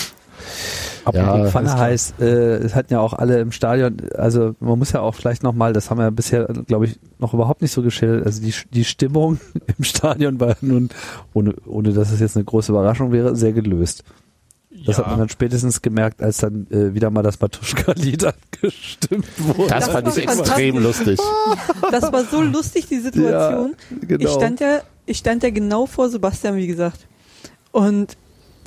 Ja, 1.12 1.22
Apropos 1.22 1.46
ist 1.46 1.52
Pfanne 1.52 1.78
heißt, 1.78 2.20
äh, 2.20 2.56
es 2.56 2.74
hatten 2.74 2.92
ja 2.92 3.00
auch 3.00 3.12
alle 3.12 3.40
im 3.40 3.52
Stadion, 3.52 3.96
also 4.16 4.54
man 4.60 4.78
muss 4.78 4.92
ja 4.92 5.00
auch 5.00 5.14
vielleicht 5.14 5.42
nochmal, 5.42 5.72
das 5.72 5.90
haben 5.90 5.98
wir 5.98 6.04
ja 6.04 6.10
bisher, 6.10 6.46
glaube 6.66 6.86
ich, 6.86 6.98
noch 7.18 7.34
überhaupt 7.34 7.62
nicht 7.62 7.72
so 7.72 7.82
geschildert, 7.82 8.26
also 8.26 8.42
die, 8.42 8.54
die 8.72 8.84
Stimmung 8.84 9.40
im 9.78 9.84
Stadion 9.84 10.38
war 10.40 10.56
nun, 10.60 10.90
ohne, 11.32 11.54
ohne 11.66 11.92
dass 11.92 12.10
es 12.10 12.20
jetzt 12.20 12.36
eine 12.36 12.44
große 12.44 12.72
Überraschung 12.72 13.12
wäre, 13.12 13.36
sehr 13.36 13.52
gelöst. 13.52 14.04
Das 14.86 14.98
ja, 14.98 15.04
hat 15.04 15.10
man 15.10 15.18
dann 15.18 15.28
spätestens 15.28 15.82
gemerkt, 15.82 16.22
als 16.22 16.38
dann 16.38 16.66
äh, 16.70 16.94
wieder 16.94 17.10
mal 17.10 17.22
das 17.22 17.40
Matuschka-Lied 17.40 18.24
angestimmt 18.62 19.26
wurde. 19.38 19.68
Das, 19.68 19.86
Das 19.86 19.88
fand 19.88 20.06
war 20.06 20.16
ich 20.16 20.24
extrem 20.24 20.78
lustig. 20.78 21.18
Das 21.90 22.12
war 22.12 22.24
so 22.24 22.42
lustig, 22.42 22.86
die 22.86 23.00
Situation. 23.00 23.74
genau. 24.02 24.24
Ich 24.24 24.30
stand 24.30 24.60
ja, 24.60 24.80
ich 25.06 25.18
stand 25.18 25.42
ja 25.42 25.50
genau 25.50 25.86
vor 25.86 26.10
Sebastian, 26.10 26.56
wie 26.56 26.66
gesagt. 26.66 27.06
Und 27.72 28.16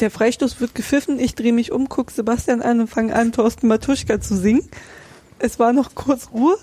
der 0.02 0.12
Freistoß 0.12 0.60
wird 0.60 0.76
gepfiffen, 0.76 1.20
ich 1.20 1.36
drehe 1.36 1.54
mich 1.54 1.72
um, 1.72 1.88
gucke 1.88 2.12
Sebastian 2.12 2.62
an 2.62 2.82
und 2.82 2.88
fange 2.88 3.16
an, 3.16 3.32
Thorsten 3.32 3.68
Matuschka 3.68 4.20
zu 4.20 4.36
singen. 4.36 4.68
Es 5.39 5.60
war 5.60 5.74
noch 5.74 5.95
kurz 5.95 6.30
Ruhe 6.34 6.58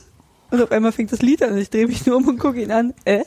und 0.51 0.63
auf 0.63 0.73
einmal 0.73 0.93
fängt 0.93 1.13
das 1.13 1.23
Lied 1.23 1.43
an 1.43 1.53
und 1.53 1.59
ich 1.59 1.71
drehe 1.71 1.87
mich 1.87 2.07
nur 2.07 2.17
um 2.17 2.29
und 2.29 2.39
gucke 2.39 2.61
ihn 2.61 2.73
an. 2.73 2.95
Äh? 3.05 3.25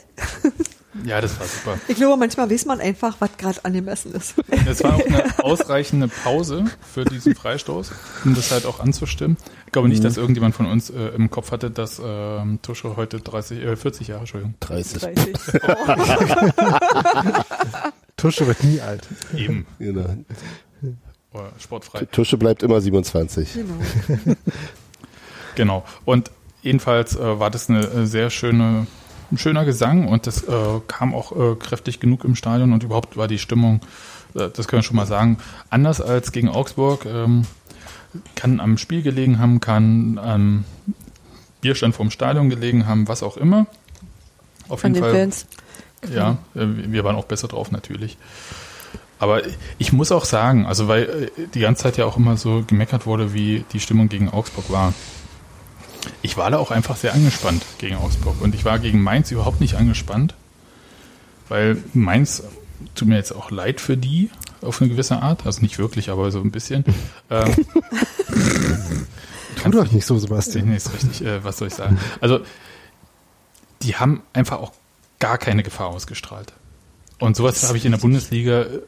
ja, 1.04 1.20
das 1.20 1.38
war 1.38 1.46
super. 1.46 1.78
Ich 1.88 1.96
glaube, 1.96 2.16
manchmal 2.18 2.50
weiß 2.50 2.66
man 2.66 2.80
einfach, 2.80 3.16
was 3.20 3.36
gerade 3.36 3.64
angemessen 3.64 4.12
ist. 4.14 4.34
Es 4.66 4.82
war 4.82 4.96
auch 4.96 5.06
eine 5.06 5.38
ausreichende 5.38 6.08
Pause 6.08 6.64
für 6.92 7.04
diesen 7.04 7.34
Freistoß, 7.34 7.92
um 8.24 8.34
das 8.34 8.50
halt 8.50 8.66
auch 8.66 8.80
anzustimmen. 8.80 9.36
Ich 9.72 9.74
glaube 9.74 9.88
nicht, 9.88 10.04
dass 10.04 10.18
irgendjemand 10.18 10.54
von 10.54 10.66
uns 10.66 10.90
äh, 10.90 10.98
im 11.16 11.30
Kopf 11.30 11.50
hatte, 11.50 11.70
dass 11.70 11.98
ähm, 12.04 12.58
Tusche 12.60 12.94
heute 12.94 13.20
30, 13.20 13.64
äh, 13.64 13.74
40 13.74 14.08
Jahre, 14.08 14.20
Entschuldigung, 14.20 14.52
30. 14.60 15.00
30. 15.00 15.32
Tusche 18.18 18.46
wird 18.46 18.62
nie 18.64 18.82
alt. 18.82 19.08
eben 19.34 19.64
Genau. 19.78 20.14
sportfrei. 21.58 22.04
Tusche 22.04 22.36
bleibt 22.36 22.62
immer 22.62 22.82
27. 22.82 23.54
Genau. 23.54 24.36
Genau. 25.54 25.84
Und 26.04 26.30
jedenfalls 26.60 27.16
äh, 27.16 27.40
war 27.40 27.48
das 27.48 27.70
eine 27.70 27.80
äh, 27.86 28.04
sehr 28.04 28.28
schöne, 28.28 28.86
ein 29.30 29.38
schöner 29.38 29.64
Gesang 29.64 30.06
und 30.06 30.26
das 30.26 30.42
äh, 30.42 30.80
kam 30.86 31.14
auch 31.14 31.32
äh, 31.32 31.54
kräftig 31.56 31.98
genug 31.98 32.24
im 32.24 32.34
Stadion 32.34 32.74
und 32.74 32.82
überhaupt 32.82 33.16
war 33.16 33.26
die 33.26 33.38
Stimmung, 33.38 33.80
äh, 34.34 34.50
das 34.50 34.68
können 34.68 34.82
wir 34.82 34.86
schon 34.86 34.96
mal 34.96 35.06
sagen, 35.06 35.38
anders 35.70 36.02
als 36.02 36.30
gegen 36.32 36.50
Augsburg. 36.50 37.06
Ähm, 37.06 37.46
kann 38.34 38.60
am 38.60 38.78
Spiel 38.78 39.02
gelegen 39.02 39.38
haben, 39.38 39.60
kann 39.60 40.18
am 40.18 40.64
Bierstand 41.60 41.94
vorm 41.94 42.10
Stadion 42.10 42.50
gelegen 42.50 42.86
haben, 42.86 43.08
was 43.08 43.22
auch 43.22 43.36
immer. 43.36 43.66
Auf 44.68 44.80
Von 44.80 44.94
jeden 44.94 45.02
den 45.02 45.10
Fall. 45.10 45.20
Fans. 45.20 45.46
Ja, 46.12 46.38
äh, 46.54 46.66
wir 46.66 47.04
waren 47.04 47.16
auch 47.16 47.24
besser 47.24 47.48
drauf 47.48 47.70
natürlich. 47.70 48.18
Aber 49.18 49.42
ich 49.78 49.92
muss 49.92 50.10
auch 50.10 50.24
sagen, 50.24 50.66
also 50.66 50.88
weil 50.88 51.30
äh, 51.36 51.46
die 51.54 51.60
ganze 51.60 51.84
Zeit 51.84 51.96
ja 51.96 52.06
auch 52.06 52.16
immer 52.16 52.36
so 52.36 52.64
gemeckert 52.66 53.06
wurde, 53.06 53.32
wie 53.32 53.64
die 53.72 53.78
Stimmung 53.78 54.08
gegen 54.08 54.28
Augsburg 54.28 54.70
war. 54.70 54.92
Ich 56.22 56.36
war 56.36 56.50
da 56.50 56.58
auch 56.58 56.72
einfach 56.72 56.96
sehr 56.96 57.14
angespannt 57.14 57.64
gegen 57.78 57.94
Augsburg 57.96 58.40
und 58.40 58.56
ich 58.56 58.64
war 58.64 58.80
gegen 58.80 59.00
Mainz 59.00 59.30
überhaupt 59.30 59.60
nicht 59.60 59.76
angespannt, 59.76 60.34
weil 61.48 61.76
Mainz 61.94 62.42
tut 62.96 63.06
mir 63.06 63.14
jetzt 63.14 63.30
auch 63.30 63.52
leid 63.52 63.80
für 63.80 63.96
die 63.96 64.30
auf 64.64 64.80
eine 64.80 64.90
gewisse 64.90 65.20
Art, 65.22 65.46
also 65.46 65.60
nicht 65.60 65.78
wirklich, 65.78 66.10
aber 66.10 66.30
so 66.30 66.40
ein 66.40 66.50
bisschen. 66.50 66.84
Ähm, 67.30 67.54
Tu 69.62 69.70
doch 69.70 69.90
nicht 69.92 70.04
so, 70.04 70.18
Sebastian. 70.18 70.68
Nee, 70.68 70.76
ist 70.76 70.92
richtig. 70.92 71.24
Äh, 71.24 71.44
was 71.44 71.58
soll 71.58 71.68
ich 71.68 71.74
sagen? 71.74 71.98
Also, 72.20 72.40
die 73.82 73.96
haben 73.96 74.22
einfach 74.32 74.58
auch 74.58 74.72
gar 75.18 75.38
keine 75.38 75.62
Gefahr 75.62 75.88
ausgestrahlt. 75.88 76.52
Und 77.18 77.36
sowas 77.36 77.62
habe 77.68 77.78
ich 77.78 77.84
in 77.84 77.92
der 77.92 77.98
Bundesliga, 77.98 78.62
äh, 78.62 78.80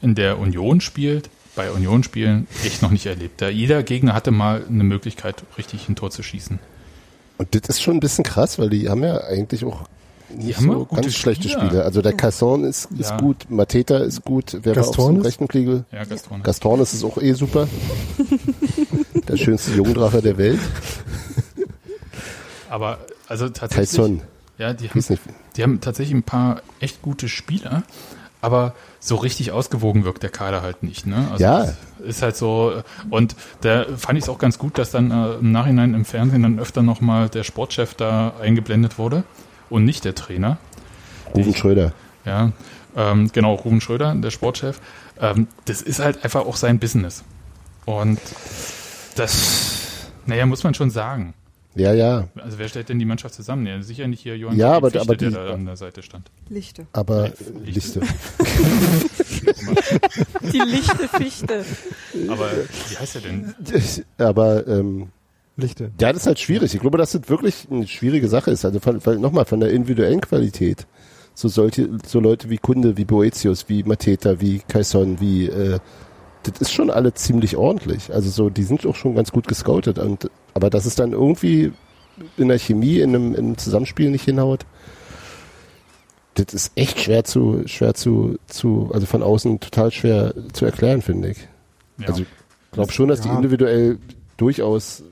in 0.00 0.14
der 0.14 0.38
Union 0.38 0.80
spielt, 0.80 1.28
bei 1.54 1.70
Union 1.70 2.02
spielen, 2.02 2.46
echt 2.64 2.80
noch 2.80 2.90
nicht 2.90 3.06
erlebt. 3.06 3.42
Da 3.42 3.48
jeder 3.48 3.82
Gegner 3.82 4.14
hatte 4.14 4.30
mal 4.30 4.64
eine 4.66 4.84
Möglichkeit, 4.84 5.42
richtig 5.58 5.88
ein 5.88 5.96
Tor 5.96 6.10
zu 6.10 6.22
schießen. 6.22 6.58
Und 7.36 7.54
das 7.54 7.76
ist 7.76 7.82
schon 7.82 7.96
ein 7.96 8.00
bisschen 8.00 8.24
krass, 8.24 8.58
weil 8.58 8.70
die 8.70 8.88
haben 8.88 9.02
ja 9.02 9.18
eigentlich 9.24 9.64
auch 9.64 9.86
nicht 10.36 10.56
haben 10.56 10.66
so 10.72 10.84
ganz 10.86 11.14
schlechte 11.14 11.48
Spieler. 11.48 11.66
Spiele. 11.66 11.84
Also 11.84 12.02
der 12.02 12.12
Casson 12.14 12.64
ist, 12.64 12.88
ist 12.98 13.10
Ja. 13.10 13.16
gut, 13.18 13.46
Mateta 13.50 13.98
ist 13.98 14.24
gut, 14.24 14.58
wer 14.62 14.74
war 14.76 14.82
auf 14.82 14.88
Gaston 14.88 15.14
dem 15.14 15.20
ist- 15.20 15.26
rechten 15.26 15.48
Flügel? 15.48 15.84
Ja, 15.92 16.04
Gaston. 16.04 16.42
Gaston 16.42 16.80
ist 16.80 16.92
es 16.94 17.04
auch 17.04 17.18
eh 17.18 17.32
super. 17.32 17.68
der 19.28 19.36
schönste 19.36 19.72
Jungdrache 19.72 20.20
der 20.22 20.36
Welt. 20.38 20.60
Aber 22.68 22.98
also 23.28 23.48
tatsächlich. 23.48 23.90
Tyson. 23.90 24.22
Ja, 24.58 24.72
die 24.72 24.88
haben, 24.88 25.18
die 25.56 25.62
haben 25.62 25.80
tatsächlich 25.80 26.14
ein 26.14 26.22
paar 26.22 26.62
echt 26.80 27.02
gute 27.02 27.28
Spieler, 27.28 27.82
aber 28.40 28.74
so 29.00 29.16
richtig 29.16 29.50
ausgewogen 29.52 30.04
wirkt 30.04 30.22
der 30.22 30.30
Kader 30.30 30.62
halt 30.62 30.82
nicht. 30.82 31.06
Ne? 31.06 31.28
Also 31.30 31.42
Ja. 31.42 31.72
Ist 32.04 32.22
halt 32.22 32.36
so. 32.36 32.82
Und 33.10 33.36
da 33.60 33.86
fand 33.96 34.18
ich 34.18 34.24
es 34.24 34.28
auch 34.28 34.38
ganz 34.38 34.58
gut, 34.58 34.76
dass 34.78 34.90
dann 34.90 35.10
äh, 35.10 35.34
im 35.34 35.52
Nachhinein 35.52 35.94
im 35.94 36.04
Fernsehen 36.04 36.42
dann 36.42 36.58
öfter 36.58 36.82
nochmal 36.82 37.28
der 37.28 37.44
Sportchef 37.44 37.94
da 37.94 38.32
eingeblendet 38.40 38.98
wurde 38.98 39.24
und 39.72 39.84
nicht 39.84 40.04
der 40.04 40.14
Trainer. 40.14 40.58
Rufen 41.34 41.54
Schröder. 41.54 41.92
Ja, 42.24 42.52
ähm, 42.96 43.30
genau, 43.32 43.54
Ruben 43.54 43.80
Schröder, 43.80 44.14
der 44.14 44.30
Sportchef. 44.30 44.80
Ähm, 45.20 45.48
das 45.64 45.82
ist 45.82 45.98
halt 45.98 46.22
einfach 46.24 46.46
auch 46.46 46.56
sein 46.56 46.78
Business. 46.78 47.24
Und 47.86 48.20
das, 49.16 50.08
naja, 50.26 50.46
muss 50.46 50.62
man 50.62 50.74
schon 50.74 50.90
sagen. 50.90 51.34
Ja, 51.74 51.94
ja. 51.94 52.28
Also 52.36 52.58
wer 52.58 52.68
stellt 52.68 52.90
denn 52.90 52.98
die 52.98 53.06
Mannschaft 53.06 53.34
zusammen? 53.34 53.66
Ja, 53.66 53.80
sicher 53.82 54.06
nicht 54.06 54.20
hier 54.20 54.36
Johann 54.36 54.58
Ja, 54.58 54.72
aber- 54.74 54.90
Fichte, 54.90 55.00
aber 55.00 55.16
der 55.16 55.28
die- 55.30 55.34
da 55.34 55.54
an 55.54 55.64
der 55.64 55.76
Seite 55.76 56.02
stand. 56.02 56.30
Lichte. 56.50 56.86
Aber 56.92 57.30
Lichte. 57.64 58.00
Lichte. 58.00 58.00
Die 60.52 60.58
lichte 60.58 61.08
Fichte. 61.08 61.64
Aber 62.28 62.50
wie 62.90 62.96
heißt 62.98 63.14
er 63.16 63.20
denn? 63.22 63.54
Aber 64.18 64.66
ähm, 64.66 65.08
Lichte. 65.56 65.90
ja, 66.00 66.12
das 66.12 66.22
ist 66.22 66.26
halt 66.26 66.38
schwierig. 66.40 66.74
Ich 66.74 66.80
glaube, 66.80 66.98
dass 66.98 67.12
das 67.12 67.28
wirklich 67.28 67.66
eine 67.70 67.86
schwierige 67.86 68.28
Sache 68.28 68.50
ist. 68.50 68.64
Also 68.64 68.78
nochmal 69.18 69.44
von 69.44 69.60
der 69.60 69.70
individuellen 69.70 70.20
Qualität. 70.20 70.86
So 71.34 71.48
solche, 71.48 71.88
so 72.06 72.20
Leute 72.20 72.50
wie 72.50 72.58
Kunde, 72.58 72.96
wie 72.96 73.04
Boetius, 73.04 73.68
wie 73.68 73.82
Mateta, 73.82 74.40
wie 74.40 74.60
Kaison, 74.68 75.20
wie 75.20 75.46
äh, 75.46 75.78
das 76.42 76.60
ist 76.60 76.72
schon 76.72 76.90
alle 76.90 77.14
ziemlich 77.14 77.56
ordentlich. 77.56 78.12
Also 78.12 78.28
so, 78.30 78.50
die 78.50 78.64
sind 78.64 78.84
auch 78.86 78.96
schon 78.96 79.14
ganz 79.14 79.30
gut 79.30 79.46
gescoutet. 79.46 79.98
Und, 79.98 80.30
aber 80.54 80.70
dass 80.70 80.86
es 80.86 80.94
dann 80.94 81.12
irgendwie 81.12 81.72
in 82.36 82.48
der 82.48 82.58
Chemie, 82.58 82.98
in 82.98 83.14
einem, 83.14 83.32
in 83.34 83.38
einem 83.38 83.58
Zusammenspiel 83.58 84.10
nicht 84.10 84.24
hinhaut, 84.24 84.66
das 86.34 86.54
ist 86.54 86.72
echt 86.76 86.98
schwer 87.00 87.24
zu, 87.24 87.62
schwer 87.66 87.94
zu, 87.94 88.38
zu, 88.46 88.90
also 88.92 89.06
von 89.06 89.22
außen 89.22 89.60
total 89.60 89.90
schwer 89.90 90.34
zu 90.52 90.64
erklären, 90.64 91.02
finde 91.02 91.30
ich. 91.30 91.38
Ja, 91.98 92.08
Also 92.08 92.22
ich 92.22 92.28
glaube 92.72 92.92
schon, 92.92 93.08
dass 93.08 93.20
die 93.20 93.28
Ja. 93.28 93.36
individuell 93.36 93.98
durchaus 94.38 95.02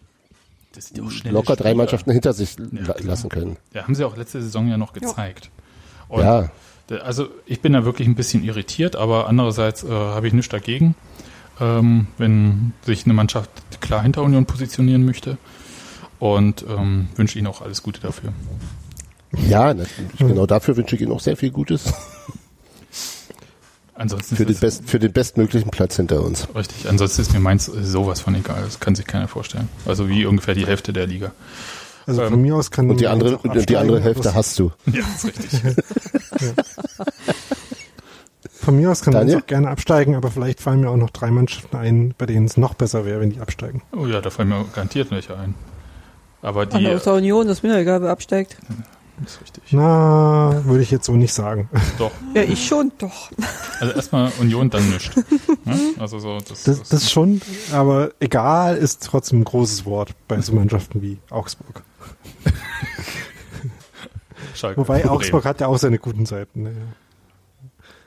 locker 1.25 1.57
drei 1.57 1.71
Spieler. 1.71 1.75
Mannschaften 1.75 2.11
hinter 2.12 2.33
sich 2.33 2.57
Ja, 2.73 2.83
klar. 2.85 2.97
lassen 3.03 3.29
können. 3.29 3.57
Ja, 3.73 3.85
haben 3.85 3.95
sie 3.95 4.05
auch 4.05 4.16
letzte 4.16 4.41
Saison 4.43 4.68
ja 4.68 4.77
noch 4.77 4.93
gezeigt. 4.93 5.51
Und 6.09 6.23
Ja, 6.23 6.51
Also 7.03 7.29
ich 7.47 7.61
bin 7.61 7.73
da 7.73 7.85
wirklich 7.85 8.09
ein 8.09 8.14
bisschen 8.14 8.43
irritiert, 8.45 8.97
aber 8.97 9.29
andererseits 9.29 9.85
äh, 9.85 9.89
habe 9.91 10.27
ich 10.27 10.33
nichts 10.33 10.49
dagegen, 10.51 10.95
ähm, 11.61 12.07
wenn 12.18 12.73
sich 12.83 13.05
eine 13.05 13.14
Mannschaft 13.14 13.51
klar 13.81 14.03
hinter 14.03 14.23
Union 14.23 14.47
positionieren 14.47 15.05
möchte. 15.05 15.39
Und 16.18 16.64
ähm, 16.68 17.09
wünsche 17.16 17.39
ihnen 17.39 17.47
auch 17.47 17.62
alles 17.62 17.83
Gute 17.83 18.01
dafür. 18.01 18.33
ja, 19.49 19.73
natürlich. 19.73 20.16
genau 20.18 20.45
dafür 20.47 20.77
wünsche 20.77 20.95
ich 20.97 21.01
Ihnen 21.03 21.12
auch 21.12 21.21
sehr 21.21 21.37
viel 21.37 21.51
Gutes 21.51 21.93
Ansonsten 24.01 24.34
für 24.36 24.44
den, 24.46 24.53
ist 24.53 24.57
es- 24.64 24.78
best, 24.78 24.88
für 24.90 24.98
den 24.98 25.12
bestmöglichen 25.12 25.70
Platz 25.70 25.96
hinter 25.96 26.22
uns. 26.22 26.48
Richtig, 26.55 26.88
ansonsten 26.88 27.20
ist 27.20 27.32
mir 27.34 27.40
Mainz 27.40 27.66
sowas 27.66 28.20
von 28.22 28.34
egal. 28.34 28.62
Das 28.64 28.80
kann 28.80 28.94
sich 28.94 29.07
keiner 29.07 29.28
vorstellen. 29.28 29.68
Also 29.84 30.09
wie 30.09 30.24
ungefähr 30.24 30.55
die 30.55 30.66
Hälfte 30.66 30.92
der 30.94 31.07
Liga. 31.07 31.32
Also 32.07 32.22
Ähm, 32.22 32.30
von 32.30 32.40
mir 32.42 32.57
aus 32.57 32.70
kann 32.70 32.88
Und 32.88 32.98
die 33.01 33.07
andere, 33.09 33.36
und 33.36 33.68
die 33.68 33.76
andere 33.76 34.01
Hälfte 34.01 34.30
aber 34.30 34.38
hast 34.38 34.59
du. 34.59 34.72
Ja, 34.86 35.03
das 35.03 35.24
ist 35.24 35.26
richtig. 35.26 35.61
Von 38.53 38.76
mir 38.76 38.90
aus 38.90 39.03
kann 39.03 39.14
man 39.14 39.34
auch 39.34 39.46
gerne 39.46 39.68
absteigen, 39.68 40.14
aber 40.14 40.30
vielleicht 40.30 40.61
fallen 40.61 40.80
mir 40.80 40.90
auch 40.90 40.96
noch 40.96 41.11
drei 41.11 41.30
Mannschaften 41.30 41.76
ein, 41.76 42.14
bei 42.18 42.26
denen 42.26 42.46
es 42.46 42.57
noch 42.57 42.74
besser 42.74 43.05
wäre, 43.05 43.20
wenn 43.20 43.30
die 43.30 43.40
absteigen. 43.40 43.82
oh 43.96 44.07
ja, 44.07 44.20
da 44.20 44.30
fallen 44.30 44.48
mir 44.48 44.64
garantiert 44.74 45.11
welche 45.11 45.36
ein. 45.36 45.55
Aber 46.42 46.64
die 46.66 46.76
Alle 46.76 46.96
außer 46.96 47.14
Union, 47.14 47.46
das 47.46 47.59
ist 47.59 47.62
mir 47.62 47.76
egal, 47.76 48.03
wer 48.03 48.11
absteigt. 48.11 48.57
Ist 49.25 49.41
richtig. 49.41 49.62
Na, 49.71 50.62
würde 50.64 50.83
ich 50.83 50.91
jetzt 50.91 51.07
so 51.07 51.12
nicht 51.12 51.33
sagen. 51.33 51.68
Doch. 51.99 52.11
Ja, 52.35 52.43
ich 52.43 52.66
schon. 52.66 52.93
Doch. 52.99 53.31
Also 53.81 53.95
erstmal 53.95 54.33
Union, 54.41 54.71
dann 54.71 54.89
nichts. 54.89 55.11
Ja? 55.64 55.75
Also 55.99 56.18
so, 56.18 56.39
das, 56.39 56.64
Das, 56.64 56.89
das 56.89 57.11
schon, 57.11 57.41
aber 57.73 58.12
egal 58.21 58.77
ist 58.77 59.05
trotzdem 59.05 59.41
ein 59.41 59.45
großes 59.45 59.85
Wort 59.85 60.14
bei 60.29 60.41
so 60.41 60.53
Mannschaften 60.55 61.03
wie 61.03 61.18
Augsburg. 61.31 61.83
Schalke. 64.55 64.81
Wobei 64.81 65.01
Bremen. 65.01 65.11
Augsburg 65.11 65.45
hat 65.45 65.61
ja 65.61 65.66
auch 65.66 65.79
seine 65.79 65.99
guten 65.99 66.27
Seiten. 66.27 66.62
Ne? 66.62 66.73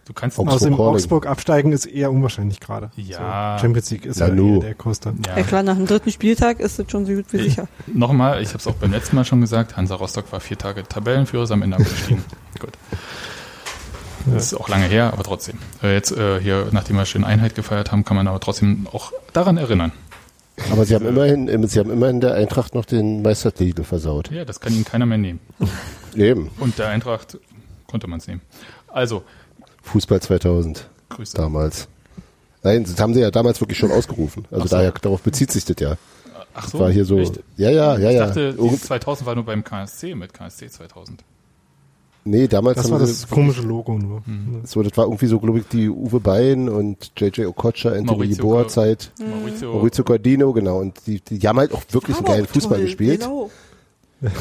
Du 0.06 0.12
kannst 0.12 0.38
Augsburg 0.38 0.56
Außerdem 0.56 0.78
Horling. 0.78 0.96
Augsburg 0.96 1.28
absteigen 1.28 1.72
ist 1.72 1.86
eher 1.86 2.12
unwahrscheinlich 2.12 2.60
gerade. 2.60 2.92
Ja. 2.98 3.58
So, 3.58 3.64
Champions 3.64 3.90
League 3.92 4.06
ist 4.06 4.20
ja 4.20 4.28
nu. 4.28 4.56
eher 4.56 4.60
der 4.60 4.76
Kurs 4.76 5.00
dann. 5.00 5.22
Ja. 5.26 5.38
ja. 5.38 5.44
klar, 5.44 5.64
nach 5.64 5.78
dem 5.78 5.88
dritten 5.88 6.12
Spieltag 6.12 6.60
ist 6.60 6.78
es 6.78 6.92
schon 6.92 7.06
so 7.06 7.14
gut 7.14 7.26
wie 7.32 7.38
sicher. 7.38 7.68
Nochmal, 7.88 8.42
ich 8.42 8.50
habe 8.50 8.58
es 8.58 8.68
auch 8.68 8.76
beim 8.76 8.92
letzten 8.92 9.16
Mal 9.16 9.24
schon 9.24 9.40
gesagt, 9.40 9.78
Hansa 9.78 9.96
Rostock 9.96 10.32
war 10.32 10.42
vier 10.42 10.58
Tage 10.58 10.84
Tabellenführer, 10.84 11.44
ist 11.44 11.52
am 11.52 11.62
Ende 11.62 11.78
abgestiegen. 11.78 12.24
Gut. 12.60 12.74
Das 14.26 14.48
ist 14.48 14.54
auch 14.54 14.68
lange 14.70 14.86
her, 14.86 15.12
aber 15.14 15.24
trotzdem. 15.24 15.58
Äh, 15.82 15.94
Jetzt 15.94 16.12
äh, 16.12 16.40
hier, 16.40 16.68
nachdem 16.72 16.98
wir 16.98 17.06
schön 17.06 17.24
Einheit 17.24 17.56
gefeiert 17.56 17.92
haben, 17.92 18.04
kann 18.04 18.18
man 18.18 18.28
aber 18.28 18.40
trotzdem 18.40 18.88
auch 18.92 19.12
daran 19.32 19.58
erinnern. 19.58 19.92
Aber 20.72 20.86
sie 20.86 20.96
haben 20.96 21.06
immerhin, 21.08 21.48
äh, 21.48 21.68
sie 21.68 21.80
haben 21.80 21.92
immerhin 21.92 22.20
der 22.20 22.34
Eintracht 22.34 22.76
noch 22.76 22.86
den 22.86 23.22
Meistertitel 23.22 23.84
versaut. 23.84 24.32
Ja, 24.32 24.44
das 24.46 24.60
kann 24.60 24.74
ihnen 24.74 24.86
keiner 24.86 25.06
mehr 25.06 25.18
nehmen. 25.18 25.40
Eben. 26.16 26.52
Und 26.60 26.78
der 26.78 26.90
Eintracht 26.90 27.38
konnte 27.88 28.08
man 28.08 28.20
es 28.20 28.28
nehmen. 28.28 28.42
Also, 28.88 29.24
Fußball 29.84 30.22
2000 30.22 30.90
Grüße. 31.10 31.38
damals. 31.38 31.88
Nein, 32.64 32.84
das 32.84 33.00
haben 33.00 33.14
sie 33.14 33.20
ja 33.20 33.30
damals 33.32 33.60
wirklich 33.62 33.78
schon 33.78 33.92
ausgerufen. 33.92 34.46
Also 34.52 34.68
so. 34.68 34.76
daher, 34.76 34.92
darauf 34.94 35.22
bezieht 35.22 35.52
sich 35.52 35.66
das 35.66 35.76
ja. 35.80 35.96
Ach 36.56 36.64
Das 36.70 36.80
war 36.80 36.92
hier 36.92 37.04
so. 37.06 37.18
echt? 37.20 37.40
Ja, 37.58 37.70
ja, 37.70 37.98
ja, 37.98 38.10
Ich 38.10 38.16
ja. 38.16 38.26
dachte, 38.28 38.40
Irgend- 38.42 38.64
dieses 38.72 38.84
2000 38.84 39.26
war 39.28 39.36
nur 39.36 39.44
beim 39.44 39.64
KSC 39.64 40.16
mit 40.16 40.34
KSC 40.34 40.70
2000. 40.70 41.24
nee, 42.26 42.48
damals 42.48 42.78
Das 42.78 42.86
haben 42.86 42.92
war 43.00 43.06
sie 43.06 43.12
das 43.12 43.28
komische 43.30 43.62
Logo 43.64 43.98
nur. 43.98 44.24
Hm. 44.26 44.52
Ne. 44.52 44.62
So, 44.66 44.82
das 44.84 44.96
war 44.96 45.06
irgendwie 45.06 45.26
so, 45.26 45.40
glaube 45.40 45.60
ich, 45.60 45.68
die 45.68 45.90
Uwe 45.90 46.20
Bein 46.20 46.70
und 46.70 47.12
JJ 47.18 47.46
Okocha, 47.46 47.90
Anthony 47.92 48.36
Cor- 48.38 48.68
Zeit, 48.68 49.12
Maurizio, 49.20 49.74
Maurizio 49.74 50.04
Cordino, 50.06 50.54
genau. 50.54 50.80
Und 50.80 51.06
die, 51.08 51.20
die 51.22 51.46
haben 51.48 51.58
halt 51.60 51.74
auch 51.74 51.82
wirklich 51.90 52.16
einen 52.18 52.26
geilen 52.26 52.46
Fußball 52.48 52.78
toll, 52.78 52.86
gespielt. 52.86 53.22
Genau. 53.22 53.50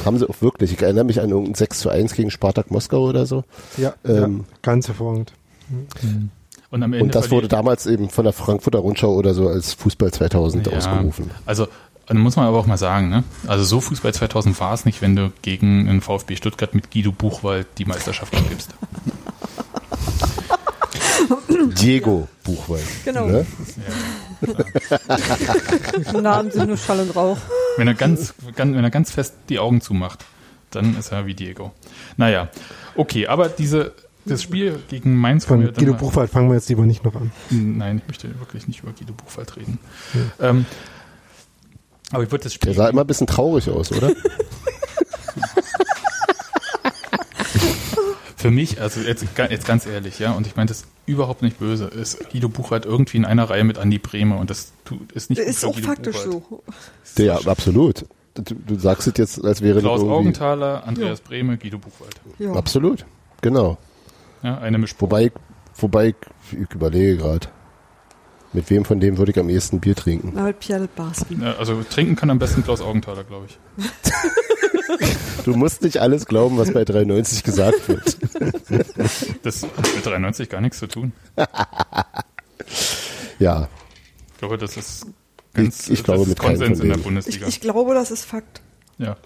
Haben 0.04 0.18
sie 0.18 0.28
auch 0.28 0.40
wirklich. 0.40 0.72
Ich 0.72 0.80
erinnere 0.82 1.04
mich 1.04 1.20
an 1.20 1.30
irgendein 1.30 1.54
6 1.54 1.78
zu 1.80 1.90
1 1.90 2.14
gegen 2.14 2.30
Spartak 2.30 2.70
Moskau 2.70 3.04
oder 3.04 3.26
so. 3.26 3.44
Ja, 3.76 3.94
Ähm, 4.04 4.44
ja, 4.48 4.56
ganz 4.62 4.88
hervorragend. 4.88 5.32
und 6.70 6.82
am 6.82 6.92
Ende 6.92 7.04
Und 7.04 7.14
das 7.14 7.30
wurde 7.30 7.48
damals 7.48 7.86
eben 7.86 8.08
von 8.10 8.24
der 8.24 8.32
Frankfurter 8.32 8.78
Rundschau 8.80 9.14
oder 9.14 9.34
so 9.34 9.48
als 9.48 9.74
Fußball 9.74 10.12
2000 10.12 10.66
Ja, 10.66 10.76
ausgerufen. 10.76 11.30
Also, 11.46 11.68
dann 12.06 12.18
muss 12.18 12.36
man 12.36 12.46
aber 12.46 12.58
auch 12.58 12.66
mal 12.66 12.76
sagen, 12.78 13.08
ne? 13.08 13.24
Also 13.46 13.64
so 13.64 13.80
Fußball 13.80 14.12
2000 14.12 14.58
war 14.60 14.74
es 14.74 14.84
nicht, 14.84 15.00
wenn 15.02 15.14
du 15.16 15.32
gegen 15.42 15.88
einen 15.88 16.00
VfB 16.00 16.36
Stuttgart 16.36 16.74
mit 16.74 16.90
Guido 16.90 17.12
Buchwald 17.12 17.66
die 17.78 17.84
Meisterschaft 17.84 18.34
abgibst. 18.34 18.70
Diego 21.80 22.28
Buchwald. 22.44 22.82
Genau. 23.04 23.26
Ne? 23.26 23.46
Die 24.42 26.20
Namen 26.20 26.50
sind 26.50 26.68
nur 26.68 26.76
Schall 26.76 27.00
und 27.00 27.14
Rauch. 27.14 27.38
Wenn 27.76 27.88
er 27.88 27.94
ganz, 27.94 28.34
ganz, 28.54 28.76
wenn 28.76 28.84
er 28.84 28.90
ganz 28.90 29.10
fest 29.10 29.34
die 29.48 29.58
Augen 29.58 29.80
zumacht, 29.80 30.24
dann 30.70 30.98
ist 30.98 31.12
er 31.12 31.26
wie 31.26 31.34
Diego. 31.34 31.72
Naja, 32.16 32.48
okay, 32.96 33.26
aber 33.26 33.48
diese, 33.48 33.92
das 34.24 34.42
Spiel 34.42 34.78
gegen 34.88 35.16
Mainz 35.16 35.44
Von 35.44 35.72
Guido 35.72 35.94
Buchwald 35.94 36.30
fangen 36.30 36.48
wir 36.48 36.54
jetzt 36.54 36.68
lieber 36.68 36.84
nicht 36.84 37.04
noch 37.04 37.14
an. 37.14 37.32
Nein, 37.50 37.98
ich 37.98 38.06
möchte 38.06 38.28
wirklich 38.40 38.68
nicht 38.68 38.82
über 38.82 38.92
Guido 38.92 39.12
Buchwald 39.14 39.56
reden. 39.56 39.78
Ähm, 40.40 40.66
aber 42.10 42.24
ich 42.24 42.30
würde 42.30 42.44
das 42.44 42.54
Spiel. 42.54 42.66
Der 42.66 42.74
sah 42.74 42.88
immer 42.88 43.02
ein 43.02 43.06
bisschen 43.06 43.26
traurig 43.26 43.68
aus, 43.70 43.90
oder? 43.92 44.12
Für 48.42 48.50
mich, 48.50 48.80
also 48.80 49.00
jetzt, 49.00 49.24
jetzt 49.38 49.66
ganz 49.66 49.86
ehrlich, 49.86 50.18
ja, 50.18 50.32
und 50.32 50.48
ich 50.48 50.56
meine 50.56 50.66
das 50.66 50.84
überhaupt 51.06 51.42
nicht 51.42 51.60
böse, 51.60 51.84
ist 51.84 52.28
Guido 52.30 52.48
Buchwald 52.48 52.84
irgendwie 52.84 53.18
in 53.18 53.24
einer 53.24 53.48
Reihe 53.48 53.62
mit 53.62 53.78
Andi 53.78 53.98
Brehme 53.98 54.36
und 54.36 54.50
das 54.50 54.72
tut, 54.84 55.12
ist 55.12 55.30
nicht 55.30 55.40
Das 55.40 55.46
ist 55.46 55.64
auch 55.64 55.74
Guido 55.74 55.86
faktisch 55.86 56.24
Buchwald. 56.24 56.62
so. 57.04 57.22
Ja, 57.22 57.38
absolut. 57.46 58.04
Du, 58.34 58.54
du 58.54 58.78
sagst 58.80 59.06
es 59.06 59.14
jetzt, 59.16 59.44
als 59.44 59.62
wäre 59.62 59.74
das 59.74 59.82
Klaus 59.84 60.00
irgendwie... 60.00 60.16
Augenthaler, 60.16 60.82
Andreas 60.84 61.20
Brehme, 61.20 61.56
Guido 61.56 61.78
Buchwald. 61.78 62.20
Ja. 62.40 62.52
Absolut, 62.54 63.06
genau. 63.42 63.78
Ja, 64.42 64.58
eine 64.58 64.78
Mischprobe. 64.78 65.12
Wobei, 65.14 65.32
wobei, 65.76 66.14
ich 66.50 66.74
überlege 66.74 67.18
gerade, 67.18 67.46
mit 68.52 68.68
wem 68.70 68.84
von 68.84 69.00
dem 69.00 69.16
würde 69.18 69.32
ich 69.32 69.38
am 69.38 69.48
ehesten 69.48 69.80
Bier 69.80 69.94
trinken? 69.96 70.32
Na, 70.34 70.44
mit 70.44 70.58
Pierre 70.60 70.88
Barski. 70.94 71.36
Ja, 71.40 71.54
also 71.56 71.82
trinken 71.82 72.16
kann 72.16 72.30
am 72.30 72.38
besten 72.38 72.62
Klaus 72.64 72.80
Augenthaler, 72.80 73.24
glaube 73.24 73.46
ich. 73.48 73.58
Du 75.44 75.54
musst 75.56 75.82
nicht 75.82 75.98
alles 75.98 76.26
glauben, 76.26 76.58
was 76.58 76.72
bei 76.72 76.84
93 76.84 77.42
gesagt 77.42 77.88
wird. 77.88 78.16
Das 79.42 79.62
hat 79.62 79.94
mit 79.94 80.04
93 80.06 80.48
gar 80.48 80.60
nichts 80.60 80.78
zu 80.78 80.86
tun. 80.86 81.12
Ja, 83.38 83.68
Ich 84.34 84.38
glaube, 84.38 84.58
das 84.58 84.76
ist 84.76 85.06
ganz 85.54 85.86
Ich- 85.88 85.92
ich 85.94 86.04
glaube 86.04 86.20
das 86.20 86.28
ist 86.28 86.28
mit 86.30 86.38
Konsens 86.38 86.80
in 86.80 86.86
der 86.88 86.96
denen. 86.96 86.98
Ich, 86.98 87.04
Bundesliga. 87.04 87.46
ich 87.48 87.60
glaube, 87.60 87.94
das 87.94 88.10
ist 88.10 88.24
Fakt. 88.24 88.60
ja. 88.98 89.16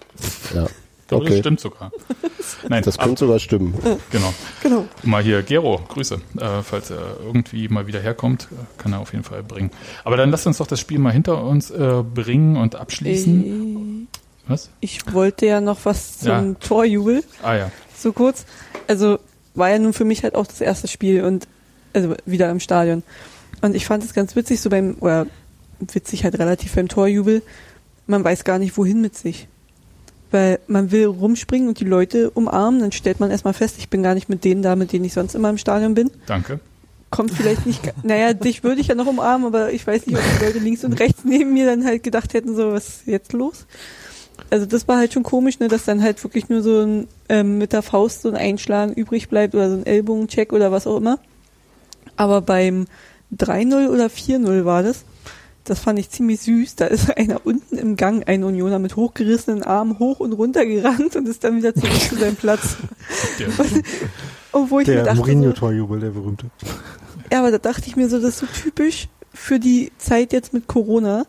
ja. 0.53 0.67
Ich 1.07 1.09
glaube, 1.09 1.23
Okay. 1.23 1.35
das 1.35 1.39
stimmt 1.39 1.59
sogar. 1.61 1.91
Nein, 2.69 2.83
Das 2.83 2.99
ab- 2.99 3.05
könnte 3.05 3.19
sogar 3.25 3.39
stimmen. 3.39 3.73
Genau. 4.11 4.33
Genau. 4.61 4.85
Mal 5.03 5.23
hier, 5.23 5.41
Gero, 5.41 5.79
Grüße. 5.87 6.15
Äh, 6.37 6.61
falls 6.63 6.89
er 6.91 7.15
irgendwie 7.23 7.69
mal 7.69 7.87
wieder 7.87 8.01
herkommt, 8.01 8.49
äh, 8.51 8.55
kann 8.81 8.91
er 8.91 8.99
auf 8.99 9.13
jeden 9.13 9.23
Fall 9.23 9.41
bringen. 9.41 9.71
Aber 10.03 10.17
dann 10.17 10.31
lasst 10.31 10.45
uns 10.47 10.57
doch 10.57 10.67
das 10.67 10.81
Spiel 10.81 10.99
mal 10.99 11.13
hinter 11.13 11.41
uns 11.45 11.71
äh, 11.71 12.03
bringen 12.03 12.57
und 12.57 12.75
abschließen. 12.75 14.07
Äh, 14.09 14.51
Was? 14.51 14.69
Ich 14.81 15.13
wollte 15.13 15.45
ja 15.45 15.61
noch 15.61 15.79
was 15.85 16.19
zum 16.19 16.27
Ja. 16.29 16.53
Torjubel, 16.59 17.23
Ah 17.41 17.55
ja. 17.55 17.71
so 17.97 18.11
kurz. 18.11 18.45
Also 18.87 19.19
war 19.55 19.69
ja 19.69 19.79
nun 19.79 19.93
für 19.93 20.03
mich 20.05 20.23
halt 20.23 20.35
auch 20.35 20.45
das 20.45 20.59
erste 20.59 20.89
Spiel 20.89 21.23
und 21.23 21.47
also 21.93 22.15
wieder 22.25 22.51
im 22.51 22.59
Stadion. 22.59 23.03
Und 23.61 23.75
ich 23.77 23.85
fand 23.85 24.03
es 24.03 24.13
ganz 24.13 24.35
witzig, 24.35 24.59
so 24.59 24.69
beim, 24.69 24.97
oder 24.99 25.25
witzig 25.79 26.25
halt 26.25 26.37
relativ 26.37 26.75
beim 26.75 26.89
Torjubel, 26.89 27.43
man 28.07 28.25
weiß 28.25 28.43
gar 28.43 28.59
nicht, 28.59 28.77
wohin 28.77 28.99
mit 29.01 29.15
sich. 29.15 29.47
Weil 30.31 30.59
man 30.67 30.91
will 30.91 31.05
rumspringen 31.05 31.69
und 31.69 31.79
die 31.79 31.85
Leute 31.85 32.29
umarmen, 32.31 32.81
dann 32.81 32.91
stellt 32.91 33.19
man 33.19 33.31
erstmal 33.31 33.53
fest, 33.53 33.75
ich 33.79 33.89
bin 33.89 34.03
gar 34.03 34.13
nicht 34.13 34.27
mit 34.27 34.43
denen 34.43 34.61
da, 34.61 34.75
mit 34.75 34.91
denen 34.91 35.05
ich 35.05 35.13
sonst 35.13 35.35
immer 35.35 35.49
im 35.49 35.57
Stadion 35.57 35.93
bin. 35.93 36.11
Danke. 36.25 36.59
Kommt 37.09 37.31
vielleicht 37.31 37.65
nicht, 37.65 37.81
naja, 38.03 38.33
dich 38.33 38.63
würde 38.65 38.81
ich 38.81 38.87
ja 38.87 38.95
noch 38.95 39.05
umarmen, 39.05 39.47
aber 39.47 39.71
ich 39.71 39.87
weiß 39.87 40.05
nicht, 40.05 40.17
ob 40.17 40.23
die 40.37 40.45
Leute 40.45 40.59
links 40.59 40.83
und 40.83 40.99
rechts 40.99 41.23
neben 41.23 41.53
mir 41.53 41.65
dann 41.65 41.85
halt 41.85 42.03
gedacht 42.03 42.33
hätten, 42.33 42.55
so, 42.55 42.73
was 42.73 42.87
ist 42.87 43.07
jetzt 43.07 43.31
los? 43.31 43.65
Also 44.49 44.65
das 44.65 44.87
war 44.87 44.97
halt 44.97 45.13
schon 45.13 45.23
komisch, 45.23 45.59
ne, 45.59 45.67
dass 45.67 45.85
dann 45.85 46.01
halt 46.01 46.21
wirklich 46.23 46.49
nur 46.49 46.61
so 46.61 46.81
ein, 46.81 47.07
ähm, 47.29 47.57
mit 47.57 47.73
der 47.73 47.81
Faust 47.81 48.21
so 48.21 48.29
ein 48.29 48.35
Einschlagen 48.35 48.93
übrig 48.93 49.29
bleibt 49.29 49.55
oder 49.55 49.69
so 49.69 49.77
ein 49.77 49.85
Ellbogencheck 49.85 50.53
oder 50.53 50.71
was 50.71 50.87
auch 50.87 50.97
immer. 50.97 51.19
Aber 52.17 52.41
beim 52.41 52.87
3-0 53.35 53.89
oder 53.89 54.07
4-0 54.07 54.65
war 54.65 54.83
das. 54.83 55.03
Das 55.67 55.79
fand 55.79 55.99
ich 55.99 56.09
ziemlich 56.09 56.39
süß. 56.41 56.75
Da 56.77 56.85
ist 56.85 57.15
einer 57.17 57.45
unten 57.45 57.77
im 57.77 57.97
Gang, 57.97 58.27
ein 58.27 58.43
Unioner 58.43 58.79
mit 58.79 58.95
hochgerissenen 58.95 59.63
Armen 59.63 59.99
hoch 59.99 60.21
und 60.21 60.31
runter 60.33 60.65
gerannt 60.65 61.15
und 61.17 61.27
ist 61.27 61.43
dann 61.43 61.57
wieder 61.57 61.75
zurück 61.75 61.99
zu 61.99 62.15
seinem 62.15 62.35
Platz. 62.37 62.77
Der, 63.39 63.47
Obwohl 64.53 64.83
ich 64.83 64.87
mir 64.87 64.95
Der 64.95 65.03
dachte, 65.03 65.17
so, 65.17 65.23
Mourinho-Torjubel, 65.23 65.99
der 65.99 66.09
berühmte. 66.09 66.45
ja, 67.31 67.39
aber 67.39 67.51
da 67.51 67.57
dachte 67.57 67.83
ich 67.87 67.95
mir 67.95 68.09
so, 68.09 68.17
das 68.19 68.29
ist 68.29 68.39
so 68.39 68.45
typisch 68.63 69.09
für 69.33 69.59
die 69.59 69.91
Zeit 69.97 70.31
jetzt 70.33 70.53
mit 70.53 70.67
Corona. 70.67 71.25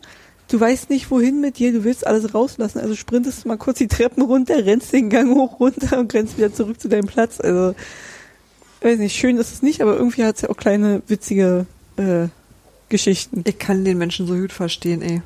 Du 0.49 0.59
weißt 0.59 0.89
nicht, 0.89 1.11
wohin 1.11 1.41
mit 1.41 1.59
dir, 1.59 1.71
du 1.73 1.83
willst 1.83 2.07
alles 2.07 2.33
rauslassen. 2.33 2.79
Also 2.79 2.95
sprintest 2.95 3.43
du 3.43 3.49
mal 3.49 3.57
kurz 3.57 3.77
die 3.77 3.87
Treppen 3.87 4.23
runter, 4.23 4.65
rennst 4.65 4.93
den 4.93 5.09
Gang 5.09 5.35
hoch 5.35 5.59
runter 5.59 5.99
und 5.99 6.13
rennst 6.13 6.37
wieder 6.37 6.53
zurück 6.53 6.79
zu 6.79 6.87
deinem 6.87 7.05
Platz. 7.07 7.39
Also, 7.39 7.75
weiß 8.81 8.97
nicht, 8.99 9.15
schön 9.15 9.37
ist 9.37 9.53
es 9.53 9.61
nicht, 9.61 9.81
aber 9.81 9.95
irgendwie 9.97 10.23
hat 10.23 10.37
es 10.37 10.41
ja 10.43 10.49
auch 10.49 10.57
kleine 10.57 11.01
witzige 11.07 11.65
äh, 11.97 12.29
Geschichten. 12.89 13.43
Ich 13.47 13.57
kann 13.59 13.85
den 13.85 13.97
Menschen 13.97 14.27
so 14.27 14.35
gut 14.35 14.51
verstehen, 14.51 15.01
ey. 15.01 15.21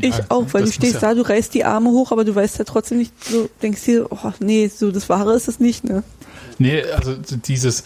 ich 0.00 0.14
auch, 0.30 0.46
weil 0.52 0.64
du 0.64 0.72
stehst 0.72 0.94
ja- 0.94 1.00
da, 1.00 1.14
du 1.14 1.22
reißt 1.22 1.54
die 1.54 1.64
Arme 1.64 1.90
hoch, 1.90 2.12
aber 2.12 2.24
du 2.24 2.34
weißt 2.34 2.58
ja 2.58 2.64
trotzdem 2.64 2.98
nicht, 2.98 3.12
so 3.24 3.48
denkst 3.62 3.84
dir, 3.84 4.06
oh 4.10 4.32
nee, 4.40 4.68
so 4.68 4.90
das 4.90 5.08
Wahre 5.08 5.34
ist 5.34 5.48
es 5.48 5.60
nicht, 5.60 5.84
ne? 5.84 6.02
Nee, 6.58 6.82
also 6.82 7.14
dieses, 7.14 7.80
äh, 7.80 7.84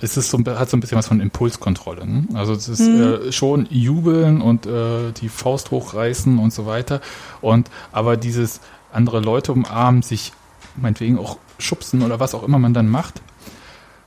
es 0.00 0.16
ist 0.16 0.30
so, 0.30 0.38
hat 0.38 0.70
so 0.70 0.76
ein 0.76 0.80
bisschen 0.80 0.96
was 0.98 1.08
von 1.08 1.20
Impulskontrolle. 1.20 2.06
Ne? 2.06 2.24
Also 2.34 2.52
es 2.52 2.68
ist 2.68 2.80
äh, 2.80 3.32
schon 3.32 3.66
jubeln 3.70 4.40
und 4.40 4.66
äh, 4.66 5.12
die 5.20 5.28
Faust 5.28 5.70
hochreißen 5.70 6.38
und 6.38 6.52
so 6.52 6.66
weiter. 6.66 7.00
Und 7.40 7.68
aber 7.92 8.16
dieses 8.16 8.60
andere 8.92 9.20
Leute 9.20 9.52
umarmen, 9.52 10.02
sich 10.02 10.32
meinetwegen 10.76 11.18
auch 11.18 11.38
schubsen 11.58 12.02
oder 12.02 12.20
was 12.20 12.34
auch 12.34 12.44
immer 12.44 12.58
man 12.58 12.74
dann 12.74 12.88
macht, 12.88 13.20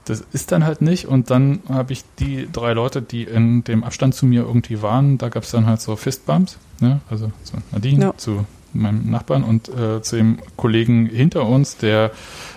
das 0.05 0.23
ist 0.33 0.51
dann 0.51 0.65
halt 0.65 0.81
nicht. 0.81 1.07
Und 1.07 1.29
dann 1.29 1.59
habe 1.69 1.93
ich 1.93 2.03
die 2.19 2.47
drei 2.51 2.73
Leute, 2.73 3.01
die 3.01 3.23
in 3.23 3.63
dem 3.63 3.83
Abstand 3.83 4.15
zu 4.15 4.25
mir 4.25 4.41
irgendwie 4.43 4.81
waren, 4.81 5.17
da 5.17 5.29
gab 5.29 5.43
es 5.43 5.51
dann 5.51 5.65
halt 5.65 5.81
so 5.81 5.95
Fistbumps, 5.95 6.57
ne? 6.79 7.01
also 7.09 7.31
zu 7.43 7.53
Nadine, 7.71 8.01
Ja. 8.05 8.13
zu 8.17 8.45
meinem 8.73 9.09
Nachbarn 9.11 9.43
und 9.43 9.67
äh, 9.69 10.01
zu 10.01 10.15
dem 10.15 10.39
Kollegen 10.55 11.05
hinter 11.05 11.45
uns, 11.45 11.75
der 11.77 12.11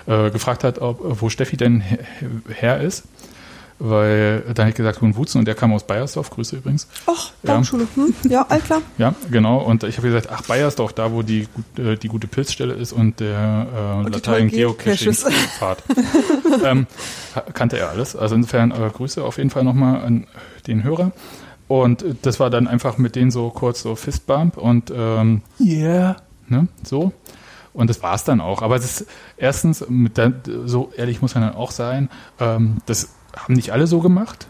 äh, 0.07 0.31
gefragt 0.31 0.63
hat, 0.63 0.79
ob, 0.81 1.21
wo 1.21 1.29
Steffi 1.29 1.57
denn 1.57 1.81
her, 1.81 1.99
her 2.55 2.81
ist. 2.81 3.05
Weil 3.81 4.41
dann 4.55 4.67
hätte 4.67 4.69
ich 4.69 4.75
gesagt, 4.77 5.01
Hohen 5.01 5.17
Wutzen 5.17 5.41
und 5.41 5.47
der 5.47 5.57
kam 5.57 5.73
aus 5.73 5.85
Bayersdorf, 5.85 6.31
Grüße 6.31 6.57
übrigens. 6.57 6.87
Ach, 7.07 7.33
Ja. 7.43 7.55
Baumschule. 7.55 7.89
Hm? 7.97 8.15
Ja, 8.29 8.47
all 8.49 8.61
klar. 8.61 8.83
Ja, 8.99 9.15
genau. 9.31 9.59
Und 9.59 9.83
ich 9.83 9.97
habe 9.99 10.07
gesagt, 10.09 10.29
ach, 10.31 10.43
Bayersdorf, 10.43 10.93
da 10.93 11.11
wo 11.13 11.23
die, 11.23 11.49
äh, 11.77 11.97
die 11.97 12.09
gute 12.09 12.29
Pilzstelle 12.29 12.75
ist 12.75 12.93
und 12.93 13.19
der 13.21 13.67
äh, 13.75 13.99
Und 13.99 14.07
die 14.09 14.13
Latein 14.13 14.23
tollen 14.23 14.49
Geocaches. 14.49 15.25
Geocaching-Pfad. 15.25 15.83
ähm, 16.65 16.87
kannte 17.53 17.79
er 17.79 17.91
alles. 17.91 18.15
Also 18.15 18.37
insofern 18.37 18.71
äh, 18.71 18.91
Grüße 18.95 19.23
auf 19.25 19.39
jeden 19.39 19.51
Fall 19.51 19.65
nochmal 19.65 20.03
an 20.03 20.27
den 20.69 20.85
Hörer. 20.85 21.11
Und 21.67 22.03
äh, 22.03 22.15
das 22.23 22.39
war 22.39 22.51
dann 22.51 22.69
einfach 22.69 22.97
mit 22.99 23.17
denen 23.17 23.33
so 23.33 23.51
kurz 23.51 23.83
so 23.83 23.97
Fistbump 23.97 24.57
und 24.57 24.93
ähm, 24.97 25.43
yeah, 25.59 26.17
ne, 26.47 26.69
so. 26.85 27.13
Und 27.73 27.91
das 27.91 28.03
war's 28.05 28.23
dann 28.23 28.41
auch. 28.41 28.63
Aber 28.63 28.77
es 28.77 28.85
ist 29.01 29.07
erstens, 29.37 29.85
mit 29.89 30.17
der, 30.17 30.33
so 30.65 30.93
ehrlich 30.97 31.21
muss 31.23 31.35
man 31.35 31.43
dann 31.43 31.57
auch 31.57 31.73
sein, 31.73 32.09
ähm, 32.39 32.77
das 32.87 33.09
haben 33.37 33.55
nicht 33.55 33.71
alle 33.73 33.87
so 33.87 34.01
gemacht. 34.01 34.47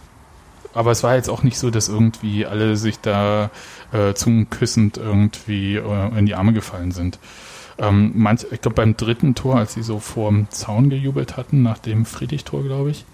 Aber 0.73 0.90
es 0.90 1.02
war 1.02 1.15
jetzt 1.15 1.28
auch 1.31 1.43
nicht 1.43 1.59
so, 1.59 1.70
dass 1.70 1.89
irgendwie 1.89 2.47
alle 2.47 2.77
sich 2.77 2.98
da 3.01 3.51
äh, 3.93 4.15
zungenküssend 4.15 4.97
irgendwie 4.97 5.77
äh, 5.77 6.19
in 6.19 6.27
die 6.27 6.35
Arme 6.35 6.52
gefallen 6.52 6.90
sind. 6.90 7.19
Ähm, 7.78 8.12
manch, 8.15 8.47
ich 8.51 8.61
glaube 8.61 8.74
beim 8.74 8.97
dritten 8.97 9.35
Tor, 9.35 9.56
als 9.56 9.74
sie 9.74 9.82
so 9.82 10.01
vorm 10.01 10.48
Zaun 10.51 10.90
gejubelt 10.90 11.36
hatten, 11.36 11.62
nach 11.62 11.78
dem 11.78 12.06
Friedrich-Tor, 12.06 12.65
glaube 12.65 12.90
ich, 12.90 13.05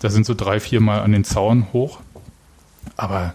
da 0.00 0.10
sind 0.10 0.26
so 0.26 0.34
drei, 0.34 0.60
vier 0.60 0.80
Mal 0.80 1.00
an 1.00 1.12
den 1.12 1.24
Zaun 1.24 1.72
hoch. 1.72 2.00
Aber 2.96 3.34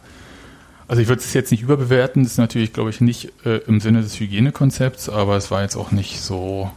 also 0.87 1.03
ich 1.03 1.07
würde 1.07 1.21
es 1.21 1.33
jetzt 1.33 1.51
nicht 1.51 1.61
überbewerten, 1.61 2.23
das 2.23 2.33
ist 2.33 2.37
natürlich, 2.39 2.73
glaube 2.73 2.89
ich, 2.89 2.99
nicht 2.99 3.31
äh, 3.45 3.57
im 3.67 3.79
Sinne 3.79 4.01
des 4.01 4.19
Hygienekonzepts, 4.19 5.09
aber 5.09 5.37
es 5.37 5.51
war 5.51 5.61
jetzt 5.61 5.75
auch 5.75 5.91
nicht 5.91 6.19
so, 6.19 6.71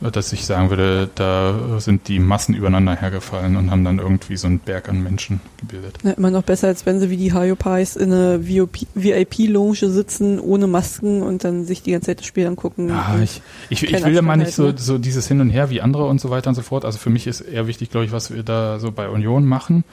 dass 0.00 0.32
ich 0.32 0.44
sagen 0.44 0.70
würde, 0.70 1.08
da 1.14 1.78
sind 1.80 2.08
die 2.08 2.18
Massen 2.18 2.54
übereinander 2.54 2.96
hergefallen 2.96 3.56
und 3.56 3.70
haben 3.70 3.84
dann 3.84 3.98
irgendwie 3.98 4.36
so 4.36 4.46
einen 4.46 4.58
Berg 4.58 4.88
an 4.88 5.02
Menschen 5.02 5.40
gebildet. 5.58 5.98
Na, 6.02 6.12
immer 6.12 6.30
noch 6.30 6.42
besser, 6.42 6.68
als 6.68 6.84
wenn 6.86 7.00
sie 7.00 7.10
wie 7.10 7.16
die 7.16 7.32
Hayopais 7.32 7.96
in 7.96 8.12
einer 8.12 8.46
VIP-Lounge 8.46 9.90
sitzen, 9.90 10.38
ohne 10.40 10.66
Masken 10.66 11.22
und 11.22 11.44
dann 11.44 11.64
sich 11.64 11.82
die 11.82 11.92
ganze 11.92 12.06
Zeit 12.06 12.20
das 12.20 12.26
Spiel 12.26 12.46
angucken. 12.46 12.88
Ja, 12.88 13.18
ich, 13.22 13.42
ich, 13.70 13.82
ich 13.82 14.04
will 14.04 14.14
ja 14.14 14.22
mal 14.22 14.36
nicht 14.36 14.52
so, 14.52 14.76
so 14.76 14.98
dieses 14.98 15.28
Hin 15.28 15.40
und 15.40 15.50
Her 15.50 15.70
wie 15.70 15.80
andere 15.80 16.06
und 16.06 16.20
so 16.20 16.30
weiter 16.30 16.48
und 16.48 16.54
so 16.54 16.62
fort. 16.62 16.84
Also 16.84 16.98
für 16.98 17.10
mich 17.10 17.26
ist 17.26 17.40
eher 17.40 17.66
wichtig, 17.66 17.90
glaube 17.90 18.06
ich, 18.06 18.12
was 18.12 18.34
wir 18.34 18.42
da 18.42 18.78
so 18.78 18.92
bei 18.92 19.08
Union 19.08 19.44
machen. 19.44 19.84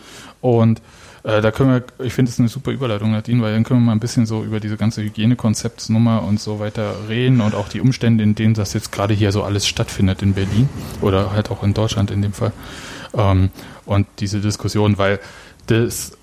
Und 0.42 0.82
äh, 1.24 1.42
da 1.42 1.52
können 1.52 1.70
wir, 1.72 2.06
ich 2.06 2.14
finde 2.14 2.32
es 2.32 2.40
eine 2.40 2.48
super 2.48 2.72
Überleitung, 2.72 3.12
Nadine, 3.12 3.42
weil 3.42 3.54
dann 3.54 3.64
können 3.64 3.82
wir 3.82 3.86
mal 3.88 3.92
ein 3.92 4.00
bisschen 4.00 4.26
so 4.26 4.44
über 4.44 4.60
diese 4.60 4.78
ganze 4.78 5.04
Hygienekonzeptsnummer 5.04 6.24
und 6.24 6.40
so 6.40 6.60
weiter 6.60 6.96
reden 7.10 7.42
und 7.42 7.54
auch 7.54 7.70
die 7.70 7.82
Umstände, 7.82 8.24
in 8.24 8.34
denen 8.34 8.54
das 8.54 8.74
jetzt 8.74 8.92
gerade 8.92 9.14
hier 9.14 9.32
so 9.32 9.44
alles 9.44 9.68
stattfindet 9.68 10.22
in 10.22 10.34
Berlin 10.34 10.68
oder 11.02 11.32
halt 11.32 11.52
auch 11.52 11.64
in 11.64 11.74
Deutschland 11.74 12.10
in 12.10 12.22
dem 12.22 12.34
Fall. 12.34 12.52
Ähm, 13.14 13.52
und 13.86 14.08
diese 14.20 14.42
Diskussion, 14.42 14.98
weil 14.98 15.20
das 15.68 16.18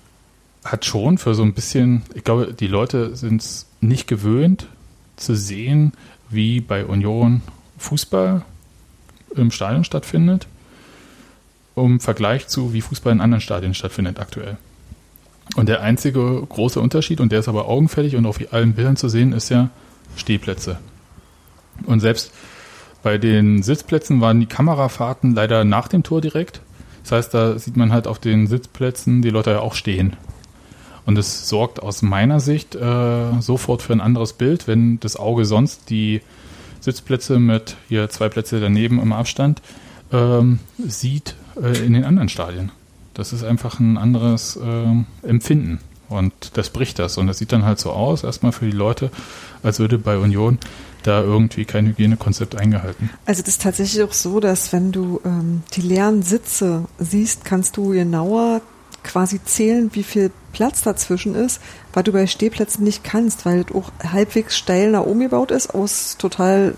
hat 0.65 0.83
schon 0.83 1.17
für 1.17 1.33
so 1.33 1.43
ein 1.43 1.53
bisschen, 1.53 2.03
ich 2.13 2.25
glaube, 2.25 2.53
die 2.53 2.67
Leute 2.67 3.15
sind 3.15 3.41
es 3.41 3.67
nicht 3.79 4.07
gewöhnt 4.07 4.67
zu 5.15 5.35
sehen, 5.35 5.93
wie 6.29 6.59
bei 6.59 6.85
Union 6.85 7.41
Fußball 7.77 8.43
im 9.35 9.51
Stadion 9.51 9.85
stattfindet, 9.85 10.47
im 11.77 12.01
Vergleich 12.01 12.47
zu, 12.47 12.73
wie 12.73 12.81
Fußball 12.81 13.13
in 13.13 13.21
anderen 13.21 13.41
Stadien 13.41 13.73
stattfindet 13.73 14.19
aktuell. 14.19 14.57
Und 15.59 15.67
der 15.67 15.81
einzige 15.81 16.41
große 16.47 16.79
Unterschied, 16.79 17.19
und 17.19 17.33
der 17.33 17.39
ist 17.39 17.49
aber 17.49 17.67
augenfällig 17.67 18.15
und 18.15 18.25
auf 18.25 18.39
allen 18.53 18.75
Bildern 18.75 18.95
zu 18.95 19.09
sehen, 19.09 19.33
ist 19.33 19.49
ja 19.49 19.69
Stehplätze. 20.15 20.77
Und 21.85 21.99
selbst 21.99 22.31
bei 23.03 23.17
den 23.17 23.61
Sitzplätzen 23.61 24.21
waren 24.21 24.39
die 24.39 24.45
Kamerafahrten 24.45 25.35
leider 25.35 25.65
nach 25.65 25.89
dem 25.89 26.01
Tor 26.01 26.21
direkt. 26.21 26.61
Das 27.03 27.11
heißt, 27.11 27.33
da 27.33 27.59
sieht 27.59 27.75
man 27.75 27.91
halt 27.91 28.07
auf 28.07 28.19
den 28.19 28.47
Sitzplätzen 28.47 29.21
die 29.21 29.31
Leute 29.31 29.51
ja 29.51 29.59
auch 29.59 29.73
stehen. 29.73 30.15
Und 31.05 31.17
es 31.17 31.49
sorgt 31.49 31.83
aus 31.83 32.03
meiner 32.03 32.39
Sicht 32.39 32.75
äh, 32.75 33.41
sofort 33.41 33.81
für 33.81 33.91
ein 33.91 33.99
anderes 33.99 34.31
Bild, 34.31 34.65
wenn 34.65 35.01
das 35.01 35.17
Auge 35.17 35.43
sonst 35.43 35.89
die 35.89 36.21
Sitzplätze 36.79 37.37
mit 37.37 37.75
hier 37.89 38.09
zwei 38.09 38.29
Plätze 38.29 38.61
daneben 38.61 38.97
im 39.01 39.11
Abstand 39.11 39.61
ähm, 40.13 40.59
sieht 40.77 41.35
äh, 41.61 41.85
in 41.85 41.91
den 41.91 42.05
anderen 42.05 42.29
Stadien. 42.29 42.71
Das 43.19 43.33
ist 43.33 43.43
einfach 43.43 43.81
ein 43.81 43.97
anderes 43.97 44.55
äh, 44.55 45.27
Empfinden. 45.27 45.79
Und 46.07 46.33
das 46.53 46.69
bricht 46.69 46.99
das. 46.99 47.17
Und 47.17 47.27
das 47.27 47.37
sieht 47.37 47.51
dann 47.51 47.65
halt 47.65 47.77
so 47.77 47.91
aus, 47.91 48.23
erstmal 48.23 48.53
für 48.53 48.63
die 48.63 48.71
Leute, 48.71 49.11
als 49.61 49.79
würde 49.79 49.97
bei 49.97 50.17
Union 50.17 50.57
da 51.03 51.21
irgendwie 51.21 51.65
kein 51.65 51.85
Hygienekonzept 51.85 52.55
eingehalten. 52.55 53.09
Also 53.25 53.41
das 53.41 53.49
ist 53.49 53.61
tatsächlich 53.61 54.03
auch 54.03 54.13
so, 54.13 54.39
dass 54.39 54.71
wenn 54.71 54.93
du 54.93 55.19
ähm, 55.25 55.63
die 55.73 55.81
leeren 55.81 56.23
Sitze 56.23 56.85
siehst, 56.97 57.43
kannst 57.43 57.75
du 57.75 57.89
genauer 57.89 58.61
quasi 59.03 59.43
zählen, 59.43 59.89
wie 59.93 60.03
viel 60.03 60.31
Platz 60.53 60.81
dazwischen 60.81 61.35
ist, 61.35 61.61
weil 61.91 62.03
du 62.03 62.13
bei 62.13 62.25
Stehplätzen 62.25 62.85
nicht 62.85 63.03
kannst, 63.03 63.45
weil 63.45 63.65
das 63.65 63.75
auch 63.75 63.91
halbwegs 64.01 64.57
steil 64.57 64.91
nach 64.91 65.03
oben 65.03 65.19
gebaut 65.19 65.51
ist, 65.51 65.75
aus 65.75 66.15
total 66.17 66.73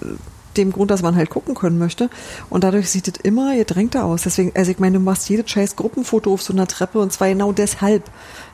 dem 0.58 0.72
Grund, 0.72 0.92
dass 0.92 1.02
man 1.02 1.16
halt 1.16 1.30
gucken 1.30 1.56
können 1.56 1.78
möchte. 1.78 2.10
Und 2.50 2.64
dadurch 2.64 2.90
sieht 2.90 3.08
es 3.08 3.16
immer 3.24 3.56
gedrängter 3.56 4.06
aus. 4.06 4.24
Deswegen, 4.24 4.52
also 4.56 4.72
ich 4.72 4.80
meine, 4.80 4.98
du 4.98 5.04
machst 5.04 5.30
jedes 5.30 5.50
scheiß 5.50 5.76
Gruppenfoto 5.76 6.34
auf 6.34 6.42
so 6.42 6.54
einer 6.54 6.68
Treppe 6.68 7.00
und 7.00 7.12
zwar 7.12 7.30
genau 7.30 7.52
deshalb, 7.52 8.04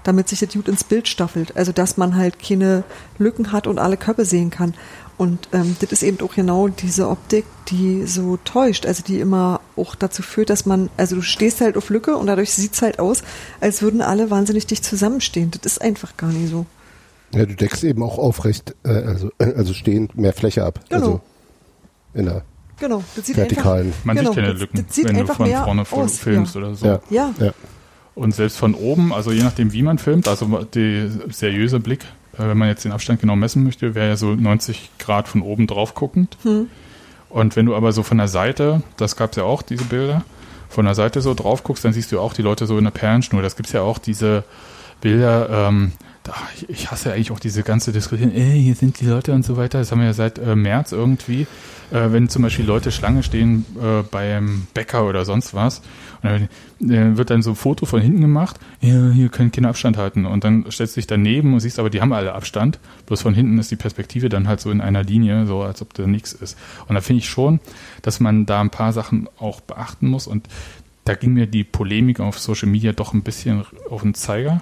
damit 0.03 0.29
sich 0.29 0.39
das 0.39 0.53
gut 0.53 0.67
ins 0.67 0.83
Bild 0.83 1.07
staffelt. 1.07 1.55
Also, 1.57 1.71
dass 1.71 1.97
man 1.97 2.15
halt 2.15 2.39
keine 2.39 2.83
Lücken 3.17 3.51
hat 3.51 3.67
und 3.67 3.79
alle 3.79 3.97
Köpfe 3.97 4.25
sehen 4.25 4.49
kann. 4.49 4.73
Und 5.17 5.49
ähm, 5.51 5.75
das 5.79 5.91
ist 5.91 6.03
eben 6.03 6.19
auch 6.21 6.35
genau 6.35 6.67
diese 6.67 7.09
Optik, 7.09 7.45
die 7.69 8.05
so 8.05 8.37
täuscht, 8.37 8.85
also 8.85 9.01
die 9.03 9.19
immer 9.19 9.61
auch 9.75 9.95
dazu 9.95 10.21
führt, 10.21 10.51
dass 10.51 10.67
man, 10.67 10.91
also 10.95 11.15
du 11.15 11.21
stehst 11.23 11.59
halt 11.59 11.75
auf 11.75 11.89
Lücke 11.89 12.15
und 12.15 12.27
dadurch 12.27 12.51
sieht's 12.51 12.83
halt 12.83 12.99
aus, 12.99 13.23
als 13.59 13.81
würden 13.81 14.01
alle 14.01 14.29
wahnsinnig 14.29 14.67
dicht 14.67 14.85
zusammenstehen. 14.85 15.49
Das 15.49 15.65
ist 15.65 15.81
einfach 15.81 16.17
gar 16.17 16.29
nicht 16.29 16.51
so. 16.51 16.67
Ja, 17.33 17.45
du 17.45 17.55
deckst 17.55 17.83
eben 17.83 18.03
auch 18.03 18.19
aufrecht, 18.19 18.75
äh, 18.83 18.89
also, 18.89 19.31
äh, 19.39 19.53
also 19.55 19.73
stehend 19.73 20.17
mehr 20.17 20.33
Fläche 20.33 20.63
ab. 20.63 20.81
Genau. 20.89 21.01
Also 21.01 21.21
in 22.13 22.25
der 22.25 22.43
Genau, 22.79 23.03
das 23.15 23.25
sieht 23.25 23.37
vertikalen. 23.37 23.87
einfach, 23.87 24.05
Man 24.05 24.17
genau, 24.17 24.29
sieht 24.29 24.35
keine 24.35 24.53
das, 24.53 24.61
Lücken, 24.61 24.85
das 24.85 24.95
sieht 24.95 25.07
wenn 25.07 25.17
du 25.17 25.25
von 25.25 25.51
vorne 25.51 25.85
aus, 25.89 26.17
filmst 26.19 26.55
ja. 26.55 26.61
oder 26.61 26.75
so. 26.75 26.85
Ja. 26.85 26.99
Ja, 27.09 27.33
Ja. 27.39 27.53
Und 28.13 28.33
selbst 28.33 28.57
von 28.57 28.73
oben, 28.73 29.13
also 29.13 29.31
je 29.31 29.43
nachdem, 29.43 29.73
wie 29.73 29.83
man 29.83 29.99
filmt, 29.99 30.27
also 30.27 30.63
der 30.63 31.09
seriöse 31.29 31.79
Blick, 31.79 32.03
äh, 32.33 32.47
wenn 32.47 32.57
man 32.57 32.67
jetzt 32.67 32.83
den 32.83 32.91
Abstand 32.91 33.21
genau 33.21 33.35
messen 33.35 33.63
möchte, 33.63 33.93
wäre 33.93 34.09
ja 34.09 34.15
so 34.15 34.33
90 34.33 34.89
Grad 34.97 35.27
von 35.27 35.41
oben 35.41 35.67
drauf 35.67 35.93
guckend. 35.93 36.37
Und 37.29 37.55
wenn 37.55 37.65
du 37.67 37.75
aber 37.75 37.91
so 37.91 38.01
von 38.03 38.17
der 38.17 38.27
Seite, 38.27 38.81
das 38.97 39.15
gab 39.15 39.31
es 39.31 39.37
ja 39.37 39.43
auch, 39.43 39.61
diese 39.61 39.83
Bilder, 39.83 40.23
von 40.69 40.85
der 40.85 40.95
Seite 40.95 41.21
so 41.21 41.33
drauf 41.33 41.63
guckst, 41.63 41.85
dann 41.85 41.93
siehst 41.93 42.11
du 42.11 42.19
auch 42.19 42.33
die 42.33 42.41
Leute 42.41 42.65
so 42.65 42.77
in 42.77 42.83
der 42.83 42.91
Perlenschnur. 42.91 43.41
Das 43.41 43.55
gibt's 43.55 43.71
ja 43.71 43.81
auch 43.81 43.99
diese 43.99 44.43
Bilder, 45.01 45.67
ähm, 45.67 45.91
ich- 46.67 46.91
hasse 46.91 47.11
eigentlich 47.13 47.31
auch 47.31 47.39
diese 47.39 47.63
ganze 47.63 47.91
Diskussion, 47.91 48.33
äh, 48.33 48.51
hier 48.59 48.75
sind 48.75 48.99
die 48.99 49.05
Leute 49.05 49.33
und 49.33 49.43
so 49.45 49.57
weiter. 49.57 49.79
Das 49.79 49.91
haben 49.91 49.99
wir 49.99 50.07
ja 50.07 50.13
seit 50.13 50.37
äh, 50.39 50.55
März 50.55 50.91
irgendwie. 50.91 51.47
Äh, 51.91 52.11
wenn 52.11 52.27
zum 52.27 52.41
Beispiel 52.41 52.65
Leute 52.65 52.91
Schlange 52.91 53.23
stehen 53.23 53.65
äh, 53.81 54.03
beim 54.03 54.67
Bäcker 54.73 55.05
oder 55.07 55.23
sonst 55.23 55.53
was, 55.53 55.81
und 56.21 56.47
dann 56.79 56.89
äh, 56.89 57.17
wird 57.17 57.29
dann 57.29 57.41
so 57.41 57.51
ein 57.51 57.55
Foto 57.55 57.85
von 57.85 58.01
hinten 58.01 58.19
gemacht, 58.21 58.57
ja, 58.81 59.09
hier 59.11 59.29
können 59.29 59.51
Kinder 59.51 59.69
Abstand 59.69 59.95
halten. 59.97 60.25
Und 60.25 60.43
dann 60.43 60.65
stellst 60.69 60.95
du 60.95 60.99
dich 60.99 61.07
daneben 61.07 61.53
und 61.53 61.59
siehst 61.61 61.79
aber, 61.79 61.89
die 61.89 62.01
haben 62.01 62.11
alle 62.11 62.33
Abstand. 62.33 62.79
Bloß 63.05 63.21
von 63.21 63.33
hinten 63.33 63.57
ist 63.59 63.71
die 63.71 63.75
Perspektive 63.77 64.27
dann 64.27 64.47
halt 64.47 64.59
so 64.59 64.69
in 64.71 64.81
einer 64.81 65.03
Linie, 65.03 65.45
so 65.45 65.61
als 65.61 65.81
ob 65.81 65.93
da 65.93 66.05
nichts 66.07 66.33
ist. 66.33 66.57
Und 66.87 66.95
da 66.95 67.01
finde 67.01 67.19
ich 67.19 67.29
schon, 67.29 67.59
dass 68.01 68.19
man 68.19 68.45
da 68.45 68.59
ein 68.61 68.69
paar 68.69 68.91
Sachen 68.93 69.29
auch 69.39 69.61
beachten 69.61 70.07
muss. 70.07 70.27
Und 70.27 70.47
da 71.05 71.13
ging 71.15 71.33
mir 71.33 71.47
die 71.47 71.63
Polemik 71.63 72.19
auf 72.19 72.37
Social 72.37 72.67
Media 72.67 72.91
doch 72.91 73.13
ein 73.13 73.21
bisschen 73.21 73.63
auf 73.89 74.01
den 74.01 74.13
Zeiger. 74.13 74.61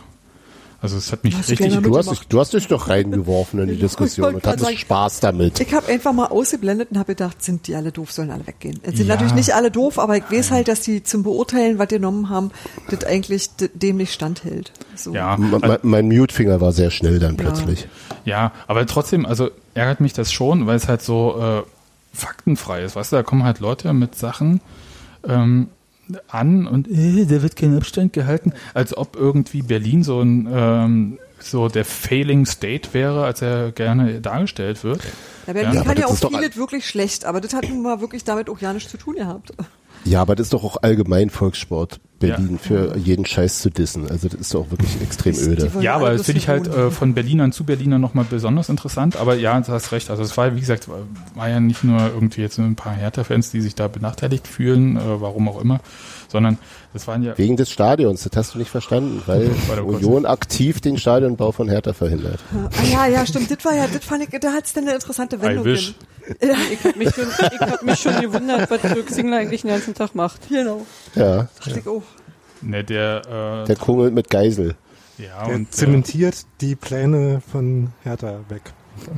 Also 0.86 0.98
es 0.98 1.12
hat 1.12 1.24
mich 1.24 1.36
Hast 1.36 1.49
du 1.49 1.53
richtig 1.53 1.82
Du 1.82 1.98
hast, 1.98 2.12
dich, 2.12 2.20
du 2.28 2.40
hast 2.40 2.53
dich 2.53 2.68
doch 2.68 2.88
reingeworfen 2.90 3.60
in 3.60 3.68
die 3.70 3.76
Diskussion 3.80 4.36
und 4.36 4.45
hattest 4.45 4.66
sagen, 4.66 4.78
Spaß 4.78 5.20
damit. 5.20 5.60
Ich 5.60 5.74
habe 5.74 5.88
einfach 5.88 6.14
mal 6.14 6.28
ausgeblendet 6.28 6.91
und 6.91 6.98
habe 6.99 7.14
gedacht, 7.16 7.44
sind 7.44 7.68
die 7.68 7.76
alle 7.76 7.91
doof, 7.91 8.12
sollen 8.12 8.32
alle 8.32 8.45
weggehen. 8.48 8.80
Es 8.84 8.98
sind 8.98 9.07
Ja. 9.07 9.16
natürlich 9.16 9.34
nicht 9.34 9.53
alle 9.56 9.72
doof, 9.72 9.98
aber 9.99 10.18
ich 10.18 10.24
weiß 10.32 10.52
halt, 10.52 10.68
dass 10.68 10.82
die 10.82 11.03
zum 11.03 11.24
Beurteilen, 11.24 11.80
was 11.80 11.88
die 11.88 11.95
genommen 11.95 12.30
haben, 12.30 12.52
das 12.90 13.03
eigentlich 13.03 13.49
dem 13.74 13.98
nicht 13.98 14.14
standhält. 14.14 14.72
So. 14.95 15.14
Ja, 15.14 15.36
M- 15.36 15.78
mein, 15.84 16.07
Mute-Finger 16.07 16.62
war 16.62 16.72
sehr 16.72 16.91
schnell 16.91 17.20
dann 17.20 17.36
plötzlich. 17.38 17.88
Ja, 18.26 18.52
aber 18.68 18.86
trotzdem, 18.86 19.26
also 19.26 19.49
ärgert 19.74 19.99
mich 19.99 20.14
das 20.14 20.32
schon, 20.32 20.68
weil 20.68 20.78
es 20.78 20.88
halt 20.88 21.02
so 21.02 21.40
äh, 21.40 21.64
faktenfrei 22.16 22.84
ist. 22.84 22.95
Weißt 22.95 23.12
du, 23.12 23.18
da 23.18 23.24
kommen 23.24 23.44
halt 23.44 23.60
Leute 23.60 23.91
mit 23.94 24.16
Sachen 24.16 24.62
ähm, 25.28 25.70
an 26.27 26.68
und 26.68 26.88
äh, 26.88 27.26
da 27.26 27.41
wird 27.41 27.56
kein 27.56 27.76
Abstand 27.76 28.14
gehalten, 28.14 28.53
als 28.73 28.95
ob 28.95 29.15
irgendwie 29.15 29.61
Berlin 29.61 30.03
so 30.03 30.22
ein 30.22 30.48
ähm, 30.52 31.19
so 31.40 31.68
der 31.68 31.86
Failing 31.86 32.45
State 32.45 32.94
wäre, 32.94 33.26
als 33.26 33.41
er 33.41 33.72
gerne 33.72 34.22
dargestellt 34.22 34.84
wird. 34.84 35.02
Ja, 35.48 35.53
Berlin 35.53 35.73
Ja, 35.73 35.84
kann 35.84 35.98
ja 35.98 36.07
auch 36.07 36.15
vieles 36.15 36.57
wirklich 36.57 36.88
schlecht, 36.88 37.26
aber 37.26 37.41
das 37.41 37.53
hat 37.53 37.69
nun 37.69 37.82
mal 37.82 38.02
wirklich 38.02 38.23
damit 38.23 38.49
auch 38.49 38.60
ja 38.60 38.73
nichts 38.73 38.91
zu 38.91 38.98
tun 38.98 39.15
gehabt. 39.15 39.53
Ja, 40.06 40.22
aber 40.22 40.36
das 40.36 40.45
ist 40.48 40.53
doch 40.53 40.64
auch 40.64 40.77
allgemein 40.84 41.30
Volkssport, 41.30 41.99
Berlin 42.19 42.52
Ja. 42.53 42.57
für 42.60 42.98
jeden 42.98 43.26
Scheiß 43.26 43.60
zu 43.60 43.69
dissen. 43.72 44.10
Also 44.10 44.30
das 44.30 44.40
ist 44.40 44.53
doch 44.53 44.69
wirklich 44.69 45.02
extrem 45.02 45.34
Die 45.34 45.41
öde. 45.41 45.72
Ja, 45.82 45.95
aber 45.95 46.11
das 46.11 46.26
finde 46.27 46.40
ich 46.40 46.48
halt 46.48 46.68
äh, 46.68 46.91
von 46.91 47.14
Berlinern 47.15 47.52
zu 47.52 47.64
Berlinern 47.64 48.02
nochmal 48.02 48.26
besonders 48.30 48.69
interessant. 48.69 49.15
Aber 49.18 49.36
ja, 49.36 49.60
du 49.60 49.68
hast 49.72 49.91
recht. 49.91 50.10
Also 50.11 50.22
es 50.23 50.38
war, 50.38 50.56
wie 50.56 50.60
gesagt, 50.60 50.88
war, 50.88 50.99
war 51.34 51.49
ja 51.49 51.60
nicht 51.60 51.84
nur 51.84 51.99
irgendwie 51.99 52.41
jetzt 52.41 52.60
ein 52.60 52.76
paar 52.76 52.94
Hertha-Fans, 52.94 53.49
die 53.52 53.61
sich 53.61 53.73
da 53.76 53.88
benachteiligt 53.88 54.48
fühlen, 54.48 54.98
äh, 54.98 55.02
warum 55.22 55.49
auch 55.49 55.60
immer, 55.60 55.80
sondern 56.27 56.57
das 56.93 57.07
waren 57.07 57.23
ja 57.23 57.38
Wegen 57.38 57.57
des 57.57 57.69
Stadions, 57.72 58.23
das 58.23 58.31
hast 58.35 58.53
du 58.56 58.57
nicht 58.60 58.69
verstanden, 58.72 59.22
weil. 59.26 59.52
Union 59.85 60.26
aktiv 60.26 60.81
den 60.81 60.97
Stadionbau 60.97 61.52
von 61.52 61.69
Hertha 61.69 61.93
verhindert. 61.93 62.39
Ah, 62.53 62.69
ja, 62.91 63.07
ja, 63.07 63.26
stimmt. 63.26 63.49
Das 63.52 63.64
war 63.65 63.73
ja, 63.76 63.88
das 63.88 64.03
fand 64.03 64.23
ich, 64.23 64.39
da 64.39 64.52
hat's 64.53 64.73
dann 64.73 64.85
eine 64.85 64.93
interessante 64.95 65.41
Wendung. 65.41 65.65
Ich 65.68 65.95
habe 66.84 66.97
mich, 66.97 67.14
schon- 67.14 67.27
ich 67.53 67.60
hab 67.60 67.84
mich 67.84 67.99
schon 67.99 68.19
gewundert, 68.22 68.69
was 68.72 68.81
Dirk 68.81 69.10
Singler 69.10 69.38
eigentlich 69.38 69.61
den 69.61 69.69
ganzen 69.72 69.93
Tag 69.93 70.15
macht. 70.15 70.49
Genau. 70.49 70.85
Ja, 71.14 71.47
Dachte 71.60 71.80
ich 71.80 71.88
auch. 71.88 72.02
ne, 72.61 72.84
der, 72.84 73.61
äh, 73.64 73.68
der 73.68 73.76
kungelt 73.76 74.14
mit 74.14 74.30
Geisel. 74.30 74.76
ja, 75.19 75.47
Er 75.47 75.53
und, 75.56 75.68
äh, 75.68 75.69
zementiert 75.69 76.38
die 76.61 76.76
Pläne 76.76 77.41
von 77.52 77.89
Hertha 78.03 78.39
weg. 78.49 78.61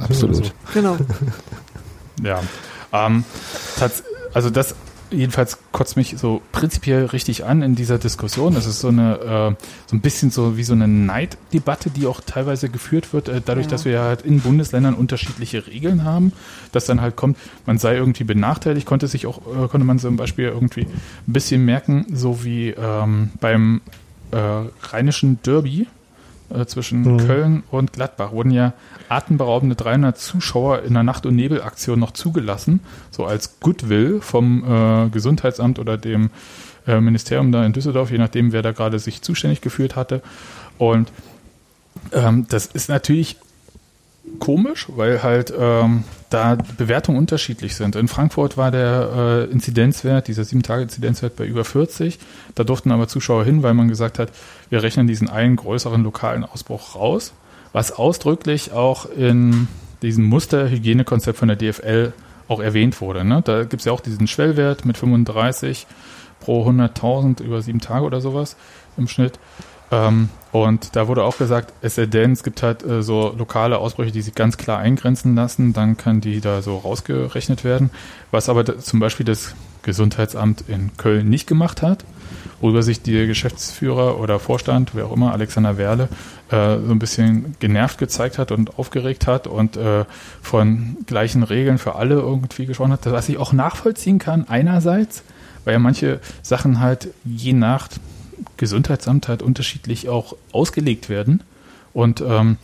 Absolut. 0.01 0.51
Genau. 0.73 0.97
Ja. 2.23 2.41
Ähm, 2.91 3.23
also 4.34 4.49
das 4.49 4.73
jedenfalls 5.11 5.57
kotzt 5.71 5.95
mich 5.97 6.15
so 6.17 6.41
prinzipiell 6.51 7.05
richtig 7.05 7.45
an 7.45 7.61
in 7.61 7.75
dieser 7.75 7.97
Diskussion. 7.97 8.55
Es 8.55 8.65
ist 8.65 8.79
so 8.79 8.89
eine 8.89 9.15
äh, 9.57 9.63
so 9.88 9.95
ein 9.95 10.01
bisschen 10.01 10.31
so 10.31 10.57
wie 10.57 10.63
so 10.63 10.73
eine 10.73 10.88
Neiddebatte, 10.88 11.89
die 11.89 12.05
auch 12.07 12.21
teilweise 12.25 12.69
geführt 12.69 13.13
wird, 13.13 13.29
äh, 13.29 13.41
dadurch, 13.43 13.67
Ja. 13.67 13.71
dass 13.71 13.85
wir 13.85 13.91
ja 13.93 14.03
halt 14.03 14.21
in 14.23 14.39
Bundesländern 14.41 14.93
unterschiedliche 14.93 15.67
Regeln 15.67 16.03
haben, 16.03 16.31
dass 16.71 16.85
dann 16.85 17.01
halt 17.01 17.15
kommt, 17.15 17.38
man 17.65 17.77
sei 17.77 17.95
irgendwie 17.95 18.23
benachteiligt, 18.23 18.85
konnte 18.85 19.07
sich 19.07 19.27
auch 19.27 19.39
äh, 19.39 19.67
konnte 19.67 19.85
man 19.85 19.99
zum 19.99 20.17
Beispiel 20.17 20.45
irgendwie 20.45 20.81
ein 20.81 21.34
bisschen 21.34 21.65
merken, 21.65 22.05
so 22.13 22.43
wie 22.43 22.69
ähm, 22.69 23.31
beim 23.39 23.81
äh, 24.31 24.38
rheinischen 24.91 25.39
Derby 25.43 25.88
äh, 26.53 26.65
zwischen 26.65 27.02
Mhm. 27.02 27.18
Köln 27.18 27.64
und 27.72 27.94
Gladbach 27.94 28.32
wurden 28.32 28.52
ja 28.52 28.74
atemberaubende 29.10 29.76
300 29.76 30.18
Zuschauer 30.18 30.84
in 30.84 30.94
der 30.94 31.03
Nacht- 31.03 31.26
und 31.26 31.36
Nebelaktion 31.36 31.99
noch 31.99 32.11
zugelassen, 32.11 32.82
so 33.11 33.26
als 33.26 33.60
Goodwill 33.60 34.22
vom 34.22 34.64
äh, 34.64 35.10
Gesundheitsamt 35.10 35.80
oder 35.80 35.98
dem 35.98 36.30
äh, 36.88 36.99
Ministerium 37.02 37.52
da 37.52 37.65
in 37.65 37.74
Düsseldorf, 37.74 38.11
je 38.11 38.18
nachdem, 38.18 38.52
wer 38.52 38.61
da 38.61 38.72
gerade 38.72 38.99
sich 38.99 39.22
zuständig 39.22 39.61
gefühlt 39.61 39.95
hatte. 39.95 40.22
Und 40.78 41.11
ähm, 42.14 42.45
das 42.49 42.68
ist 42.68 42.90
natürlich 42.90 43.38
komisch, 44.40 44.88
weil 44.95 45.24
halt 45.24 45.54
ähm, 45.58 46.04
da 46.30 46.58
Bewertungen 46.78 47.18
unterschiedlich 47.18 47.76
sind. 47.76 47.95
In 47.95 48.08
Frankfurt 48.08 48.58
war 48.58 48.72
der 48.72 49.48
äh, 49.49 49.52
Inzidenzwert, 49.52 50.28
dieser 50.28 50.44
7-Tage-Inzidenzwert 50.44 51.36
bei 51.36 51.45
über 51.45 51.64
40. 51.64 52.20
Da 52.56 52.64
durften 52.64 52.91
aber 52.91 53.08
Zuschauer 53.08 53.45
hin, 53.45 53.64
weil 53.64 53.74
man 53.74 53.88
gesagt 53.88 54.20
hat, 54.20 54.30
wir 54.70 54.84
rechnen 54.84 55.08
diesen 55.08 55.30
einen 55.30 55.56
größeren 55.56 56.04
lokalen 56.04 56.44
Ausbruch 56.44 56.95
raus, 56.95 57.34
was 57.74 57.91
ausdrücklich 57.91 58.72
auch 58.72 59.06
in 59.10 59.68
diesem 60.02 60.26
Musterhygienekonzept 60.26 61.38
von 61.38 61.48
der 61.48 61.58
DFL 61.58 62.14
auch 62.48 62.60
erwähnt 62.60 63.02
wurde. 63.02 63.24
Ne? 63.26 63.41
Da 63.44 63.64
gibt 63.64 63.82
es 63.82 63.86
ja 63.86 63.91
auch 63.91 64.02
diesen 64.02 64.28
Schwellwert 64.28 64.86
mit 64.86 64.98
35 64.98 65.88
pro 66.40 66.68
100.000 66.68 67.41
über 67.41 67.62
sieben 67.62 67.82
Tage 67.82 68.06
oder 68.06 68.22
sowas 68.22 68.56
im 68.98 69.08
Schnitt. 69.08 69.40
Ähm, 69.91 70.30
und 70.51 70.95
da 70.95 71.07
wurde 71.07 71.23
auch 71.23 71.38
gesagt, 71.38 71.73
es 71.81 71.95
sei 71.95 72.05
denn, 72.05 72.31
es 72.31 72.43
gibt 72.43 72.64
halt 72.64 72.84
äh, 72.84 73.03
so 73.03 73.34
lokale 73.38 73.77
Ausbrüche, 73.77 74.11
die 74.11 74.22
sich 74.22 74.34
ganz 74.34 74.57
klar 74.57 74.80
eingrenzen 74.80 75.35
lassen, 75.35 75.73
dann 75.73 75.97
kann 75.97 76.22
die 76.22 76.41
da 76.41 76.61
so 76.61 76.77
rausgerechnet 76.77 77.64
werden. 77.64 77.91
Was 78.31 78.49
aber 78.49 78.64
da, 78.64 78.77
zum 78.80 78.99
Beispiel 78.99 79.26
das 79.26 79.55
Gesundheitsamt 79.84 80.64
in 80.68 80.95
Köln 80.97 81.30
nicht 81.30 81.47
gemacht 81.47 81.81
hat, 81.81 82.05
worüber 82.59 82.81
sich 82.81 83.01
die 83.01 83.27
Geschäftsführer 83.27 84.19
oder 84.19 84.39
Vorstand, 84.39 84.91
wer 84.93 85.05
auch 85.05 85.14
immer, 85.14 85.31
Alexander 85.31 85.77
Werle, 85.77 86.09
äh, 86.49 86.77
so 86.80 86.91
ein 86.91 86.99
bisschen 86.99 87.55
genervt 87.59 87.97
gezeigt 87.97 88.38
hat 88.38 88.51
und 88.51 88.80
aufgeregt 88.80 89.27
hat 89.27 89.47
und 89.47 89.77
äh, 89.77 90.05
von 90.41 90.97
gleichen 91.05 91.43
Regeln 91.43 91.77
für 91.77 91.95
alle 91.95 92.15
irgendwie 92.15 92.65
gesprochen 92.65 92.93
hat, 92.93 93.05
was 93.05 93.30
ich 93.30 93.38
auch 93.38 93.53
nachvollziehen 93.53 94.18
kann, 94.18 94.47
einerseits, 94.47 95.23
weil 95.65 95.73
ja 95.73 95.80
manche 95.80 96.19
Sachen 96.41 96.80
halt 96.80 97.09
je 97.23 97.53
nach 97.53 97.89
Gesundheitsamt 98.57 99.27
halt 99.27 99.41
unterschiedlich 99.41 100.09
auch 100.09 100.35
ausgelegt 100.51 101.09
werden. 101.09 101.43
Und 101.93 102.21
ähm, 102.21 102.57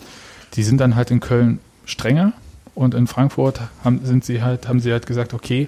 die 0.55 0.63
sind 0.63 0.79
dann 0.79 0.95
halt 0.95 1.11
in 1.11 1.19
Köln 1.19 1.59
strenger 1.85 2.33
und 2.75 2.93
in 2.93 3.07
Frankfurt 3.07 3.61
haben, 3.83 4.01
sind 4.03 4.25
sie 4.25 4.41
halt, 4.41 4.67
haben 4.67 4.79
sie 4.79 4.91
halt 4.91 5.05
gesagt, 5.05 5.33
okay, 5.33 5.67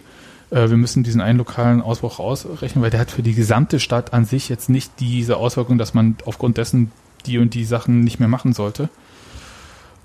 äh, 0.52 0.70
wir 0.70 0.78
müssen 0.78 1.04
diesen 1.04 1.22
einen 1.22 1.38
lokalen 1.38 1.82
Ausbruch 1.82 2.20
ausrechnen, 2.20 2.84
weil 2.84 2.92
der 2.92 3.00
hat 3.00 3.12
für 3.12 3.24
die 3.24 3.34
gesamte 3.34 3.80
Stadt 3.80 4.14
an 4.14 4.26
sich 4.26 4.50
jetzt 4.50 4.70
nicht 4.70 4.92
diese 5.00 5.38
Auswirkung, 5.38 5.78
dass 5.78 5.94
man 5.94 6.16
aufgrund 6.26 6.58
dessen 6.58 6.92
die 7.26 7.38
und 7.40 7.54
die 7.54 7.66
Sachen 7.66 8.02
nicht 8.02 8.20
mehr 8.20 8.30
machen 8.30 8.54
sollte. 8.54 8.90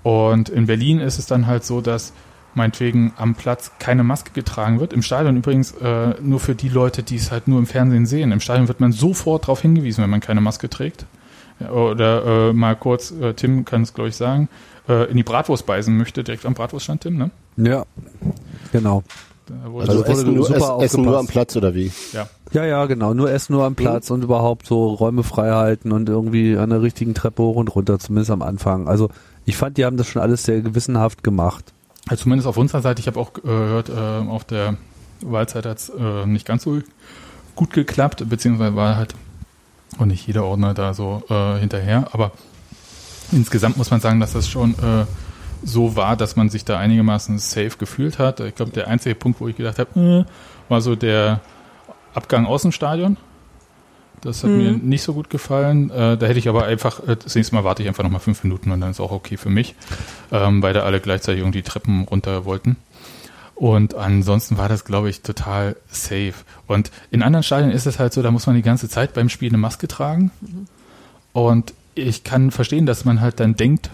Und 0.03 0.49
in 0.49 0.65
Berlin 0.65 0.99
ist 0.99 1.19
es 1.19 1.27
dann 1.27 1.45
halt 1.45 1.63
so, 1.63 1.81
dass 1.81 2.13
meinetwegen 2.53 3.13
am 3.17 3.35
Platz 3.35 3.71
keine 3.79 4.03
Maske 4.03 4.31
getragen 4.33 4.79
wird. 4.79 4.93
Im 4.93 5.01
Stadion 5.01 5.37
übrigens 5.37 5.71
äh, 5.81 6.15
nur 6.21 6.39
für 6.39 6.55
die 6.55 6.69
Leute, 6.69 7.03
die 7.03 7.15
es 7.15 7.31
halt 7.31 7.47
nur 7.47 7.59
im 7.59 7.65
Fernsehen 7.65 8.05
sehen. 8.05 8.31
Im 8.31 8.39
Stadion 8.39 8.67
wird 8.67 8.79
man 8.79 8.91
sofort 8.91 9.43
darauf 9.43 9.61
hingewiesen, 9.61 10.03
wenn 10.03 10.09
man 10.09 10.19
keine 10.19 10.41
Maske 10.41 10.69
trägt. 10.69 11.05
Oder 11.71 12.49
äh, 12.49 12.53
mal 12.53 12.75
kurz, 12.75 13.11
äh, 13.11 13.33
Tim 13.33 13.65
kann 13.65 13.83
es 13.83 13.93
glaube 13.93 14.09
ich 14.09 14.15
sagen, 14.15 14.49
äh, 14.89 15.09
in 15.11 15.17
die 15.17 15.23
Bratwurst 15.23 15.65
beißen 15.65 15.95
möchte, 15.95 16.23
direkt 16.23 16.45
am 16.45 16.55
Bratwurststand, 16.55 17.01
Tim, 17.01 17.17
ne? 17.17 17.29
Ja, 17.57 17.83
genau. 18.71 19.03
Da 19.45 19.71
wurde 19.71 19.89
Also, 19.89 19.99
wurde 19.99 20.11
Essen, 20.11 20.33
nur, 20.33 20.45
super 20.45 20.57
Essen, 20.57 20.81
Essen 20.81 21.01
nur 21.03 21.19
am. 21.19 21.27
Platz 21.27 21.55
oder 21.55 21.75
wie? 21.75 21.91
ja. 22.13 22.27
Ja, 22.53 22.65
ja, 22.65 22.85
genau. 22.85 23.13
Nur 23.13 23.31
Essen 23.31 23.53
nur 23.53 23.63
am 23.63 23.75
Platz 23.75 24.11
und 24.11 24.23
überhaupt 24.23 24.65
so 24.65 24.87
Räume 24.87 25.23
frei 25.23 25.51
halten 25.51 25.91
und 25.93 26.09
irgendwie 26.09 26.57
an 26.57 26.69
der 26.69 26.81
richtigen 26.81 27.13
Treppe 27.13 27.43
hoch 27.43 27.55
und 27.55 27.73
runter, 27.73 27.97
zumindest 27.97 28.31
am 28.31 28.41
Anfang. 28.41 28.89
Also 28.89 29.09
ich 29.45 29.55
fand, 29.55 29.77
die 29.77 29.85
haben 29.85 29.95
das 29.97 30.07
schon 30.07 30.21
alles 30.21 30.43
sehr 30.43 30.61
gewissenhaft 30.61 31.23
gemacht. 31.23 31.73
Also 32.11 32.23
zumindest 32.23 32.45
auf 32.45 32.57
unserer 32.57 32.81
Seite, 32.81 32.99
ich 32.99 33.07
habe 33.07 33.17
auch 33.17 33.37
äh, 33.37 33.41
gehört, 33.41 33.87
äh, 33.87 33.93
auf 33.93 34.43
der 34.43 34.75
Wahlzeit 35.21 35.65
hat 35.65 35.77
es 35.77 35.87
äh, 35.87 36.25
nicht 36.25 36.45
ganz 36.45 36.63
so 36.63 36.81
gut 37.55 37.71
geklappt, 37.71 38.27
beziehungsweise 38.27 38.75
war 38.75 38.97
halt 38.97 39.15
auch 39.97 40.03
nicht 40.03 40.27
jeder 40.27 40.43
Ordner 40.43 40.73
da 40.73 40.93
so 40.93 41.23
äh, 41.29 41.57
hinterher, 41.59 42.09
aber 42.11 42.33
insgesamt 43.31 43.77
muss 43.77 43.91
man 43.91 44.01
sagen, 44.01 44.19
dass 44.19 44.33
das 44.33 44.49
schon 44.49 44.71
äh, 44.71 45.05
so 45.63 45.95
war, 45.95 46.17
dass 46.17 46.35
man 46.35 46.49
sich 46.49 46.65
da 46.65 46.77
einigermaßen 46.77 47.39
safe 47.39 47.77
gefühlt 47.79 48.19
hat. 48.19 48.41
Ich 48.41 48.55
glaube, 48.55 48.73
der 48.73 48.89
einzige 48.89 49.15
Punkt, 49.15 49.39
wo 49.39 49.47
ich 49.47 49.55
gedacht 49.55 49.79
habe, 49.79 50.25
äh, 50.27 50.69
war 50.69 50.81
so 50.81 50.97
der 50.97 51.39
Abgang 52.13 52.45
aus 52.45 52.63
dem 52.63 52.73
Stadion. 52.73 53.15
Das 54.21 54.43
hat 54.43 54.51
mir 54.51 54.71
nicht 54.73 55.01
so 55.01 55.13
gut 55.13 55.29
gefallen. 55.29 55.89
Äh, 55.89 56.17
da 56.17 56.25
hätte 56.27 56.37
ich 56.39 56.47
aber 56.47 56.65
einfach, 56.65 56.99
äh, 57.07 57.15
das 57.15 57.33
nächste 57.35 57.55
Mal 57.55 57.63
warte 57.63 57.81
ich 57.81 57.87
einfach 57.89 58.03
nochmal 58.03 58.19
fünf 58.21 58.43
Minuten 58.43 58.71
und 58.71 58.79
dann 58.81 58.91
ist 58.91 58.99
auch 58.99 59.11
okay 59.11 59.35
für 59.37 59.49
mich, 59.49 59.75
ähm, 60.31 60.61
weil 60.61 60.73
da 60.73 60.81
alle 60.83 60.99
gleichzeitig 60.99 61.41
irgendwie 61.41 61.59
die 61.63 61.67
Treppen 61.69 62.03
runter 62.03 62.45
wollten. 62.45 62.75
Und 63.55 63.93
ansonsten 63.95 64.57
war 64.57 64.69
das, 64.69 64.85
glaube 64.85 65.09
ich, 65.09 65.21
total 65.21 65.75
safe. 65.87 66.33
Und 66.67 66.91
in 67.11 67.21
anderen 67.21 67.43
Stadien 67.43 67.71
ist 67.71 67.85
es 67.85 67.99
halt 67.99 68.13
so, 68.13 68.21
da 68.23 68.31
muss 68.31 68.47
man 68.47 68.55
die 68.55 68.61
ganze 68.63 68.89
Zeit 68.89 69.13
beim 69.13 69.29
Spiel 69.29 69.49
eine 69.49 69.57
Maske 69.59 69.87
tragen. 69.87 70.31
Und 71.33 71.73
ich 71.95 72.23
kann 72.23 72.51
verstehen, 72.51 72.85
dass 72.85 73.05
man 73.05 73.21
halt 73.21 73.39
dann 73.39 73.55
denkt, 73.55 73.89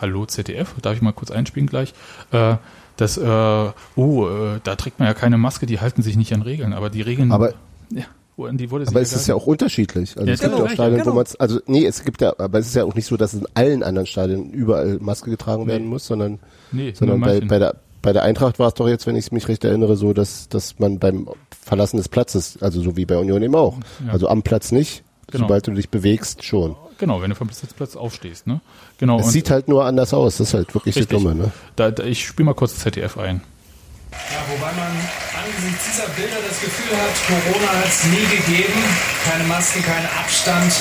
hallo 0.00 0.24
ZDF, 0.26 0.74
darf 0.80 0.94
ich 0.94 1.02
mal 1.02 1.12
kurz 1.12 1.30
einspielen 1.30 1.68
gleich, 1.68 1.92
äh, 2.32 2.56
dass, 2.96 3.16
äh, 3.18 3.70
oh, 3.96 4.28
äh, 4.28 4.60
da 4.64 4.76
trägt 4.76 4.98
man 4.98 5.08
ja 5.08 5.14
keine 5.14 5.36
Maske, 5.38 5.66
die 5.66 5.80
halten 5.80 6.02
sich 6.02 6.16
nicht 6.16 6.32
an 6.32 6.42
Regeln. 6.42 6.72
Aber 6.72 6.90
die 6.90 7.02
Regeln, 7.02 7.32
Aber- 7.32 7.54
ja, 7.90 8.04
an 8.46 8.56
die 8.58 8.70
wurde 8.70 8.86
Aber 8.88 9.00
es 9.00 9.12
ist 9.12 9.26
ja 9.26 9.34
auch 9.34 9.46
unterschiedlich. 9.46 10.16
Also 10.16 10.26
Ja, 10.26 10.34
es 10.34 10.40
gibt 10.40 10.52
genau, 10.52 10.64
ja 10.64 10.70
auch 10.70 10.74
Stadien, 10.74 10.98
genau. 10.98 11.12
wo 11.12 11.16
man 11.16 11.26
also 11.38 11.60
nee, 11.66 11.84
es 11.86 12.04
gibt 12.04 12.20
ja, 12.20 12.34
aber 12.38 12.58
es 12.58 12.66
ist 12.68 12.74
ja 12.76 12.84
auch 12.84 12.94
nicht 12.94 13.06
so, 13.06 13.16
dass 13.16 13.34
in 13.34 13.46
allen 13.54 13.82
anderen 13.82 14.06
Stadien 14.06 14.50
überall 14.50 14.98
Maske 15.00 15.30
getragen 15.30 15.66
werden 15.66 15.86
muss, 15.86 16.06
sondern 16.06 16.38
nee, 16.72 16.92
sondern 16.94 17.20
bei, 17.20 17.40
bei 17.40 17.58
der 17.58 17.76
bei 18.02 18.12
der 18.14 18.22
Eintracht 18.22 18.58
war 18.58 18.68
es 18.68 18.74
doch 18.74 18.88
jetzt, 18.88 19.06
wenn 19.06 19.14
ich 19.16 19.30
mich 19.30 19.46
recht 19.48 19.62
erinnere, 19.64 19.96
so, 19.96 20.12
dass 20.14 20.48
dass 20.48 20.78
man 20.78 20.98
beim 20.98 21.28
Verlassen 21.62 21.98
des 21.98 22.08
Platzes, 22.08 22.56
also 22.62 22.80
so 22.80 22.96
wie 22.96 23.04
bei 23.04 23.16
Union 23.18 23.42
eben 23.42 23.54
auch, 23.54 23.76
Ja. 24.06 24.12
also 24.12 24.28
am 24.28 24.42
Platz 24.42 24.72
nicht, 24.72 25.04
Genau. 25.30 25.44
sobald 25.44 25.66
du 25.66 25.72
dich 25.72 25.90
bewegst, 25.90 26.42
schon. 26.44 26.76
Genau, 26.98 27.20
wenn 27.22 27.30
du 27.30 27.36
vom 27.36 27.48
Sitzplatz 27.50 27.96
aufstehst, 27.96 28.46
ne? 28.46 28.60
Genau. 28.98 29.18
Es 29.20 29.26
und- 29.26 29.32
sieht 29.32 29.50
halt 29.50 29.68
nur 29.68 29.84
anders 29.84 30.12
aus, 30.14 30.38
das 30.38 30.48
ist 30.48 30.54
halt 30.54 30.74
wirklich 30.74 30.94
das 30.94 31.02
Richtig. 31.02 31.18
Dumme, 31.18 31.34
ne? 31.34 31.52
da, 31.76 31.90
da, 31.90 32.02
ich 32.04 32.24
spiele 32.26 32.46
mal 32.46 32.54
kurz 32.54 32.76
ZDF 32.78 33.16
ein. 33.18 33.42
Ja, 34.12 34.18
wobei 34.50 34.72
man 34.72 34.90
angesichts 35.50 35.84
dieser 35.90 36.08
Bilder 36.10 36.36
das 36.46 36.60
Gefühl 36.60 36.96
hat, 36.96 37.14
Corona 37.26 37.72
hat 37.78 37.88
es 37.88 38.04
nie 38.04 38.26
gegeben. 38.36 38.80
Keine 39.28 39.44
Masken, 39.44 39.82
kein 39.82 40.06
Abstand. 40.18 40.72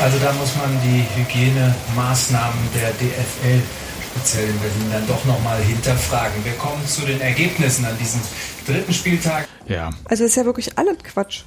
Also 0.00 0.18
da 0.18 0.32
muss 0.32 0.56
man 0.56 0.70
die 0.82 1.04
Hygienemaßnahmen 1.16 2.58
der 2.74 2.90
DFL 2.92 3.62
speziell 4.10 4.48
in 4.48 4.58
Berlin 4.58 4.90
dann 4.92 5.06
doch 5.06 5.24
nochmal 5.24 5.60
hinterfragen. 5.62 6.44
Wir 6.44 6.54
kommen 6.54 6.86
zu 6.86 7.02
den 7.02 7.20
Ergebnissen 7.20 7.84
an 7.84 7.96
diesem 7.98 8.20
dritten 8.66 8.92
Spieltag. 8.92 9.46
Ja. 9.66 9.90
Also 10.04 10.24
ist 10.24 10.36
ja 10.36 10.44
wirklich 10.44 10.76
alles 10.78 10.96
Quatsch. 11.02 11.42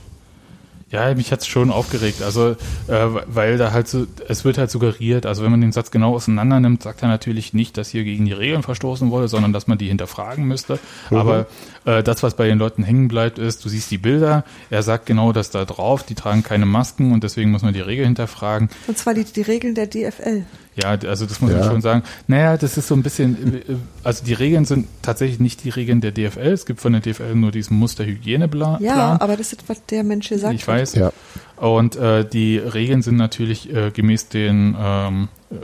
Ja, 0.92 1.14
mich 1.14 1.32
hat's 1.32 1.46
schon 1.46 1.70
aufgeregt. 1.70 2.24
Also, 2.24 2.52
äh, 2.88 3.08
weil 3.28 3.58
da 3.58 3.72
halt 3.72 3.88
so, 3.88 4.08
es 4.28 4.44
wird 4.44 4.58
halt 4.58 4.72
suggeriert, 4.72 5.28
also 5.28 5.44
wenn 5.44 5.52
man 5.52 5.62
den 5.62 5.72
Satz 5.72 5.92
genau 5.92 6.16
auseinander 6.16 6.60
nimmt, 6.60 6.82
sagt 6.82 7.04
er 7.04 7.08
natürlich 7.08 7.54
nicht, 7.54 7.78
dass 7.78 7.90
hier 7.90 8.04
gegen 8.04 8.26
die 8.26 8.34
Regeln 8.34 8.64
verstoßen 8.64 9.12
wurde, 9.12 9.28
sondern 9.28 9.54
dass 9.54 9.68
man 9.68 9.78
die 9.78 9.88
hinterfragen 9.88 10.46
müsste. 10.46 10.80
Aber 11.12 11.46
äh, 11.86 12.02
das, 12.02 12.24
was 12.24 12.36
bei 12.36 12.48
den 12.48 12.58
Leuten 12.58 12.84
hängen 12.84 13.08
bleibt, 13.08 13.38
ist, 13.38 13.64
du 13.64 13.70
siehst 13.70 13.92
die 13.92 14.00
Bilder, 14.00 14.44
er 14.72 14.82
sagt 14.82 15.06
genau 15.06 15.32
das 15.32 15.52
da 15.52 15.64
drauf, 15.66 16.04
die 16.04 16.16
tragen 16.16 16.44
keine 16.44 16.66
Masken 16.66 17.12
und 17.12 17.24
deswegen 17.24 17.52
muss 17.52 17.62
man 17.62 17.74
die 17.74 17.82
Regeln 17.82 18.08
hinterfragen. 18.08 18.70
Und 18.88 18.98
zwar 18.98 19.14
die, 19.14 19.26
die 19.26 19.42
Regeln 19.42 19.76
der 19.76 19.88
DFL. 19.88 20.46
Ja, 20.82 20.90
also 21.10 21.26
das 21.26 21.42
muss 21.42 21.52
man 21.52 21.60
Ja. 21.62 21.66
schon 21.70 21.82
sagen. 21.82 22.04
Naja, 22.28 22.58
das 22.58 22.78
ist 22.78 22.88
so 22.88 22.96
ein 22.96 23.04
bisschen, 23.04 23.56
äh, 23.56 23.62
also 24.04 24.24
die 24.24 24.34
Regeln 24.34 24.66
sind 24.66 24.88
tatsächlich 25.02 25.40
nicht 25.40 25.64
die 25.64 25.70
Regeln 25.70 26.00
der 26.02 26.12
DFL. 26.12 26.54
Es 26.54 26.66
gibt 26.66 26.80
von 26.82 26.94
der 26.94 27.02
DFL 27.02 27.36
nur 27.36 27.52
diesen 27.52 27.78
Musterhygieneplan. 27.78 28.82
Ja, 28.84 29.18
aber 29.20 29.36
das 29.38 29.52
ist, 29.54 29.64
was 29.68 29.86
der 29.88 30.04
Mensch 30.04 30.30
gesagt 30.30 30.54
Ich 30.54 30.62
hat. 30.62 30.68
weiß. 30.68 30.96
Ja. 30.96 31.12
Und 31.58 31.96
äh, 31.98 32.24
die 32.28 32.58
Regeln 32.58 33.02
sind 33.02 33.18
natürlich 33.18 33.74
äh, 33.74 33.92
gemäß 33.92 34.30
den 34.30 34.76
ähm, 34.80 35.28
äh, 35.52 35.56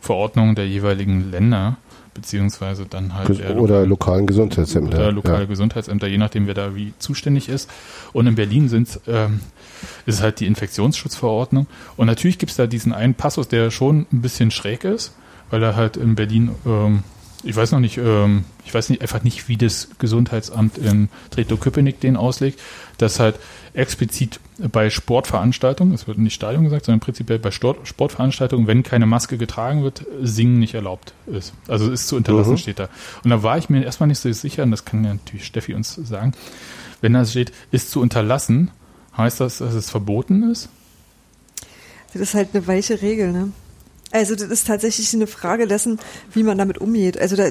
Verordnungen 0.00 0.54
der 0.54 0.66
jeweiligen 0.68 1.30
Länder, 1.30 1.76
beziehungsweise 2.14 2.86
dann 2.86 3.14
halt 3.14 3.38
der 3.38 3.56
Oder 3.56 3.86
lokalen 3.86 4.26
Gesundheitsämter. 4.26 4.98
oder 4.98 5.12
lokale 5.12 5.40
ja. 5.40 5.44
Gesundheitsämter, 5.46 6.06
je 6.06 6.18
nachdem, 6.18 6.46
wer 6.46 6.54
da 6.54 6.74
wie 6.74 6.92
zuständig 6.98 7.48
ist. 7.48 7.70
Und 8.12 8.26
in 8.26 8.34
Berlin 8.34 8.68
sind's, 8.68 9.00
ähm, 9.06 9.40
ist 10.06 10.16
es 10.16 10.22
halt 10.22 10.40
die 10.40 10.46
Infektionsschutzverordnung. 10.46 11.66
Und 11.96 12.06
natürlich 12.06 12.38
gibt's 12.38 12.56
da 12.56 12.66
diesen 12.66 12.92
einen 12.92 13.14
Passus, 13.14 13.48
der 13.48 13.70
schon 13.70 14.06
ein 14.12 14.22
bisschen 14.22 14.50
schräg 14.50 14.84
ist, 14.84 15.14
weil 15.50 15.62
er 15.62 15.76
halt 15.76 15.96
in 15.96 16.14
Berlin, 16.14 16.50
ähm, 16.66 17.02
ich 17.42 17.56
weiß 17.56 17.72
noch 17.72 17.80
nicht, 17.80 17.96
ähm, 17.98 18.44
ich 18.66 18.74
weiß 18.74 18.90
nicht, 18.90 19.00
einfach 19.02 19.22
nicht, 19.22 19.48
wie 19.48 19.56
das 19.56 19.88
Gesundheitsamt 19.98 20.78
in 20.78 21.08
Tretow-Köpenick 21.30 22.00
den 22.00 22.16
auslegt, 22.16 22.60
dass 23.02 23.20
halt 23.20 23.36
explizit 23.72 24.40
bei 24.58 24.90
Sportveranstaltungen, 24.90 25.94
es 25.94 26.06
wird 26.06 26.18
nicht 26.18 26.34
Stadion 26.34 26.64
gesagt, 26.64 26.86
sondern 26.86 27.00
prinzipiell 27.00 27.38
bei 27.38 27.50
Sport, 27.50 27.86
Sportveranstaltungen, 27.86 28.66
wenn 28.66 28.82
keine 28.82 29.06
Maske 29.06 29.38
getragen 29.38 29.82
wird, 29.82 30.04
Singen 30.20 30.58
nicht 30.58 30.74
erlaubt 30.74 31.14
ist. 31.26 31.52
Also 31.68 31.90
ist 31.90 32.08
zu 32.08 32.16
unterlassen, 32.16 32.52
Mhm. 32.52 32.58
steht 32.58 32.78
da. 32.78 32.88
Und 33.24 33.30
da 33.30 33.42
war 33.42 33.58
ich 33.58 33.70
mir 33.70 33.84
erstmal 33.84 34.08
nicht 34.08 34.18
so 34.18 34.32
sicher, 34.32 34.64
und 34.64 34.70
das 34.70 34.84
kann 34.84 35.04
ja 35.04 35.14
natürlich 35.14 35.46
Steffi 35.46 35.74
uns 35.74 35.94
sagen, 35.94 36.32
wenn 37.00 37.12
da 37.12 37.24
steht, 37.24 37.52
ist 37.70 37.90
zu 37.90 38.00
unterlassen, 38.00 38.70
heißt 39.16 39.40
das, 39.40 39.58
dass 39.58 39.74
es 39.74 39.88
verboten 39.90 40.50
ist? 40.50 40.68
Das 42.12 42.20
ist 42.22 42.34
halt 42.34 42.48
eine 42.52 42.66
weiche 42.66 43.00
Regel, 43.02 43.32
ne? 43.32 43.52
Also 44.12 44.34
das 44.34 44.48
ist 44.48 44.66
tatsächlich 44.66 45.14
eine 45.14 45.28
Frage 45.28 45.68
dessen, 45.68 46.00
wie 46.32 46.42
man 46.42 46.58
damit 46.58 46.78
umgeht. 46.78 47.16
Also 47.16 47.36
da 47.36 47.50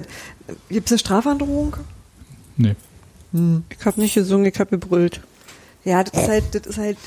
gibt 0.70 0.88
es 0.88 0.92
eine 0.92 1.00
Strafandrohung? 1.00 1.78
Nee. 2.58 2.76
Ich 3.32 3.86
habe 3.86 4.02
nicht 4.02 4.16
gesungen, 4.16 4.46
ich 4.46 4.60
habe 4.60 4.72
gebrüllt. 4.72 5.22
Ja, 5.86 6.04
das 6.04 6.22
ist 6.24 6.30
halt, 6.30 6.56
das 6.56 6.66
ist 6.68 6.78
halt, 6.78 6.98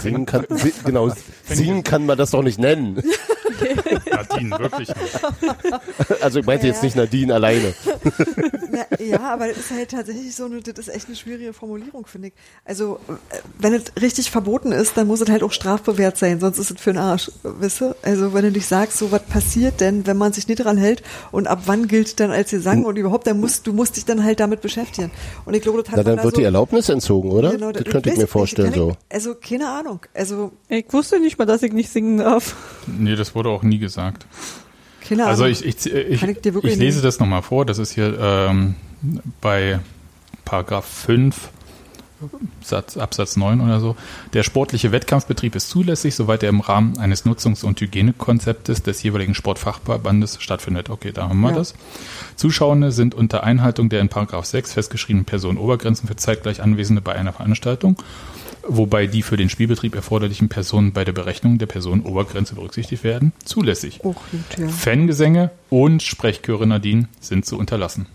Singen 0.00 0.26
kann, 0.26 0.44
si- 0.50 0.74
genau, 0.84 1.10
singen 1.44 1.82
kann 1.82 2.04
man 2.06 2.18
das 2.18 2.30
doch 2.32 2.42
nicht 2.42 2.58
nennen. 2.58 3.02
Nadine, 4.10 4.58
wirklich 4.58 4.88
nicht. 4.88 5.20
Also 6.20 6.40
ich 6.40 6.46
meinte 6.46 6.66
Ja. 6.66 6.72
jetzt 6.72 6.82
nicht 6.82 6.96
Nadine 6.96 7.34
alleine. 7.34 7.74
na, 8.70 8.86
ja, 9.04 9.20
aber 9.20 9.48
das 9.48 9.56
ist 9.58 9.70
halt 9.70 9.90
tatsächlich 9.90 10.34
so 10.34 10.44
eine, 10.46 10.60
das 10.60 10.78
ist 10.88 10.94
echt 10.94 11.06
eine 11.06 11.16
schwierige 11.16 11.52
Formulierung, 11.52 12.06
finde 12.06 12.28
ich. 12.28 12.34
Also 12.64 12.98
äh, 13.08 13.36
wenn 13.58 13.74
es 13.74 13.84
richtig 14.00 14.30
verboten 14.30 14.72
ist, 14.72 14.96
dann 14.96 15.06
muss 15.06 15.20
es 15.20 15.28
halt 15.28 15.42
auch 15.42 15.52
strafbewehrt 15.52 16.16
sein, 16.16 16.40
sonst 16.40 16.58
ist 16.58 16.70
es 16.70 16.80
für 16.80 16.92
den 16.92 16.98
Arsch, 16.98 17.30
wisst 17.42 17.82
ihr? 17.82 17.94
Also 18.02 18.34
wenn 18.34 18.42
du 18.44 18.52
dich 18.52 18.66
sagst, 18.66 18.98
so 18.98 19.12
was 19.12 19.22
passiert 19.22 19.80
denn, 19.80 20.06
wenn 20.06 20.16
man 20.16 20.32
sich 20.32 20.48
nicht 20.48 20.64
dran 20.64 20.76
hält 20.76 21.02
und 21.32 21.46
ab 21.46 21.62
wann 21.66 21.88
gilt 21.88 22.20
dann 22.20 22.30
als 22.30 22.50
Gesang 22.50 22.84
und 22.84 22.96
überhaupt, 22.96 23.26
dann 23.26 23.40
musst 23.40 23.66
du 23.66 23.72
musst 23.72 23.96
dich 23.96 24.04
dann 24.04 24.24
halt 24.24 24.40
damit 24.40 24.60
beschäftigen. 24.60 25.10
Und 25.44 25.54
ich 25.54 25.62
glaube, 25.62 25.82
das 25.82 25.88
hat 25.90 25.96
Na, 25.98 26.02
dann 26.02 26.16
da 26.16 26.24
wird 26.24 26.34
so, 26.34 26.40
die 26.40 26.44
Erlaubnis 26.44 26.88
entzogen, 26.88 27.30
oder? 27.30 27.50
Genau, 27.52 27.72
das 27.72 27.82
ich 27.82 27.88
könnte 27.90 28.08
ich 28.10 28.16
mir 28.16 28.22
nicht, 28.22 28.30
vorstellen 28.32 28.70
kann 28.72 28.80
so. 28.80 28.90
Ich, 28.90 29.14
also 29.14 29.34
keine 29.34 29.68
Ahnung. 29.68 30.00
Also 30.14 30.52
Ich 30.68 30.86
wusste 30.92 31.20
nicht 31.20 31.38
mal, 31.38 31.44
dass 31.46 31.62
ich 31.62 31.72
nicht 31.72 31.90
singen 31.90 32.18
darf. 32.18 32.56
Nee, 32.86 33.16
das 33.16 33.34
wurde 33.34 33.47
auch 33.50 33.62
nie 33.62 33.78
gesagt. 33.78 34.26
keine 35.06 35.22
Ahnung. 35.22 35.30
Also 35.30 35.44
ich, 35.46 35.64
ich, 35.64 35.86
ich, 35.86 36.20
Kann 36.20 36.30
ich 36.30 36.44
wirklich 36.44 36.74
ich 36.74 36.78
lese 36.78 37.02
das 37.02 37.18
nochmal 37.18 37.42
vor. 37.42 37.64
Das 37.66 37.78
ist 37.78 37.92
hier 37.92 38.18
ähm, 38.20 38.74
bei 39.40 39.80
Paragraph 40.44 40.86
5 40.86 41.50
Satz, 42.64 42.96
Absatz 42.96 43.36
9 43.36 43.60
oder 43.60 43.78
so. 43.78 43.94
Der 44.32 44.42
sportliche 44.42 44.90
Wettkampfbetrieb 44.90 45.54
ist 45.54 45.70
zulässig, 45.70 46.16
soweit 46.16 46.42
er 46.42 46.48
im 46.48 46.58
Rahmen 46.60 46.98
eines 46.98 47.24
Nutzungs- 47.24 47.64
und 47.64 47.80
Hygienekonzeptes 47.80 48.82
des 48.82 49.02
jeweiligen 49.04 49.34
Sportfachverbandes 49.34 50.42
stattfindet. 50.42 50.90
Okay, 50.90 51.12
da 51.12 51.28
haben 51.28 51.40
wir 51.40 51.50
Ja. 51.50 51.56
das. 51.56 51.74
Zuschauende 52.34 52.90
sind 52.90 53.14
unter 53.14 53.44
Einhaltung 53.44 53.88
der 53.88 54.00
in 54.00 54.08
Paragraph 54.08 54.46
6 54.46 54.72
festgeschriebenen 54.72 55.26
Personenobergrenzen 55.26 56.08
für 56.08 56.16
zeitgleich 56.16 56.60
Anwesende 56.60 57.02
bei 57.02 57.14
einer 57.14 57.32
Veranstaltung, 57.32 57.96
wobei 58.68 59.06
die 59.06 59.22
für 59.22 59.36
den 59.36 59.48
Spielbetrieb 59.48 59.94
erforderlichen 59.94 60.48
Personen 60.48 60.92
bei 60.92 61.04
der 61.04 61.12
Berechnung 61.12 61.58
der 61.58 61.66
Personenobergrenze 61.66 62.54
berücksichtigt 62.54 63.02
werden, 63.04 63.32
zulässig. 63.44 64.00
oh, 64.02 64.12
gut, 64.12 64.58
ja. 64.58 64.68
Fangesänge 64.68 65.50
und 65.70 66.02
Sprechchöre 66.02 66.66
Nadine 66.66 67.08
sind 67.20 67.46
zu 67.46 67.58
unterlassen. 67.58 68.06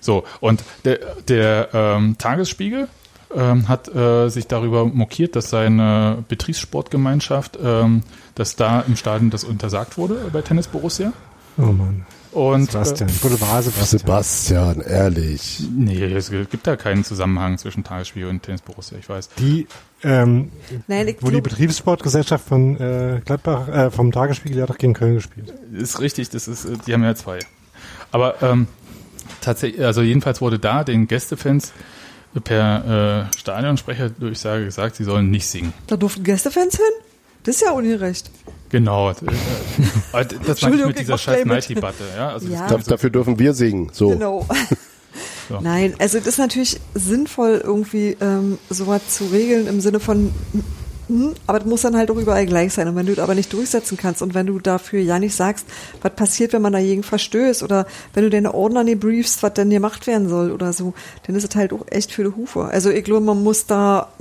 So, 0.00 0.24
und 0.40 0.62
der, 0.84 0.98
der 1.26 1.68
ähm, 1.72 2.16
Tagesspiegel 2.18 2.88
ähm, 3.34 3.68
hat 3.68 3.94
äh, 3.94 4.28
sich 4.28 4.46
darüber 4.46 4.86
mokiert, 4.86 5.36
dass 5.36 5.50
seine 5.50 6.24
Betriebssportgemeinschaft, 6.28 7.58
ähm, 7.62 8.02
dass 8.34 8.56
da 8.56 8.80
im 8.80 8.96
Stadion 8.96 9.30
das 9.30 9.44
untersagt 9.44 9.98
wurde 9.98 10.30
bei 10.32 10.42
Tennis 10.42 10.68
Borussia. 10.68 11.12
Oh 11.58 11.62
Mann. 11.62 12.06
Und 12.32 12.70
Sebastian. 12.70 13.10
Boulevard 13.22 13.64
Sebastian. 13.64 13.98
Sebastian, 14.00 14.80
ehrlich. 14.80 15.60
Äh, 15.60 15.66
nee, 15.70 16.04
es 16.04 16.30
gibt 16.30 16.66
da 16.66 16.76
keinen 16.76 17.04
Zusammenhang 17.04 17.58
zwischen 17.58 17.84
Tagesspiegel 17.84 18.28
und 18.28 18.42
Tennis 18.42 18.62
Borussia, 18.62 18.98
ich 18.98 19.08
weiß. 19.08 19.30
Die, 19.38 19.66
ähm, 20.02 20.50
Nein, 20.86 21.08
ich 21.08 21.16
wo 21.20 21.30
die 21.30 21.40
Betriebssportgesellschaft 21.40 22.46
von 22.46 22.78
äh, 22.78 23.20
Gladbach, 23.24 23.68
äh, 23.68 23.90
vom 23.90 24.12
Tagesspiegel, 24.12 24.56
die 24.56 24.62
hat 24.62 24.70
doch 24.70 24.78
gegen 24.78 24.94
Köln 24.94 25.14
gespielt. 25.14 25.52
Ist 25.72 26.00
richtig, 26.00 26.30
das 26.30 26.48
ist, 26.48 26.64
äh, 26.64 26.76
die 26.86 26.92
haben 26.92 27.02
ja 27.02 27.14
zwei. 27.14 27.38
Aber 28.10 28.42
ähm, 28.42 28.66
tatsächlich, 29.40 29.84
also 29.84 30.02
jedenfalls 30.02 30.40
wurde 30.40 30.58
da 30.58 30.84
den 30.84 31.08
Gästefans 31.08 31.72
per 32.44 33.28
äh, 33.30 33.38
Stadionsprecherdurchsage 33.38 34.64
gesagt, 34.64 34.96
sie 34.96 35.04
sollen 35.04 35.30
nicht 35.30 35.46
singen. 35.46 35.72
Da 35.86 35.96
durften 35.96 36.24
Gästefans 36.24 36.76
hin? 36.76 36.84
Das 37.44 37.56
ist 37.56 37.62
ja 37.62 37.72
ungerecht. 37.72 38.30
Genau. 38.70 39.12
das 40.46 40.62
meine 40.62 40.76
ich 40.76 40.86
mit 40.86 40.98
dieser 40.98 41.18
scheiß. 41.18 41.44
Night-Debatte. 41.44 42.04
Ja, 42.16 42.30
also 42.30 42.48
Ja. 42.48 42.66
das 42.68 42.84
Da, 42.84 42.90
dafür 42.92 43.10
dürfen 43.10 43.38
wir 43.38 43.54
singen. 43.54 43.90
So. 43.92 44.10
Genau. 44.10 44.46
So. 45.48 45.60
Nein, 45.60 45.94
also 45.98 46.18
das 46.18 46.26
ist 46.26 46.38
natürlich 46.38 46.78
sinnvoll, 46.94 47.62
irgendwie 47.64 48.18
ähm, 48.20 48.58
sowas 48.68 49.00
zu 49.08 49.24
regeln 49.24 49.66
im 49.66 49.80
Sinne 49.80 49.98
von, 49.98 50.30
hm, 51.06 51.32
aber 51.46 51.58
das 51.60 51.66
muss 51.66 51.80
dann 51.80 51.96
halt 51.96 52.10
auch 52.10 52.16
überall 52.16 52.44
gleich 52.44 52.74
sein. 52.74 52.86
Und 52.86 52.96
wenn 52.96 53.06
du 53.06 53.14
das 53.14 53.24
aber 53.24 53.34
nicht 53.34 53.50
durchsetzen 53.54 53.96
kannst 53.96 54.20
und 54.20 54.34
wenn 54.34 54.44
du 54.46 54.58
dafür 54.58 55.00
ja 55.00 55.18
nicht 55.18 55.34
sagst, 55.34 55.64
was 56.02 56.14
passiert, 56.14 56.52
wenn 56.52 56.60
man 56.60 56.74
dagegen 56.74 57.02
verstößt 57.02 57.62
oder 57.62 57.86
wenn 58.12 58.24
du 58.24 58.30
deine 58.30 58.52
Ordner 58.52 58.84
nicht 58.84 59.00
briefst, 59.00 59.42
was 59.42 59.54
denn 59.54 59.70
gemacht 59.70 60.06
werden 60.06 60.28
soll 60.28 60.52
oder 60.52 60.74
so, 60.74 60.92
dann 61.26 61.34
ist 61.34 61.48
es 61.48 61.56
halt 61.56 61.72
auch 61.72 61.86
echt 61.90 62.12
für 62.12 62.24
die 62.24 62.36
Hufe. 62.36 62.64
Also 62.64 62.90
ich 62.90 63.04
glaube, 63.04 63.22
man 63.24 63.42
muss 63.42 63.64
da 63.64 64.12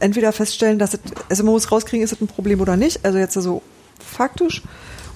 entweder 0.00 0.32
feststellen, 0.32 0.78
dass 0.78 0.94
es, 0.94 1.00
also 1.28 1.44
man 1.44 1.52
muss 1.52 1.70
rauskriegen, 1.70 2.04
ist 2.04 2.12
es 2.12 2.20
ein 2.20 2.28
Problem 2.28 2.60
oder 2.60 2.76
nicht. 2.76 3.04
Also 3.04 3.18
jetzt 3.18 3.34
so 3.34 3.62
faktisch. 3.98 4.62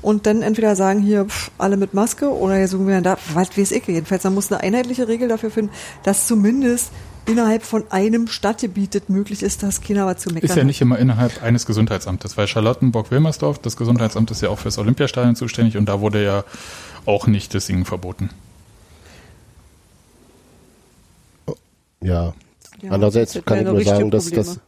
Und 0.03 0.27
dann 0.27 0.43
entweder 0.43 0.77
sagen 0.77 1.01
hier 1.01 1.27
pff, 1.27 1.51
alle 1.59 1.77
mit 1.77 1.93
Maske 1.93 2.31
oder 2.31 2.57
hier 2.57 2.69
sagen 2.69 2.89
wir 2.89 3.01
da, 3.03 3.19
was 3.35 3.57
weiß 3.57 3.73
ich 3.73 3.87
jedenfalls. 3.87 4.25
Man 4.25 4.35
muss 4.35 4.51
eine 4.51 4.63
einheitliche 4.63 5.09
Regel 5.09 5.29
dafür 5.29 5.51
finden, 5.51 5.73
dass 6.05 6.27
zumindest 6.27 6.91
innerhalb 7.27 7.63
von 7.63 7.85
einem 7.91 8.27
Stadtgebiet 8.27 8.95
es 8.95 9.09
möglich 9.09 9.43
ist, 9.43 9.63
dass 9.63 9.83
keiner 9.83 10.07
was 10.07 10.19
zu 10.19 10.31
meckern 10.31 10.49
Ist 10.49 10.57
ja 10.57 10.65
nicht 10.65 10.81
immer 10.81 10.99
innerhalb 10.99 11.43
eines 11.43 11.67
Gesundheitsamtes, 11.67 12.37
weil 12.37 12.47
Charlottenburg-Wilmersdorf, 12.47 13.59
das 13.59 13.77
Gesundheitsamt 13.77 14.31
ist 14.31 14.41
ja 14.43 14.49
auch 14.49 14.59
fürs 14.59 14.79
Olympiastadion 14.79 15.37
zuständig 15.37 15.77
und 15.77 15.87
da 15.87 16.01
wurde 16.01 16.25
ja 16.25 16.45
auch 17.05 17.27
nicht 17.27 17.55
das 17.55 17.67
Singen 17.67 17.85
verboten. 17.85 18.31
Ja. 22.03 22.33
Ja, 22.81 22.93
Andererseits 22.93 23.35
das 23.35 23.45
kann 23.45 23.59
ich 23.59 23.65
nur 23.65 23.85
sagen, 23.85 24.11
dass 24.11 24.31
das 24.31 24.59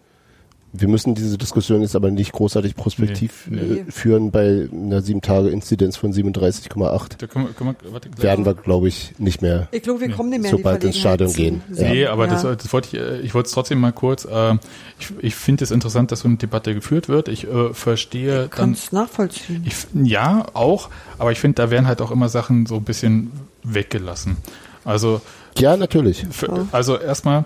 wir 0.74 0.89
müssen 0.89 1.15
diese 1.15 1.36
Diskussion 1.36 1.82
jetzt 1.82 1.94
aber 1.94 2.11
nicht 2.11 2.32
großartig 2.32 2.74
prospektiv 2.77 3.47
Nee. 3.49 3.59
äh, 3.61 3.65
Nee. 3.65 3.85
führen 3.90 4.31
bei 4.31 4.69
einer 4.73 5.03
sieben 5.03 5.20
Tage 5.20 5.51
Inzidenz 5.51 5.97
von 5.97 6.12
37,8. 6.12 7.19
Da 7.19 7.27
können 7.27 7.47
wir, 7.47 7.53
können 7.53 7.77
wir, 7.82 7.93
warte, 7.93 8.09
Werden 8.23 8.44
wir, 8.47 8.55
glaube 8.55 8.89
ich, 8.89 9.12
nicht 9.19 9.43
mehr. 9.43 9.69
Ich 9.70 9.82
glaube, 9.82 10.01
wir 10.01 10.11
kommen 10.12 10.31
nicht 10.31 10.40
mehr 10.43 10.51
in 10.51 10.57
Sobald 10.57 10.82
ins 10.85 10.99
Stadion 10.99 11.32
gehen. 11.32 11.62
singen. 11.70 11.90
Nee, 11.93 12.07
aber 12.07 12.27
ja. 12.27 12.32
das, 12.32 12.43
das 12.43 12.73
wollte 12.73 12.89
ich, 12.97 13.03
äh, 13.03 13.20
ich 13.20 13.35
wollte 13.35 13.49
es 13.49 13.53
trotzdem 13.53 13.81
mal 13.81 13.93
kurz. 13.93 14.24
Äh, 14.24 14.55
ich 14.99 15.12
ich 15.20 15.35
finde 15.35 15.65
es 15.65 15.70
interessant, 15.70 16.11
dass 16.11 16.20
so 16.20 16.28
eine 16.28 16.39
Debatte 16.39 16.74
geführt 16.74 17.09
wird. 17.09 17.28
Ich 17.28 17.47
äh, 17.47 17.74
verstehe 17.74 18.40
dann. 18.40 18.51
kannst 18.51 18.93
nachvollziehen. 18.93 19.65
Ich, 19.66 19.74
ja, 19.94 20.47
auch, 20.55 20.89
aber 21.19 21.32
ich 21.32 21.39
finde, 21.40 21.57
da 21.57 21.70
werden 21.70 21.86
halt 21.86 22.01
auch 22.01 22.11
immer 22.11 22.28
Sachen 22.31 22.65
so 22.66 22.77
ein 22.77 22.85
bisschen 22.85 23.31
weggelassen. 23.62 24.39
Also, 24.85 25.20
Ja, 25.59 25.77
natürlich. 25.77 26.24
für, 26.31 26.66
also 26.73 26.99
erstmal 26.99 27.44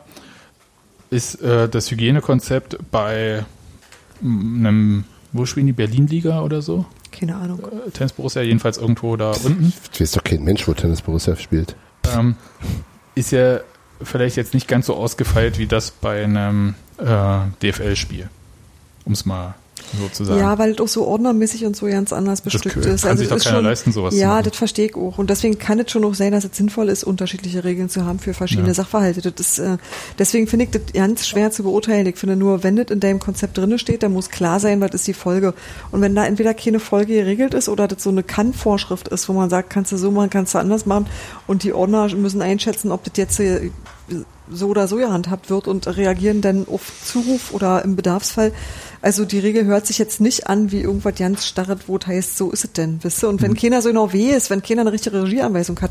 ist 1.10 1.40
äh, 1.42 1.68
das 1.68 1.90
Hygienekonzept 1.90 2.78
bei 2.90 3.44
einem, 4.22 5.04
wo 5.32 5.46
spielen 5.46 5.66
die 5.66 5.72
Berlin-Liga 5.72 6.40
oder 6.42 6.62
so? 6.62 6.86
Keine 7.12 7.36
Ahnung. 7.36 7.60
Äh, 7.60 7.90
Tennis 7.90 8.12
Borussia 8.12 8.42
jedenfalls 8.42 8.78
irgendwo 8.78 9.16
da 9.16 9.32
unten. 9.32 9.72
Ich 9.92 10.00
weiß 10.00 10.12
doch 10.12 10.24
kein 10.24 10.42
Mensch, 10.42 10.66
wo 10.66 10.74
Tennis 10.74 11.02
Borussia 11.02 11.36
spielt. 11.36 11.76
ähm, 12.14 12.36
ist 13.14 13.32
ja 13.32 13.60
vielleicht 14.02 14.36
jetzt 14.36 14.54
nicht 14.54 14.68
ganz 14.68 14.86
so 14.86 14.94
ausgefeilt 14.94 15.58
wie 15.58 15.66
das 15.66 15.90
bei 15.90 16.22
einem 16.22 16.74
äh, 16.98 17.38
DFL-Spiel. 17.62 18.28
Um 19.04 19.12
es 19.12 19.24
mal 19.24 19.54
so 20.00 20.08
zu 20.08 20.24
sagen. 20.24 20.40
Ja, 20.40 20.58
weil 20.58 20.72
es 20.72 20.80
auch 20.80 20.88
so 20.88 21.06
ordnermäßig 21.06 21.64
und 21.64 21.76
so 21.76 21.86
ganz 21.86 22.12
anders 22.12 22.40
bestückt 22.40 22.74
kann 22.74 22.82
ist. 22.82 23.04
Also 23.04 23.18
sich 23.18 23.28
doch 23.28 23.38
keiner 23.38 23.56
schon, 23.56 23.64
leisten, 23.64 23.92
sowas 23.92 24.14
Ja, 24.16 24.42
das 24.42 24.56
verstehe 24.56 24.86
ich 24.86 24.96
auch. 24.96 25.18
Und 25.18 25.30
deswegen 25.30 25.58
kann 25.58 25.78
es 25.80 25.90
schon 25.90 26.04
auch 26.04 26.14
sein, 26.14 26.32
dass 26.32 26.44
es 26.44 26.56
sinnvoll 26.56 26.88
ist, 26.88 27.04
unterschiedliche 27.04 27.64
Regeln 27.64 27.88
zu 27.88 28.04
haben 28.04 28.18
für 28.18 28.34
verschiedene 28.34 28.68
Ja. 28.68 28.74
Sachverhalte. 28.74 29.20
Das 29.22 29.34
ist, 29.40 29.58
äh, 29.58 29.78
deswegen 30.18 30.46
finde 30.46 30.66
ich 30.66 30.70
das 30.70 30.82
ganz 30.92 31.26
schwer 31.26 31.50
zu 31.50 31.62
beurteilen. 31.62 32.06
Ich 32.06 32.16
finde 32.16 32.36
nur, 32.36 32.62
wenn 32.62 32.76
das 32.76 32.86
in 32.90 33.00
deinem 33.00 33.18
Konzept 33.18 33.58
drinne 33.58 33.78
steht, 33.78 34.02
dann 34.02 34.12
muss 34.12 34.30
klar 34.30 34.60
sein, 34.60 34.80
was 34.80 34.92
ist 34.92 35.06
die 35.06 35.14
Folge. 35.14 35.54
Und 35.90 36.00
wenn 36.00 36.14
da 36.14 36.26
entweder 36.26 36.54
keine 36.54 36.80
Folge 36.80 37.14
geregelt 37.14 37.54
ist 37.54 37.68
oder 37.68 37.88
das 37.88 38.02
so 38.02 38.10
eine 38.10 38.22
Kann-Vorschrift 38.22 39.08
ist, 39.08 39.28
wo 39.28 39.32
man 39.32 39.50
sagt, 39.50 39.70
kannst 39.70 39.92
du 39.92 39.96
so 39.96 40.10
machen, 40.10 40.30
kannst 40.30 40.54
du 40.54 40.58
anders 40.58 40.86
machen 40.86 41.06
und 41.46 41.62
die 41.62 41.72
Ordner 41.72 42.14
müssen 42.14 42.42
einschätzen, 42.42 42.90
ob 42.92 43.04
das 43.04 43.12
jetzt 43.16 43.40
äh, 43.40 43.70
so 44.48 44.68
oder 44.68 44.86
so 44.86 44.96
gehandhabt 44.96 45.50
wird 45.50 45.66
und 45.66 45.86
reagieren 45.88 46.40
dann 46.40 46.66
auf 46.68 46.92
Zuruf 47.04 47.52
oder 47.52 47.84
im 47.84 47.96
Bedarfsfall. 47.96 48.52
Also 49.02 49.24
die 49.24 49.38
Regel 49.38 49.64
hört 49.64 49.86
sich 49.86 49.98
jetzt 49.98 50.20
nicht 50.20 50.48
an 50.48 50.70
wie 50.70 50.80
irgendwas 50.80 51.16
ganz 51.16 51.46
starres, 51.46 51.80
wo 51.86 51.96
es 51.96 52.06
heißt, 52.06 52.36
so 52.36 52.50
ist 52.50 52.64
es 52.64 52.72
denn, 52.72 52.98
wisst 53.02 53.22
ihr? 53.22 53.28
Und 53.28 53.42
wenn 53.42 53.54
keiner 53.54 53.82
so 53.82 53.88
genau 53.88 54.12
weh 54.12 54.30
ist, 54.30 54.50
wenn 54.50 54.62
keiner 54.62 54.82
eine 54.82 54.92
richtige 54.92 55.22
Regieanweisung 55.22 55.80
hat, 55.80 55.90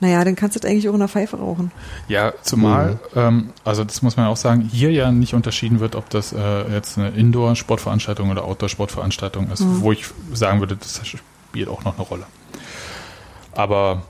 naja, 0.00 0.24
dann 0.24 0.34
kannst 0.34 0.56
du 0.56 0.60
das 0.60 0.70
eigentlich 0.70 0.88
auch 0.88 0.94
in 0.94 1.00
der 1.00 1.08
Pfeife 1.08 1.36
rauchen. 1.36 1.70
Ja, 2.08 2.32
zumal, 2.42 2.98
ähm, 3.14 3.50
also 3.64 3.84
das 3.84 4.02
muss 4.02 4.16
man 4.16 4.26
auch 4.26 4.36
sagen, 4.36 4.62
hier 4.62 4.90
ja 4.90 5.12
nicht 5.12 5.34
unterschieden 5.34 5.80
wird, 5.80 5.94
ob 5.94 6.10
das 6.10 6.32
äh, 6.32 6.72
jetzt 6.72 6.98
eine 6.98 7.10
Indoor-Sportveranstaltung 7.10 8.30
oder 8.30 8.44
Outdoor-Sportveranstaltung 8.44 9.50
ist, 9.50 9.62
wo 9.64 9.92
ich 9.92 10.06
sagen 10.32 10.60
würde, 10.60 10.76
das 10.76 11.00
spielt 11.06 11.68
auch 11.68 11.84
noch 11.84 11.96
eine 11.96 12.06
Rolle. 12.06 12.26
Aber 13.52 14.02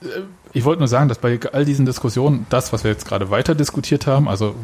äh, 0.00 0.06
ich 0.54 0.64
wollte 0.64 0.78
nur 0.80 0.88
sagen, 0.88 1.08
dass 1.08 1.18
bei 1.18 1.38
all 1.52 1.64
diesen 1.64 1.84
Diskussionen, 1.84 2.46
das, 2.48 2.72
was 2.72 2.84
wir 2.84 2.90
jetzt 2.92 3.06
gerade 3.06 3.30
weiter 3.30 3.54
diskutiert 3.54 4.06
haben, 4.06 4.28
also 4.28 4.54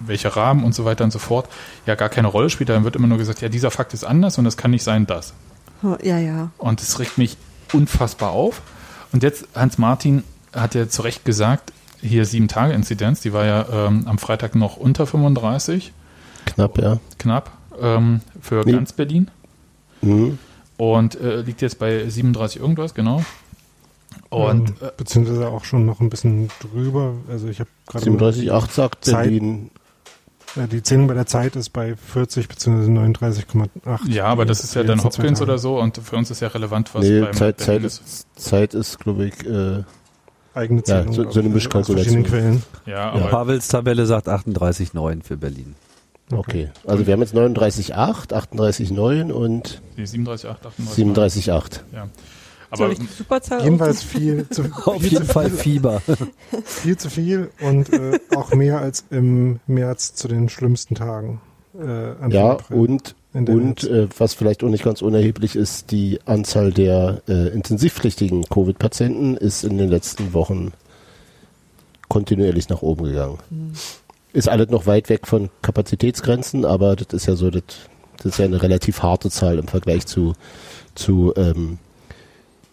welcher 0.00 0.30
Rahmen 0.30 0.64
und 0.64 0.74
so 0.74 0.84
weiter 0.84 1.04
und 1.04 1.10
so 1.10 1.18
fort, 1.18 1.48
ja 1.86 1.94
gar 1.96 2.08
keine 2.08 2.28
Rolle 2.28 2.50
spielt. 2.50 2.68
Dann 2.68 2.84
wird 2.84 2.96
immer 2.96 3.06
nur 3.06 3.18
gesagt, 3.18 3.40
ja, 3.40 3.48
dieser 3.48 3.70
Fakt 3.70 3.94
ist 3.94 4.04
anders 4.04 4.38
und 4.38 4.46
es 4.46 4.56
kann 4.56 4.70
nicht 4.70 4.82
sein, 4.84 5.06
das. 5.06 5.34
Ja, 6.02 6.18
ja. 6.18 6.50
Und 6.58 6.80
das 6.80 6.98
regt 6.98 7.18
mich 7.18 7.36
unfassbar 7.72 8.30
auf. 8.30 8.62
Und 9.12 9.22
jetzt, 9.22 9.46
Hans-Martin 9.54 10.24
hat 10.52 10.74
ja 10.74 10.88
zu 10.88 11.02
Recht 11.02 11.24
gesagt, 11.24 11.72
hier 12.00 12.26
sieben 12.26 12.48
Tage 12.48 12.72
Inzidenz, 12.72 13.20
die 13.20 13.32
war 13.32 13.44
ja 13.44 13.66
ähm, 13.72 14.06
am 14.06 14.18
Freitag 14.18 14.54
noch 14.54 14.76
unter 14.76 15.06
35, 15.06 15.92
Knapp, 16.46 16.78
ja. 16.78 16.98
knapp, 17.18 17.50
ähm, 17.80 18.20
für 18.40 18.62
Nee. 18.64 18.72
ganz 18.72 18.92
Berlin. 18.92 19.30
Mhm. 20.02 20.38
Und 20.76 21.20
äh, 21.20 21.40
liegt 21.40 21.62
jetzt 21.62 21.78
bei 21.78 22.08
37 22.08 22.60
irgendwas, 22.60 22.94
genau. 22.94 23.24
Und 24.30 24.68
ähm, 24.70 24.74
äh, 24.80 24.90
beziehungsweise 24.96 25.48
auch 25.48 25.64
schon 25.64 25.86
noch 25.86 26.00
ein 26.00 26.10
bisschen 26.10 26.50
drüber. 26.60 27.14
Also 27.28 27.48
ich 27.48 27.60
habe 27.60 27.70
gerade 27.86 28.04
37,8 28.10 28.70
sagt 28.70 29.04
Zeit- 29.04 29.24
Berlin. 29.24 29.70
Ja, 30.56 30.68
die 30.68 30.82
Zählung 30.84 31.08
bei 31.08 31.14
der 31.14 31.26
Zeit 31.26 31.56
ist 31.56 31.70
bei 31.70 31.96
40 31.96 32.46
bzw. 32.48 32.86
39,8. 32.88 34.08
ja, 34.08 34.26
aber 34.26 34.44
das 34.44 34.62
ist 34.62 34.74
ja 34.76 34.84
dann 34.84 35.02
Hopkins 35.02 35.42
oder 35.42 35.58
so 35.58 35.80
und 35.80 35.98
für 35.98 36.14
uns 36.16 36.30
ist 36.30 36.38
ja 36.40 36.48
relevant, 36.48 36.94
was 36.94 37.04
Nee, 37.04 37.22
beim 37.22 37.32
Zeit, 37.32 37.56
Berlin 37.56 37.82
Zeit, 37.82 37.84
ist, 37.84 38.26
Zeit 38.36 38.74
ist, 38.74 39.00
glaube 39.00 39.26
ich, 39.26 39.44
äh, 39.46 39.82
Eigene 40.54 40.78
Ja, 40.82 40.84
Zählung. 40.84 41.12
so- 41.12 41.22
glaub 41.22 41.34
so 41.34 41.40
eine 41.40 41.48
Mischkalkulation. 41.48 42.24
verschiedenen 42.24 42.62
Quellen. 42.62 42.62
Ja, 42.86 43.10
aber 43.10 43.26
Pavels 43.30 43.66
Tabelle 43.66 44.06
sagt 44.06 44.28
38,9 44.28 45.22
für 45.24 45.36
Berlin. 45.36 45.74
okay. 46.30 46.70
Also 46.86 47.04
wir 47.04 47.12
haben 47.14 47.20
jetzt 47.22 47.34
39,8, 47.34 48.32
38,9 48.32 49.32
und 49.32 49.82
die 49.96 50.06
37, 50.06 50.48
8, 50.48 50.66
38. 50.66 51.04
37,8. 51.04 51.80
Ja. 51.92 52.06
Soll 52.76 52.86
Aber 52.86 52.92
ich 52.92 52.98
die 52.98 53.06
Superzahl 53.06 53.62
Jedenfalls 53.64 54.02
viel 54.02 54.48
zu, 54.48 54.62
Auf 54.84 55.02
jeden 55.02 55.24
Fall 55.24 55.50
Fieber. 55.50 56.02
viel 56.64 56.96
zu 56.96 57.10
viel 57.10 57.50
und 57.60 57.92
äh, 57.92 58.18
auch 58.34 58.52
mehr 58.52 58.80
als 58.80 59.04
im 59.10 59.60
März 59.66 60.14
zu 60.14 60.28
den 60.28 60.48
schlimmsten 60.48 60.94
Tagen. 60.94 61.40
Äh, 61.78 62.30
Ja, 62.30 62.52
April. 62.52 62.78
und, 62.78 63.14
und 63.32 63.84
äh, 63.84 64.06
was 64.16 64.34
vielleicht 64.34 64.62
auch 64.62 64.68
nicht 64.68 64.84
ganz 64.84 65.02
unerheblich 65.02 65.56
ist, 65.56 65.90
die 65.90 66.20
Anzahl 66.24 66.72
der 66.72 67.22
äh, 67.28 67.48
intensivpflichtigen 67.48 68.44
Covid-Patienten 68.44 69.36
ist 69.36 69.64
in 69.64 69.76
den 69.78 69.88
letzten 69.90 70.32
Wochen 70.34 70.72
kontinuierlich 72.08 72.68
nach 72.68 72.82
oben 72.82 73.04
gegangen. 73.06 73.38
Ist 74.32 74.48
alles 74.48 74.68
noch 74.68 74.86
weit 74.86 75.08
weg 75.08 75.26
von 75.26 75.50
Kapazitätsgrenzen, 75.62 76.64
aber 76.64 76.96
das 76.96 77.08
ist 77.12 77.26
ja 77.26 77.34
so, 77.34 77.50
das, 77.50 77.62
das 78.18 78.26
ist 78.26 78.38
ja 78.38 78.44
eine 78.44 78.62
relativ 78.62 79.02
harte 79.02 79.30
Zahl 79.30 79.58
im 79.58 79.66
Vergleich 79.68 80.06
zu, 80.06 80.34
zu 80.94 81.32
ähm, 81.36 81.78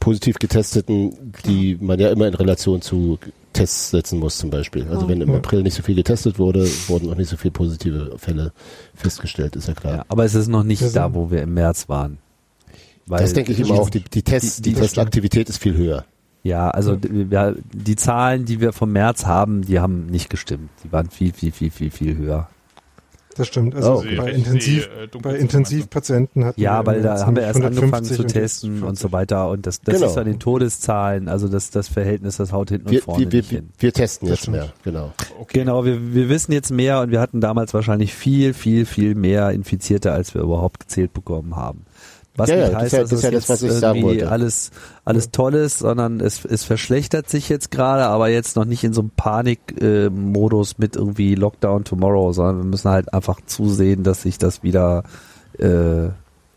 positiv 0.02 0.38
getesteten, 0.40 1.32
die 1.46 1.78
man 1.80 1.98
ja 1.98 2.10
immer 2.12 2.28
in 2.28 2.34
Relation 2.34 2.82
zu 2.82 3.18
Tests 3.54 3.92
setzen 3.92 4.20
muss 4.20 4.38
zum 4.38 4.50
Beispiel. 4.50 4.86
Also 4.90 5.06
Oh. 5.06 5.08
wenn 5.10 5.22
im 5.22 5.30
Ja. 5.30 5.36
April 5.38 5.62
nicht 5.64 5.76
so 5.76 5.84
viel 5.84 5.96
getestet 5.96 6.38
wurde, 6.40 6.68
wurden 6.88 7.10
auch 7.10 7.16
nicht 7.16 7.30
so 7.30 7.38
viele 7.38 7.52
positive 7.54 8.16
Fälle 8.18 8.52
festgestellt, 8.96 9.56
ist 9.56 9.68
ja 9.70 9.74
klar. 9.74 9.96
Ja, 9.98 10.06
aber 10.10 10.26
es 10.26 10.36
ist 10.36 10.48
noch 10.50 10.64
nicht 10.64 10.84
da, 10.96 11.14
wo 11.14 11.32
wir 11.32 11.42
im 11.44 11.54
März 11.54 11.88
waren. 11.88 12.18
Weil 13.08 13.22
das 13.22 13.34
denke 13.34 13.52
ich 13.54 13.60
immer 13.60 13.76
auch. 13.76 13.90
Die, 13.90 14.02
die, 14.04 14.24
Tests, 14.24 14.58
die- 14.58 14.62
die, 14.70 14.76
die- 14.76 14.82
Testaktivität 14.82 15.50
ist 15.50 15.58
viel 15.58 15.76
höher. 15.76 16.06
Ja, 16.44 16.70
also 16.72 16.96
d- 16.96 17.30
wir, 17.30 17.56
die 17.74 17.96
Zahlen, 17.96 18.46
die 18.46 18.60
wir 18.62 18.74
vom 18.74 18.92
März 18.92 19.26
haben, 19.26 19.62
die 19.64 19.80
haben 19.80 20.08
nicht 20.08 20.30
gestimmt. 20.30 20.70
Die 20.84 20.92
waren 20.92 21.10
viel, 21.10 21.34
viel, 21.34 21.52
viel, 21.52 21.70
viel, 21.72 21.92
viel 21.92 22.18
höher. 22.18 22.50
Das 23.36 23.48
stimmt. 23.48 23.76
Also 23.76 23.94
Oh, 23.94 23.98
okay. 24.00 24.16
bei, 24.16 24.32
Intensiv, 24.32 24.84
sehe, 24.84 25.04
äh, 25.04 25.08
bei 25.22 25.32
zu 25.32 25.38
Intensivpatienten 25.38 26.46
hatten 26.46 26.60
Ja, 26.62 26.86
weil 26.86 27.02
da 27.02 27.26
haben 27.26 27.36
wir 27.36 27.44
erst 27.44 27.58
angefangen 27.62 27.94
150 27.94 28.16
zu 28.18 28.22
und 28.24 28.28
testen 28.30 28.72
und 28.76 28.80
40. 28.80 29.00
so 29.00 29.12
weiter. 29.12 29.50
Und 29.50 29.66
das, 29.68 29.82
das 29.82 29.96
Genau. 29.96 30.08
ist 30.08 30.18
an 30.18 30.26
den 30.26 30.40
Todeszahlen, 30.40 31.28
also 31.30 31.48
das, 31.48 31.70
das 31.70 31.88
Verhältnis, 31.88 32.38
das 32.38 32.52
haut 32.52 32.70
hinten 32.70 32.88
und 32.88 32.92
Wir, 32.92 33.02
vorne 33.02 33.26
wir, 33.26 33.32
wir, 33.32 33.40
nicht 33.40 33.50
hin. 33.50 33.70
wir 33.80 33.94
testen 33.94 34.28
Das 34.28 34.38
jetzt 34.38 34.42
stimmt. 34.44 34.58
mehr, 34.58 34.74
genau. 34.84 35.14
Genau, 35.48 35.86
wir, 35.86 36.14
wir 36.14 36.30
wissen 36.30 36.52
jetzt 36.52 36.72
mehr 36.72 37.00
und 37.02 37.12
wir 37.12 37.20
hatten 37.22 37.42
damals 37.42 37.74
wahrscheinlich 37.74 38.14
viel, 38.14 38.54
viel, 38.54 38.86
viel 38.86 39.16
mehr 39.16 39.52
Infizierte, 39.52 40.12
als 40.12 40.34
wir 40.34 40.42
überhaupt 40.42 40.80
gezählt 40.80 41.14
bekommen 41.14 41.56
haben. 41.56 41.86
Was 42.42 42.50
Ja, 42.50 42.56
ja, 42.58 42.62
nicht 42.68 42.76
das 42.76 42.82
heißt, 42.82 42.94
ist 42.94 42.94
ja- 42.94 43.02
dass 43.02 43.10
das 43.10 43.20
ist 43.20 43.24
ja 43.24 43.30
es 43.30 43.36
das, 43.46 43.50
was 43.50 43.62
jetzt 43.62 43.74
ich 43.74 43.80
sagen 43.80 44.00
irgendwie 44.00 44.16
wollte. 44.22 44.32
alles, 44.32 44.72
alles 45.06 45.32
toll 45.32 45.54
ist, 45.56 45.80
sondern 45.80 46.20
es, 46.20 46.44
es 46.46 46.64
verschlechtert 46.64 47.30
sich 47.30 47.50
jetzt 47.50 47.72
gerade, 47.72 48.06
aber 48.06 48.30
jetzt 48.30 48.56
noch 48.56 48.66
nicht 48.66 48.84
in 48.84 48.94
so 48.94 49.02
einem 49.02 49.12
Panikmodus 49.16 50.78
mit 50.78 50.96
irgendwie 50.96 51.36
Lockdown 51.36 51.84
Tomorrow, 51.84 52.34
sondern 52.34 52.58
wir 52.58 52.66
müssen 52.66 52.90
halt 52.90 53.14
einfach 53.14 53.40
zusehen, 53.46 54.04
dass 54.04 54.24
sich 54.24 54.38
das 54.38 54.64
wieder 54.64 55.04
äh, 55.58 55.64
Wird 55.64 56.14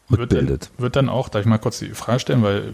dann, 0.08 0.18
rückbildet. 0.20 0.70
wird 0.78 0.96
dann 0.96 1.08
auch, 1.08 1.28
darf 1.28 1.40
ich 1.42 1.46
mal 1.46 1.58
kurz 1.58 1.78
die 1.78 1.88
Frage 1.90 2.20
stellen, 2.20 2.42
weil 2.42 2.72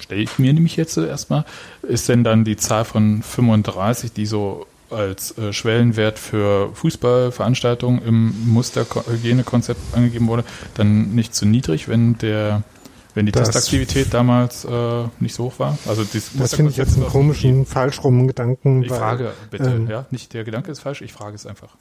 stelle 0.00 0.20
ich 0.22 0.38
mir 0.38 0.52
nämlich 0.52 0.76
jetzt 0.76 0.96
erstmal, 0.96 1.44
ist 1.82 2.08
denn 2.08 2.22
dann 2.22 2.44
die 2.44 2.56
Zahl 2.56 2.84
von 2.84 3.22
35, 3.22 4.12
die 4.12 4.26
so 4.26 4.66
als 4.90 5.36
äh, 5.38 5.52
Schwellenwert 5.52 6.18
für 6.18 6.70
Fußballveranstaltungen 6.74 8.02
im 8.02 8.34
Musterhygienekonzept 8.52 9.80
angegeben 9.94 10.26
wurde, 10.28 10.44
dann 10.74 11.14
nicht 11.14 11.34
zu 11.34 11.46
niedrig, 11.46 11.88
wenn 11.88 12.18
der 12.18 12.62
wenn 13.14 13.24
die 13.24 13.32
Das- 13.32 13.48
Testaktivität 13.50 14.12
damals 14.12 14.66
äh, 14.66 15.04
nicht 15.20 15.34
so 15.34 15.44
hoch 15.44 15.58
war? 15.58 15.78
Also 15.88 16.04
dieses 16.04 16.32
Das 16.36 16.54
finde 16.54 16.70
ich 16.70 16.76
jetzt 16.76 16.96
einen 16.96 17.06
komischen, 17.06 17.64
falsch 17.64 18.04
rum 18.04 18.26
Gedanken. 18.26 18.82
Ich 18.82 18.90
weil, 18.90 18.98
frage 18.98 19.30
bitte, 19.50 19.70
ähm, 19.70 19.88
ja, 19.88 20.04
nicht 20.10 20.34
der 20.34 20.44
Gedanke 20.44 20.70
ist 20.70 20.80
falsch, 20.80 21.00
ich 21.00 21.14
frage 21.14 21.34
es 21.34 21.46
einfach. 21.46 21.76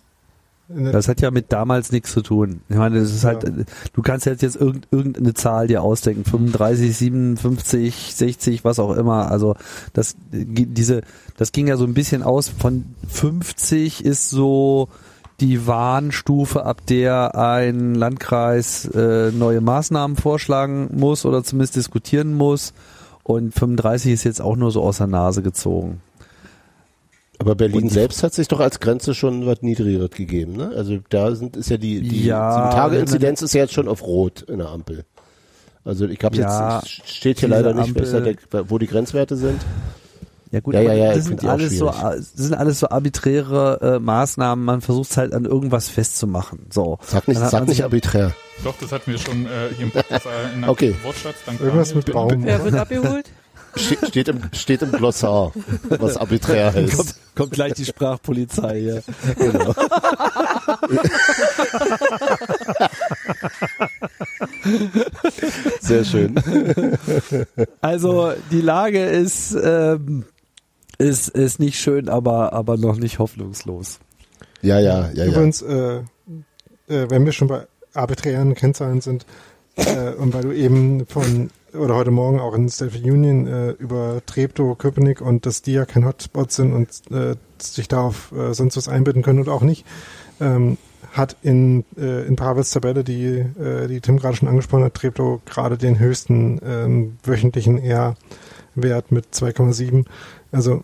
in 0.69 0.85
der- 0.85 0.93
Das 0.93 1.09
hat 1.09 1.19
ja 1.21 1.29
mit 1.31 1.51
damals 1.51 1.91
nichts 1.91 2.11
zu 2.13 2.21
tun. 2.21 2.61
Ich 2.69 2.75
meine, 2.77 2.99
das 3.01 3.11
ist 3.11 3.23
Ja. 3.23 3.31
halt, 3.31 3.45
du 3.93 4.01
kannst 4.01 4.25
jetzt 4.25 4.41
jetzt 4.43 4.55
irgend, 4.55 4.87
irgendeine 4.91 5.33
Zahl 5.33 5.67
dir 5.67 5.83
ausdenken, 5.83 6.23
35, 6.23 6.95
57, 6.97 8.13
60, 8.15 8.63
was 8.63 8.79
auch 8.79 8.93
immer. 8.95 9.29
Also 9.29 9.55
das, 9.91 10.15
diese, 10.31 11.01
das 11.37 11.51
ging 11.51 11.67
ja 11.67 11.77
so 11.77 11.85
ein 11.85 11.93
bisschen 11.93 12.23
aus. 12.23 12.49
Von 12.49 12.85
50 13.07 14.03
ist 14.05 14.29
so 14.29 14.87
die 15.41 15.67
Warnstufe, 15.67 16.65
ab 16.65 16.85
der 16.87 17.35
ein 17.37 17.93
Landkreis 17.95 18.85
äh, 18.85 19.31
neue 19.31 19.59
Maßnahmen 19.61 20.15
vorschlagen 20.15 20.89
muss 20.97 21.25
oder 21.25 21.43
zumindest 21.43 21.75
diskutieren 21.75 22.33
muss. 22.35 22.73
Und 23.23 23.53
35 23.53 24.13
ist 24.13 24.23
jetzt 24.23 24.41
auch 24.41 24.55
nur 24.55 24.71
so 24.71 24.81
aus 24.83 24.97
der 24.97 25.07
Nase 25.07 25.41
gezogen. 25.41 25.99
Aber 27.37 27.55
Berlin 27.55 27.89
selbst 27.89 28.23
hat 28.23 28.33
sich 28.33 28.47
doch 28.47 28.61
als 28.61 28.79
Grenze 28.79 29.13
schon 29.13 29.45
was 29.45 29.61
Niedrigeres 29.61 30.11
gegeben, 30.11 30.53
ne? 30.53 30.71
Also 30.73 30.99
da 31.09 31.35
sind 31.35 31.57
ist 31.57 31.69
ja 31.69 31.75
die, 31.75 31.99
die 31.99 32.25
Ja, 32.25 32.53
Sieben-Tage-Inzidenz 32.53 33.41
ist 33.41 33.53
ja 33.53 33.61
jetzt 33.63 33.73
schon 33.73 33.89
auf 33.89 34.03
Rot 34.03 34.43
in 34.43 34.59
der 34.59 34.69
Ampel. 34.69 35.03
Also 35.83 36.05
ich 36.07 36.23
habe 36.23 36.37
Ja, 36.37 36.79
jetzt 36.79 37.09
steht 37.09 37.39
hier 37.41 37.49
leider 37.49 37.73
nicht, 37.73 37.89
Ampel- 37.97 38.37
der, 38.53 38.69
wo 38.69 38.77
die 38.77 38.87
Grenzwerte 38.87 39.35
sind. 39.35 39.59
Ja 40.55 40.61
gut, 40.61 40.73
Ja, 40.73 40.79
aber 40.79 40.93
ja, 40.93 41.07
ja, 41.07 41.13
das 41.15 41.25
sind 41.25 41.43
alles 41.43 41.77
so, 41.77 41.87
das 41.87 42.31
sind 42.33 42.53
alles 42.53 42.79
so 42.79 42.87
arbiträre 42.87 43.97
äh, 43.97 43.99
Maßnahmen. 43.99 44.63
Man 44.63 44.79
versucht 44.79 45.11
es 45.11 45.17
halt 45.17 45.33
an 45.33 45.43
irgendwas 45.43 45.89
festzumachen. 45.89 46.67
So. 46.69 46.97
Sag 47.05 47.27
nicht, 47.27 47.35
Dann 47.35 47.43
hat 47.43 47.51
sag 47.51 47.67
nicht 47.67 47.83
arbiträr. 47.83 48.33
Doch, 48.63 48.73
das 48.79 48.93
hatten 48.93 49.11
wir 49.11 49.19
schon 49.19 49.47
äh, 49.47 49.73
hier 49.75 49.87
im 49.87 49.91
Podcast 49.91 50.27
äh, 50.27 50.29
in 50.53 50.63
einem 50.63 50.69
Okay. 50.69 50.95
Wortschatz. 51.03 51.35
Dank 51.45 51.59
Irgendwas 51.59 51.93
mit 51.93 52.09
Baum. 52.09 52.45
Wer 52.45 52.63
wird 52.63 52.75
abgeholt? 52.75 53.25
Ste 53.75 53.97
steht 54.07 54.29
im 54.29 54.39
steht 54.53 54.81
im 54.81 54.93
Glossar, 54.93 55.51
was 55.89 56.15
arbiträr 56.15 56.73
heißt. 56.73 56.95
kommt, 56.95 57.15
kommt 57.35 57.51
gleich 57.51 57.73
die 57.73 57.83
Sprachpolizei 57.83 58.79
hier. 58.79 59.03
Genau. 59.37 59.75
Sehr 65.81 66.05
schön. 66.05 66.35
Also 67.81 68.31
die 68.51 68.61
Lage 68.61 69.03
ist 69.03 69.53
ähm, 69.61 70.23
ist 70.97 71.29
ist 71.29 71.59
nicht 71.59 71.79
schön, 71.79 72.09
aber 72.09 72.53
aber 72.53 72.77
noch 72.77 72.97
nicht 72.97 73.19
hoffnungslos. 73.19 73.99
Ja, 74.61 74.79
ja, 74.79 75.09
ja, 75.09 75.13
ja. 75.13 75.25
Übrigens, 75.25 75.61
äh, 75.61 75.97
äh, 75.97 76.03
wenn 77.09 77.25
wir 77.25 77.31
schon 77.31 77.47
bei 77.47 77.67
arbiträren 77.93 78.55
Kennzahlen 78.55 79.01
sind, 79.01 79.25
äh, 79.75 80.13
und 80.13 80.33
weil 80.33 80.43
du 80.43 80.51
eben 80.51 81.05
von 81.05 81.49
oder 81.73 81.95
heute 81.95 82.11
Morgen 82.11 82.39
auch 82.39 82.53
in 82.53 82.69
State 82.69 82.95
of 82.95 83.01
the 83.01 83.11
Union 83.11 83.47
äh, 83.47 83.71
über 83.71 84.21
Treptow, 84.25 84.77
Köpenick 84.77 85.21
und 85.21 85.45
dass 85.45 85.61
die 85.61 85.73
ja 85.73 85.85
kein 85.85 86.05
Hotspot 86.05 86.51
sind 86.51 86.73
und 86.73 86.89
äh, 87.11 87.35
sich 87.59 87.87
darauf 87.87 88.31
äh, 88.31 88.53
sonst 88.53 88.77
was 88.77 88.87
einbinden 88.87 89.23
können 89.23 89.39
und 89.39 89.49
auch 89.49 89.61
nicht, 89.61 89.85
ähm, 90.39 90.77
hat 91.11 91.37
in, 91.41 91.85
äh, 91.97 92.25
in 92.27 92.35
Pavels 92.35 92.71
Tabelle, 92.71 93.03
die, 93.03 93.25
äh, 93.25 93.87
die 93.87 94.01
Tim 94.01 94.17
gerade 94.17 94.35
schon 94.35 94.47
angesprochen 94.47 94.83
hat, 94.83 94.95
Treptow 94.95 95.41
gerade 95.45 95.77
den 95.77 95.99
höchsten 95.99 96.59
ähm, 96.65 97.17
wöchentlichen 97.23 97.77
R-Wert 97.77 99.11
mit 99.11 99.27
2,7. 99.33 100.05
Also 100.55 100.83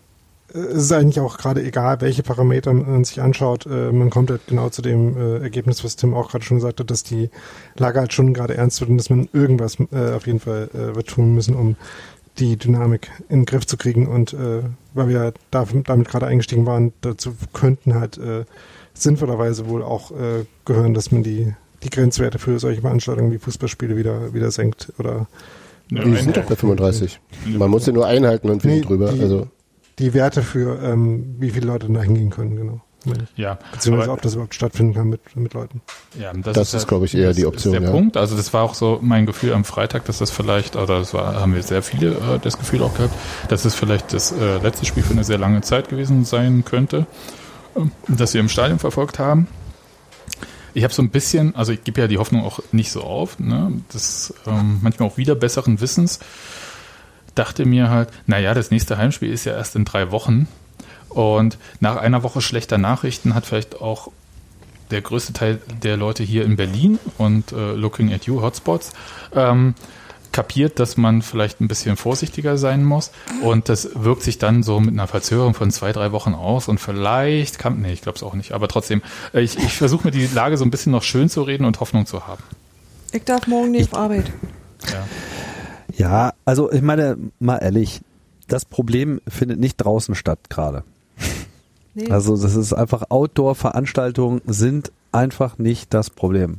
äh, 0.54 0.58
es 0.58 0.84
ist 0.84 0.92
eigentlich 0.92 1.20
auch 1.20 1.38
gerade 1.38 1.62
egal, 1.64 2.00
welche 2.00 2.22
Parameter 2.22 2.72
man 2.72 3.04
sich 3.04 3.20
anschaut. 3.20 3.66
Äh, 3.66 3.92
man 3.92 4.10
kommt 4.10 4.30
halt 4.30 4.42
genau 4.46 4.68
zu 4.68 4.82
dem 4.82 5.16
äh, 5.16 5.38
Ergebnis, 5.38 5.82
was 5.84 5.96
Tim 5.96 6.14
auch 6.14 6.30
gerade 6.30 6.44
schon 6.44 6.58
gesagt 6.58 6.80
hat, 6.80 6.90
dass 6.90 7.02
die 7.02 7.30
Lage 7.76 8.00
halt 8.00 8.12
schon 8.12 8.34
gerade 8.34 8.56
ernst 8.56 8.80
wird 8.80 8.90
und 8.90 8.98
dass 8.98 9.10
man 9.10 9.28
irgendwas 9.32 9.78
äh, 9.92 10.12
auf 10.14 10.26
jeden 10.26 10.40
Fall 10.40 10.68
äh, 10.74 10.94
wird 10.94 11.08
tun 11.08 11.34
müssen, 11.34 11.54
um 11.56 11.76
die 12.38 12.56
Dynamik 12.56 13.10
in 13.28 13.40
den 13.40 13.44
Griff 13.46 13.66
zu 13.66 13.76
kriegen. 13.76 14.06
Und 14.08 14.32
äh, 14.32 14.62
weil 14.94 15.08
wir 15.08 15.34
da, 15.50 15.66
damit 15.84 16.08
gerade 16.08 16.26
eingestiegen 16.26 16.64
waren, 16.66 16.92
dazu 17.02 17.34
könnten 17.52 17.94
halt 17.94 18.16
äh, 18.18 18.44
sinnvollerweise 18.94 19.68
wohl 19.68 19.82
auch 19.82 20.10
äh, 20.12 20.44
gehören, 20.64 20.94
dass 20.94 21.10
man 21.12 21.22
die, 21.22 21.52
die 21.82 21.90
Grenzwerte 21.90 22.38
für 22.38 22.58
solche 22.58 22.80
Veranstaltungen 22.82 23.32
wie 23.32 23.38
Fußballspiele 23.38 23.96
wieder, 23.96 24.32
wieder 24.34 24.50
senkt 24.50 24.92
oder 24.98 25.26
Die 25.90 26.16
sind 26.16 26.36
doch 26.36 26.44
bei 26.44 26.56
35. 26.56 27.20
Man 27.58 27.70
muss 27.70 27.84
sie 27.84 27.92
nur 27.92 28.06
einhalten 28.06 28.48
und 28.50 28.62
wir 28.64 28.70
Nee, 28.70 28.80
drüber. 28.82 29.12
die- 29.12 29.20
Also 29.20 29.48
die 29.98 30.14
Werte 30.14 30.42
für 30.42 30.80
ähm, 30.82 31.36
wie 31.38 31.50
viele 31.50 31.66
Leute 31.66 31.88
da 31.88 32.02
hingehen 32.02 32.30
können, 32.30 32.56
genau. 32.56 32.80
Ja, 33.34 33.58
Beziehungsweise 33.72 34.10
aber- 34.10 34.14
ob 34.18 34.22
das 34.22 34.34
überhaupt 34.34 34.54
stattfinden 34.54 34.94
kann 34.94 35.08
mit, 35.08 35.20
mit 35.34 35.54
Leuten. 35.54 35.80
Ja, 36.20 36.32
Das 36.32 36.72
ist, 36.72 36.86
glaub 36.86 37.02
ich, 37.02 37.16
eher 37.16 37.28
das 37.28 37.36
die 37.36 37.46
Option, 37.46 37.74
Ist 37.74 37.80
der 37.80 37.88
ja. 37.88 37.92
Punkt. 37.92 38.16
Also 38.16 38.36
das 38.36 38.52
war 38.54 38.62
auch 38.62 38.74
so 38.74 39.00
mein 39.02 39.26
Gefühl 39.26 39.52
am 39.54 39.64
Freitag, 39.64 40.04
dass 40.04 40.18
das 40.18 40.30
vielleicht, 40.30 40.76
oder 40.76 41.00
das 41.00 41.12
war, 41.12 41.34
haben 41.40 41.52
wir 41.52 41.64
sehr 41.64 41.82
viele 41.82 42.10
äh, 42.12 42.38
das 42.40 42.58
Gefühl 42.58 42.80
auch 42.82 42.94
gehabt, 42.94 43.14
dass 43.48 43.64
es 43.64 43.74
vielleicht 43.74 44.12
das 44.12 44.30
äh, 44.30 44.58
letzte 44.58 44.86
Spiel 44.86 45.02
für 45.02 45.14
eine 45.14 45.24
sehr 45.24 45.38
lange 45.38 45.62
Zeit 45.62 45.88
gewesen 45.88 46.24
sein 46.24 46.64
könnte, 46.64 47.06
ähm, 47.76 47.90
dass 48.06 48.34
wir 48.34 48.40
im 48.40 48.48
Stadion 48.48 48.78
verfolgt 48.78 49.18
haben. 49.18 49.48
Ich 50.74 50.84
habe 50.84 50.94
so 50.94 51.02
ein 51.02 51.10
bisschen, 51.10 51.54
also 51.56 51.72
ich 51.72 51.82
gebe 51.84 52.00
ja 52.00 52.06
die 52.06 52.18
Hoffnung 52.18 52.44
auch 52.44 52.60
nicht 52.70 52.92
so 52.92 53.02
auf, 53.02 53.38
ne? 53.40 53.82
das 53.92 54.32
ähm, 54.46 54.78
manchmal 54.80 55.08
auch 55.08 55.16
wieder 55.18 55.34
besseren 55.34 55.80
Wissens, 55.80 56.20
dachte 57.34 57.64
mir 57.64 57.90
halt, 57.90 58.08
naja, 58.26 58.54
das 58.54 58.70
nächste 58.70 58.98
Heimspiel 58.98 59.32
ist 59.32 59.44
ja 59.44 59.52
erst 59.52 59.76
in 59.76 59.84
drei 59.84 60.10
Wochen 60.10 60.48
und 61.08 61.58
nach 61.80 61.96
einer 61.96 62.22
Woche 62.22 62.40
schlechter 62.40 62.78
Nachrichten 62.78 63.34
hat 63.34 63.46
vielleicht 63.46 63.80
auch 63.80 64.10
der 64.90 65.02
größte 65.02 65.32
Teil 65.32 65.60
der 65.82 65.96
Leute 65.96 66.22
hier 66.22 66.44
in 66.44 66.56
Berlin 66.56 66.98
und 67.18 67.52
äh, 67.52 67.72
Looking 67.72 68.12
at 68.12 68.24
You 68.24 68.42
Hotspots 68.42 68.92
ähm, 69.34 69.74
kapiert, 70.32 70.78
dass 70.78 70.96
man 70.96 71.22
vielleicht 71.22 71.60
ein 71.60 71.68
bisschen 71.68 71.96
vorsichtiger 71.96 72.56
sein 72.56 72.84
muss 72.84 73.10
und 73.42 73.68
das 73.68 73.90
wirkt 73.94 74.22
sich 74.22 74.38
dann 74.38 74.62
so 74.62 74.80
mit 74.80 74.90
einer 74.90 75.06
Verzögerung 75.06 75.54
von 75.54 75.70
zwei, 75.70 75.92
drei 75.92 76.12
Wochen 76.12 76.34
aus 76.34 76.68
und 76.68 76.78
vielleicht 76.78 77.58
kann, 77.58 77.80
nee, 77.80 77.92
ich 77.92 78.02
glaube 78.02 78.16
es 78.16 78.22
auch 78.22 78.34
nicht, 78.34 78.52
aber 78.52 78.68
trotzdem, 78.68 79.02
äh, 79.34 79.40
ich, 79.40 79.58
ich 79.58 79.76
versuche 79.76 80.06
mir 80.06 80.10
die 80.10 80.26
Lage 80.26 80.56
so 80.56 80.64
ein 80.64 80.70
bisschen 80.70 80.92
noch 80.92 81.02
schön 81.02 81.28
zu 81.28 81.42
reden 81.42 81.64
und 81.64 81.80
Hoffnung 81.80 82.06
zu 82.06 82.26
haben. 82.26 82.42
Ich 83.12 83.24
darf 83.24 83.46
morgen 83.46 83.70
nicht 83.70 83.92
auf 83.92 83.98
Arbeit. 83.98 84.32
Ja. 84.90 85.04
Ja, 86.02 86.32
also 86.44 86.70
ich 86.72 86.82
meine, 86.82 87.16
mal 87.38 87.58
ehrlich, 87.58 88.00
das 88.48 88.64
Problem 88.64 89.20
findet 89.28 89.60
nicht 89.60 89.76
draußen 89.76 90.14
statt 90.14 90.38
gerade. 90.50 90.82
Nee. 91.94 92.10
Also 92.10 92.36
das 92.36 92.56
ist 92.56 92.72
einfach 92.72 93.04
Outdoor-Veranstaltungen 93.10 94.40
sind 94.46 94.90
einfach 95.12 95.58
nicht 95.58 95.94
das 95.94 96.10
Problem. 96.10 96.58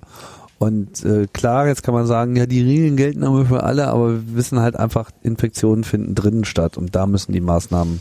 Und 0.60 1.04
äh, 1.04 1.28
klar, 1.34 1.68
jetzt 1.68 1.84
kann 1.84 1.94
man 1.94 2.06
sagen, 2.06 2.36
ja, 2.36 2.46
die 2.46 2.62
Regeln 2.62 2.96
gelten 2.96 3.24
aber 3.24 3.46
für 3.46 3.64
alle, 3.64 3.88
aber 3.88 4.12
wir 4.14 4.36
wissen 4.36 4.60
halt 4.60 4.78
einfach, 4.78 5.10
Infektionen 5.22 5.84
finden 5.84 6.16
drinnen 6.16 6.46
statt 6.46 6.78
und 6.78 6.96
da 6.96 7.06
müssen 7.06 7.34
die 7.34 7.42
Maßnahmen 7.42 8.00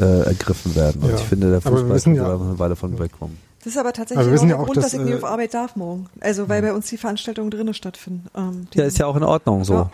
äh, 0.00 0.22
ergriffen 0.22 0.74
werden. 0.74 1.02
Und 1.02 1.10
Ja, 1.10 1.14
ich 1.16 1.22
finde, 1.22 1.50
der 1.50 1.60
Fußball 1.60 2.00
kann 2.00 2.14
ja- 2.14 2.24
da 2.24 2.34
eine 2.34 2.58
Weile 2.58 2.74
von 2.74 2.98
wegkommen. 2.98 3.36
Das 3.62 3.74
ist 3.74 3.78
aber 3.78 3.92
tatsächlich 3.92 4.18
Aber 4.18 4.26
wir 4.26 4.30
auch 4.30 4.34
wissen 4.34 4.48
der 4.48 4.56
ja 4.56 4.62
auch, 4.62 4.64
Grund, 4.66 4.76
dass, 4.78 4.84
dass, 4.86 4.94
ich 4.94 5.00
nicht 5.00 5.12
äh, 5.12 5.16
auf 5.18 5.24
Arbeit 5.24 5.52
darf 5.54 5.76
morgen. 5.76 6.06
Also 6.20 6.48
weil 6.48 6.62
bei 6.62 6.72
uns 6.72 6.86
die 6.86 6.96
Veranstaltungen 6.96 7.50
drinnen 7.50 7.74
stattfinden. 7.74 8.26
Ähm, 8.34 8.66
Ja, 8.74 8.84
ist 8.84 8.98
ja 8.98 9.06
auch 9.06 9.16
in 9.16 9.22
Ordnung 9.22 9.64
so. 9.64 9.90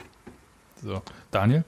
Ja. 0.87 0.95
So, 0.95 1.03
Daniel? 1.31 1.65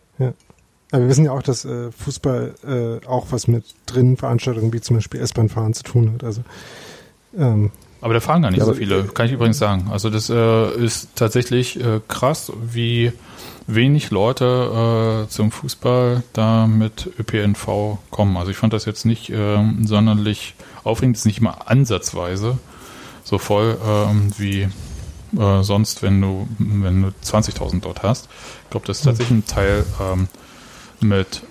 Aber 0.90 1.02
wir 1.02 1.08
wissen 1.08 1.24
ja 1.24 1.32
auch, 1.32 1.42
dass 1.42 1.64
äh, 1.64 1.92
Fußball 1.92 3.00
äh, 3.02 3.06
auch 3.06 3.26
was 3.30 3.46
mit 3.46 3.64
drinnen 3.86 4.16
Veranstaltungen 4.16 4.72
wie 4.72 4.80
zum 4.80 4.96
Beispiel 4.96 5.20
S-Bahn-Fahren 5.20 5.74
zu 5.74 5.82
tun 5.82 6.12
hat. 6.14 6.24
Also 6.24 6.42
ähm, 7.36 7.70
Aber 8.00 8.14
da 8.14 8.20
fahren 8.20 8.42
gar 8.42 8.50
nicht 8.50 8.60
Ja, 8.60 8.64
so 8.64 8.72
viele, 8.72 9.04
kann 9.04 9.26
ich 9.26 9.32
übrigens 9.32 9.58
sagen. 9.58 9.88
Also 9.90 10.08
das 10.08 10.30
äh, 10.30 10.70
ist 10.82 11.14
tatsächlich 11.14 11.78
äh, 11.78 12.00
krass, 12.08 12.50
wie 12.62 13.12
wenig 13.66 14.10
Leute 14.10 15.26
äh, 15.26 15.28
zum 15.28 15.50
Fußball 15.50 16.22
da 16.32 16.66
mit 16.66 17.10
ÖPNV 17.18 17.98
kommen. 18.10 18.38
Also 18.38 18.50
ich 18.50 18.56
fand 18.56 18.72
das 18.72 18.86
jetzt 18.86 19.04
nicht 19.04 19.28
ähm, 19.28 19.86
sonderlich 19.86 20.54
aufregend, 20.84 21.16
das 21.16 21.22
ist 21.22 21.26
nicht 21.26 21.42
mal 21.42 21.56
ansatzweise 21.66 22.58
so 23.24 23.36
voll 23.36 23.76
ähm, 23.86 24.30
wie 24.38 24.68
äh, 25.36 25.62
sonst, 25.62 26.02
wenn 26.02 26.20
du, 26.20 26.48
wenn 26.58 27.02
du 27.02 27.08
20.000 27.08 27.80
dort 27.80 28.02
hast. 28.02 28.28
Ich 28.68 28.70
glaube, 28.70 28.86
das 28.86 28.98
ist 28.98 29.04
tatsächlich 29.04 29.38
ein 29.38 29.46
Teil 29.46 29.84
ähm, 29.98 30.28
mit 31.00 31.42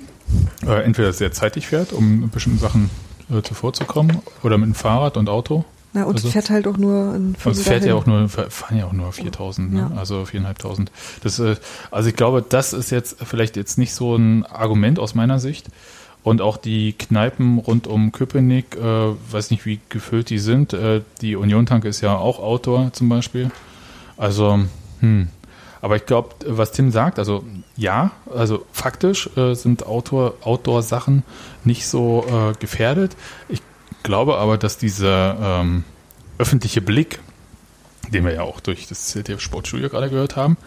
äh, 0.67 0.83
entweder 0.83 1.11
sehr 1.13 1.31
zeitig 1.31 1.65
fährt, 1.67 1.91
um 1.93 2.29
bestimmten 2.29 2.59
Sachen 2.59 2.89
äh, 3.31 3.41
zuvorzukommen, 3.41 4.19
oder 4.43 4.59
mit 4.59 4.67
dem 4.67 4.75
Fahrrad 4.75 5.17
und 5.17 5.27
Auto. 5.27 5.65
Na, 5.93 6.03
und 6.03 6.13
Also- 6.15 6.29
fährt 6.29 6.51
halt 6.51 6.67
auch 6.67 6.77
nur 6.77 7.13
ein 7.13 7.35
Also 7.43 7.59
es 7.59 7.67
fährt 7.67 7.83
ja 7.85 7.93
dahin. 7.95 8.03
auch 8.03 8.05
nur, 8.05 8.29
fahren 8.29 8.77
ja 8.77 8.85
auch 8.85 8.93
nur 8.93 9.11
4000, 9.11 9.73
ne? 9.73 9.89
Ja. 9.91 9.97
also 9.97 10.25
4.500. 10.25 10.89
Das, 11.23 11.39
äh, 11.39 11.55
also 11.89 12.09
ich 12.09 12.15
glaube, 12.15 12.43
das 12.47 12.73
ist 12.73 12.91
jetzt 12.91 13.17
vielleicht 13.25 13.55
jetzt 13.57 13.79
nicht 13.79 13.95
so 13.95 14.15
ein 14.15 14.45
Argument 14.45 14.99
aus 14.99 15.15
meiner 15.15 15.39
Sicht. 15.39 15.67
Und 16.23 16.41
auch 16.41 16.57
die 16.57 16.93
Kneipen 16.93 17.57
rund 17.57 17.87
um 17.87 18.11
Köpenick, 18.11 18.75
äh, 18.75 18.81
weiß 19.31 19.49
nicht, 19.49 19.65
wie 19.65 19.79
gefüllt 19.89 20.29
die 20.29 20.39
sind. 20.39 20.73
Äh, 20.73 21.01
die 21.21 21.35
Union-Tanke 21.37 21.87
ist 21.87 22.01
ja 22.01 22.15
auch 22.15 22.39
Outdoor 22.39 22.91
zum 22.93 23.07
Beispiel. 23.09 23.49
Also, 24.17 24.59
hm. 24.99 25.29
Aber 25.81 25.95
ich 25.95 26.05
glaube, 26.05 26.29
was 26.45 26.71
Tim 26.71 26.91
sagt, 26.91 27.19
also 27.19 27.43
ja, 27.75 28.11
also 28.33 28.65
faktisch 28.71 29.29
äh, 29.37 29.53
sind 29.53 29.85
Outdoor- 29.85 30.33
Outdoor-Sachen 30.41 31.23
nicht 31.63 31.87
so 31.87 32.25
äh, 32.27 32.53
gefährdet. 32.59 33.15
Ich 33.49 33.61
glaube 34.03 34.37
aber, 34.37 34.57
dass 34.57 34.77
dieser 34.77 35.61
ähm, 35.61 35.83
öffentliche 36.37 36.81
Blick, 36.81 37.19
den 38.09 38.25
wir 38.25 38.33
ja 38.33 38.41
auch 38.41 38.59
durch 38.59 38.87
das 38.87 39.07
ZDF 39.07 39.41
Sportstudio 39.41 39.89
gerade 39.89 40.09
gehört 40.09 40.35
haben, 40.35 40.57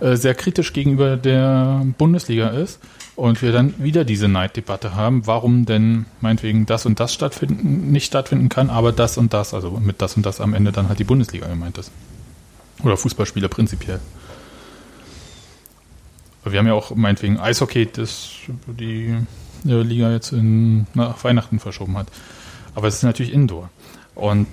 äh, 0.00 0.16
sehr 0.16 0.34
kritisch 0.34 0.72
gegenüber 0.72 1.16
der 1.16 1.84
Bundesliga 1.98 2.48
ist 2.48 2.78
und 3.16 3.42
wir 3.42 3.52
dann 3.52 3.74
wieder 3.78 4.04
diese 4.04 4.28
Neiddebatte 4.28 4.94
haben, 4.94 5.26
warum 5.26 5.66
denn 5.66 6.06
meinetwegen 6.20 6.66
das 6.66 6.84
und 6.84 7.00
das 7.00 7.14
stattfinden, 7.14 7.90
nicht 7.92 8.06
stattfinden 8.06 8.48
kann, 8.48 8.70
aber 8.70 8.92
das 8.92 9.16
und 9.18 9.32
das, 9.32 9.54
also 9.54 9.70
mit 9.70 10.02
das 10.02 10.16
und 10.16 10.26
das 10.26 10.40
am 10.40 10.54
Ende 10.54 10.72
dann 10.72 10.88
halt 10.88 10.98
die 10.98 11.04
Bundesliga 11.04 11.46
gemeint 11.46 11.78
ist. 11.78 11.90
Oder 12.82 12.96
Fußballspieler 12.96 13.48
prinzipiell. 13.48 14.00
Wir 16.44 16.58
haben 16.58 16.66
ja 16.66 16.74
auch 16.74 16.94
meinetwegen 16.94 17.38
Eishockey, 17.38 17.86
das 17.90 18.30
die 18.66 19.16
äh, 19.66 19.82
Liga 19.82 20.10
jetzt 20.10 20.32
in, 20.32 20.86
nach 20.94 21.22
Weihnachten 21.24 21.58
verschoben 21.58 21.96
hat. 21.96 22.06
Aber 22.74 22.88
es 22.88 22.96
ist 22.96 23.02
natürlich 23.02 23.32
Indoor. 23.32 23.70
Und 24.14 24.46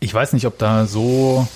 ich 0.00 0.12
weiß 0.14 0.32
nicht, 0.32 0.46
ob 0.46 0.58
da 0.58 0.86
so 0.86 1.48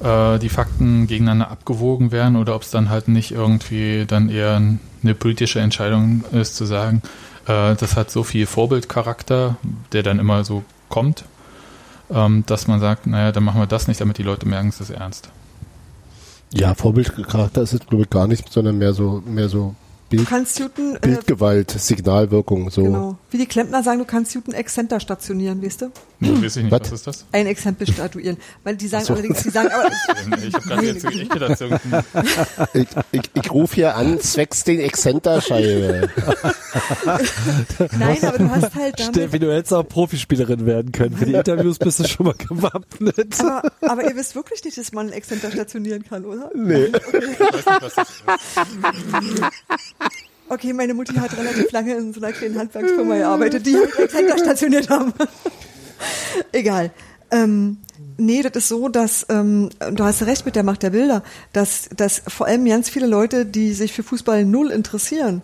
äh, 0.00 0.38
die 0.38 0.48
Fakten 0.48 1.06
gegeneinander 1.06 1.50
abgewogen 1.50 2.12
werden 2.12 2.36
oder 2.36 2.54
ob 2.54 2.62
es 2.62 2.70
dann 2.70 2.90
halt 2.90 3.08
nicht 3.08 3.30
irgendwie 3.30 4.04
dann 4.06 4.28
eher 4.28 4.60
eine 5.02 5.14
politische 5.14 5.60
Entscheidung 5.60 6.24
ist, 6.32 6.56
zu 6.56 6.64
sagen, 6.64 7.02
äh, 7.46 7.74
das 7.76 7.96
hat 7.96 8.10
so 8.10 8.24
viel 8.24 8.46
Vorbildcharakter, 8.46 9.56
der 9.92 10.02
dann 10.02 10.18
immer 10.18 10.44
so 10.44 10.64
kommt, 10.88 11.24
ähm, 12.10 12.44
dass 12.46 12.66
man 12.66 12.80
sagt, 12.80 13.06
naja, 13.06 13.32
dann 13.32 13.44
machen 13.44 13.60
wir 13.60 13.66
das 13.66 13.88
nicht, 13.88 14.00
damit 14.00 14.18
die 14.18 14.22
Leute 14.22 14.46
merken, 14.46 14.68
es 14.68 14.80
ist 14.80 14.90
ernst. 14.90 15.30
Ja, 16.52 16.74
Vorbildcharakter 16.74 17.62
ist 17.62 17.74
es, 17.74 17.80
glaube 17.80 18.04
ich, 18.04 18.10
gar 18.10 18.26
nicht, 18.26 18.50
sondern 18.50 18.78
mehr 18.78 18.92
so, 18.92 19.22
mehr 19.26 19.48
so 19.48 19.74
Du 20.10 20.16
Bild, 20.16 20.28
kannst 20.28 20.58
Newton, 20.58 20.96
äh, 20.96 20.98
Bildgewalt, 21.00 21.70
Signalwirkung, 21.70 22.70
so. 22.70 22.82
genau, 22.82 23.18
wie 23.30 23.36
die 23.36 23.46
Klempner 23.46 23.82
sagen, 23.82 23.98
du 23.98 24.06
kannst 24.06 24.34
Newton 24.34 24.54
Exzenter 24.54 25.00
stationieren, 25.00 25.62
weißt 25.62 25.82
du? 25.82 25.90
Hm. 26.20 26.42
Weiß 26.42 26.56
ich 26.56 26.64
nicht, 26.64 26.72
Was? 26.72 26.80
was 26.80 26.92
ist 26.92 27.06
das? 27.06 27.26
Ein 27.30 27.46
Exempel 27.46 27.86
statuieren. 27.86 28.38
Weil 28.64 28.76
die 28.76 28.88
sagen 28.88 29.04
so. 29.04 29.12
allerdings, 29.14 29.42
die 29.42 29.50
sagen 29.50 29.68
aber, 29.70 29.88
Ich 30.44 30.54
habe 30.54 30.66
gerade 30.66 30.86
jetzt 30.86 31.04
echt 31.04 31.30
gedacht, 31.30 31.60
Ich, 32.74 32.86
ich, 33.12 33.30
ich 33.34 33.50
rufe 33.52 33.76
hier 33.76 33.94
an, 33.94 34.20
zwecks 34.20 34.64
den 34.64 34.80
Exzenterscheibe. 34.80 36.08
nein, 37.98 38.18
aber 38.22 38.38
du 38.38 38.50
hast 38.50 38.74
halt 38.74 38.98
damit, 38.98 39.14
Steffi, 39.14 39.38
du 39.38 39.52
hättest 39.54 39.72
auch 39.72 39.84
Profispielerin 39.84 40.66
werden 40.66 40.90
können. 40.90 41.16
Für 41.16 41.26
die 41.26 41.34
Interviews 41.34 41.78
bist 41.78 42.00
du 42.00 42.08
schon 42.08 42.26
mal 42.26 42.34
gewappnet. 42.34 43.40
aber, 43.40 43.62
aber 43.80 44.04
ihr 44.04 44.16
wisst 44.16 44.34
wirklich 44.34 44.64
nicht, 44.64 44.76
dass 44.76 44.92
man 44.92 45.06
einen 45.06 45.14
Exzenter 45.14 45.52
stationieren 45.52 46.04
kann, 46.04 46.24
oder? 46.24 46.50
Nee. 46.54 46.86
ich 46.86 46.94
weiß 46.94 47.28
nicht, 47.28 47.82
was 47.82 47.94
das 47.94 48.08
ist. 48.08 48.24
Okay, 50.50 50.72
meine 50.72 50.94
Mutti 50.94 51.14
hat 51.14 51.36
relativ 51.36 51.70
lange 51.72 51.94
in 51.94 52.12
so 52.12 52.20
einer 52.20 52.32
kleinen 52.32 52.58
Handwerksfirma 52.58 53.16
gearbeitet, 53.16 53.66
die 53.66 53.76
halt 53.76 53.98
Exzenter 53.98 54.38
stationiert 54.38 54.88
haben. 54.88 55.12
Egal. 56.52 56.90
Ähm, 57.30 57.78
nee, 58.16 58.42
das 58.42 58.56
ist 58.56 58.68
so, 58.68 58.88
dass, 58.88 59.26
ähm, 59.28 59.70
du 59.92 60.04
hast 60.04 60.22
recht 60.22 60.46
mit 60.46 60.56
der 60.56 60.62
Macht 60.62 60.82
der 60.82 60.90
Bilder, 60.90 61.22
dass, 61.52 61.88
dass 61.96 62.22
vor 62.26 62.46
allem 62.46 62.64
ganz 62.64 62.88
viele 62.88 63.06
Leute, 63.06 63.46
die 63.46 63.72
sich 63.72 63.92
für 63.92 64.02
Fußball 64.02 64.44
null 64.44 64.70
interessieren, 64.70 65.42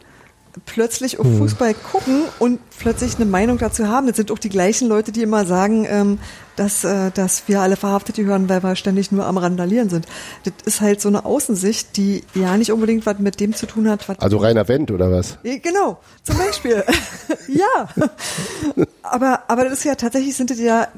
plötzlich 0.67 1.19
auf 1.19 1.27
Fußball 1.27 1.75
gucken 1.75 2.23
und 2.39 2.61
plötzlich 2.79 3.17
eine 3.17 3.25
Meinung 3.25 3.59
dazu 3.59 3.89
haben. 3.89 4.07
Das 4.07 4.17
sind 4.17 4.31
auch 4.31 4.39
die 4.39 4.49
gleichen 4.49 4.89
Leute, 4.89 5.13
die 5.13 5.23
immer 5.23 5.45
sagen, 5.47 5.87
ähm, 5.89 6.19
dass, 6.57 6.85
äh, 6.85 7.11
dass 7.11 7.49
wir 7.49 7.61
alle 7.61 7.77
Verhaftete 7.77 8.25
hören, 8.25 8.49
weil 8.49 8.63
wir 8.63 8.77
ständig 8.77 9.11
nur 9.11 9.27
am 9.27 9.39
Randalieren 9.39 9.89
sind. 9.89 10.07
Das 10.45 10.53
ist 10.65 10.81
halt 10.81 11.01
so 11.01 11.09
eine 11.09 11.25
Außensicht, 11.25 11.97
die 11.97 12.23
ja 12.35 12.57
nicht 12.57 12.73
unbedingt 12.73 13.07
was 13.07 13.19
mit 13.19 13.41
dem 13.41 13.55
zu 13.55 13.67
tun 13.67 13.89
hat, 13.89 14.09
was 14.09 14.21
Also 14.21 14.39
reiner 14.39 14.69
Wendt, 14.69 14.91
oder 14.91 15.11
was? 15.11 15.39
Genau, 15.43 15.99
zum 16.23 16.39
Beispiel. 16.39 16.85
ja. 17.49 17.89
Aber, 19.03 19.43
aber 19.49 19.65
das 19.65 19.75
ist 19.75 19.85
ja 19.85 19.97
tatsächlich 19.97 20.35
sind 20.35 20.51
das 20.51 20.59
ja 20.59 20.89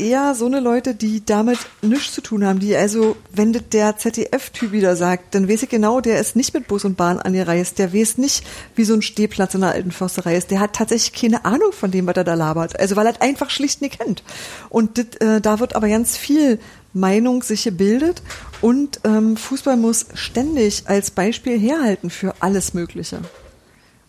eher 0.00 0.34
so 0.34 0.46
eine 0.46 0.60
Leute, 0.60 0.94
die 0.94 1.24
damit 1.24 1.58
nichts 1.82 2.14
zu 2.14 2.22
tun 2.22 2.44
haben, 2.44 2.58
die 2.58 2.74
also, 2.74 3.16
wenn 3.32 3.52
der 3.52 3.96
ZDF-Typ 3.96 4.72
wieder 4.72 4.96
sagt, 4.96 5.34
dann 5.34 5.48
weiß 5.48 5.62
ich 5.62 5.68
genau, 5.68 6.00
der 6.00 6.20
ist 6.20 6.34
nicht 6.34 6.54
mit 6.54 6.66
Bus 6.66 6.84
und 6.84 6.96
Bahn 6.96 7.18
angereist, 7.18 7.78
der 7.78 7.92
weiß 7.92 8.18
nicht, 8.18 8.44
wie 8.74 8.84
so 8.84 8.94
ein 8.94 9.02
Stehplatz 9.02 9.54
in 9.54 9.60
der 9.60 9.70
alten 9.70 9.92
Försterei 9.92 10.36
ist, 10.36 10.50
der 10.50 10.60
hat 10.60 10.72
tatsächlich 10.72 11.12
keine 11.12 11.44
Ahnung 11.44 11.72
von 11.72 11.90
dem, 11.90 12.06
was 12.06 12.16
er 12.16 12.24
da 12.24 12.34
labert, 12.34 12.78
also 12.80 12.96
weil 12.96 13.06
er 13.06 13.20
einfach 13.20 13.50
schlicht 13.50 13.82
nicht 13.82 14.00
kennt. 14.00 14.22
Und 14.68 14.98
das, 14.98 15.06
äh, 15.20 15.40
da 15.40 15.60
wird 15.60 15.76
aber 15.76 15.88
ganz 15.88 16.16
viel 16.16 16.58
Meinung 16.92 17.42
sich 17.42 17.64
gebildet 17.64 18.22
und 18.60 19.00
ähm, 19.04 19.36
Fußball 19.36 19.76
muss 19.76 20.06
ständig 20.14 20.84
als 20.86 21.10
Beispiel 21.10 21.58
herhalten 21.58 22.10
für 22.10 22.34
alles 22.40 22.74
Mögliche. 22.74 23.20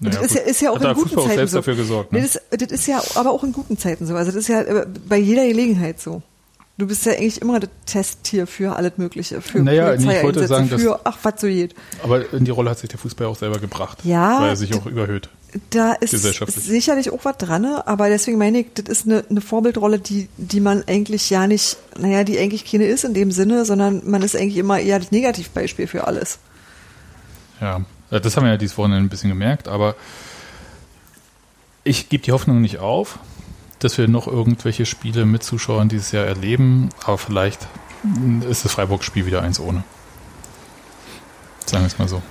Naja, 0.02 0.20
das 0.22 0.32
ist 0.32 0.36
ja, 0.36 0.42
ist 0.42 0.62
ja 0.62 0.70
auch 0.72 0.80
Hat 0.80 0.84
in 0.84 0.94
guten 0.96 1.10
Fußball 1.10 1.24
Zeiten 1.26 1.36
selbst 1.38 1.52
so. 1.52 1.58
dafür 1.60 1.76
gesorgt, 1.76 2.12
ne? 2.12 2.22
das, 2.22 2.40
das 2.50 2.72
ist 2.72 2.88
ja 2.88 3.02
aber 3.16 3.32
auch 3.32 3.44
in 3.44 3.54
guten 3.54 3.78
Zeiten 3.78 4.06
so. 4.08 4.16
Also 4.16 4.32
das 4.32 4.42
ist 4.42 4.48
ja 4.50 4.62
äh, 4.62 4.86
bei 5.08 5.18
jeder 5.18 5.48
Gelegenheit 5.48 6.00
so. 6.02 6.22
Du 6.78 6.88
bist 6.88 7.06
ja 7.06 7.12
eigentlich 7.12 7.40
immer 7.42 7.60
das 7.60 7.70
Testtier 7.86 8.48
für 8.48 8.76
alles 8.76 8.94
Mögliche. 8.98 9.42
Für 9.42 9.60
Naja, 9.60 9.96
nee, 9.96 10.18
ich 10.18 10.24
wollte 10.24 10.48
sagen, 10.48 10.68
dass- 10.70 10.82
für 10.82 11.00
ach, 11.04 11.18
was 11.22 11.40
so 11.40 11.46
geht. 11.46 11.76
Aber 12.02 12.34
in 12.34 12.44
die 12.46 12.50
Rolle 12.50 12.72
hat 12.72 12.80
sich 12.80 12.90
der 12.90 12.98
Fußball 12.98 13.28
auch 13.28 13.36
selber 13.38 13.60
gebracht. 13.60 14.00
Ja, 14.04 14.42
Weil 14.42 14.50
er 14.50 14.56
sich 14.56 14.74
auch 14.74 14.86
überhöht. 14.88 15.30
Da 15.70 15.92
ist 15.94 16.12
sicherlich 16.66 17.12
auch 17.12 17.24
was 17.26 17.38
dran, 17.38 17.62
ne? 17.64 17.86
aber 17.86 18.08
deswegen 18.10 18.38
meine 18.40 18.60
ich, 18.62 18.68
das 18.74 18.86
ist 18.88 19.06
eine, 19.06 19.24
eine 19.30 19.42
Vorbildrolle, 19.42 20.00
die, 20.00 20.30
die 20.38 20.62
man 20.62 20.84
eigentlich 20.88 21.30
ja 21.30 21.46
nicht, 21.46 21.78
naja, 22.00 22.24
die 22.24 22.40
eigentlich 22.40 22.64
keine 22.66 22.86
ist 22.88 23.04
in 23.04 23.14
dem 23.14 23.32
Sinne, 23.32 23.66
sondern 23.66 24.02
man 24.10 24.22
ist 24.24 24.36
eigentlich 24.36 24.58
immer 24.58 24.80
eher 24.80 24.98
das 24.98 25.12
Negativbeispiel 25.12 25.88
für 25.88 26.08
alles. 26.08 26.40
Ja, 27.60 27.78
Äh, 27.78 27.82
das 28.20 28.36
haben 28.36 28.44
wir 28.44 28.52
ja 28.52 28.58
dieses 28.58 28.78
Wochenende 28.78 29.06
ein 29.06 29.10
bisschen 29.10 29.30
gemerkt, 29.30 29.68
aber 29.68 29.96
ich 31.84 32.10
gebe 32.10 32.24
die 32.24 32.32
Hoffnung 32.32 32.62
nicht 32.62 32.80
auf, 32.80 33.20
dass 33.80 33.98
wir 33.98 34.08
noch 34.08 34.28
irgendwelche 34.28 34.86
Spiele 34.86 35.26
mit 35.26 35.44
Zuschauern 35.44 35.90
dieses 35.90 36.12
Jahr 36.12 36.26
erleben, 36.26 36.90
aber 37.04 37.18
vielleicht 37.18 37.68
ist 38.48 38.66
das 38.66 38.74
Freiburg-Spiel 38.74 39.26
wieder 39.26 39.42
eins 39.42 39.60
ohne. 39.60 39.84
Sagen 41.66 41.84
wir 41.84 41.88
es 41.88 41.98
mal 41.98 42.08
so. 42.08 42.22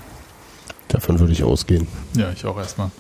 Davon 0.89 1.19
würde 1.19 1.33
ich 1.33 1.45
ausgehen. 1.45 1.87
Ja, 2.15 2.31
ich 2.31 2.45
auch 2.45 2.59
erstmal. 2.59 2.91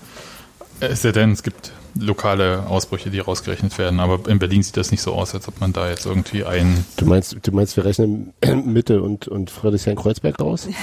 Es 0.80 1.02
sei 1.02 1.12
denn, 1.12 1.32
es 1.32 1.42
gibt 1.42 1.72
lokale 1.98 2.66
Ausbrüche, 2.66 3.10
die 3.10 3.18
rausgerechnet 3.18 3.76
werden, 3.78 4.00
aber 4.00 4.28
in 4.28 4.38
Berlin 4.38 4.62
sieht 4.62 4.76
das 4.76 4.90
nicht 4.90 5.02
so 5.02 5.12
aus, 5.12 5.34
als 5.34 5.48
ob 5.48 5.60
man 5.60 5.72
da 5.72 5.88
jetzt 5.88 6.06
irgendwie 6.06 6.44
ein. 6.44 6.84
Du 6.96 7.06
meinst, 7.06 7.36
du 7.42 7.52
meinst, 7.52 7.76
wir 7.76 7.84
rechnen 7.84 8.32
Mitte 8.64 9.02
und, 9.02 9.28
und 9.28 9.50
Friedrichshain-Kreuzberg 9.50 10.40
raus? 10.40 10.68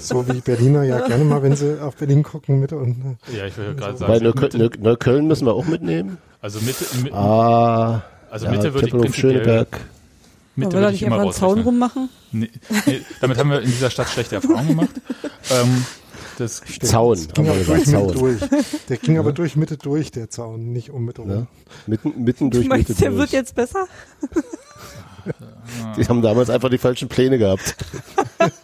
So 0.00 0.26
wie 0.28 0.40
Berliner 0.40 0.82
ja 0.82 1.06
gerne 1.06 1.24
mal, 1.24 1.42
wenn 1.42 1.56
sie 1.56 1.80
auf 1.80 1.96
Berlin 1.96 2.22
gucken, 2.22 2.60
Mitte 2.60 2.76
und 2.76 3.16
Ja, 3.36 3.46
ich 3.46 3.56
will 3.56 3.74
gerade 3.74 3.98
Weil 4.00 4.20
sagen, 4.20 4.24
Neukölln, 4.24 4.62
Mitte, 4.62 4.78
Neu- 4.80 4.90
Neukölln 4.90 5.26
müssen 5.26 5.46
wir 5.46 5.54
auch 5.54 5.66
mitnehmen. 5.66 6.18
also 6.42 6.60
Mitte, 6.60 6.84
Mi- 7.02 7.12
Ah, 7.12 8.02
also 8.30 8.46
ja, 8.46 8.50
Mitte 8.52 8.74
würde 8.74 8.86
ich 8.88 8.92
prinzipiell, 8.92 9.32
Schöneberg. 9.34 9.80
Mitte 10.56 10.72
würde 10.72 10.86
ich 10.88 10.92
nicht 10.92 11.02
immer 11.02 11.20
einfach 11.20 11.24
einen 11.26 11.32
Zaun 11.54 11.60
rummachen? 11.60 12.08
Nee, 12.32 12.50
nee, 12.86 13.00
damit 13.20 13.38
haben 13.38 13.50
wir 13.50 13.60
in 13.60 13.66
dieser 13.70 13.90
Stadt 13.90 14.08
schlechte 14.08 14.36
Erfahrungen 14.36 14.68
gemacht. 14.68 14.90
ähm, 15.50 15.84
das, 16.38 16.62
Zaun, 16.82 17.16
ging 17.34 17.46
haben 17.46 17.48
aber 17.48 17.58
wir 17.58 17.64
durch 17.64 17.84
Zaun. 17.84 18.12
durch. 18.12 18.40
Der 18.88 18.96
ging 18.96 19.18
aber 19.18 19.32
durch 19.32 19.56
Mitte 19.56 19.76
durch, 19.76 20.10
der 20.10 20.30
Zaun, 20.30 20.72
nicht 20.72 20.90
um 20.90 21.04
Mitte 21.04 21.22
rum. 21.22 21.30
Ja. 21.30 21.46
Mitten, 21.86 22.22
mitten 22.22 22.50
Du 22.50 22.58
durch 22.58 22.68
meinst, 22.68 22.88
Mitte 22.90 23.00
der 23.00 23.10
durch. 23.10 23.20
wird 23.20 23.30
jetzt 23.32 23.54
besser? 23.54 23.86
Die 25.96 26.04
haben 26.06 26.22
damals 26.22 26.48
einfach 26.48 26.70
die 26.70 26.78
falschen 26.78 27.08
Pläne 27.08 27.36
gehabt. 27.38 27.76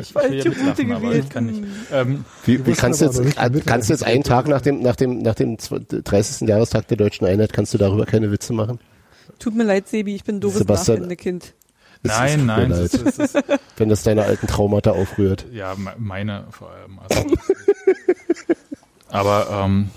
ich 0.00 0.14
will 0.14 0.34
ja 0.34 0.44
mitlachen, 0.50 0.92
aber 0.92 1.14
ich 1.14 1.28
kann 1.28 1.46
nicht. 1.46 1.62
Ähm, 1.92 2.24
Wie, 2.44 2.66
wie 2.66 2.72
kannst 2.72 3.00
du 3.00 3.04
jetzt, 3.04 3.22
kannst 3.66 3.88
du 3.88 3.92
jetzt 3.92 4.02
einen 4.02 4.24
Tag 4.24 4.48
nach 4.48 4.60
dem, 4.60 4.80
nach 4.80 4.96
dem, 4.96 5.18
nach 5.18 5.34
dem 5.34 5.56
30. 5.58 6.48
Jahrestag 6.48 6.88
der 6.88 6.96
deutschen 6.96 7.26
Einheit, 7.26 7.52
kannst 7.52 7.72
du 7.74 7.78
darüber 7.78 8.06
keine 8.06 8.32
Witze 8.32 8.52
machen? 8.52 8.80
Tut 9.38 9.54
mir 9.54 9.64
leid, 9.64 9.86
Sebi, 9.88 10.14
ich 10.14 10.24
bin 10.24 10.36
ein 10.36 10.40
doofes 10.40 10.66
Nachwendekind. 10.66 11.54
Es 12.06 12.18
nein, 12.18 12.40
mir 12.40 12.46
nein, 12.46 12.68
das 12.70 12.80
ist, 12.94 13.18
das 13.18 13.18
ist, 13.18 13.44
Wenn 13.76 13.88
das 13.88 14.02
deine 14.02 14.24
alten 14.24 14.46
Traumata 14.46 14.92
aufrührt. 14.92 15.44
ja, 15.52 15.74
me- 15.76 15.94
meine 15.98 16.44
vor 16.50 16.70
allem. 16.70 16.98
Also, 16.98 17.36
aber 19.08 19.46
ähm, 19.64 19.90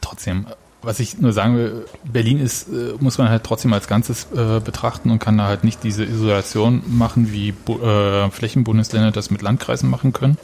trotzdem, 0.00 0.46
was 0.82 1.00
ich 1.00 1.18
nur 1.18 1.32
sagen 1.32 1.56
will, 1.56 1.86
Berlin 2.04 2.40
ist, 2.40 2.68
äh, 2.68 2.94
muss 3.00 3.18
man 3.18 3.28
halt 3.28 3.44
trotzdem 3.44 3.72
als 3.72 3.88
Ganzes 3.88 4.26
äh, 4.34 4.60
betrachten 4.60 5.10
und 5.10 5.18
kann 5.18 5.36
da 5.38 5.46
halt 5.46 5.64
nicht 5.64 5.82
diese 5.82 6.04
Isolation 6.04 6.82
machen, 6.86 7.32
wie 7.32 7.52
Bu 7.52 7.78
äh, 7.80 8.30
Flächenbundesländer 8.30 9.10
das 9.10 9.30
mit 9.30 9.42
Landkreisen 9.42 9.90
machen 9.90 10.12
können. 10.12 10.38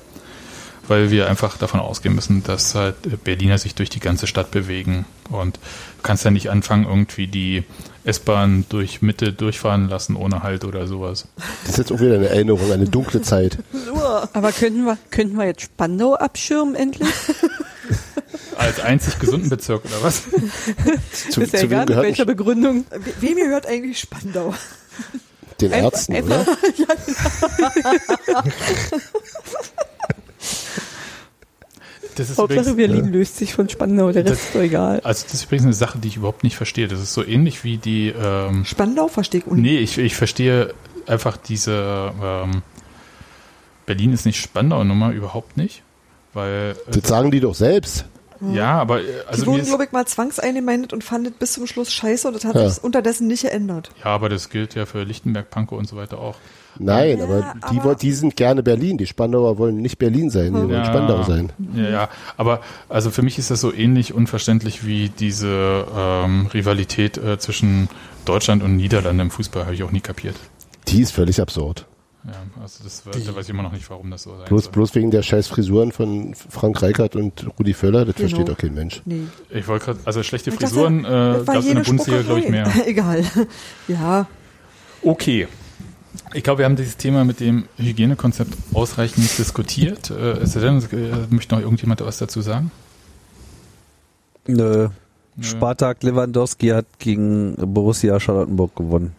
Weil 0.89 1.11
wir 1.11 1.29
einfach 1.29 1.57
davon 1.59 1.81
ausgehen 1.81 2.15
müssen, 2.15 2.43
dass 2.45 2.75
halt 2.75 2.97
Berliner 3.25 3.59
sich 3.59 3.75
durch 3.75 3.89
die 3.91 4.01
ganze 4.01 4.27
Stadt 4.27 4.51
bewegen. 4.51 5.05
Und 5.31 5.57
du 5.57 6.03
kannst 6.03 6.25
ja 6.25 6.31
nicht 6.31 6.51
anfangen, 6.51 6.85
irgendwie 6.87 7.27
die 7.27 7.65
S-Bahn 8.05 8.65
durch 8.69 9.01
Mitte 9.01 9.33
durchfahren 9.33 9.89
lassen 9.89 10.17
ohne 10.17 10.43
Halt 10.43 10.65
oder 10.65 10.87
sowas. 10.89 11.29
Das 11.63 11.73
ist 11.73 11.79
jetzt 11.79 11.93
auch 11.93 12.01
wieder 12.01 12.15
eine 12.17 12.29
Erinnerung, 12.29 12.73
eine 12.73 12.87
dunkle 12.89 13.23
Zeit. 13.23 13.59
Aber 14.33 14.51
könnten 14.53 14.85
wir, 14.85 14.99
könnten 15.11 15.37
wir 15.37 15.47
jetzt 15.47 15.63
Spandau 15.63 16.15
abschirmen 16.15 16.75
endlich? 16.75 17.09
Als 18.57 18.81
einzig 18.81 19.19
gesunden 19.19 19.49
Bezirk 19.49 19.85
oder 19.85 20.03
was? 20.03 20.23
Zu, 21.31 21.41
ist 21.43 21.53
ja 21.53 21.59
zu 21.61 21.67
egal, 21.67 21.71
wem 21.71 21.79
mit 21.79 21.87
gehört 21.89 22.05
welcher? 22.07 22.25
Begründung. 22.27 22.85
We- 22.91 23.15
Wem 23.21 23.37
gehört 23.37 23.67
eigentlich 23.67 23.99
Spandau? 24.01 24.55
Den 25.61 25.73
Ärzten, 25.73 26.15
einfach- 26.17 26.47
oder? 26.47 26.57
Das 32.17 32.31
ist 32.31 32.39
Hauptsache 32.39 32.71
übrigens, 32.71 32.93
Berlin 32.93 33.13
löst 33.13 33.37
sich 33.37 33.55
von 33.55 33.69
Spandau, 33.69 34.13
der 34.13 34.25
Rest 34.25 34.45
ist 34.45 34.55
doch 34.55 34.61
egal. 34.61 35.01
also 35.01 35.25
das 35.25 35.35
ist 35.35 35.45
übrigens 35.45 35.65
eine 35.65 35.73
Sache, 35.73 35.99
die 35.99 36.09
ich 36.09 36.17
überhaupt 36.17 36.45
nicht 36.45 36.57
verstehe. 36.57 36.89
Das 36.89 37.01
ist 37.01 37.15
so 37.15 37.25
ähnlich 37.25 37.65
wie 37.65 37.79
die 37.79 38.09
ähm, 38.09 38.65
Spandau 38.65 39.09
verstehe 39.09 39.41
ich. 39.41 39.47
Nee, 39.53 39.79
ich, 39.79 39.99
ich 39.99 40.15
verstehe 40.15 40.75
einfach 41.07 41.37
diese 41.37 42.13
ähm, 42.23 42.63
Berlin 43.87 44.13
ist 44.13 44.27
nicht 44.27 44.41
Spandau-Nummer 44.41 45.11
überhaupt 45.13 45.57
nicht. 45.57 45.83
Weil 46.35 46.77
äh, 46.89 46.91
Das 46.99 47.09
sagen 47.09 47.31
die 47.31 47.41
doch 47.41 47.55
selbst. 47.55 48.07
Ja, 48.53 48.73
aber 48.81 49.01
äh, 49.01 49.05
die 49.05 49.29
also 49.29 49.45
mir 49.47 49.53
wurden, 49.59 49.67
glaube 49.67 49.85
ich, 49.85 49.93
mal 49.93 50.07
zwangseingemeindet 50.07 50.93
und 50.93 51.05
fanden 51.05 51.33
bis 51.39 51.53
zum 51.53 51.67
Schluss 51.67 51.93
scheiße 51.93 52.27
und 52.29 52.35
das 52.35 52.45
hat 52.45 52.55
Ja. 52.57 52.69
sich 52.69 52.83
unterdessen 52.83 53.27
nicht 53.27 53.43
geändert. 53.43 53.91
ja, 54.05 54.07
aber 54.07 54.29
das 54.29 54.51
gilt 54.51 54.75
ja 54.75 54.87
für 54.87 55.03
Lichtenberg, 55.05 55.51
Pankow 55.51 55.79
und 55.79 55.89
so 55.89 55.97
weiter 55.97 56.19
auch. 56.19 56.37
Nein, 56.79 57.19
Ja, 57.19 57.25
aber, 57.25 57.55
die, 57.71 57.81
aber- 57.81 57.95
die 57.95 58.13
sind 58.13 58.35
gerne 58.35 58.63
Berlin. 58.63 58.97
Die 58.97 59.07
Spandauer 59.07 59.59
wollen 59.59 59.77
nicht 59.77 59.99
Berlin 59.99 60.31
sein, 60.31 60.55
die 60.55 60.61
wollen 60.61 60.71
Ja. 60.71 60.85
Spandau 60.87 61.23
sein. 61.23 61.53
Ja, 61.75 61.89
ja, 61.91 62.09
aber 62.39 62.61
also 62.89 63.11
für 63.11 63.21
mich 63.23 63.39
ist 63.39 63.51
das 63.51 63.61
so 63.61 63.73
ähnlich 63.75 64.15
unverständlich 64.15 64.87
wie 64.87 65.11
diese 65.11 65.87
ähm, 65.95 66.47
Rivalität 66.55 67.19
äh, 67.19 67.39
zwischen 67.39 67.91
Deutschland 68.25 68.63
und 68.63 68.77
Niederlande 68.77 69.23
im 69.23 69.31
Fußball, 69.31 69.65
habe 69.65 69.75
ich 69.75 69.83
auch 69.83 69.91
nie 69.91 70.01
kapiert. 70.01 70.35
Die 70.89 71.03
ist 71.03 71.13
völlig 71.13 71.41
absurd. 71.43 71.85
Ja, 72.25 72.35
also 72.63 72.85
das 72.85 73.03
da 73.05 73.35
weiß 73.35 73.45
ich 73.45 73.51
immer 73.51 73.65
noch 73.65 73.73
nicht, 73.73 73.89
warum 73.91 74.11
das 74.11 74.23
so 74.23 74.37
sein 74.37 74.47
Bloß, 74.47 74.65
soll. 74.65 74.73
bloß 74.73 74.95
wegen 74.95 75.11
der 75.11 75.23
scheiß 75.23 75.49
Frisuren 75.49 75.91
von 75.91 76.35
Frank 76.35 76.81
Reichert 76.81 77.17
und 77.17 77.49
Rudi 77.59 77.75
Völler, 77.75 78.05
das 78.05 78.15
Genau. 78.15 78.29
versteht 78.29 78.49
doch 78.49 78.57
kein 78.59 78.75
Mensch. 78.75 79.03
Nee. 79.05 79.25
Ich 79.51 79.67
wollte 79.67 79.87
gerade, 79.87 80.01
also 80.05 80.23
schlechte 80.23 80.51
Ich 80.51 80.57
Frisuren 80.57 81.05
äh, 81.05 81.43
gab 81.45 81.57
es 81.57 81.67
in 81.67 81.75
der 81.75 81.83
Bundesliga, 81.83 82.23
glaube 82.23 82.41
ich, 82.41 82.49
mehr. 82.49 82.71
Egal. 82.87 83.25
Ja, 83.89 84.27
Okay. 85.05 85.49
Ich 86.35 86.45
glaube, 86.45 86.59
wir 86.59 86.65
haben 86.67 86.77
dieses 86.77 86.97
Thema 86.97 87.25
mit 87.25 87.41
dem 87.41 87.65
Hygienekonzept 87.77 88.53
ausreichend 88.75 89.37
diskutiert. 89.39 90.11
Äh, 90.11 90.39
es 90.43 90.53
sei 90.53 90.61
denn, 90.61 90.79
äh, 90.93 91.27
möchte 91.31 91.55
noch 91.57 91.63
irgendjemand 91.63 92.01
was 92.03 92.19
dazu 92.19 92.41
sagen? 92.41 92.71
Nö. 94.47 94.89
Nö. 95.35 95.45
Spartak 95.45 96.03
Lewandowski 96.03 96.69
hat 96.69 96.87
gegen 96.99 97.57
Borussia 97.57 98.21
Charlottenburg 98.21 98.77
gewonnen. 98.77 99.13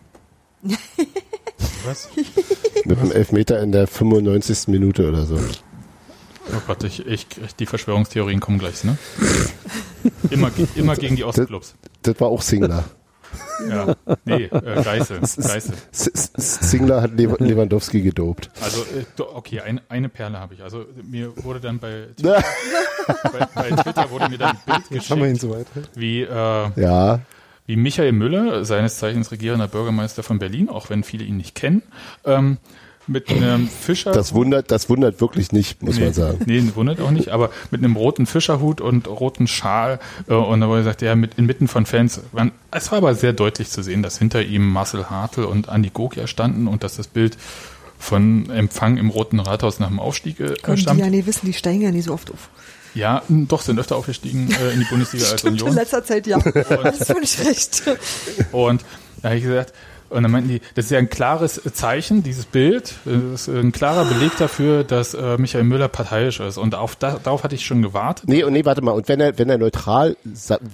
Was? 1.86 2.08
Mit 2.86 3.00
einem 3.00 3.12
Elfmeter 3.12 3.62
in 3.62 3.72
der 3.72 3.88
95. 3.88 4.68
Minute 4.68 5.08
oder 5.08 5.26
so. 5.26 5.36
Oh 5.36 6.62
Gott, 6.68 6.84
ich, 6.84 7.06
ich, 7.06 7.28
die 7.60 7.66
Verschwörungstheorien 7.66 8.40
kommen 8.40 8.60
gleich, 8.60 8.84
ne? 8.84 8.98
Immer, 10.30 10.52
immer 10.76 10.96
gegen 10.96 11.16
die 11.16 11.24
Ostclubs. 11.24 11.76
Das 12.02 12.20
war 12.20 12.28
auch 12.28 12.42
Singler. 12.42 12.84
Ja. 13.70 13.96
Nee, 14.26 14.44
äh, 14.44 14.84
Geißel. 14.84 15.22
Geißel. 15.22 15.74
Singler 15.92 17.02
hat 17.02 17.18
Lew 17.18 17.36
Lewandowski 17.40 18.02
gedopt. 18.02 18.50
Also, 18.62 18.82
äh, 18.82 19.22
okay, 19.34 19.62
ein, 19.62 19.82
eine 19.90 20.10
Perle 20.10 20.40
habe 20.40 20.54
ich. 20.54 20.62
Also, 20.62 20.86
mir 21.10 21.32
wurde 21.44 21.60
dann 21.60 21.80
bei 21.80 22.08
Twitter, 22.18 22.44
bei, 23.24 23.48
bei 23.56 23.82
Twitter 23.82 24.10
wurde 24.12 24.30
mir 24.30 24.38
dann 24.38 24.58
ein 24.58 24.60
Bild 24.66 24.84
Jetzt 25.02 25.10
haben 25.10 25.22
wir 25.22 25.30
ihn 25.30 25.38
geschickt, 25.38 25.68
wie, 25.96 26.22
äh, 26.22 26.70
Ja, 26.76 27.20
wie 27.66 27.76
Michael 27.76 28.12
Müller, 28.12 28.66
seines 28.66 28.98
Zeichens 28.98 29.32
regierender 29.32 29.68
Bürgermeister 29.68 30.24
von 30.24 30.40
Berlin, 30.40 30.70
auch 30.70 30.90
wenn 30.90 31.04
viele 31.04 31.24
ihn 31.24 31.38
nicht 31.38 31.56
kennen, 31.56 31.84
ähm, 32.26 32.58
mit 33.08 33.30
einem 33.30 33.68
Fischer. 33.68 34.12
das 34.12 34.34
wundert, 34.34 34.72
das 34.72 34.90
wundert 34.90 35.20
wirklich 35.20 35.52
nicht, 35.52 35.84
muss 35.84 35.98
nee, 35.98 36.06
man 36.06 36.14
sagen. 36.14 36.40
Nee, 36.46 36.64
wundert 36.76 37.02
auch 37.02 37.12
nicht, 37.12 37.30
aber 37.30 37.50
mit 37.70 37.84
einem 37.84 37.96
roten 37.96 38.26
Fischerhut 38.26 38.82
und 38.82 39.08
roten 39.08 39.48
Schal. 39.48 40.00
Äh, 40.28 40.34
und 40.34 40.62
da 40.62 40.68
wurde 40.68 40.80
gesagt, 40.80 41.02
ja, 41.02 41.16
mit, 41.16 41.36
inmitten 41.36 41.68
von 41.68 41.86
Fans. 41.86 42.22
Man, 42.32 42.52
es 42.72 42.92
war 42.92 43.00
aber 43.00 43.16
sehr 43.16 43.34
deutlich 43.34 43.70
zu 43.70 43.84
sehen, 43.84 44.04
dass 44.04 44.18
hinter 44.18 44.42
ihm 44.42 44.70
Marcel 44.70 45.10
Hartl 45.10 45.44
und 45.44 45.70
Andi 45.70 45.90
Gokia 45.90 46.28
standen 46.28 46.68
und 46.68 46.84
dass 46.84 46.96
das 46.96 47.08
Bild 47.08 47.38
von 47.98 48.50
Empfang 48.50 48.98
im 48.98 49.10
Roten 49.10 49.40
Rathaus 49.40 49.80
nach 49.80 49.88
dem 49.88 50.00
Aufstieg 50.00 50.40
äh, 50.40 50.78
stammt. 50.78 51.00
ja 51.00 51.10
nie 51.10 51.26
wissen, 51.26 51.46
die 51.46 51.54
steigen 51.54 51.82
ja 51.82 51.92
nie 51.92 52.02
so 52.02 52.14
oft 52.14 52.32
auf. 52.32 52.50
Ja, 52.96 53.24
doch, 53.28 53.62
sind 53.62 53.80
öfter 53.80 53.96
aufgestiegen 53.96 54.52
äh, 54.52 54.72
in 54.72 54.80
die 54.82 54.86
Bundesliga 54.86 55.26
als 55.26 55.40
Stimmt, 55.42 55.58
in 55.62 55.64
Union. 55.64 55.76
letzter 55.78 56.04
Zeit 56.04 56.28
ja. 56.28 56.38
Das 56.40 57.00
ist 57.02 57.08
völlig 57.12 57.40
recht. 57.46 57.84
Und 58.52 58.84
da 59.22 59.30
habe 59.30 59.38
ich 59.38 59.44
gesagt, 59.44 59.74
und 60.14 60.24
dann 60.24 60.32
meinten 60.32 60.50
die, 60.50 60.62
das 60.76 60.86
ist 60.86 60.92
ja 60.92 61.00
ein 61.00 61.10
klares 61.10 61.62
Zeichen, 61.74 62.24
dieses 62.24 62.46
Bild, 62.46 62.94
das 63.06 63.48
ist 63.48 63.50
ein 63.50 63.72
klarer 63.72 64.06
Beleg 64.06 64.38
dafür, 64.38 64.84
dass 64.84 65.14
äh, 65.14 65.38
Michael 65.38 65.64
Müller 65.64 65.88
parteiisch 65.88 66.40
ist. 66.40 66.58
Und 66.58 66.76
auf, 66.76 66.96
da, 66.96 67.20
darauf 67.22 67.44
hatte 67.44 67.56
ich 67.56 67.66
schon 67.66 67.82
gewartet. 67.82 68.30
Nee, 68.30 68.44
und 68.44 68.54
nee, 68.54 68.64
warte 68.64 68.82
mal. 68.82 68.92
Und 68.92 69.08
wenn 69.08 69.20
er, 69.20 69.38
wenn 69.40 69.50
er 69.50 69.58
neutral 69.58 70.16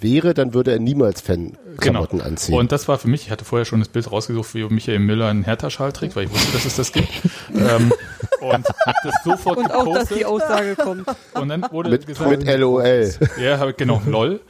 wäre, 0.02 0.34
dann 0.34 0.53
würde 0.53 0.72
er 0.72 0.80
niemals 0.80 1.22
Fan-Klamotten 1.22 2.22
anziehen. 2.22 2.52
Genau. 2.52 2.60
Und 2.60 2.72
das 2.72 2.88
war 2.88 2.98
für 2.98 3.07
mich, 3.07 3.24
ich 3.24 3.32
hatte 3.32 3.45
vorher 3.45 3.66
schon 3.66 3.80
das 3.80 3.90
Bild 3.90 4.11
rausgesucht, 4.11 4.53
wie 4.53 4.64
Michael 4.66 4.99
Müller 4.99 5.28
einen 5.28 5.44
Hertha-Schal 5.44 5.94
trägt, 5.94 6.16
weil 6.16 6.26
ich 6.26 6.32
wusste, 6.32 6.52
dass 6.53 6.66
es 6.66 6.76
das 6.76 6.91
gibt. 6.91 7.10
ähm, 7.56 7.94
und 8.41 8.68
hab 8.86 8.95
das 9.03 9.16
sofort 9.24 9.57
Und 9.57 9.74
auch, 9.74 9.94
dass 9.94 10.10
die 10.10 10.26
Aussage 10.26 10.76
kommt. 10.76 11.06
und 11.34 11.49
dann 11.49 11.66
wurde 11.72 11.90
mit, 11.90 12.06
gesagt, 12.06 12.30
mit 12.30 12.60
LOL. 12.60 13.14
ja, 13.41 13.72
genau, 13.72 14.02
lol. 14.06 14.41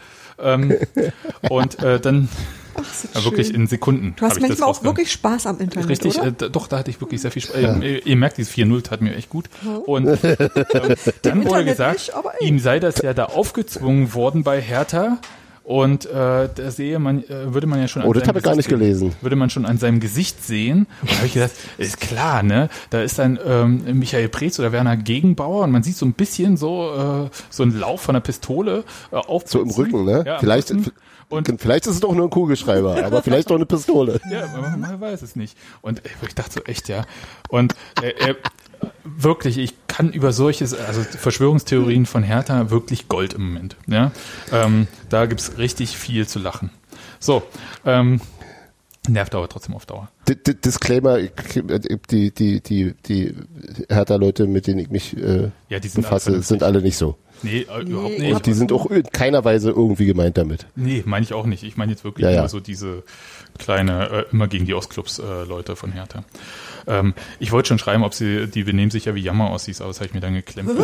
Ähm, 0.42 0.74
und 1.50 1.84
äh, 1.84 2.00
dann 2.00 2.30
ja, 3.14 3.24
wirklich 3.26 3.54
in 3.54 3.68
Sekunden. 3.68 4.14
Du 4.16 4.24
hast 4.26 4.32
hab 4.32 4.38
ich 4.38 4.42
das 4.44 4.50
manchmal 4.60 4.70
auch 4.70 4.84
wirklich 4.84 5.12
Spaß 5.12 5.48
am 5.48 5.60
Internet, 5.60 5.90
Richtig, 5.90 6.20
oder? 6.20 6.28
äh, 6.28 6.50
doch, 6.50 6.68
da 6.68 6.80
hatte 6.80 6.92
ich 6.92 7.02
wirklich 7.02 7.22
sehr 7.22 7.32
viel 7.32 7.42
Spaß. 7.42 7.56
Äh, 7.82 8.00
ihr 8.00 8.16
merkt, 8.16 8.38
dieses 8.38 8.54
4-0 8.54 8.84
tat 8.84 9.02
mir 9.02 9.16
echt 9.16 9.30
gut. 9.30 9.46
Und 9.86 10.08
ähm, 10.24 10.96
dann 11.22 11.46
wurde 11.46 11.66
gesagt, 11.66 12.14
nicht, 12.16 12.34
ihm 12.42 12.60
sei 12.60 12.80
das 12.80 13.02
ja 13.02 13.14
da 13.14 13.26
aufgezwungen 13.26 14.14
worden 14.14 14.44
bei 14.44 14.62
Hertha. 14.62 15.18
Und 15.64 16.08
äh, 16.08 16.10
da 16.56 16.72
sehe 16.72 16.98
man, 16.98 17.24
äh, 17.26 17.54
würde 17.54 17.68
man 17.68 17.80
ja 17.80 17.88
schon 17.88 18.02
Oh, 18.02 18.12
das 18.12 18.22
seinem 18.22 18.30
habe 18.30 18.40
ich 18.40 18.44
gar 18.44 18.56
nicht 18.56 18.70
sehen. 18.70 18.80
gelesen. 18.80 19.16
Würde 19.22 19.36
man 19.36 19.52
schon 19.52 19.68
an 19.68 19.78
seinem 19.78 20.00
Gesicht 20.00 20.44
sehen. 20.44 20.88
Und 21.04 21.12
da 21.12 21.16
habe 21.18 21.28
ich 21.28 21.34
gedacht, 21.34 21.52
ist 21.78 22.02
klar, 22.02 22.42
ne? 22.42 22.70
Da 22.90 23.04
ist 23.04 23.20
dann 23.20 23.38
ähm, 23.46 24.00
Michael 24.00 24.30
Preetz 24.30 24.58
oder 24.58 24.72
Werner 24.72 24.98
Gegenbauer 24.98 25.66
und 25.66 25.72
man 25.72 25.84
sieht 25.84 25.96
so 25.96 26.08
ein 26.08 26.14
bisschen 26.14 26.58
so 26.58 27.28
äh, 27.28 27.36
so 27.52 27.62
einen 27.62 27.78
Lauf 27.80 28.02
von 28.02 28.16
einer 28.16 28.22
Pistole 28.22 28.84
äh, 29.12 29.16
auf 29.18 29.44
So 29.46 29.62
im 29.62 29.70
Rücken, 29.70 30.06
ne? 30.06 30.24
Ja, 30.26 30.36
im 30.36 30.40
vielleicht, 30.40 30.72
Rücken. 30.72 30.92
Und 31.30 31.62
vielleicht 31.62 31.86
ist 31.86 31.94
es 31.94 32.00
doch 32.00 32.14
nur 32.14 32.26
ein 32.26 32.30
Kugelschreiber, 32.30 33.04
aber 33.06 33.22
vielleicht 33.24 33.50
doch 33.50 33.56
eine 33.56 33.66
Pistole. 33.66 34.20
ja, 34.32 34.48
man, 34.60 34.80
man 34.80 35.02
weiß 35.02 35.22
es 35.22 35.36
nicht. 35.36 35.58
Und 35.82 36.06
äh, 36.06 36.10
ich 36.28 36.36
dachte 36.36 36.54
so, 36.54 36.62
echt, 36.64 36.90
ja. 36.90 37.06
Und 37.50 37.76
äh, 38.02 38.14
er, 38.20 38.36
wirklich, 39.04 39.58
ich 39.58 39.74
kann 39.88 40.12
über 40.12 40.32
solches, 40.32 40.74
also 40.74 41.02
Verschwörungstheorien 41.02 42.06
von 42.06 42.24
Hertha 42.24 42.70
wirklich 42.70 43.08
Gold 43.08 43.34
im 43.34 43.48
Moment. 43.48 43.76
Ja? 43.88 44.12
Ähm, 44.52 44.88
da 45.10 45.26
gibt's 45.26 45.58
richtig 45.58 45.98
viel 45.98 46.28
zu 46.28 46.40
lachen. 46.40 46.72
So, 47.20 47.44
ähm, 47.86 48.22
nervt 49.08 49.36
aber 49.36 49.50
trotzdem 49.50 49.76
auf 49.76 49.86
Dauer. 49.86 50.10
Disclaimer, 50.28 51.20
die, 51.20 52.32
die, 52.32 52.62
die, 52.62 52.94
die 52.94 53.36
Hertha-Leute, 53.90 54.48
mit 54.48 54.68
denen 54.68 54.80
ich 54.80 54.90
mich 54.90 55.18
äh, 55.18 55.52
Ja, 55.70 55.80
die 55.80 55.88
sind 55.88 56.06
alle 56.06 56.08
befasse, 56.08 56.24
vernünftig. 56.26 56.48
sind 56.48 56.64
alle 56.64 56.82
nicht 56.82 56.98
so. 56.98 57.18
Nee, 57.44 57.60
äh, 57.70 57.82
überhaupt 57.82 58.18
Nee, 58.18 58.28
nicht. 58.28 58.36
Und 58.36 58.46
die 58.46 58.54
sind 58.54 58.72
auch 58.72 58.86
in 58.88 59.04
keiner 59.04 59.44
Weise 59.46 59.70
irgendwie 59.72 60.06
gemeint 60.06 60.38
damit. 60.38 60.66
Nee, 60.76 61.04
meine 61.06 61.24
ich 61.24 61.34
auch 61.34 61.46
nicht. 61.46 61.64
Ich 61.64 61.78
meine 61.78 61.92
jetzt 61.92 62.04
wirklich 62.04 62.26
Ja, 62.26 62.32
ja. 62.32 62.40
nur 62.42 62.50
so 62.50 62.60
diese 62.60 63.04
kleine, 63.58 64.10
äh, 64.10 64.26
immer 64.32 64.48
gegen 64.48 64.66
die 64.66 64.74
Ostclubs 64.74 65.20
äh, 65.20 65.44
Leute 65.46 65.76
von 65.76 65.92
Hertha. 65.92 66.24
Ähm, 66.88 67.14
ich 67.40 67.52
wollte 67.52 67.68
schon 67.70 67.80
schreiben, 67.80 68.04
ob 68.04 68.14
sie, 68.14 68.48
die 68.48 68.64
benehmen 68.64 68.92
sich 68.92 69.06
ja 69.06 69.16
wie 69.16 69.22
Jammer 69.22 69.50
aussieht, 69.50 69.80
aber 69.82 69.90
das 69.90 69.98
habe 70.00 70.08
ich 70.08 70.14
mir 70.14 70.22
dann 70.22 70.34
geklemmt. 70.34 70.72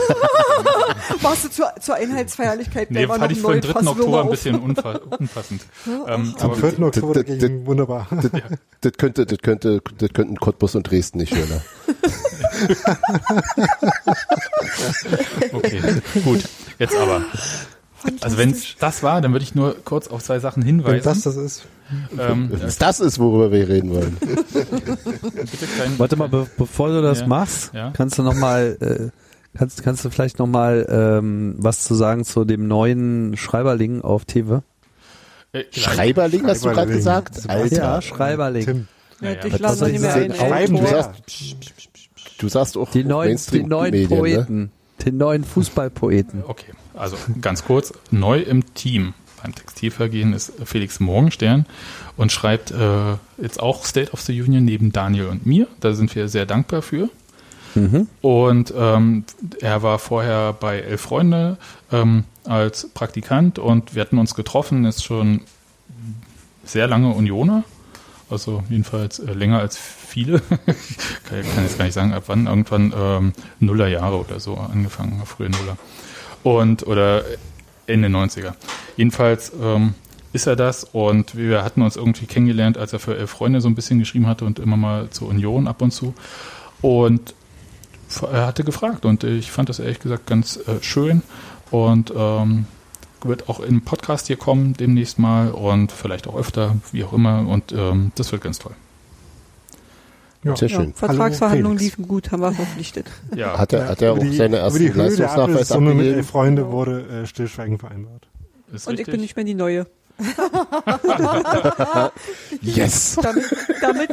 Machst 1.21 1.45
du 1.45 1.49
zur, 1.49 1.67
zur 1.81 1.95
Einheitsfeierlichkeit 1.95 2.91
nee, 2.91 3.05
fand 3.07 3.21
noch 3.21 3.29
ich 3.29 3.39
für 3.39 3.47
den 3.53 3.63
einen 3.63 3.73
3. 3.73 3.81
neuen 3.81 3.87
Oktober 3.87 4.21
ein 4.23 4.29
bisschen 4.29 4.59
unfa 4.59 4.91
unpassend. 5.19 5.61
ähm, 5.87 6.03
Am 6.07 6.35
aber 6.39 6.55
4. 6.55 6.79
Oktober 6.81 7.13
das- 7.13 7.25
dagegen 7.25 7.65
wunderbar. 7.65 8.07
Das 8.81 8.93
könnte, 8.97 9.25
das 9.25 9.39
könnte, 9.39 9.81
das 9.97 10.09
könnten 10.13 10.37
Cottbus 10.37 10.75
und 10.75 10.89
Dresden 10.89 11.17
nicht 11.19 11.33
schöner. 11.33 11.61
okay, 15.53 15.81
gut. 16.23 16.43
Jetzt 16.79 16.95
aber. 16.95 17.21
Also 18.21 18.37
wenn 18.37 18.51
es 18.51 18.75
das 18.79 19.01
war, 19.01 19.19
dann 19.21 19.31
würde 19.31 19.43
ich 19.43 19.55
nur 19.55 19.75
kurz 19.83 20.07
auf 20.07 20.23
zwei 20.23 20.37
Sachen 20.39 20.61
Wenn 20.63 20.67
hinweisen. 20.67 21.01
das 21.03 21.21
das 21.23 21.35
ist. 21.37 21.65
ähm, 22.19 22.49
Wenn 22.51 22.61
es 22.67 22.77
das 22.77 22.99
ist, 22.99 23.17
worüber 23.19 23.51
wir 23.51 23.67
reden 23.67 23.89
wollen. 23.95 24.17
Warte 25.97 26.15
mal, 26.15 26.29
be 26.29 26.45
bevor 26.57 26.89
du 26.89 27.01
das 27.01 27.21
Ja. 27.21 27.27
machst, 27.27 27.73
Ja. 27.73 27.91
kannst 27.95 28.19
du 28.19 28.23
noch 28.23 28.35
mal, 28.35 28.77
äh, 28.79 29.09
kannst, 29.55 29.83
kannst 29.83 30.05
du 30.05 30.09
vielleicht 30.09 30.39
noch 30.39 30.47
mal 30.47 30.85
ähm, 30.89 31.55
was 31.57 31.83
zu 31.83 31.95
sagen 31.95 32.23
zu 32.25 32.45
dem 32.45 32.67
neuen 32.67 33.35
Schreiberling 33.37 34.01
auf 34.01 34.25
TV? 34.25 34.63
äh, 35.55 35.63
gleich. 35.63 35.83
Schreiberling 35.83 36.45
hast 36.47 36.63
du 36.63 36.69
gerade 36.69 36.77
Schreiberling. 36.77 36.97
gesagt? 36.97 37.35
Sebastian. 37.35 37.81
Ja, 37.81 37.93
Alter. 37.95 38.01
Schreiberling. 38.01 38.65
Tim. 38.65 38.87
Ja, 39.21 39.31
Ja, 39.31 39.45
ich 39.45 39.53
nicht 39.53 40.01
mehr 40.01 40.13
ein. 40.15 40.75
Du 40.75 40.85
sagst, 40.85 41.11
du 42.37 42.49
sagst 42.49 42.77
auch 42.77 42.91
Die 42.91 43.03
neuen, 43.03 43.39
die 43.51 43.63
neuen 43.63 43.91
Mainstream-Medien, 43.91 44.09
ne? 44.09 44.35
Poeten. 44.37 44.71
Den 45.05 45.17
neuen 45.17 45.43
Fußballpoeten. 45.43 46.43
Okay, 46.47 46.71
also 46.93 47.17
ganz 47.41 47.65
kurz, 47.65 47.93
neu 48.11 48.39
im 48.39 48.73
Team 48.73 49.13
beim 49.41 49.53
Textilvergehen 49.53 50.33
ist 50.33 50.53
Felix 50.65 50.99
Morgenstern 50.99 51.65
und 52.17 52.31
schreibt 52.31 52.71
äh, 52.71 53.13
jetzt 53.37 53.59
auch 53.59 53.85
State 53.85 54.11
of 54.11 54.21
the 54.21 54.41
Union 54.41 54.65
neben 54.65 54.91
Daniel 54.91 55.27
und 55.27 55.45
mir. 55.45 55.67
Da 55.79 55.93
sind 55.93 56.15
wir 56.15 56.27
sehr 56.27 56.45
dankbar 56.45 56.81
für. 56.81 57.09
Und 58.21 58.73
ähm, 58.77 59.25
er 59.59 59.83
war 59.83 59.99
vorher 59.99 60.53
bei 60.53 60.79
Elf 60.79 61.01
Freunde 61.01 61.57
ähm, 61.91 62.23
als 62.45 62.89
Praktikant 62.89 63.59
und 63.59 63.95
wir 63.95 64.01
hatten 64.01 64.17
uns 64.17 64.35
getroffen, 64.35 64.85
ist 64.85 65.03
schon 65.03 65.41
sehr 66.63 66.87
lange 66.87 67.13
Unioner, 67.13 67.63
also 68.29 68.63
jedenfalls 68.69 69.19
äh, 69.19 69.33
länger 69.33 69.59
als 69.59 69.77
viele. 69.77 70.39
kann, 70.49 71.43
kann 71.53 71.63
jetzt 71.63 71.77
gar 71.77 71.85
nicht 71.85 71.93
sagen, 71.93 72.13
ab 72.13 72.23
wann, 72.27 72.47
irgendwann 72.47 72.93
ähm, 72.97 73.33
Nuller 73.59 73.87
Jahre 73.87 74.19
oder 74.19 74.39
so 74.39 74.55
angefangen, 74.55 75.21
frühe 75.25 75.49
Nuller. 75.49 75.77
Und, 76.43 76.87
oder 76.87 77.23
Ende 77.87 78.07
90er. 78.07 78.53
Jedenfalls 78.97 79.51
ähm, 79.61 79.93
ist 80.33 80.47
er 80.47 80.55
das 80.55 80.83
und 80.83 81.35
wir 81.35 81.63
hatten 81.63 81.81
uns 81.81 81.95
irgendwie 81.95 82.25
kennengelernt, 82.25 82.77
als 82.77 82.93
er 82.93 82.99
für 82.99 83.17
Elf 83.17 83.31
Freunde 83.31 83.61
so 83.61 83.69
ein 83.69 83.75
bisschen 83.75 83.99
geschrieben 83.99 84.27
hatte 84.27 84.45
und 84.45 84.59
immer 84.59 84.77
mal 84.77 85.09
zur 85.09 85.29
Union 85.29 85.67
ab 85.67 85.81
und 85.81 85.91
zu. 85.91 86.13
Und 86.81 87.33
hatte 88.21 88.63
gefragt 88.63 89.05
und 89.05 89.23
ich 89.23 89.51
fand 89.51 89.69
das 89.69 89.79
ehrlich 89.79 89.99
gesagt 89.99 90.27
ganz 90.27 90.57
äh, 90.67 90.81
schön 90.81 91.21
und 91.71 92.11
ähm, 92.15 92.65
wird 93.23 93.49
auch 93.49 93.59
im 93.59 93.81
Podcast 93.81 94.27
hier 94.27 94.37
kommen 94.37 94.73
demnächst 94.73 95.17
mal 95.19 95.49
und 95.51 95.91
vielleicht 95.91 96.27
auch 96.27 96.35
öfter, 96.35 96.75
wie 96.91 97.03
auch 97.03 97.13
immer 97.13 97.47
und 97.47 97.71
ähm, 97.71 98.11
das 98.15 98.31
wird 98.31 98.43
ganz 98.43 98.59
toll. 98.59 98.73
Ja. 100.43 100.55
Sehr 100.55 100.69
Ja, 100.69 100.75
schön. 100.81 100.93
Vertragsverhandlungen 100.93 101.79
Felix. 101.79 101.97
liefen 101.97 102.07
gut, 102.07 102.31
haben 102.31 102.41
wir 102.41 102.51
verpflichtet. 102.51 103.07
Ja, 103.35 103.57
Hat 103.57 103.73
er, 103.73 103.87
hat 103.87 104.01
er 104.03 104.13
auch 104.13 104.19
die- 104.19 104.35
seine 104.35 104.57
ersten 104.57 104.83
Leistungsnachweis 104.95 105.39
Ablössumme 105.71 105.87
mit 105.87 105.93
abgegeben? 105.95 106.17
elf 106.17 106.27
Freunde 106.29 106.71
wurde 106.71 107.01
äh, 107.23 107.25
stillschweigend 107.25 107.79
vereinbart. 107.79 108.27
ist 108.71 108.85
Und 108.87 108.93
ich 108.93 108.99
richtig. 108.99 109.13
bin 109.13 109.21
nicht 109.21 109.35
mehr 109.35 109.45
die 109.45 109.55
Neue. 109.55 109.87
Yes! 112.61 113.17
Damit, 113.21 113.43
damit, 113.81 114.09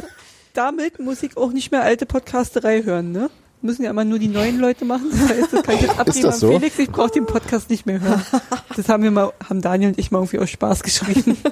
damit 0.53 0.99
muss 0.99 1.23
ich 1.23 1.37
auch 1.37 1.51
nicht 1.51 1.71
mehr 1.71 1.83
alte 1.83 2.05
Podcasterei 2.05 2.83
hören, 2.83 3.11
ne? 3.11 3.29
Müssen 3.63 3.83
ja 3.83 3.91
immer 3.91 4.03
nur 4.03 4.19
die 4.19 4.27
neuen 4.27 4.59
Leute 4.59 4.83
machen. 4.85 5.05
Das 5.11 5.29
heißt, 5.29 5.53
das 5.53 5.63
kann 5.63 5.75
ich 5.75 5.81
jetzt 5.81 5.97
abgeben 5.99 6.31
so? 6.33 6.51
Felix, 6.51 6.77
ich 6.77 6.89
brauche 6.89 7.11
den 7.11 7.25
Podcast 7.25 7.69
nicht 7.69 7.85
mehr 7.85 7.99
hören. 7.99 8.21
Das 8.75 8.89
haben 8.89 9.03
wir 9.03 9.11
mal, 9.11 9.31
haben 9.47 9.61
Daniel 9.61 9.89
und 9.91 9.99
ich 9.99 10.11
mal 10.11 10.19
irgendwie 10.19 10.39
aus 10.39 10.49
Spaß 10.49 10.83
geschrieben. 10.83 11.37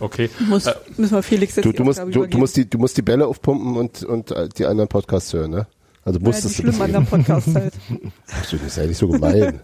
Okay. 0.00 0.30
Muss, 0.48 0.66
Äh, 0.66 0.74
müssen 0.96 1.14
wir 1.14 1.22
Felix 1.24 1.56
jetzt 1.56 1.64
Du, 1.64 1.72
du, 1.72 1.82
musst, 1.82 1.98
du, 1.98 2.26
du, 2.26 2.38
musst 2.38 2.56
die, 2.56 2.70
du 2.70 2.78
musst 2.78 2.96
die 2.96 3.02
Bälle 3.02 3.26
aufpumpen 3.26 3.76
und, 3.76 4.04
und 4.04 4.30
äh, 4.30 4.48
die 4.48 4.64
anderen 4.64 4.88
Podcasts 4.88 5.32
hören, 5.32 5.50
ne? 5.50 5.66
Also 6.04 6.18
ja, 6.18 6.22
die 6.22 6.24
musstest 6.26 6.58
du 6.60 6.68
an 6.82 6.92
der 6.92 7.00
das 7.00 7.10
Podcast 7.10 7.54
halt. 7.54 7.74
Ach, 8.30 8.40
Das 8.42 8.52
ist 8.52 8.76
ja 8.76 8.86
nicht 8.86 8.96
so 8.96 9.08
gemein. 9.08 9.60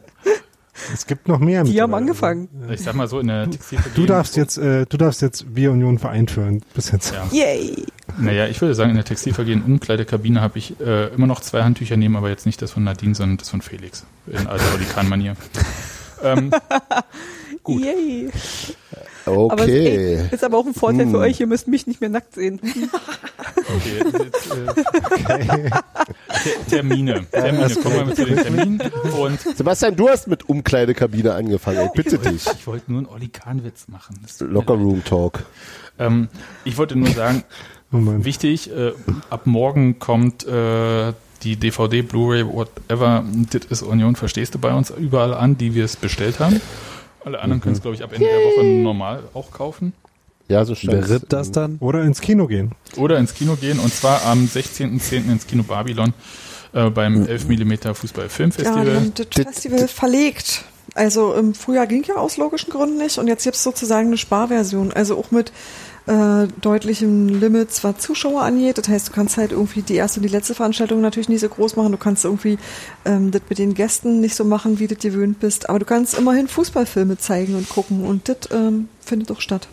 Es 0.92 1.06
gibt 1.06 1.28
noch 1.28 1.38
mehr. 1.38 1.62
Die 1.62 1.80
haben 1.80 1.94
angefangen. 1.94 2.48
Ich 2.70 2.82
sag 2.82 2.96
mal 2.96 3.06
so, 3.06 3.20
in 3.20 3.28
der 3.28 3.48
Textilvergehen. 3.48 3.94
Du 3.94 4.06
darfst 4.06 4.36
jetzt, 4.36 4.58
äh, 4.58 4.84
du 4.86 4.96
darfst 4.96 5.22
jetzt 5.22 5.46
Wir 5.54 5.70
Union 5.70 5.98
Verein 6.00 6.26
führen. 6.26 6.62
Bis 6.74 6.90
jetzt. 6.90 7.12
Ja. 7.12 7.26
Yay! 7.30 7.84
Naja, 8.18 8.46
ich 8.46 8.60
würde 8.60 8.74
sagen, 8.74 8.90
in 8.90 8.96
der 8.96 9.04
Textilvergehen 9.04 9.62
Umkleidekabine 9.64 10.40
habe 10.40 10.58
ich 10.58 10.78
äh, 10.80 11.08
immer 11.14 11.26
noch 11.26 11.40
zwei 11.40 11.62
Handtücher 11.62 11.96
nehmen, 11.96 12.16
aber 12.16 12.28
jetzt 12.28 12.46
nicht 12.46 12.60
das 12.62 12.70
von 12.72 12.84
Nadine, 12.84 13.14
sondern 13.14 13.38
das 13.38 13.50
von 13.50 13.60
Felix. 13.62 14.04
In 14.26 14.46
alter 14.46 14.74
Olikan-Manier. 14.74 15.36
ähm, 16.22 16.50
Gut. 17.62 17.82
Yay! 17.82 18.30
Aber 19.26 19.54
es 19.54 19.62
Okay. 19.62 19.86
ey, 20.18 20.28
ist 20.34 20.44
aber 20.44 20.58
auch 20.58 20.66
ein 20.66 20.74
Vorteil 20.74 21.06
für 21.06 21.14
Hm. 21.14 21.20
euch, 21.20 21.40
ihr 21.40 21.46
müsst 21.46 21.66
mich 21.66 21.86
nicht 21.86 21.98
mehr 22.02 22.10
nackt 22.10 22.34
sehen. 22.34 22.60
okay. 23.56 24.22
Jetzt, 24.22 24.50
äh, 24.52 25.70
Ter- 25.70 26.66
Termine. 26.68 27.24
Termine. 27.30 27.74
Kommen 27.76 27.94
wir 27.94 28.04
mit 28.04 28.16
zu 28.16 28.26
den 28.26 28.36
Terminen. 28.36 28.80
Und 29.18 29.40
Sebastian, 29.40 29.96
du 29.96 30.08
hast 30.10 30.26
mit 30.28 30.46
Umkleidekabine 30.48 31.32
angefangen. 31.32 31.78
Ey, 31.78 31.88
bitte 31.94 32.18
dich. 32.18 32.44
ich 32.46 32.66
wollte 32.66 32.90
nur 32.92 32.98
einen 33.00 33.08
Olikan-Witz 33.08 33.88
machen. 33.88 34.18
Das 34.22 34.36
tut 34.38 34.48
mir 34.48 34.54
Locker 34.54 34.74
leid. 34.76 34.84
Room 34.84 35.04
Talk. 35.04 35.44
Ähm, 35.98 36.28
ich 36.64 36.76
wollte 36.76 36.96
nur 36.96 37.08
sagen, 37.08 37.44
Oh. 37.94 38.24
Wichtig, 38.24 38.70
äh, 38.70 38.92
ab 39.30 39.46
morgen 39.46 39.98
kommt 40.00 40.44
äh, 40.46 41.12
die 41.44 41.56
DVD, 41.56 42.02
Blu-ray, 42.02 42.44
whatever, 42.46 43.24
das 43.50 43.64
ist 43.66 43.82
Union, 43.82 44.16
verstehst 44.16 44.54
du 44.54 44.58
bei 44.58 44.74
uns 44.74 44.90
überall 44.90 45.32
an, 45.32 45.56
die 45.56 45.74
wir 45.74 45.84
es 45.84 45.96
bestellt 45.96 46.40
haben. 46.40 46.60
Alle 47.24 47.40
anderen 47.40 47.60
können 47.60 47.76
es, 47.76 47.82
glaube 47.82 47.94
ich, 47.94 48.02
ab 48.02 48.12
Ende 48.12 48.26
der 48.26 48.38
Woche 48.38 48.64
normal 48.82 49.22
auch 49.32 49.50
kaufen. 49.50 49.92
Ja, 50.48 50.64
so 50.64 50.74
stand 50.74 50.92
Wer 50.92 51.08
rippt 51.08 51.32
das 51.32 51.52
dann? 51.52 51.76
Oder 51.80 52.02
ins 52.02 52.20
Kino 52.20 52.46
gehen. 52.46 52.72
Oder 52.96 53.18
ins 53.18 53.32
Kino 53.32 53.56
gehen 53.56 53.78
und 53.78 53.94
zwar 53.94 54.24
am 54.26 54.44
16.10. 54.44 55.30
ins 55.30 55.46
Kino 55.46 55.62
Babylon 55.62 56.12
äh, 56.72 56.90
beim 56.90 57.26
11 57.26 57.48
mm 57.48 57.94
Fußball 57.94 58.24
Ja, 58.24 58.28
Filmfestival. 58.28 59.12
das 59.14 59.26
Festival 59.30 59.88
verlegt. 59.88 60.64
Also 60.94 61.34
im 61.34 61.54
Frühjahr 61.54 61.86
ging 61.86 62.04
ja 62.04 62.16
aus 62.16 62.36
logischen 62.36 62.70
Gründen 62.70 62.98
nicht 62.98 63.18
und 63.18 63.26
jetzt 63.26 63.44
gibt's 63.44 63.62
sozusagen 63.62 64.08
eine 64.08 64.18
Sparversion. 64.18 64.92
Also 64.92 65.16
auch 65.18 65.30
mit 65.30 65.50
äh, 66.06 66.46
deutlichem 66.60 67.28
Limit, 67.28 67.82
was 67.82 67.98
Zuschauer 67.98 68.42
angeht. 68.42 68.78
Das 68.78 68.88
heißt, 68.88 69.08
du 69.08 69.12
kannst 69.12 69.36
halt 69.36 69.52
irgendwie 69.52 69.82
die 69.82 69.94
erste 69.94 70.20
und 70.20 70.24
die 70.26 70.32
letzte 70.32 70.54
Veranstaltung 70.54 71.00
natürlich 71.00 71.28
nicht 71.28 71.40
so 71.40 71.48
groß 71.48 71.76
machen. 71.76 71.92
Du 71.92 71.98
kannst 71.98 72.24
irgendwie 72.24 72.58
ähm, 73.04 73.30
das 73.30 73.42
mit 73.48 73.58
den 73.58 73.74
Gästen 73.74 74.20
nicht 74.20 74.34
so 74.34 74.44
machen, 74.44 74.78
wie 74.78 74.86
du 74.86 74.96
dir 74.96 75.10
gewöhnt 75.10 75.40
bist. 75.40 75.68
Aber 75.68 75.78
du 75.78 75.84
kannst 75.86 76.16
immerhin 76.18 76.48
Fußballfilme 76.48 77.18
zeigen 77.18 77.54
und 77.54 77.68
gucken 77.68 78.04
und 78.04 78.28
das 78.28 78.36
ähm, 78.52 78.88
findet 79.00 79.30
doch 79.30 79.40
statt. 79.40 79.68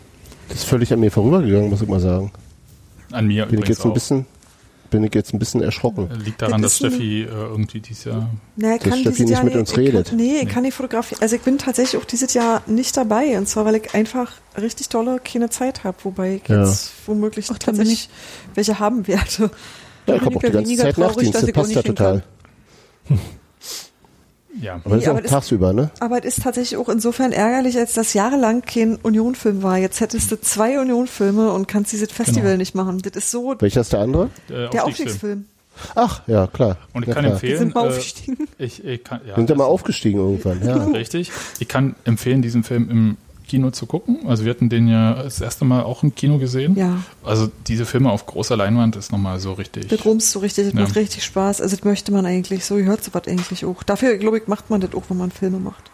Das 0.47 0.59
ist 0.59 0.65
völlig 0.65 0.91
an 0.93 0.99
mir 0.99 1.11
vorübergegangen, 1.11 1.69
muss 1.69 1.81
ich 1.81 1.87
mal 1.87 1.99
sagen. 1.99 2.31
An 3.11 3.27
mir 3.27 3.45
Bin 3.45 3.55
ich 3.55 3.59
übrigens 3.59 3.77
jetzt 3.77 3.85
ein 3.85 3.91
auch. 3.91 3.93
bisschen, 3.93 4.25
bin 4.91 5.03
ich 5.03 5.15
jetzt 5.15 5.33
ein 5.33 5.39
bisschen 5.39 5.63
erschrocken. 5.63 6.07
Liegt 6.23 6.41
daran, 6.43 6.61
Das 6.61 6.77
dass 6.77 6.89
Steffi 6.89 7.23
äh, 7.23 7.25
irgendwie 7.25 7.79
dieses 7.79 8.03
Jahr 8.03 8.29
Nee, 8.55 8.77
Dass 8.77 8.99
Steffi 8.99 9.03
dieses 9.03 9.19
nicht 9.19 9.29
Jahr 9.31 9.43
mit 9.43 9.55
uns 9.55 9.71
ich 9.71 9.77
redet. 9.79 10.09
Kann, 10.09 10.17
nee, 10.17 10.39
ich 10.41 10.47
kann 10.49 10.63
die 10.63 10.71
Fotografie. 10.71 11.15
Also 11.19 11.35
ich 11.35 11.41
bin 11.41 11.57
tatsächlich 11.57 11.99
auch 11.99 12.05
dieses 12.05 12.33
Jahr 12.35 12.61
nicht 12.67 12.95
dabei. 12.95 13.37
Und 13.37 13.47
zwar, 13.47 13.65
weil 13.65 13.75
ich 13.75 13.95
einfach 13.95 14.33
richtig 14.61 14.89
tolle 14.89 15.19
keine 15.23 15.49
Zeit 15.49 15.83
habe. 15.83 15.97
Wobei 16.03 16.35
ich 16.43 16.47
Ja. 16.47 16.63
jetzt 16.65 16.91
womöglich 17.07 17.47
Ach, 17.51 17.57
tatsächlich 17.57 18.09
welche 18.53 18.77
haben 18.77 19.07
werde. 19.07 19.25
Ja, 19.39 19.49
Da 20.05 20.15
ich 20.15 20.21
habe 20.21 20.35
auch 20.35 20.43
ich 20.43 20.49
die 20.49 20.51
ganze 20.51 20.67
weniger 20.69 20.83
Zeit 20.83 20.97
dass 20.97 21.31
das 21.31 21.43
ich 21.43 21.53
passt 21.53 21.71
ja 21.73 21.81
total. 21.81 22.23
Ja. 24.59 24.75
Aber 24.83 24.95
das 24.95 24.99
ist 24.99 24.99
Nee, 25.01 25.07
auch 25.07 25.11
aber 25.11 25.21
das- 25.21 25.31
tagsüber, 25.31 25.73
ne? 25.73 25.91
Aber 25.99 26.19
es 26.19 26.25
ist 26.37 26.43
tatsächlich 26.43 26.77
auch 26.77 26.89
insofern 26.89 27.31
ärgerlich, 27.31 27.77
als 27.77 27.93
dass 27.93 28.13
jahrelang 28.13 28.61
kein 28.63 28.95
Union-Film 28.97 29.63
war. 29.63 29.77
Jetzt 29.77 30.01
hättest 30.01 30.31
du 30.31 30.39
zwei 30.41 30.79
Union-Filme 30.79 31.51
und 31.51 31.67
kannst 31.67 31.91
dieses 31.93 32.11
Festival 32.11 32.43
Genau. 32.43 32.57
nicht 32.57 32.75
machen. 32.75 32.99
Das 33.01 33.13
ist 33.15 33.31
so 33.31 33.55
Welcher 33.59 33.81
ist 33.81 33.93
der 33.93 33.99
andere? 34.01 34.29
äh, 34.49 34.69
der 34.69 34.85
Aufstiegsfilm. 34.85 34.85
Aufstiegsfilm. 34.85 35.45
Ach, 35.95 36.21
ja, 36.27 36.47
klar. 36.47 36.77
Und 36.93 37.03
ich 37.03 37.07
ja, 37.07 37.13
kann 37.13 37.23
klar. 37.23 37.33
empfehlen, 37.35 37.57
Sind 37.59 37.75
mal 37.75 37.85
äh, 37.85 37.89
aufgestiegen. 37.89 38.37
ich, 38.57 38.83
ich 38.83 39.03
kann, 39.03 39.21
ja, 39.25 39.35
Sind 39.35 39.49
ja 39.49 39.55
das- 39.55 39.57
mal 39.57 39.65
aufgestiegen 39.65 40.19
irgendwann, 40.19 40.61
ja. 40.65 40.75
Richtig. 40.93 41.31
Ich 41.59 41.67
kann 41.67 41.95
empfehlen, 42.03 42.41
diesen 42.41 42.63
Film 42.63 42.89
im 42.89 43.17
Kino 43.47 43.71
zu 43.71 43.85
gucken. 43.85 44.19
Also 44.27 44.45
wir 44.45 44.51
hatten 44.51 44.69
den 44.69 44.87
ja 44.87 45.23
das 45.23 45.41
erste 45.41 45.65
Mal 45.65 45.83
auch 45.83 46.03
im 46.03 46.15
Kino 46.15 46.37
gesehen. 46.37 46.75
Ja, 46.75 46.97
Also 47.23 47.49
diese 47.67 47.85
Filme 47.85 48.11
auf 48.11 48.25
großer 48.25 48.55
Leinwand 48.55 48.95
ist 48.95 49.11
nochmal 49.11 49.39
so 49.39 49.53
richtig. 49.53 49.87
das 49.89 50.05
rumst 50.05 50.31
so 50.31 50.39
richtig, 50.39 50.65
das 50.65 50.73
Ja. 50.73 50.81
macht 50.81 50.95
richtig 50.95 51.23
Spaß. 51.23 51.61
Also 51.61 51.75
das 51.75 51.83
möchte 51.85 52.11
man 52.11 52.25
eigentlich, 52.25 52.65
so 52.65 52.75
gehört 52.75 53.03
sowas 53.03 53.23
eigentlich 53.27 53.65
auch. 53.65 53.83
Dafür, 53.83 54.17
glaube 54.17 54.37
ich, 54.37 54.47
macht 54.47 54.69
man 54.69 54.81
das 54.81 54.93
auch, 54.93 55.03
wenn 55.09 55.17
man 55.17 55.31
Filme 55.31 55.59
macht. 55.59 55.91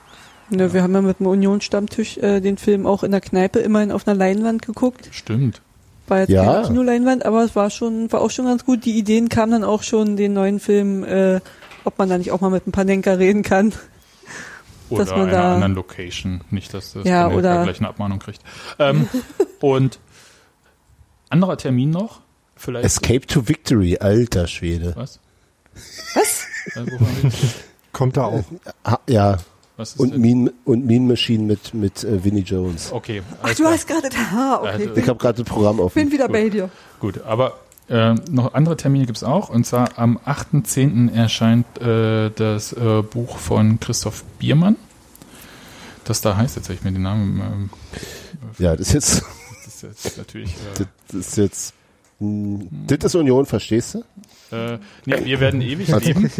Ne, 0.49 0.71
wir 0.73 0.81
haben 0.81 0.93
ja 0.93 1.01
mit 1.01 1.19
dem 1.19 1.27
Union-Stammtisch 1.27 2.17
äh, 2.19 2.39
den 2.39 2.57
Film 2.57 2.85
auch 2.85 3.03
in 3.03 3.11
der 3.11 3.19
Kneipe 3.21 3.59
immerhin 3.59 3.91
auf 3.91 4.07
einer 4.07 4.17
Leinwand 4.17 4.61
geguckt. 4.65 5.09
Stimmt. 5.11 5.61
War 6.07 6.19
jetzt 6.19 6.29
Ja. 6.29 6.45
keine 6.45 6.67
Kinoleinwand, 6.67 7.25
aber 7.25 7.43
es 7.43 7.53
war 7.55 7.69
schon, 7.69 8.09
war 8.13 8.21
auch 8.21 8.31
schon 8.31 8.45
ganz 8.45 8.63
gut. 8.63 8.85
Die 8.85 8.97
Ideen 8.97 9.27
kamen 9.27 9.51
dann 9.51 9.63
auch 9.65 9.83
schon, 9.83 10.15
den 10.15 10.31
neuen 10.33 10.61
Film, 10.61 11.03
äh, 11.03 11.41
ob 11.83 11.97
man 11.99 12.07
da 12.07 12.17
nicht 12.17 12.31
auch 12.31 12.39
mal 12.39 12.49
mit 12.49 12.65
ein 12.65 12.71
paar 12.71 12.85
Denker 12.85 13.19
reden 13.19 13.43
kann. 13.43 13.73
Oder 14.89 15.05
Dass 15.05 15.11
man 15.11 15.21
einer 15.23 15.31
da- 15.31 15.53
anderen 15.55 15.75
Location. 15.75 16.41
Nicht, 16.49 16.73
dass 16.73 16.93
das 16.93 17.05
Ja, 17.05 17.27
oder- 17.29 17.63
gleich 17.63 17.79
eine 17.79 17.89
Abmahnung 17.89 18.19
kriegt. 18.19 18.41
Ähm, 18.79 19.07
und 19.59 19.99
anderer 21.29 21.57
Termin 21.57 21.89
noch. 21.89 22.21
Vielleicht. 22.55 22.85
Escape 22.85 23.27
to 23.27 23.47
Victory, 23.47 23.97
alter 23.99 24.47
Schwede. 24.47 24.93
Was? 24.95 25.19
Was? 26.15 26.45
Wir? 26.73 27.41
Kommt 27.93 28.17
da 28.17 28.23
auch. 28.25 28.43
Ja, 29.07 29.37
Was 29.75 29.91
ist 29.91 29.99
und 29.99 30.13
denn? 30.13 30.21
Mean, 30.21 30.49
und 30.65 30.85
mean 30.85 31.07
Machine 31.07 31.43
mit, 31.43 31.73
mit 31.73 32.03
äh, 32.03 32.23
Vinnie 32.23 32.41
Jones. 32.41 32.91
Okay. 32.91 33.21
Ach, 33.43 33.49
du 33.49 33.55
klar. 33.55 33.71
hast 33.73 33.87
gerade, 33.87 34.09
ah, 34.35 34.57
okay. 34.61 34.67
Also, 34.69 34.95
Ich 34.95 35.07
habe 35.07 35.19
gerade 35.19 35.43
das 35.43 35.51
Programm 35.53 35.79
offen. 35.79 35.93
bin 36.01 36.11
wieder 36.11 36.25
Gut. 36.27 36.33
bei 36.33 36.49
dir. 36.49 36.69
Gut, 36.99 37.21
aber 37.23 37.59
äh, 37.89 38.13
noch 38.29 38.53
andere 38.53 38.77
Termine 38.77 39.05
gibt's 39.05 39.23
auch. 39.23 39.49
Und 39.49 39.65
zwar 39.65 39.97
am 39.97 40.17
8.10. 40.17 41.13
erscheint 41.13 41.65
äh, 41.81 42.29
das 42.31 42.73
äh, 42.73 43.01
Buch 43.01 43.37
von 43.37 43.79
Christoph 43.79 44.23
Biermann. 44.39 44.75
Das 46.03 46.21
da 46.21 46.37
heißt, 46.37 46.55
jetzt 46.55 46.65
habe 46.65 46.75
ich 46.75 46.83
mir 46.83 46.91
den 46.91 47.01
Namen. 47.01 47.41
Ähm, 47.41 47.69
Ja, 48.59 48.75
das 48.75 48.87
ist 48.87 48.93
jetzt, 48.93 49.23
das 49.65 49.75
ist 49.75 49.83
jetzt 49.83 50.17
natürlich. 50.17 50.51
Äh, 50.51 50.85
das 51.07 51.15
ist 51.15 51.37
jetzt, 51.37 51.73
mh, 52.19 52.65
das 52.87 53.03
ist 53.03 53.15
Union, 53.15 53.45
verstehst 53.45 53.95
du? 53.95 54.03
Äh, 54.55 54.77
nee, 55.05 55.25
wir 55.25 55.39
werden 55.41 55.59
ewig 55.61 55.89
leben. 55.89 56.31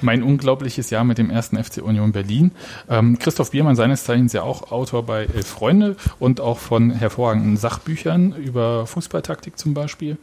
Mein 0.00 0.24
unglaubliches 0.24 0.90
Jahr 0.90 1.04
mit 1.04 1.18
dem 1.18 1.30
ersten 1.30 1.62
FC 1.62 1.80
Union 1.82 2.10
Berlin. 2.10 2.50
Ähm, 2.88 3.18
Christoph 3.20 3.52
Biermann, 3.52 3.76
seines 3.76 4.02
Zeichens 4.04 4.32
ja 4.32 4.42
auch 4.42 4.72
Autor 4.72 5.04
bei 5.06 5.26
Elf 5.26 5.46
Freunde 5.46 5.94
und 6.18 6.40
auch 6.40 6.58
von 6.58 6.90
hervorragenden 6.90 7.56
Sachbüchern 7.56 8.32
über 8.32 8.86
Fußballtaktik 8.88 9.56
zum 9.58 9.74
Beispiel. 9.74 10.16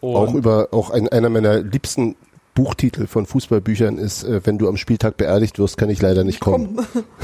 Und 0.00 0.16
auch 0.16 0.34
über, 0.34 0.68
auch 0.72 0.90
ein, 0.90 1.08
einer 1.08 1.28
meiner 1.30 1.60
liebsten 1.60 2.16
Buchtitel 2.54 3.06
von 3.06 3.26
Fußballbüchern 3.26 3.98
ist, 3.98 4.24
äh, 4.24 4.40
wenn 4.44 4.58
du 4.58 4.68
am 4.68 4.76
Spieltag 4.76 5.16
beerdigt 5.16 5.58
wirst, 5.58 5.76
kann 5.76 5.90
ich 5.90 6.00
leider 6.00 6.24
nicht 6.24 6.40
kommen. 6.40 6.76
Komm. 6.92 7.04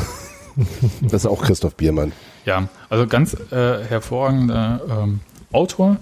Das 1.01 1.15
ist 1.15 1.27
auch 1.27 1.43
Christoph 1.43 1.77
Biermann. 1.77 2.13
Ja, 2.45 2.69
also 2.91 3.07
ganz 3.07 3.35
äh, 3.51 3.85
hervorragender 3.85 4.83
ähm, 4.87 5.21
Autor 5.51 5.97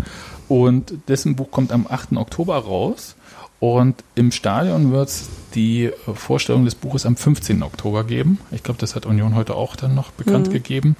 und 0.48 0.92
dessen 1.06 1.36
Buch 1.36 1.52
kommt 1.52 1.70
am 1.70 1.86
8. 1.88 2.16
Oktober 2.16 2.56
raus 2.56 3.14
und 3.60 4.02
im 4.16 4.32
Stadion 4.32 4.90
wird 4.90 5.09
es 5.09 5.28
die 5.55 5.84
äh, 5.84 5.92
Vorstellung 6.14 6.64
des 6.64 6.74
Buches 6.74 7.06
am 7.06 7.14
15. 7.14 7.62
Oktober 7.62 8.02
geben. 8.02 8.40
Ich 8.51 8.64
glaube, 8.64 8.80
das 8.80 8.97
hat 8.97 9.06
Union 9.06 9.36
heute 9.36 9.55
auch 9.55 9.76
dann 9.76 9.94
noch 9.94 10.10
bekannt 10.10 10.48
Mhm. 10.48 10.52
gegeben. 10.52 10.97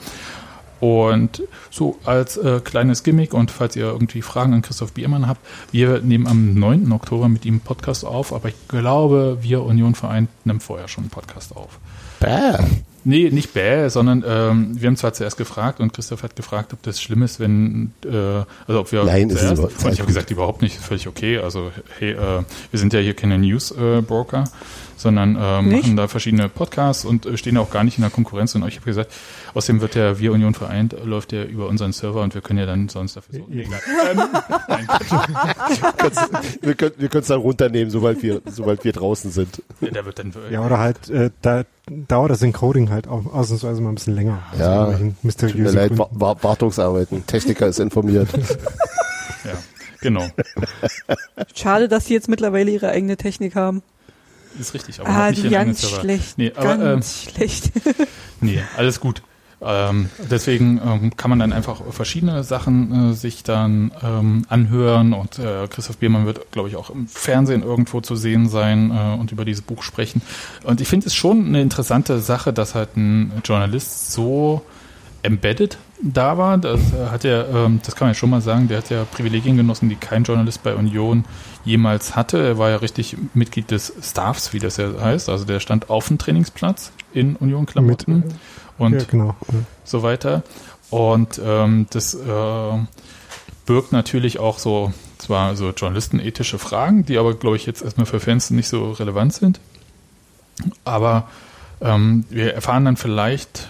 Und 0.81 1.43
so 1.71 1.99
als 2.05 2.39
äh, 2.39 2.61
kleines 2.61 3.03
Gimmick 3.03 3.35
und 3.35 3.51
falls 3.51 3.77
ihr 3.77 3.85
irgendwie 3.85 4.23
Fragen 4.23 4.55
an 4.55 4.63
Christoph 4.63 4.93
Biermann 4.93 5.29
habt, 5.29 5.41
wir 5.73 6.01
nehmen 6.01 6.27
am 6.27 6.55
9. 6.55 6.91
Oktober 6.93 7.29
mit 7.29 7.45
ihm 7.45 7.55
einen 7.55 7.61
Podcast 7.61 8.05
auf, 8.05 8.33
aber 8.33 8.49
ich 8.49 8.69
glaube, 8.69 9.39
wir 9.43 9.63
Union 9.63 9.95
Vereint 9.95 10.31
nehmen 10.45 10.61
vorher 10.61 10.89
schon 10.89 11.05
einen 11.05 11.11
Podcast 11.11 11.55
auf. 11.55 11.79
Bäh. 12.19 12.59
Nee, 13.03 13.31
nicht 13.31 13.55
bäh, 13.55 13.89
sondern 13.89 14.23
ähm, 14.27 14.81
wir 14.81 14.87
haben 14.89 14.97
zwar 14.97 15.15
zuerst 15.15 15.39
gefragt 15.39 15.81
und 15.81 15.93
Christoph 15.95 16.23
hat 16.23 16.37
gefragt, 16.37 16.75
ob 16.75 16.83
das 16.83 17.01
schlimm 17.01 17.23
ist, 17.23 17.41
wenn, 17.41 17.93
äh, 18.05 18.45
also 18.67 18.81
ob 18.81 18.93
wir 18.93 19.05
Nein, 19.05 19.31
ist 19.31 19.39
zuerst, 19.39 19.55
überhaupt- 19.55 19.85
und 19.85 19.93
ich 19.93 20.01
habe 20.01 20.07
gesagt, 20.07 20.31
überhaupt 20.31 20.61
nicht, 20.61 20.77
völlig 20.77 21.09
okay. 21.09 21.39
Also 21.39 21.73
hey, 21.99 22.13
äh, 22.13 22.43
wir 22.71 22.79
sind 22.79 22.93
ja 22.93 23.01
hier 23.01 23.15
keine 23.15 23.39
News-Broker, 23.39 24.45
sondern 25.01 25.35
äh, 25.37 25.63
machen 25.63 25.97
da 25.97 26.09
verschiedene 26.09 26.49
Podcasts 26.49 27.05
und 27.05 27.25
äh, 27.27 27.37
stehen 27.37 27.57
auch 27.57 27.71
gar 27.71 27.85
nicht 27.85 27.97
in 27.99 28.03
der 28.03 28.11
Konkurrenz. 28.11 28.55
Und 28.55 28.67
ich 28.69 28.77
habe 28.77 28.85
gesagt, 28.87 29.11
außerdem 29.55 29.81
wird 29.81 29.95
der 29.95 30.19
Wir 30.21 30.33
Union 30.33 30.55
vereint, 30.55 30.95
läuft 31.05 31.33
ja 31.33 31.43
über 31.45 31.69
unseren 31.69 31.93
Server 31.93 32.23
und 32.23 32.35
wir 32.35 32.43
können 32.43 32.59
ja 32.59 32.67
dann 32.67 32.89
sonst 32.89 33.17
dafür 33.17 33.41
so. 33.41 33.47
Nee, 33.49 33.63
ähm, 34.11 34.21
nein, 34.69 34.87
Wir 36.61 36.75
können 36.75 36.93
wir 36.99 37.09
können 37.09 37.23
es 37.23 37.29
dann 37.29 37.41
runternehmen, 37.41 37.91
sobald 37.91 38.23
wir, 38.23 38.43
sobald 38.47 38.85
wir 38.85 38.93
draußen 38.93 39.31
sind. 39.31 39.63
der 39.81 40.05
wird 40.05 40.19
dann 40.19 40.33
Ja, 40.51 40.65
oder 40.65 40.79
halt, 40.79 41.09
äh, 41.11 41.31
da 41.43 41.65
dauert 41.87 42.31
das 42.31 42.43
Encoding 42.43 42.91
halt 42.91 43.09
auch 43.09 43.27
ausnahmsweise 43.33 43.81
mal 43.81 43.89
ein 43.91 43.95
bisschen 43.97 44.15
länger. 44.15 44.43
Aus 44.53 44.59
Ja, 44.59 44.91
irgendwelchen 44.91 45.37
Tut 45.39 45.55
mir 45.59 45.71
leid. 45.73 45.99
Wa- 45.99 46.09
Wa- 46.13 46.37
Wartungsarbeiten. 46.43 47.27
Techniker 47.27 47.67
ist 47.67 47.81
informiert. 47.81 48.29
ja, 49.45 49.53
genau. 50.01 50.27
Schade, 51.55 51.89
dass 51.89 52.07
sie 52.07 52.15
jetzt 52.15 52.29
mittlerweile 52.29 52.71
ihre 52.71 52.91
eigene 52.91 53.17
Technik 53.17 53.55
haben. 53.57 53.83
Ist 54.59 54.75
richtig, 54.75 55.01
aber 55.01 55.09
Ah, 55.09 55.33
die 55.33 55.49
ganz 55.49 55.89
schlecht. 55.89 56.37
Nee, 56.39 56.53
aber, 56.55 56.75
ähm, 56.75 56.81
ganz 56.81 57.23
schlecht. 57.23 57.71
Nee, 58.43 58.63
alles 58.77 59.01
gut. 59.01 59.23
Ähm, 59.63 60.09
deswegen 60.31 60.81
ähm, 60.83 61.17
kann 61.17 61.29
man 61.29 61.39
dann 61.39 61.53
einfach 61.53 61.83
verschiedene 61.91 62.43
Sachen 62.45 63.11
äh, 63.11 63.15
sich 63.15 63.43
dann 63.43 63.93
ähm, 64.03 64.47
anhören 64.49 65.13
und 65.13 65.39
äh, 65.39 65.69
Christoph 65.69 65.99
Biermann 65.99 66.25
wird, 66.25 66.51
glaube 66.51 66.71
ich, 66.71 66.77
auch 66.77 66.89
im 66.89 67.07
Fernsehen 67.07 67.63
irgendwo 67.63 68.01
zu 68.01 68.17
sehen 68.17 68.49
sein 68.49 68.91
äh, 68.91 69.21
und 69.21 69.33
über 69.33 69.45
dieses 69.45 69.61
Buch 69.61 69.83
sprechen. 69.83 70.23
Und 70.65 70.81
ich 70.81 70.89
finde 70.89 71.09
es 71.09 71.15
schon 71.15 71.47
eine 71.47 71.61
interessante 71.61 72.21
Sache, 72.21 72.55
dass 72.55 72.75
halt 72.75 72.97
ein 72.97 73.43
Journalist 73.45 74.13
so 74.13 74.63
embedded 75.23 75.79
da 76.03 76.39
war. 76.39 76.59
Das 76.59 76.81
äh, 76.93 77.09
hat 77.11 77.25
er, 77.25 77.49
ähm, 77.49 77.81
das 77.85 77.95
kann 77.95 78.07
man 78.07 78.15
ja 78.15 78.19
schon 78.19 78.31
mal 78.31 78.41
sagen, 78.41 78.69
der 78.69 78.79
hat 78.79 78.91
ja 78.91 79.05
Privilegien 79.05 79.57
genossen, 79.57 79.89
die 79.89 79.97
kein 79.97 80.25
Journalist 80.25 80.63
bei 80.63 80.75
Union 80.75 81.25
jemals 81.65 82.17
hatte. 82.17 82.39
Er 82.39 82.59
war 82.59 82.71
ja 82.71 82.77
richtig 82.77 83.17
Mitglied 83.35 83.71
des 83.71 83.93
Staffs, 84.03 84.53
wie 84.53 84.59
das 84.59 84.77
ja 84.77 84.89
heißt. 85.01 85.29
Also 85.29 85.45
der 85.45 85.61
stand 85.61 85.91
auf 85.91 86.09
dem 86.09 86.19
Trainingsplatz 86.19 86.93
in 87.13 87.37
Union-Klamotten 87.37 88.25
und 88.79 88.95
ja, 88.95 89.05
genau. 89.09 89.37
So 89.85 90.03
weiter. 90.03 90.43
Und 90.89 91.41
ähm, 91.45 91.87
das 91.91 92.15
äh, 92.15 92.79
birgt 93.67 93.93
natürlich 93.93 94.39
auch 94.41 94.59
so, 94.59 94.93
zwar 95.19 95.55
so 95.55 95.71
journalistenethische 95.71 96.59
Fragen, 96.59 97.05
die 97.05 97.19
aber, 97.19 97.35
glaube 97.35 97.57
ich, 97.57 97.67
jetzt 97.67 97.83
erstmal 97.83 98.07
für 98.07 98.21
Fans 98.21 98.51
nicht 98.51 98.69
so 98.69 98.93
relevant 98.93 99.35
sind. 99.35 99.61
Aber 100.85 101.29
ähm, 101.81 102.25
wir 102.31 102.55
erfahren 102.55 102.85
dann 102.85 102.97
vielleicht 102.97 103.69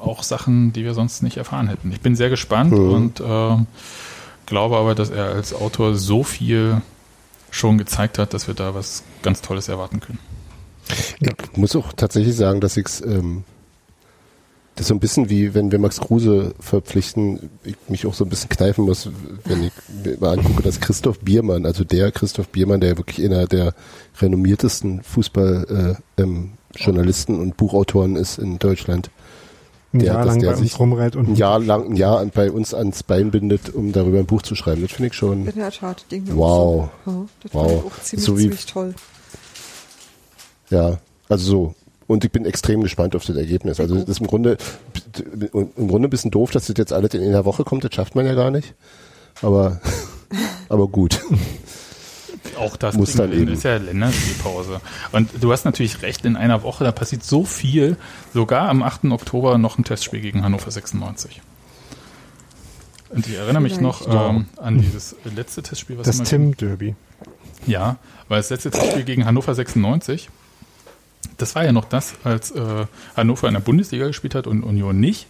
auch 0.00 0.22
Sachen, 0.22 0.72
die 0.72 0.84
wir 0.84 0.94
sonst 0.94 1.22
nicht 1.22 1.36
erfahren 1.36 1.68
hätten. 1.68 1.92
Ich 1.92 2.00
bin 2.00 2.16
sehr 2.16 2.30
gespannt 2.30 2.72
Mhm. 2.72 2.90
und 2.92 3.20
äh, 3.20 3.56
glaube 4.46 4.76
aber, 4.76 4.94
dass 4.94 5.10
er 5.10 5.26
als 5.26 5.54
Autor 5.54 5.94
so 5.94 6.22
viel 6.24 6.82
schon 7.50 7.78
gezeigt 7.78 8.18
hat, 8.18 8.32
dass 8.34 8.46
wir 8.46 8.54
da 8.54 8.74
was 8.74 9.02
ganz 9.22 9.40
Tolles 9.42 9.68
erwarten 9.68 10.00
können. 10.00 10.18
Ich 11.20 11.56
muss 11.56 11.76
auch 11.76 11.92
tatsächlich 11.92 12.34
sagen, 12.36 12.60
dass 12.60 12.76
ich 12.76 12.86
ähm, 13.04 13.44
das 14.76 14.88
so 14.88 14.94
ein 14.94 15.00
bisschen 15.00 15.28
wie, 15.28 15.52
wenn 15.54 15.70
wir 15.70 15.78
Max 15.78 16.00
Kruse 16.00 16.54
verpflichten, 16.58 17.50
ich 17.64 17.76
mich 17.88 18.06
auch 18.06 18.14
so 18.14 18.24
ein 18.24 18.30
bisschen 18.30 18.48
kneifen 18.48 18.84
muss, 18.84 19.10
wenn 19.44 19.64
ich 19.64 19.72
mir 20.04 20.16
mal 20.18 20.38
angucke, 20.38 20.62
dass 20.62 20.80
Christoph 20.80 21.18
Biermann, 21.20 21.66
also 21.66 21.84
der 21.84 22.10
Christoph 22.12 22.48
Biermann, 22.48 22.80
der 22.80 22.96
wirklich 22.96 23.24
einer 23.24 23.46
der 23.46 23.74
renommiertesten 24.20 25.02
Fußball 25.02 25.96
äh, 26.18 26.22
ähm, 26.22 26.52
Journalisten 26.74 27.38
und 27.38 27.56
Buchautoren 27.56 28.16
ist 28.16 28.38
in 28.38 28.58
Deutschland, 28.58 29.10
Ein 29.92 29.98
Der- 30.00 30.12
Jahr 30.14 30.24
lang 30.24 30.38
der 30.38 30.50
bei 30.50 30.54
sich 30.56 30.72
uns 30.72 30.78
rumreiht 30.78 31.16
und 31.16 31.30
ein 31.30 31.34
Jahr 31.34 31.58
lang, 31.58 31.90
ein 31.90 31.96
Jahr 31.96 32.24
bei 32.26 32.50
uns 32.50 32.74
ans 32.74 33.02
Bein 33.02 33.30
bindet, 33.32 33.74
um 33.74 33.90
darüber 33.92 34.18
ein 34.20 34.26
Buch 34.26 34.42
zu 34.42 34.54
schreiben. 34.54 34.82
Das 34.82 34.92
finde 34.92 35.08
ich 35.08 35.14
schon, 35.14 35.46
In 35.48 35.54
der 35.56 35.70
Tat, 35.72 36.04
ging 36.08 36.24
mir 36.24 36.36
Wow. 36.36 36.84
auch 36.84 36.88
so. 37.04 37.10
Ja, 37.10 37.26
das 37.42 37.54
Wow. 37.54 37.62
fand 37.66 37.72
ich 37.72 37.84
auch 37.92 38.02
ziemlich, 38.02 38.26
So 38.26 38.38
wie- 38.38 38.42
ziemlich 38.42 38.66
toll. 38.66 38.94
Ja, 40.70 40.98
also 41.28 41.44
so. 41.50 41.74
Und 42.06 42.24
ich 42.24 42.32
bin 42.32 42.44
extrem 42.44 42.82
gespannt 42.82 43.14
auf 43.16 43.24
das 43.24 43.36
Ergebnis. 43.36 43.78
Also 43.80 43.94
das 43.96 44.08
ist 44.08 44.20
im 44.20 44.26
Grunde, 44.26 44.58
im 45.52 45.88
Grunde 45.88 46.08
ein 46.08 46.10
bisschen 46.10 46.30
doof, 46.32 46.50
dass 46.50 46.66
das 46.66 46.76
jetzt 46.76 46.92
alles 46.92 47.14
in 47.14 47.22
einer 47.22 47.44
Woche 47.44 47.62
kommt. 47.64 47.84
Das 47.84 47.94
schafft 47.94 48.14
man 48.14 48.26
ja 48.26 48.34
gar 48.34 48.50
nicht. 48.50 48.74
Aber, 49.42 49.80
aber 50.68 50.86
gut. 50.88 51.20
Auch 52.58 52.76
das 52.76 52.96
Muss 52.96 53.14
dann 53.14 53.32
eben. 53.32 53.48
ist 53.52 53.62
ja 53.64 53.76
Länderspielpause. 53.76 54.80
Und 55.12 55.30
du 55.40 55.52
hast 55.52 55.64
natürlich 55.64 56.02
recht, 56.02 56.24
in 56.24 56.36
einer 56.36 56.62
Woche, 56.62 56.84
da 56.84 56.92
passiert 56.92 57.24
so 57.24 57.44
viel. 57.44 57.96
Sogar 58.34 58.68
am 58.68 58.82
8. 58.82 59.04
Oktober 59.06 59.58
noch 59.58 59.78
ein 59.78 59.84
Testspiel 59.84 60.20
gegen 60.20 60.42
Hannover 60.42 60.70
96. 60.70 61.40
Und 63.10 63.26
ich 63.26 63.34
erinnere 63.36 63.62
mich 63.62 63.80
noch 63.80 64.06
ähm, 64.08 64.46
an 64.56 64.78
dieses 64.78 65.16
letzte 65.34 65.62
Testspiel, 65.62 65.98
was 65.98 66.06
das 66.06 66.16
immer- 66.16 66.24
Tim 66.24 66.56
Derby. 66.56 66.94
Ja, 67.66 67.96
weil 68.28 68.38
das 68.38 68.50
letzte 68.50 68.70
Testspiel 68.70 69.02
gegen 69.04 69.26
Hannover 69.26 69.54
96, 69.54 70.30
das 71.36 71.54
war 71.54 71.64
ja 71.64 71.72
noch 71.72 71.84
das, 71.86 72.14
als 72.24 72.52
äh, 72.52 72.86
Hannover 73.16 73.48
in 73.48 73.54
der 73.54 73.60
Bundesliga 73.60 74.06
gespielt 74.06 74.34
hat 74.34 74.46
und 74.46 74.62
Union 74.62 74.98
nicht. 75.00 75.26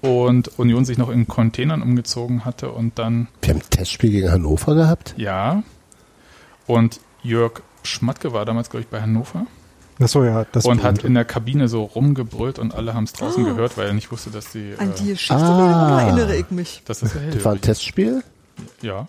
Und 0.00 0.58
Union 0.58 0.84
sich 0.84 0.98
noch 0.98 1.10
in 1.10 1.28
Containern 1.28 1.80
umgezogen 1.80 2.44
hatte 2.44 2.72
und 2.72 2.98
dann 2.98 3.28
Wir 3.42 3.50
haben 3.54 3.60
ein 3.60 3.70
Testspiel 3.70 4.10
gegen 4.10 4.32
Hannover 4.32 4.74
gehabt. 4.74 5.14
Ja. 5.16 5.62
Und 6.66 7.00
Jörg 7.22 7.62
Schmatke 7.82 8.32
war 8.32 8.44
damals, 8.44 8.70
glaube 8.70 8.82
ich, 8.82 8.88
bei 8.88 9.00
Hannover 9.00 9.46
Achso, 10.00 10.24
ja, 10.24 10.44
das 10.50 10.64
und 10.64 10.82
hat 10.82 11.04
in 11.04 11.14
der 11.14 11.24
Kabine 11.24 11.68
so 11.68 11.84
rumgebrüllt 11.84 12.58
und 12.58 12.74
alle 12.74 12.94
haben 12.94 13.04
es 13.04 13.12
draußen 13.12 13.44
gehört, 13.44 13.76
weil 13.76 13.88
er 13.88 13.92
nicht 13.92 14.10
wusste, 14.10 14.30
dass 14.30 14.50
die. 14.50 14.74
An 14.78 14.90
äh, 14.90 14.94
die 14.98 15.08
Geschichte 15.08 15.34
Ah. 15.36 16.02
erinnere 16.02 16.36
ich 16.36 16.50
mich. 16.50 16.82
das 16.86 17.02
ja 17.02 17.08
Das 17.32 17.44
war 17.44 17.52
ein 17.52 17.60
Testspiel? 17.60 18.22
Ja. 18.80 19.06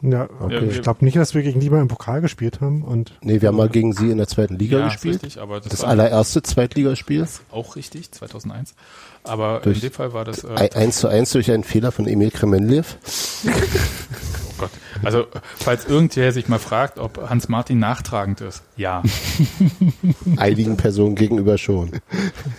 Ja, 0.00 0.28
Ja, 0.48 0.62
ich 0.62 0.82
glaube 0.82 1.04
nicht, 1.04 1.16
dass 1.16 1.34
wir 1.34 1.42
gegen 1.42 1.58
die 1.58 1.70
mal 1.70 1.80
im 1.80 1.88
Pokal 1.88 2.20
gespielt 2.20 2.60
haben 2.60 2.82
und 2.82 3.14
Nee, 3.20 3.40
wir 3.40 3.48
haben 3.48 3.56
mal 3.56 3.68
gegen 3.68 3.92
sie 3.94 4.12
in 4.12 4.18
der 4.18 4.28
zweiten 4.28 4.56
Liga 4.56 4.78
ja, 4.78 4.86
ist 4.86 4.92
gespielt. 4.92 5.22
richtig, 5.24 5.40
aber 5.42 5.58
das, 5.58 5.70
Das 5.70 5.82
war 5.82 5.88
allererste 5.88 6.40
Zweitligaspiel. 6.42 7.26
auch 7.50 7.74
richtig, 7.74 8.12
2001. 8.12 8.74
Aber 9.24 9.60
Durch- 9.60 9.76
in 9.76 9.82
dem 9.82 9.92
Fall 9.92 10.12
war 10.12 10.24
das. 10.24 10.44
Äh, 10.44 10.48
Ein- 10.54 10.72
Eins 10.74 10.98
zu 10.98 11.08
eins 11.08 11.30
durch 11.32 11.50
einen 11.50 11.64
Fehler 11.64 11.92
von 11.92 12.06
Emil 12.06 12.30
Kremenliev. 12.30 12.96
oh 13.46 14.52
Gott. 14.58 14.70
Also, 15.04 15.26
falls 15.56 15.84
irgendwer 15.84 16.32
sich 16.32 16.48
mal 16.48 16.58
fragt, 16.58 16.98
ob 16.98 17.28
Hans 17.28 17.48
Martin 17.48 17.78
nachtragend 17.78 18.40
ist. 18.40 18.62
Ja. 18.76 19.02
Einigen 20.36 20.76
Personen 20.76 21.14
gegenüber 21.14 21.58
schon. 21.58 21.90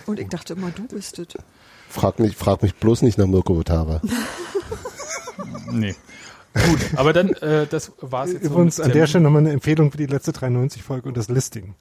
Und 0.06 0.18
ich 0.20 0.28
dachte 0.28 0.54
immer, 0.54 0.70
du 0.70 0.86
bist 0.86 1.18
es. 1.18 1.26
Frag, 1.88 2.18
nicht, 2.20 2.38
frag 2.38 2.62
mich 2.62 2.74
bloß 2.76 3.02
nicht 3.02 3.18
nach 3.18 3.26
Mirko 3.26 3.56
Votava. 3.56 4.00
Nee. 5.72 5.94
Gut, 6.52 6.80
aber 6.96 7.12
dann, 7.12 7.28
äh, 7.34 7.66
das 7.68 7.92
war 8.00 8.24
es 8.24 8.32
jetzt. 8.32 8.44
so 8.44 8.50
übrigens 8.50 8.78
mit 8.78 8.86
an 8.88 8.92
der. 8.92 9.06
Stelle 9.06 9.22
nochmal 9.22 9.42
eine 9.42 9.52
Empfehlung 9.52 9.92
für 9.92 9.98
die 9.98 10.06
letzte 10.06 10.32
93-Folge 10.32 11.06
und 11.08 11.16
das 11.16 11.28
Listing. 11.28 11.74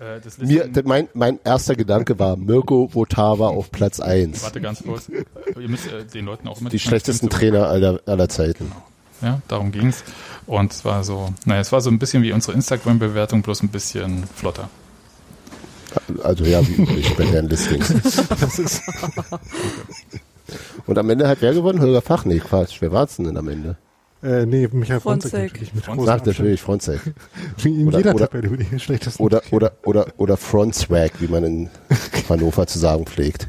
Äh, 0.00 0.20
Mir, 0.44 0.64
Listing- 0.64 0.86
mein, 0.86 1.08
mein 1.14 1.40
erster 1.44 1.74
Gedanke 1.74 2.18
war 2.18 2.36
Mirko 2.36 2.88
Votava 2.92 3.48
auf 3.48 3.70
Platz 3.72 3.98
eins. 4.00 4.42
Warte 4.44 4.60
ganz 4.60 4.82
kurz. 4.82 5.08
Ihr 5.08 5.68
müsst 5.68 5.86
äh, 5.88 6.04
den 6.04 6.26
Leuten 6.26 6.46
auch 6.48 6.60
immer 6.60 6.70
Die 6.70 6.78
schlechtesten 6.78 7.28
Trainer 7.30 7.68
aller, 7.68 8.00
aller 8.06 8.28
Zeiten. 8.28 8.70
Ja, 9.20 9.40
darum 9.48 9.72
ging's. 9.72 10.04
Und 10.46 10.72
es 10.72 10.84
war 10.84 11.02
so, 11.02 11.32
naja, 11.44 11.60
es 11.60 11.72
war 11.72 11.80
so 11.80 11.90
ein 11.90 11.98
bisschen 11.98 12.22
wie 12.22 12.32
unsere 12.32 12.52
Instagram-Bewertung, 12.52 13.42
bloß 13.42 13.64
ein 13.64 13.68
bisschen 13.70 14.24
flotter. 14.36 14.68
Also 16.22 16.44
ja, 16.44 16.66
wie 16.68 16.74
üblich 16.74 17.16
bei 17.16 17.24
deren 17.24 17.48
Listings. 17.48 17.92
Und 20.86 20.96
am 20.98 21.10
Ende 21.10 21.28
hat 21.28 21.38
wer 21.40 21.52
gewonnen? 21.52 21.80
Holger 21.80 22.02
Fach? 22.02 22.24
Nee, 22.24 22.38
Quatsch. 22.38 22.76
Wer 22.80 22.92
war's 22.92 23.16
denn 23.16 23.26
denn 23.26 23.36
am 23.36 23.48
Ende? 23.48 23.76
Äh, 24.22 24.46
nee, 24.46 24.68
Michael 24.72 25.00
Fronzek. 25.00 25.30
Fronzek 25.30 25.42
natürlich 25.52 25.74
mit 25.74 25.84
Fronzek. 25.84 26.06
Sagt 26.06 26.26
natürlich 26.26 26.60
Fronzek. 26.62 27.00
Wie 27.58 27.80
in 27.80 27.88
Oder- 27.88 27.98
jeder 27.98 28.14
oder- 28.14 28.28
Tabelle 28.30 28.56
die 28.58 28.80
schlechtesten. 28.80 29.22
Oder, 29.22 29.42
oder, 29.52 29.72
oder, 29.84 30.06
oder 30.16 30.36
Front 30.36 30.74
Swag, 30.74 31.12
wie 31.20 31.28
man 31.28 31.44
in 31.44 31.70
Hannover 32.28 32.66
zu 32.66 32.78
sagen 32.78 33.06
pflegt. 33.06 33.46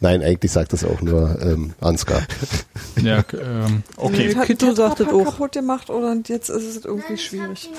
Nein, 0.00 0.22
eigentlich 0.22 0.50
sagt 0.50 0.72
das 0.72 0.84
auch 0.84 1.00
nur 1.02 1.40
ähm, 1.40 1.72
Ansgar. 1.80 2.22
Ja, 3.00 3.24
ähm, 3.32 3.84
okay. 3.96 4.34
Hat 4.34 4.46
Kito 4.46 4.66
ein 4.66 4.76
sagt 4.76 4.98
Tetrapack 4.98 5.14
auch. 5.20 5.24
kaputt 5.24 5.52
gemacht 5.52 5.88
oder 5.90 6.16
jetzt 6.26 6.50
ist 6.50 6.64
es 6.76 6.84
irgendwie 6.84 7.16
schwierig. 7.16 7.70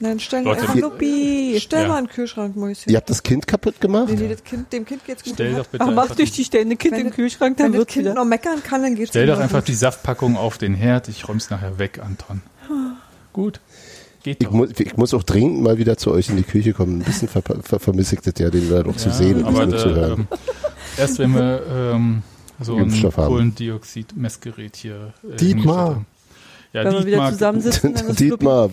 Nein, 0.00 0.20
stell 0.20 0.44
Leute, 0.44 0.60
einfach 0.62 0.74
Lupi, 0.76 1.58
stell 1.60 1.82
Ja. 1.82 1.88
mal 1.88 1.96
einen 1.98 2.08
Kühlschrank, 2.08 2.54
Mäuschen. 2.56 2.90
Ihr 2.92 2.96
habt 2.98 3.10
das 3.10 3.22
Kind 3.22 3.46
kaputt 3.48 3.80
gemacht? 3.80 4.08
Nee, 4.10 4.16
nee, 4.16 4.28
das 4.28 4.44
kind, 4.44 4.72
dem 4.72 4.84
Kind 4.84 5.04
geht's 5.04 5.24
gut. 5.24 5.34
Stell 5.34 5.54
doch 5.56 5.66
bitte 5.66 5.84
Ach, 5.84 5.92
mach 5.92 6.14
durch 6.14 6.30
die 6.30 6.44
stellen 6.44 6.68
Kind 6.78 6.84
Wenn 6.92 6.92
in 6.92 6.98
den 6.98 7.06
das- 7.08 7.16
Kühlschrank, 7.16 7.58
Wenn 7.58 7.64
dann 7.64 7.72
das 7.72 7.78
wird's 7.80 7.92
Kind 7.94 8.04
wieder. 8.06 8.14
noch 8.14 8.24
meckern 8.24 8.62
kann, 8.62 8.82
dann 8.82 8.94
geht's 8.94 9.10
stell 9.10 9.26
doch 9.26 9.38
einfach 9.40 9.58
gut. 9.60 9.68
die 9.68 9.74
Saftpackung 9.74 10.36
auf 10.36 10.56
den 10.58 10.74
Herd. 10.74 11.08
Ich 11.08 11.28
räum's 11.28 11.50
nachher 11.50 11.78
weg, 11.78 12.00
Anton. 12.04 12.42
Gut. 13.32 13.60
Geht 14.22 14.42
Ich, 14.42 14.46
doch. 14.48 14.52
mu 14.54 14.66
ich 14.66 14.96
muss 14.96 15.14
auch 15.14 15.22
dringend 15.22 15.62
mal 15.62 15.78
wieder 15.78 15.96
zu 15.96 16.12
euch 16.12 16.28
in 16.28 16.36
die 16.36 16.42
Küche 16.42 16.72
kommen. 16.72 17.00
Ein 17.00 17.04
bisschen 17.04 17.28
ver 17.28 17.42
ver 17.42 17.78
vermisse 17.80 18.16
ich 18.16 18.20
das 18.20 18.34
ja, 18.38 18.50
den 18.50 18.68
da 18.70 18.82
noch 18.82 18.96
zu 18.96 19.08
Ja, 19.08 19.14
sehen 19.14 19.44
und 19.44 19.54
nicht 19.54 19.68
nur 19.68 19.78
zu 19.78 19.94
hören. 19.94 20.20
ähm, 20.30 20.38
erst 20.96 21.18
wenn 21.18 21.34
wir 21.34 21.62
ähm, 21.68 22.22
so 22.60 22.76
ein. 22.76 22.90
Kohlendioxid-Messgerät 23.12 24.76
hier 24.76 25.12
äh, 25.28 25.36
Dietmar. 25.36 26.04
Ja, 26.72 26.84
Wenn 26.84 26.92
wir 26.92 27.00
wieder 27.00 27.10
Dietmar, 27.10 27.32
zusammensitzen, 27.32 27.94
dann 27.94 28.06
ist 28.08 28.18
Fluppi, 28.18 28.30
Dietmar, 28.30 28.70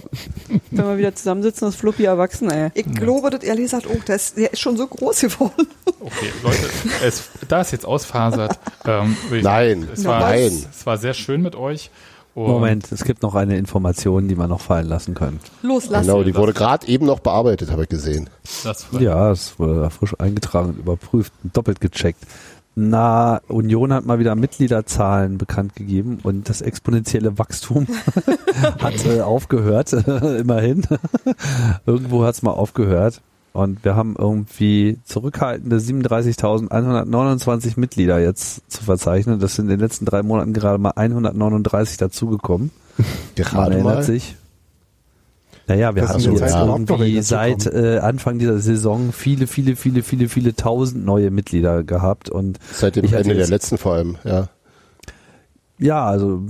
wenn 0.72 0.86
wir 0.86 0.98
wieder 0.98 1.16
zusammensitzen, 1.16 1.70
ist 1.70 1.76
Fluppi 1.76 2.04
erwachsen, 2.04 2.52
ey. 2.52 2.72
Ich 2.74 2.86
glaube, 2.94 3.30
das 3.30 3.44
ehrlich 3.44 3.64
gesagt 3.66 3.88
auch, 3.88 4.04
der 4.04 4.16
ist, 4.18 4.38
der 4.38 4.52
ist 4.52 4.60
schon 4.60 4.76
so 4.76 4.86
groß 4.86 5.22
geworden. 5.22 5.68
Okay, 6.02 6.32
Leute, 6.44 6.70
es, 7.04 7.30
da 7.48 7.62
es 7.62 7.72
jetzt 7.72 7.86
ausfasert, 7.86 8.60
ähm, 8.86 9.16
Nein, 9.32 9.88
es 9.94 10.04
war, 10.06 10.20
nein. 10.20 10.48
Es, 10.48 10.68
es 10.80 10.86
war 10.86 10.98
sehr 10.98 11.14
schön 11.14 11.42
mit 11.42 11.56
euch. 11.56 11.90
Und 12.36 12.48
Moment, 12.48 12.92
es 12.92 13.06
gibt 13.06 13.24
noch 13.24 13.34
eine 13.34 13.58
Information, 13.58 14.28
die 14.28 14.38
wir 14.38 14.48
noch 14.50 14.60
fallen 14.60 14.88
lassen 14.90 15.14
können. 15.14 15.40
Los, 15.62 15.88
lass. 15.88 16.06
genau, 16.06 16.22
die 16.22 16.36
wurde 16.36 16.52
gerade 16.52 16.86
eben 16.88 17.06
noch 17.06 17.22
bearbeitet, 17.22 17.72
habe 17.72 17.84
ich 17.84 17.90
gesehen. 17.90 18.30
Das 18.66 18.92
war, 18.92 19.02
Ja, 19.02 19.32
es 19.32 19.58
wurde 19.58 19.80
da 19.80 19.90
frisch 19.90 20.20
eingetragen 20.20 20.72
und 20.72 20.80
überprüft 20.80 21.32
und 21.46 21.56
doppelt 21.56 21.80
gecheckt. 21.80 22.20
Na, 22.78 23.40
Union 23.48 23.94
hat 23.94 24.06
mal 24.06 24.20
wieder 24.20 24.36
Mitgliederzahlen 24.36 25.38
bekannt 25.38 25.76
gegeben 25.76 26.20
und 26.24 26.50
das 26.50 26.62
exponentielle 26.62 27.40
Wachstum 27.40 27.88
hat 28.80 29.06
äh, 29.06 29.22
aufgehört, 29.22 29.94
immerhin. 29.94 30.84
Irgendwo 31.86 32.26
hat 32.26 32.36
es 32.36 32.42
mal 32.42 32.52
aufgehört. 32.52 33.22
Und 33.54 33.86
wir 33.86 33.96
haben 33.96 34.16
irgendwie 34.18 35.00
zurückhaltende 35.06 35.78
37.129 35.78 37.80
Mitglieder 37.80 38.20
jetzt 38.20 38.70
zu 38.70 38.84
verzeichnen. 38.84 39.40
Das 39.40 39.56
sind 39.56 39.66
in 39.66 39.70
den 39.70 39.80
letzten 39.80 40.04
drei 40.04 40.24
Monaten 40.24 40.52
gerade 40.52 40.78
mal 40.78 40.92
139 40.94 41.96
dazugekommen. 41.96 42.72
Man 42.98 43.08
Gerade 43.36 43.76
erinnert 43.76 43.96
mal. 43.96 44.04
sich. 44.04 44.36
Naja, 45.68 45.96
wir 45.96 46.04
Das 46.04 46.12
hatten 46.12 46.22
sind 46.22 46.40
jetzt 46.40 46.56
irgendwie 46.56 47.22
seit 47.22 47.66
äh, 47.66 47.98
Anfang 48.00 48.38
dieser 48.38 48.60
Saison 48.60 49.12
viele, 49.12 49.48
viele, 49.48 49.76
viele, 49.76 50.04
viele, 50.04 50.30
viele 50.30 50.56
tausend 50.56 51.06
neue 51.06 51.32
Mitglieder 51.32 51.84
gehabt 51.84 52.30
und 52.30 52.60
Seit 52.72 52.96
dem 52.96 53.06
Ich 53.06 53.12
hatte 53.14 53.24
Ende 53.24 53.36
der 53.36 53.48
letzten 53.48 53.78
vor 53.78 53.94
allem, 53.94 54.18
ja. 54.24 54.48
ja, 55.80 56.06
also 56.06 56.44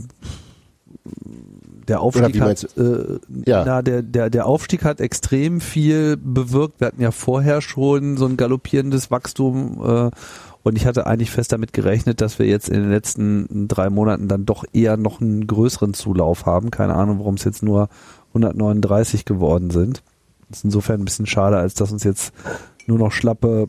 der 1.88 2.02
Aufstieg 2.02 2.42
hat, 2.42 2.68
äh, 2.78 3.20
Ja. 3.46 3.64
na, 3.66 3.82
der, 3.82 4.02
der, 4.02 4.30
der 4.30 4.46
Aufstieg 4.48 4.84
hat 4.84 5.00
extrem 5.00 5.62
viel 5.62 6.18
bewirkt. 6.18 6.80
Wir 6.80 6.88
hatten 6.88 7.02
ja 7.02 7.12
vorher 7.12 7.62
schon 7.62 8.18
so 8.18 8.26
ein 8.26 8.38
galoppierendes 8.38 9.12
Wachstum 9.12 9.82
äh, 9.86 10.10
und 10.64 10.76
ich 10.76 10.88
hatte 10.88 11.06
eigentlich 11.06 11.30
fest 11.30 11.52
damit 11.52 11.74
gerechnet, 11.74 12.22
dass 12.22 12.40
wir 12.40 12.48
jetzt 12.48 12.70
in 12.70 12.82
den 12.82 12.90
letzten 12.90 13.68
drei 13.68 13.92
Monaten 13.92 14.28
dann 14.28 14.46
doch 14.46 14.66
eher 14.74 14.98
noch 14.98 15.22
einen 15.22 15.46
größeren 15.46 15.94
Zulauf 15.94 16.48
haben. 16.48 16.72
Keine 16.72 16.96
Ahnung, 16.96 17.20
warum 17.20 17.36
es 17.36 17.44
jetzt 17.44 17.62
nur 17.62 17.88
139 18.36 19.26
geworden 19.26 19.72
sind. 19.72 20.04
Das 20.50 20.60
ist 20.60 20.66
insofern 20.66 21.02
ein 21.02 21.06
bisschen 21.06 21.26
schade, 21.26 21.58
als 21.58 21.74
dass 21.74 21.92
uns 21.92 22.04
jetzt 22.04 22.34
nur 22.86 23.00
noch 23.00 23.12
schlappe 23.12 23.68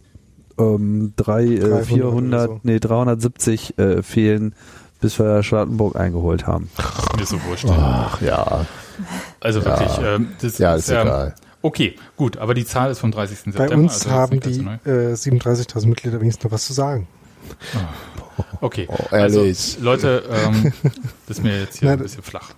ähm, 0.59 1.13
drei, 1.17 1.45
äh, 1.45 1.59
300 1.61 1.87
400, 1.87 2.49
oder 2.49 2.55
so. 2.57 2.61
nee, 2.65 2.79
370 2.81 3.79
äh, 3.79 4.03
fehlen, 4.03 4.55
bis 5.01 5.19
wir 5.19 5.43
Charlottenburg 5.43 5.97
eingeholt 5.97 6.47
haben. 6.47 6.69
mir 7.17 7.27
so 7.27 7.43
wurscht. 7.45 7.67
Ach 7.71 8.21
ja, 8.21 8.67
Also 9.41 9.61
Ja. 9.61 9.65
wirklich, 9.67 9.99
ähm, 10.05 10.29
das 10.41 10.59
ja, 10.59 10.75
ist 10.75 10.89
ähm, 10.91 11.03
egal. 11.03 11.35
Okay, 11.63 11.97
gut, 12.17 12.37
aber 12.37 12.55
die 12.55 12.65
Zahl 12.65 12.91
ist 12.91 13.01
vom 13.01 13.11
30. 13.11 13.39
September. 13.39 13.67
Bei 13.69 13.75
uns 13.75 13.93
also 13.95 14.09
ist 14.09 14.15
haben 14.15 14.41
die 14.41 14.61
äh, 14.89 15.15
37.000 15.15 15.87
Mitglieder 15.89 16.21
wenigstens 16.21 16.45
noch 16.45 16.53
was 16.53 16.67
zu 16.67 16.73
sagen. 16.73 17.09
Okay, 18.61 18.87
Oh, 18.91 18.97
also 19.11 19.45
Leute, 19.81 20.23
ähm, 20.31 20.73
das 21.27 21.39
ist 21.39 21.43
mir 21.43 21.61
jetzt 21.61 21.79
hier 21.79 21.89
Na, 21.89 21.95
ein 21.95 21.99
bisschen 22.01 22.23
flach. 22.23 22.51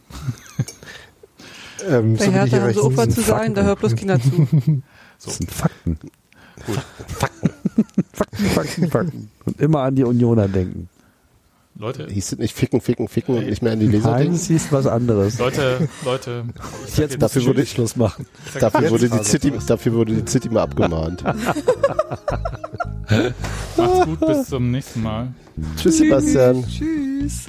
Ähm, 1.86 2.16
Bei 2.16 2.24
so 2.24 2.30
wie 2.30 2.34
die 2.34 2.38
Hertha 2.38 2.60
haben 2.60 2.72
sie 2.72 2.80
auch 2.80 2.90
Hierarchien 2.90 2.96
was 2.96 3.05
sind 3.05 3.14
zu 3.14 3.20
sagen, 3.22 3.55
da 3.55 3.62
hört 3.64 3.78
bloß 3.80 3.92
Fakten. 3.92 4.09
keiner 4.09 4.22
zu. 4.22 4.30
So. 5.20 5.30
Das 5.30 5.38
sind 5.38 5.50
Fakten. 5.50 5.98
Gut. 6.64 6.76
Fakten, 8.12 8.44
Fakten, 8.46 8.88
Fakten. 8.90 9.30
Und 9.46 9.60
immer 9.60 9.80
an 9.82 9.96
die 9.96 10.05
Unioner 10.05 10.46
denken. 10.46 10.88
Leute, 11.76 12.06
Hieß 12.09 12.32
es 12.32 12.38
nicht 12.38 12.56
ficken, 12.56 12.80
ficken, 12.80 13.06
ficken 13.09 13.36
und 13.36 13.46
nicht 13.46 13.62
mehr 13.62 13.72
an 13.72 13.78
die 13.80 13.86
Leser 13.86 14.10
Nein, 14.10 14.20
denken? 14.22 14.34
es 14.36 14.46
hieß 14.48 14.72
was 14.72 14.86
anderes. 14.88 15.38
Leute, 15.38 15.88
Leute, 16.05 16.44
ich 16.86 16.94
sag 16.94 16.98
Jetzt 17.10 17.22
dafür 17.22 17.44
würde 17.46 17.62
ich- 17.62 17.70
Schluss 17.70 17.94
machen. 17.96 18.26
Dafür 18.59 18.80
jetzt 18.82 18.90
wurde, 18.90 19.09
die 19.09 19.22
City, 19.24 19.52
dafür 19.66 19.92
wurde 19.94 20.14
die 20.22 20.28
City 20.30 20.48
mal 20.48 20.62
abgemahnt. 20.62 21.22
Macht's 21.24 21.62
gut, 24.06 24.20
bis 24.26 24.48
zum 24.48 24.70
nächsten 24.72 25.02
Mal. 25.02 25.28
Tschüss, 25.76 25.98
Sebastian. 25.98 26.64
Tschüss. 26.66 27.46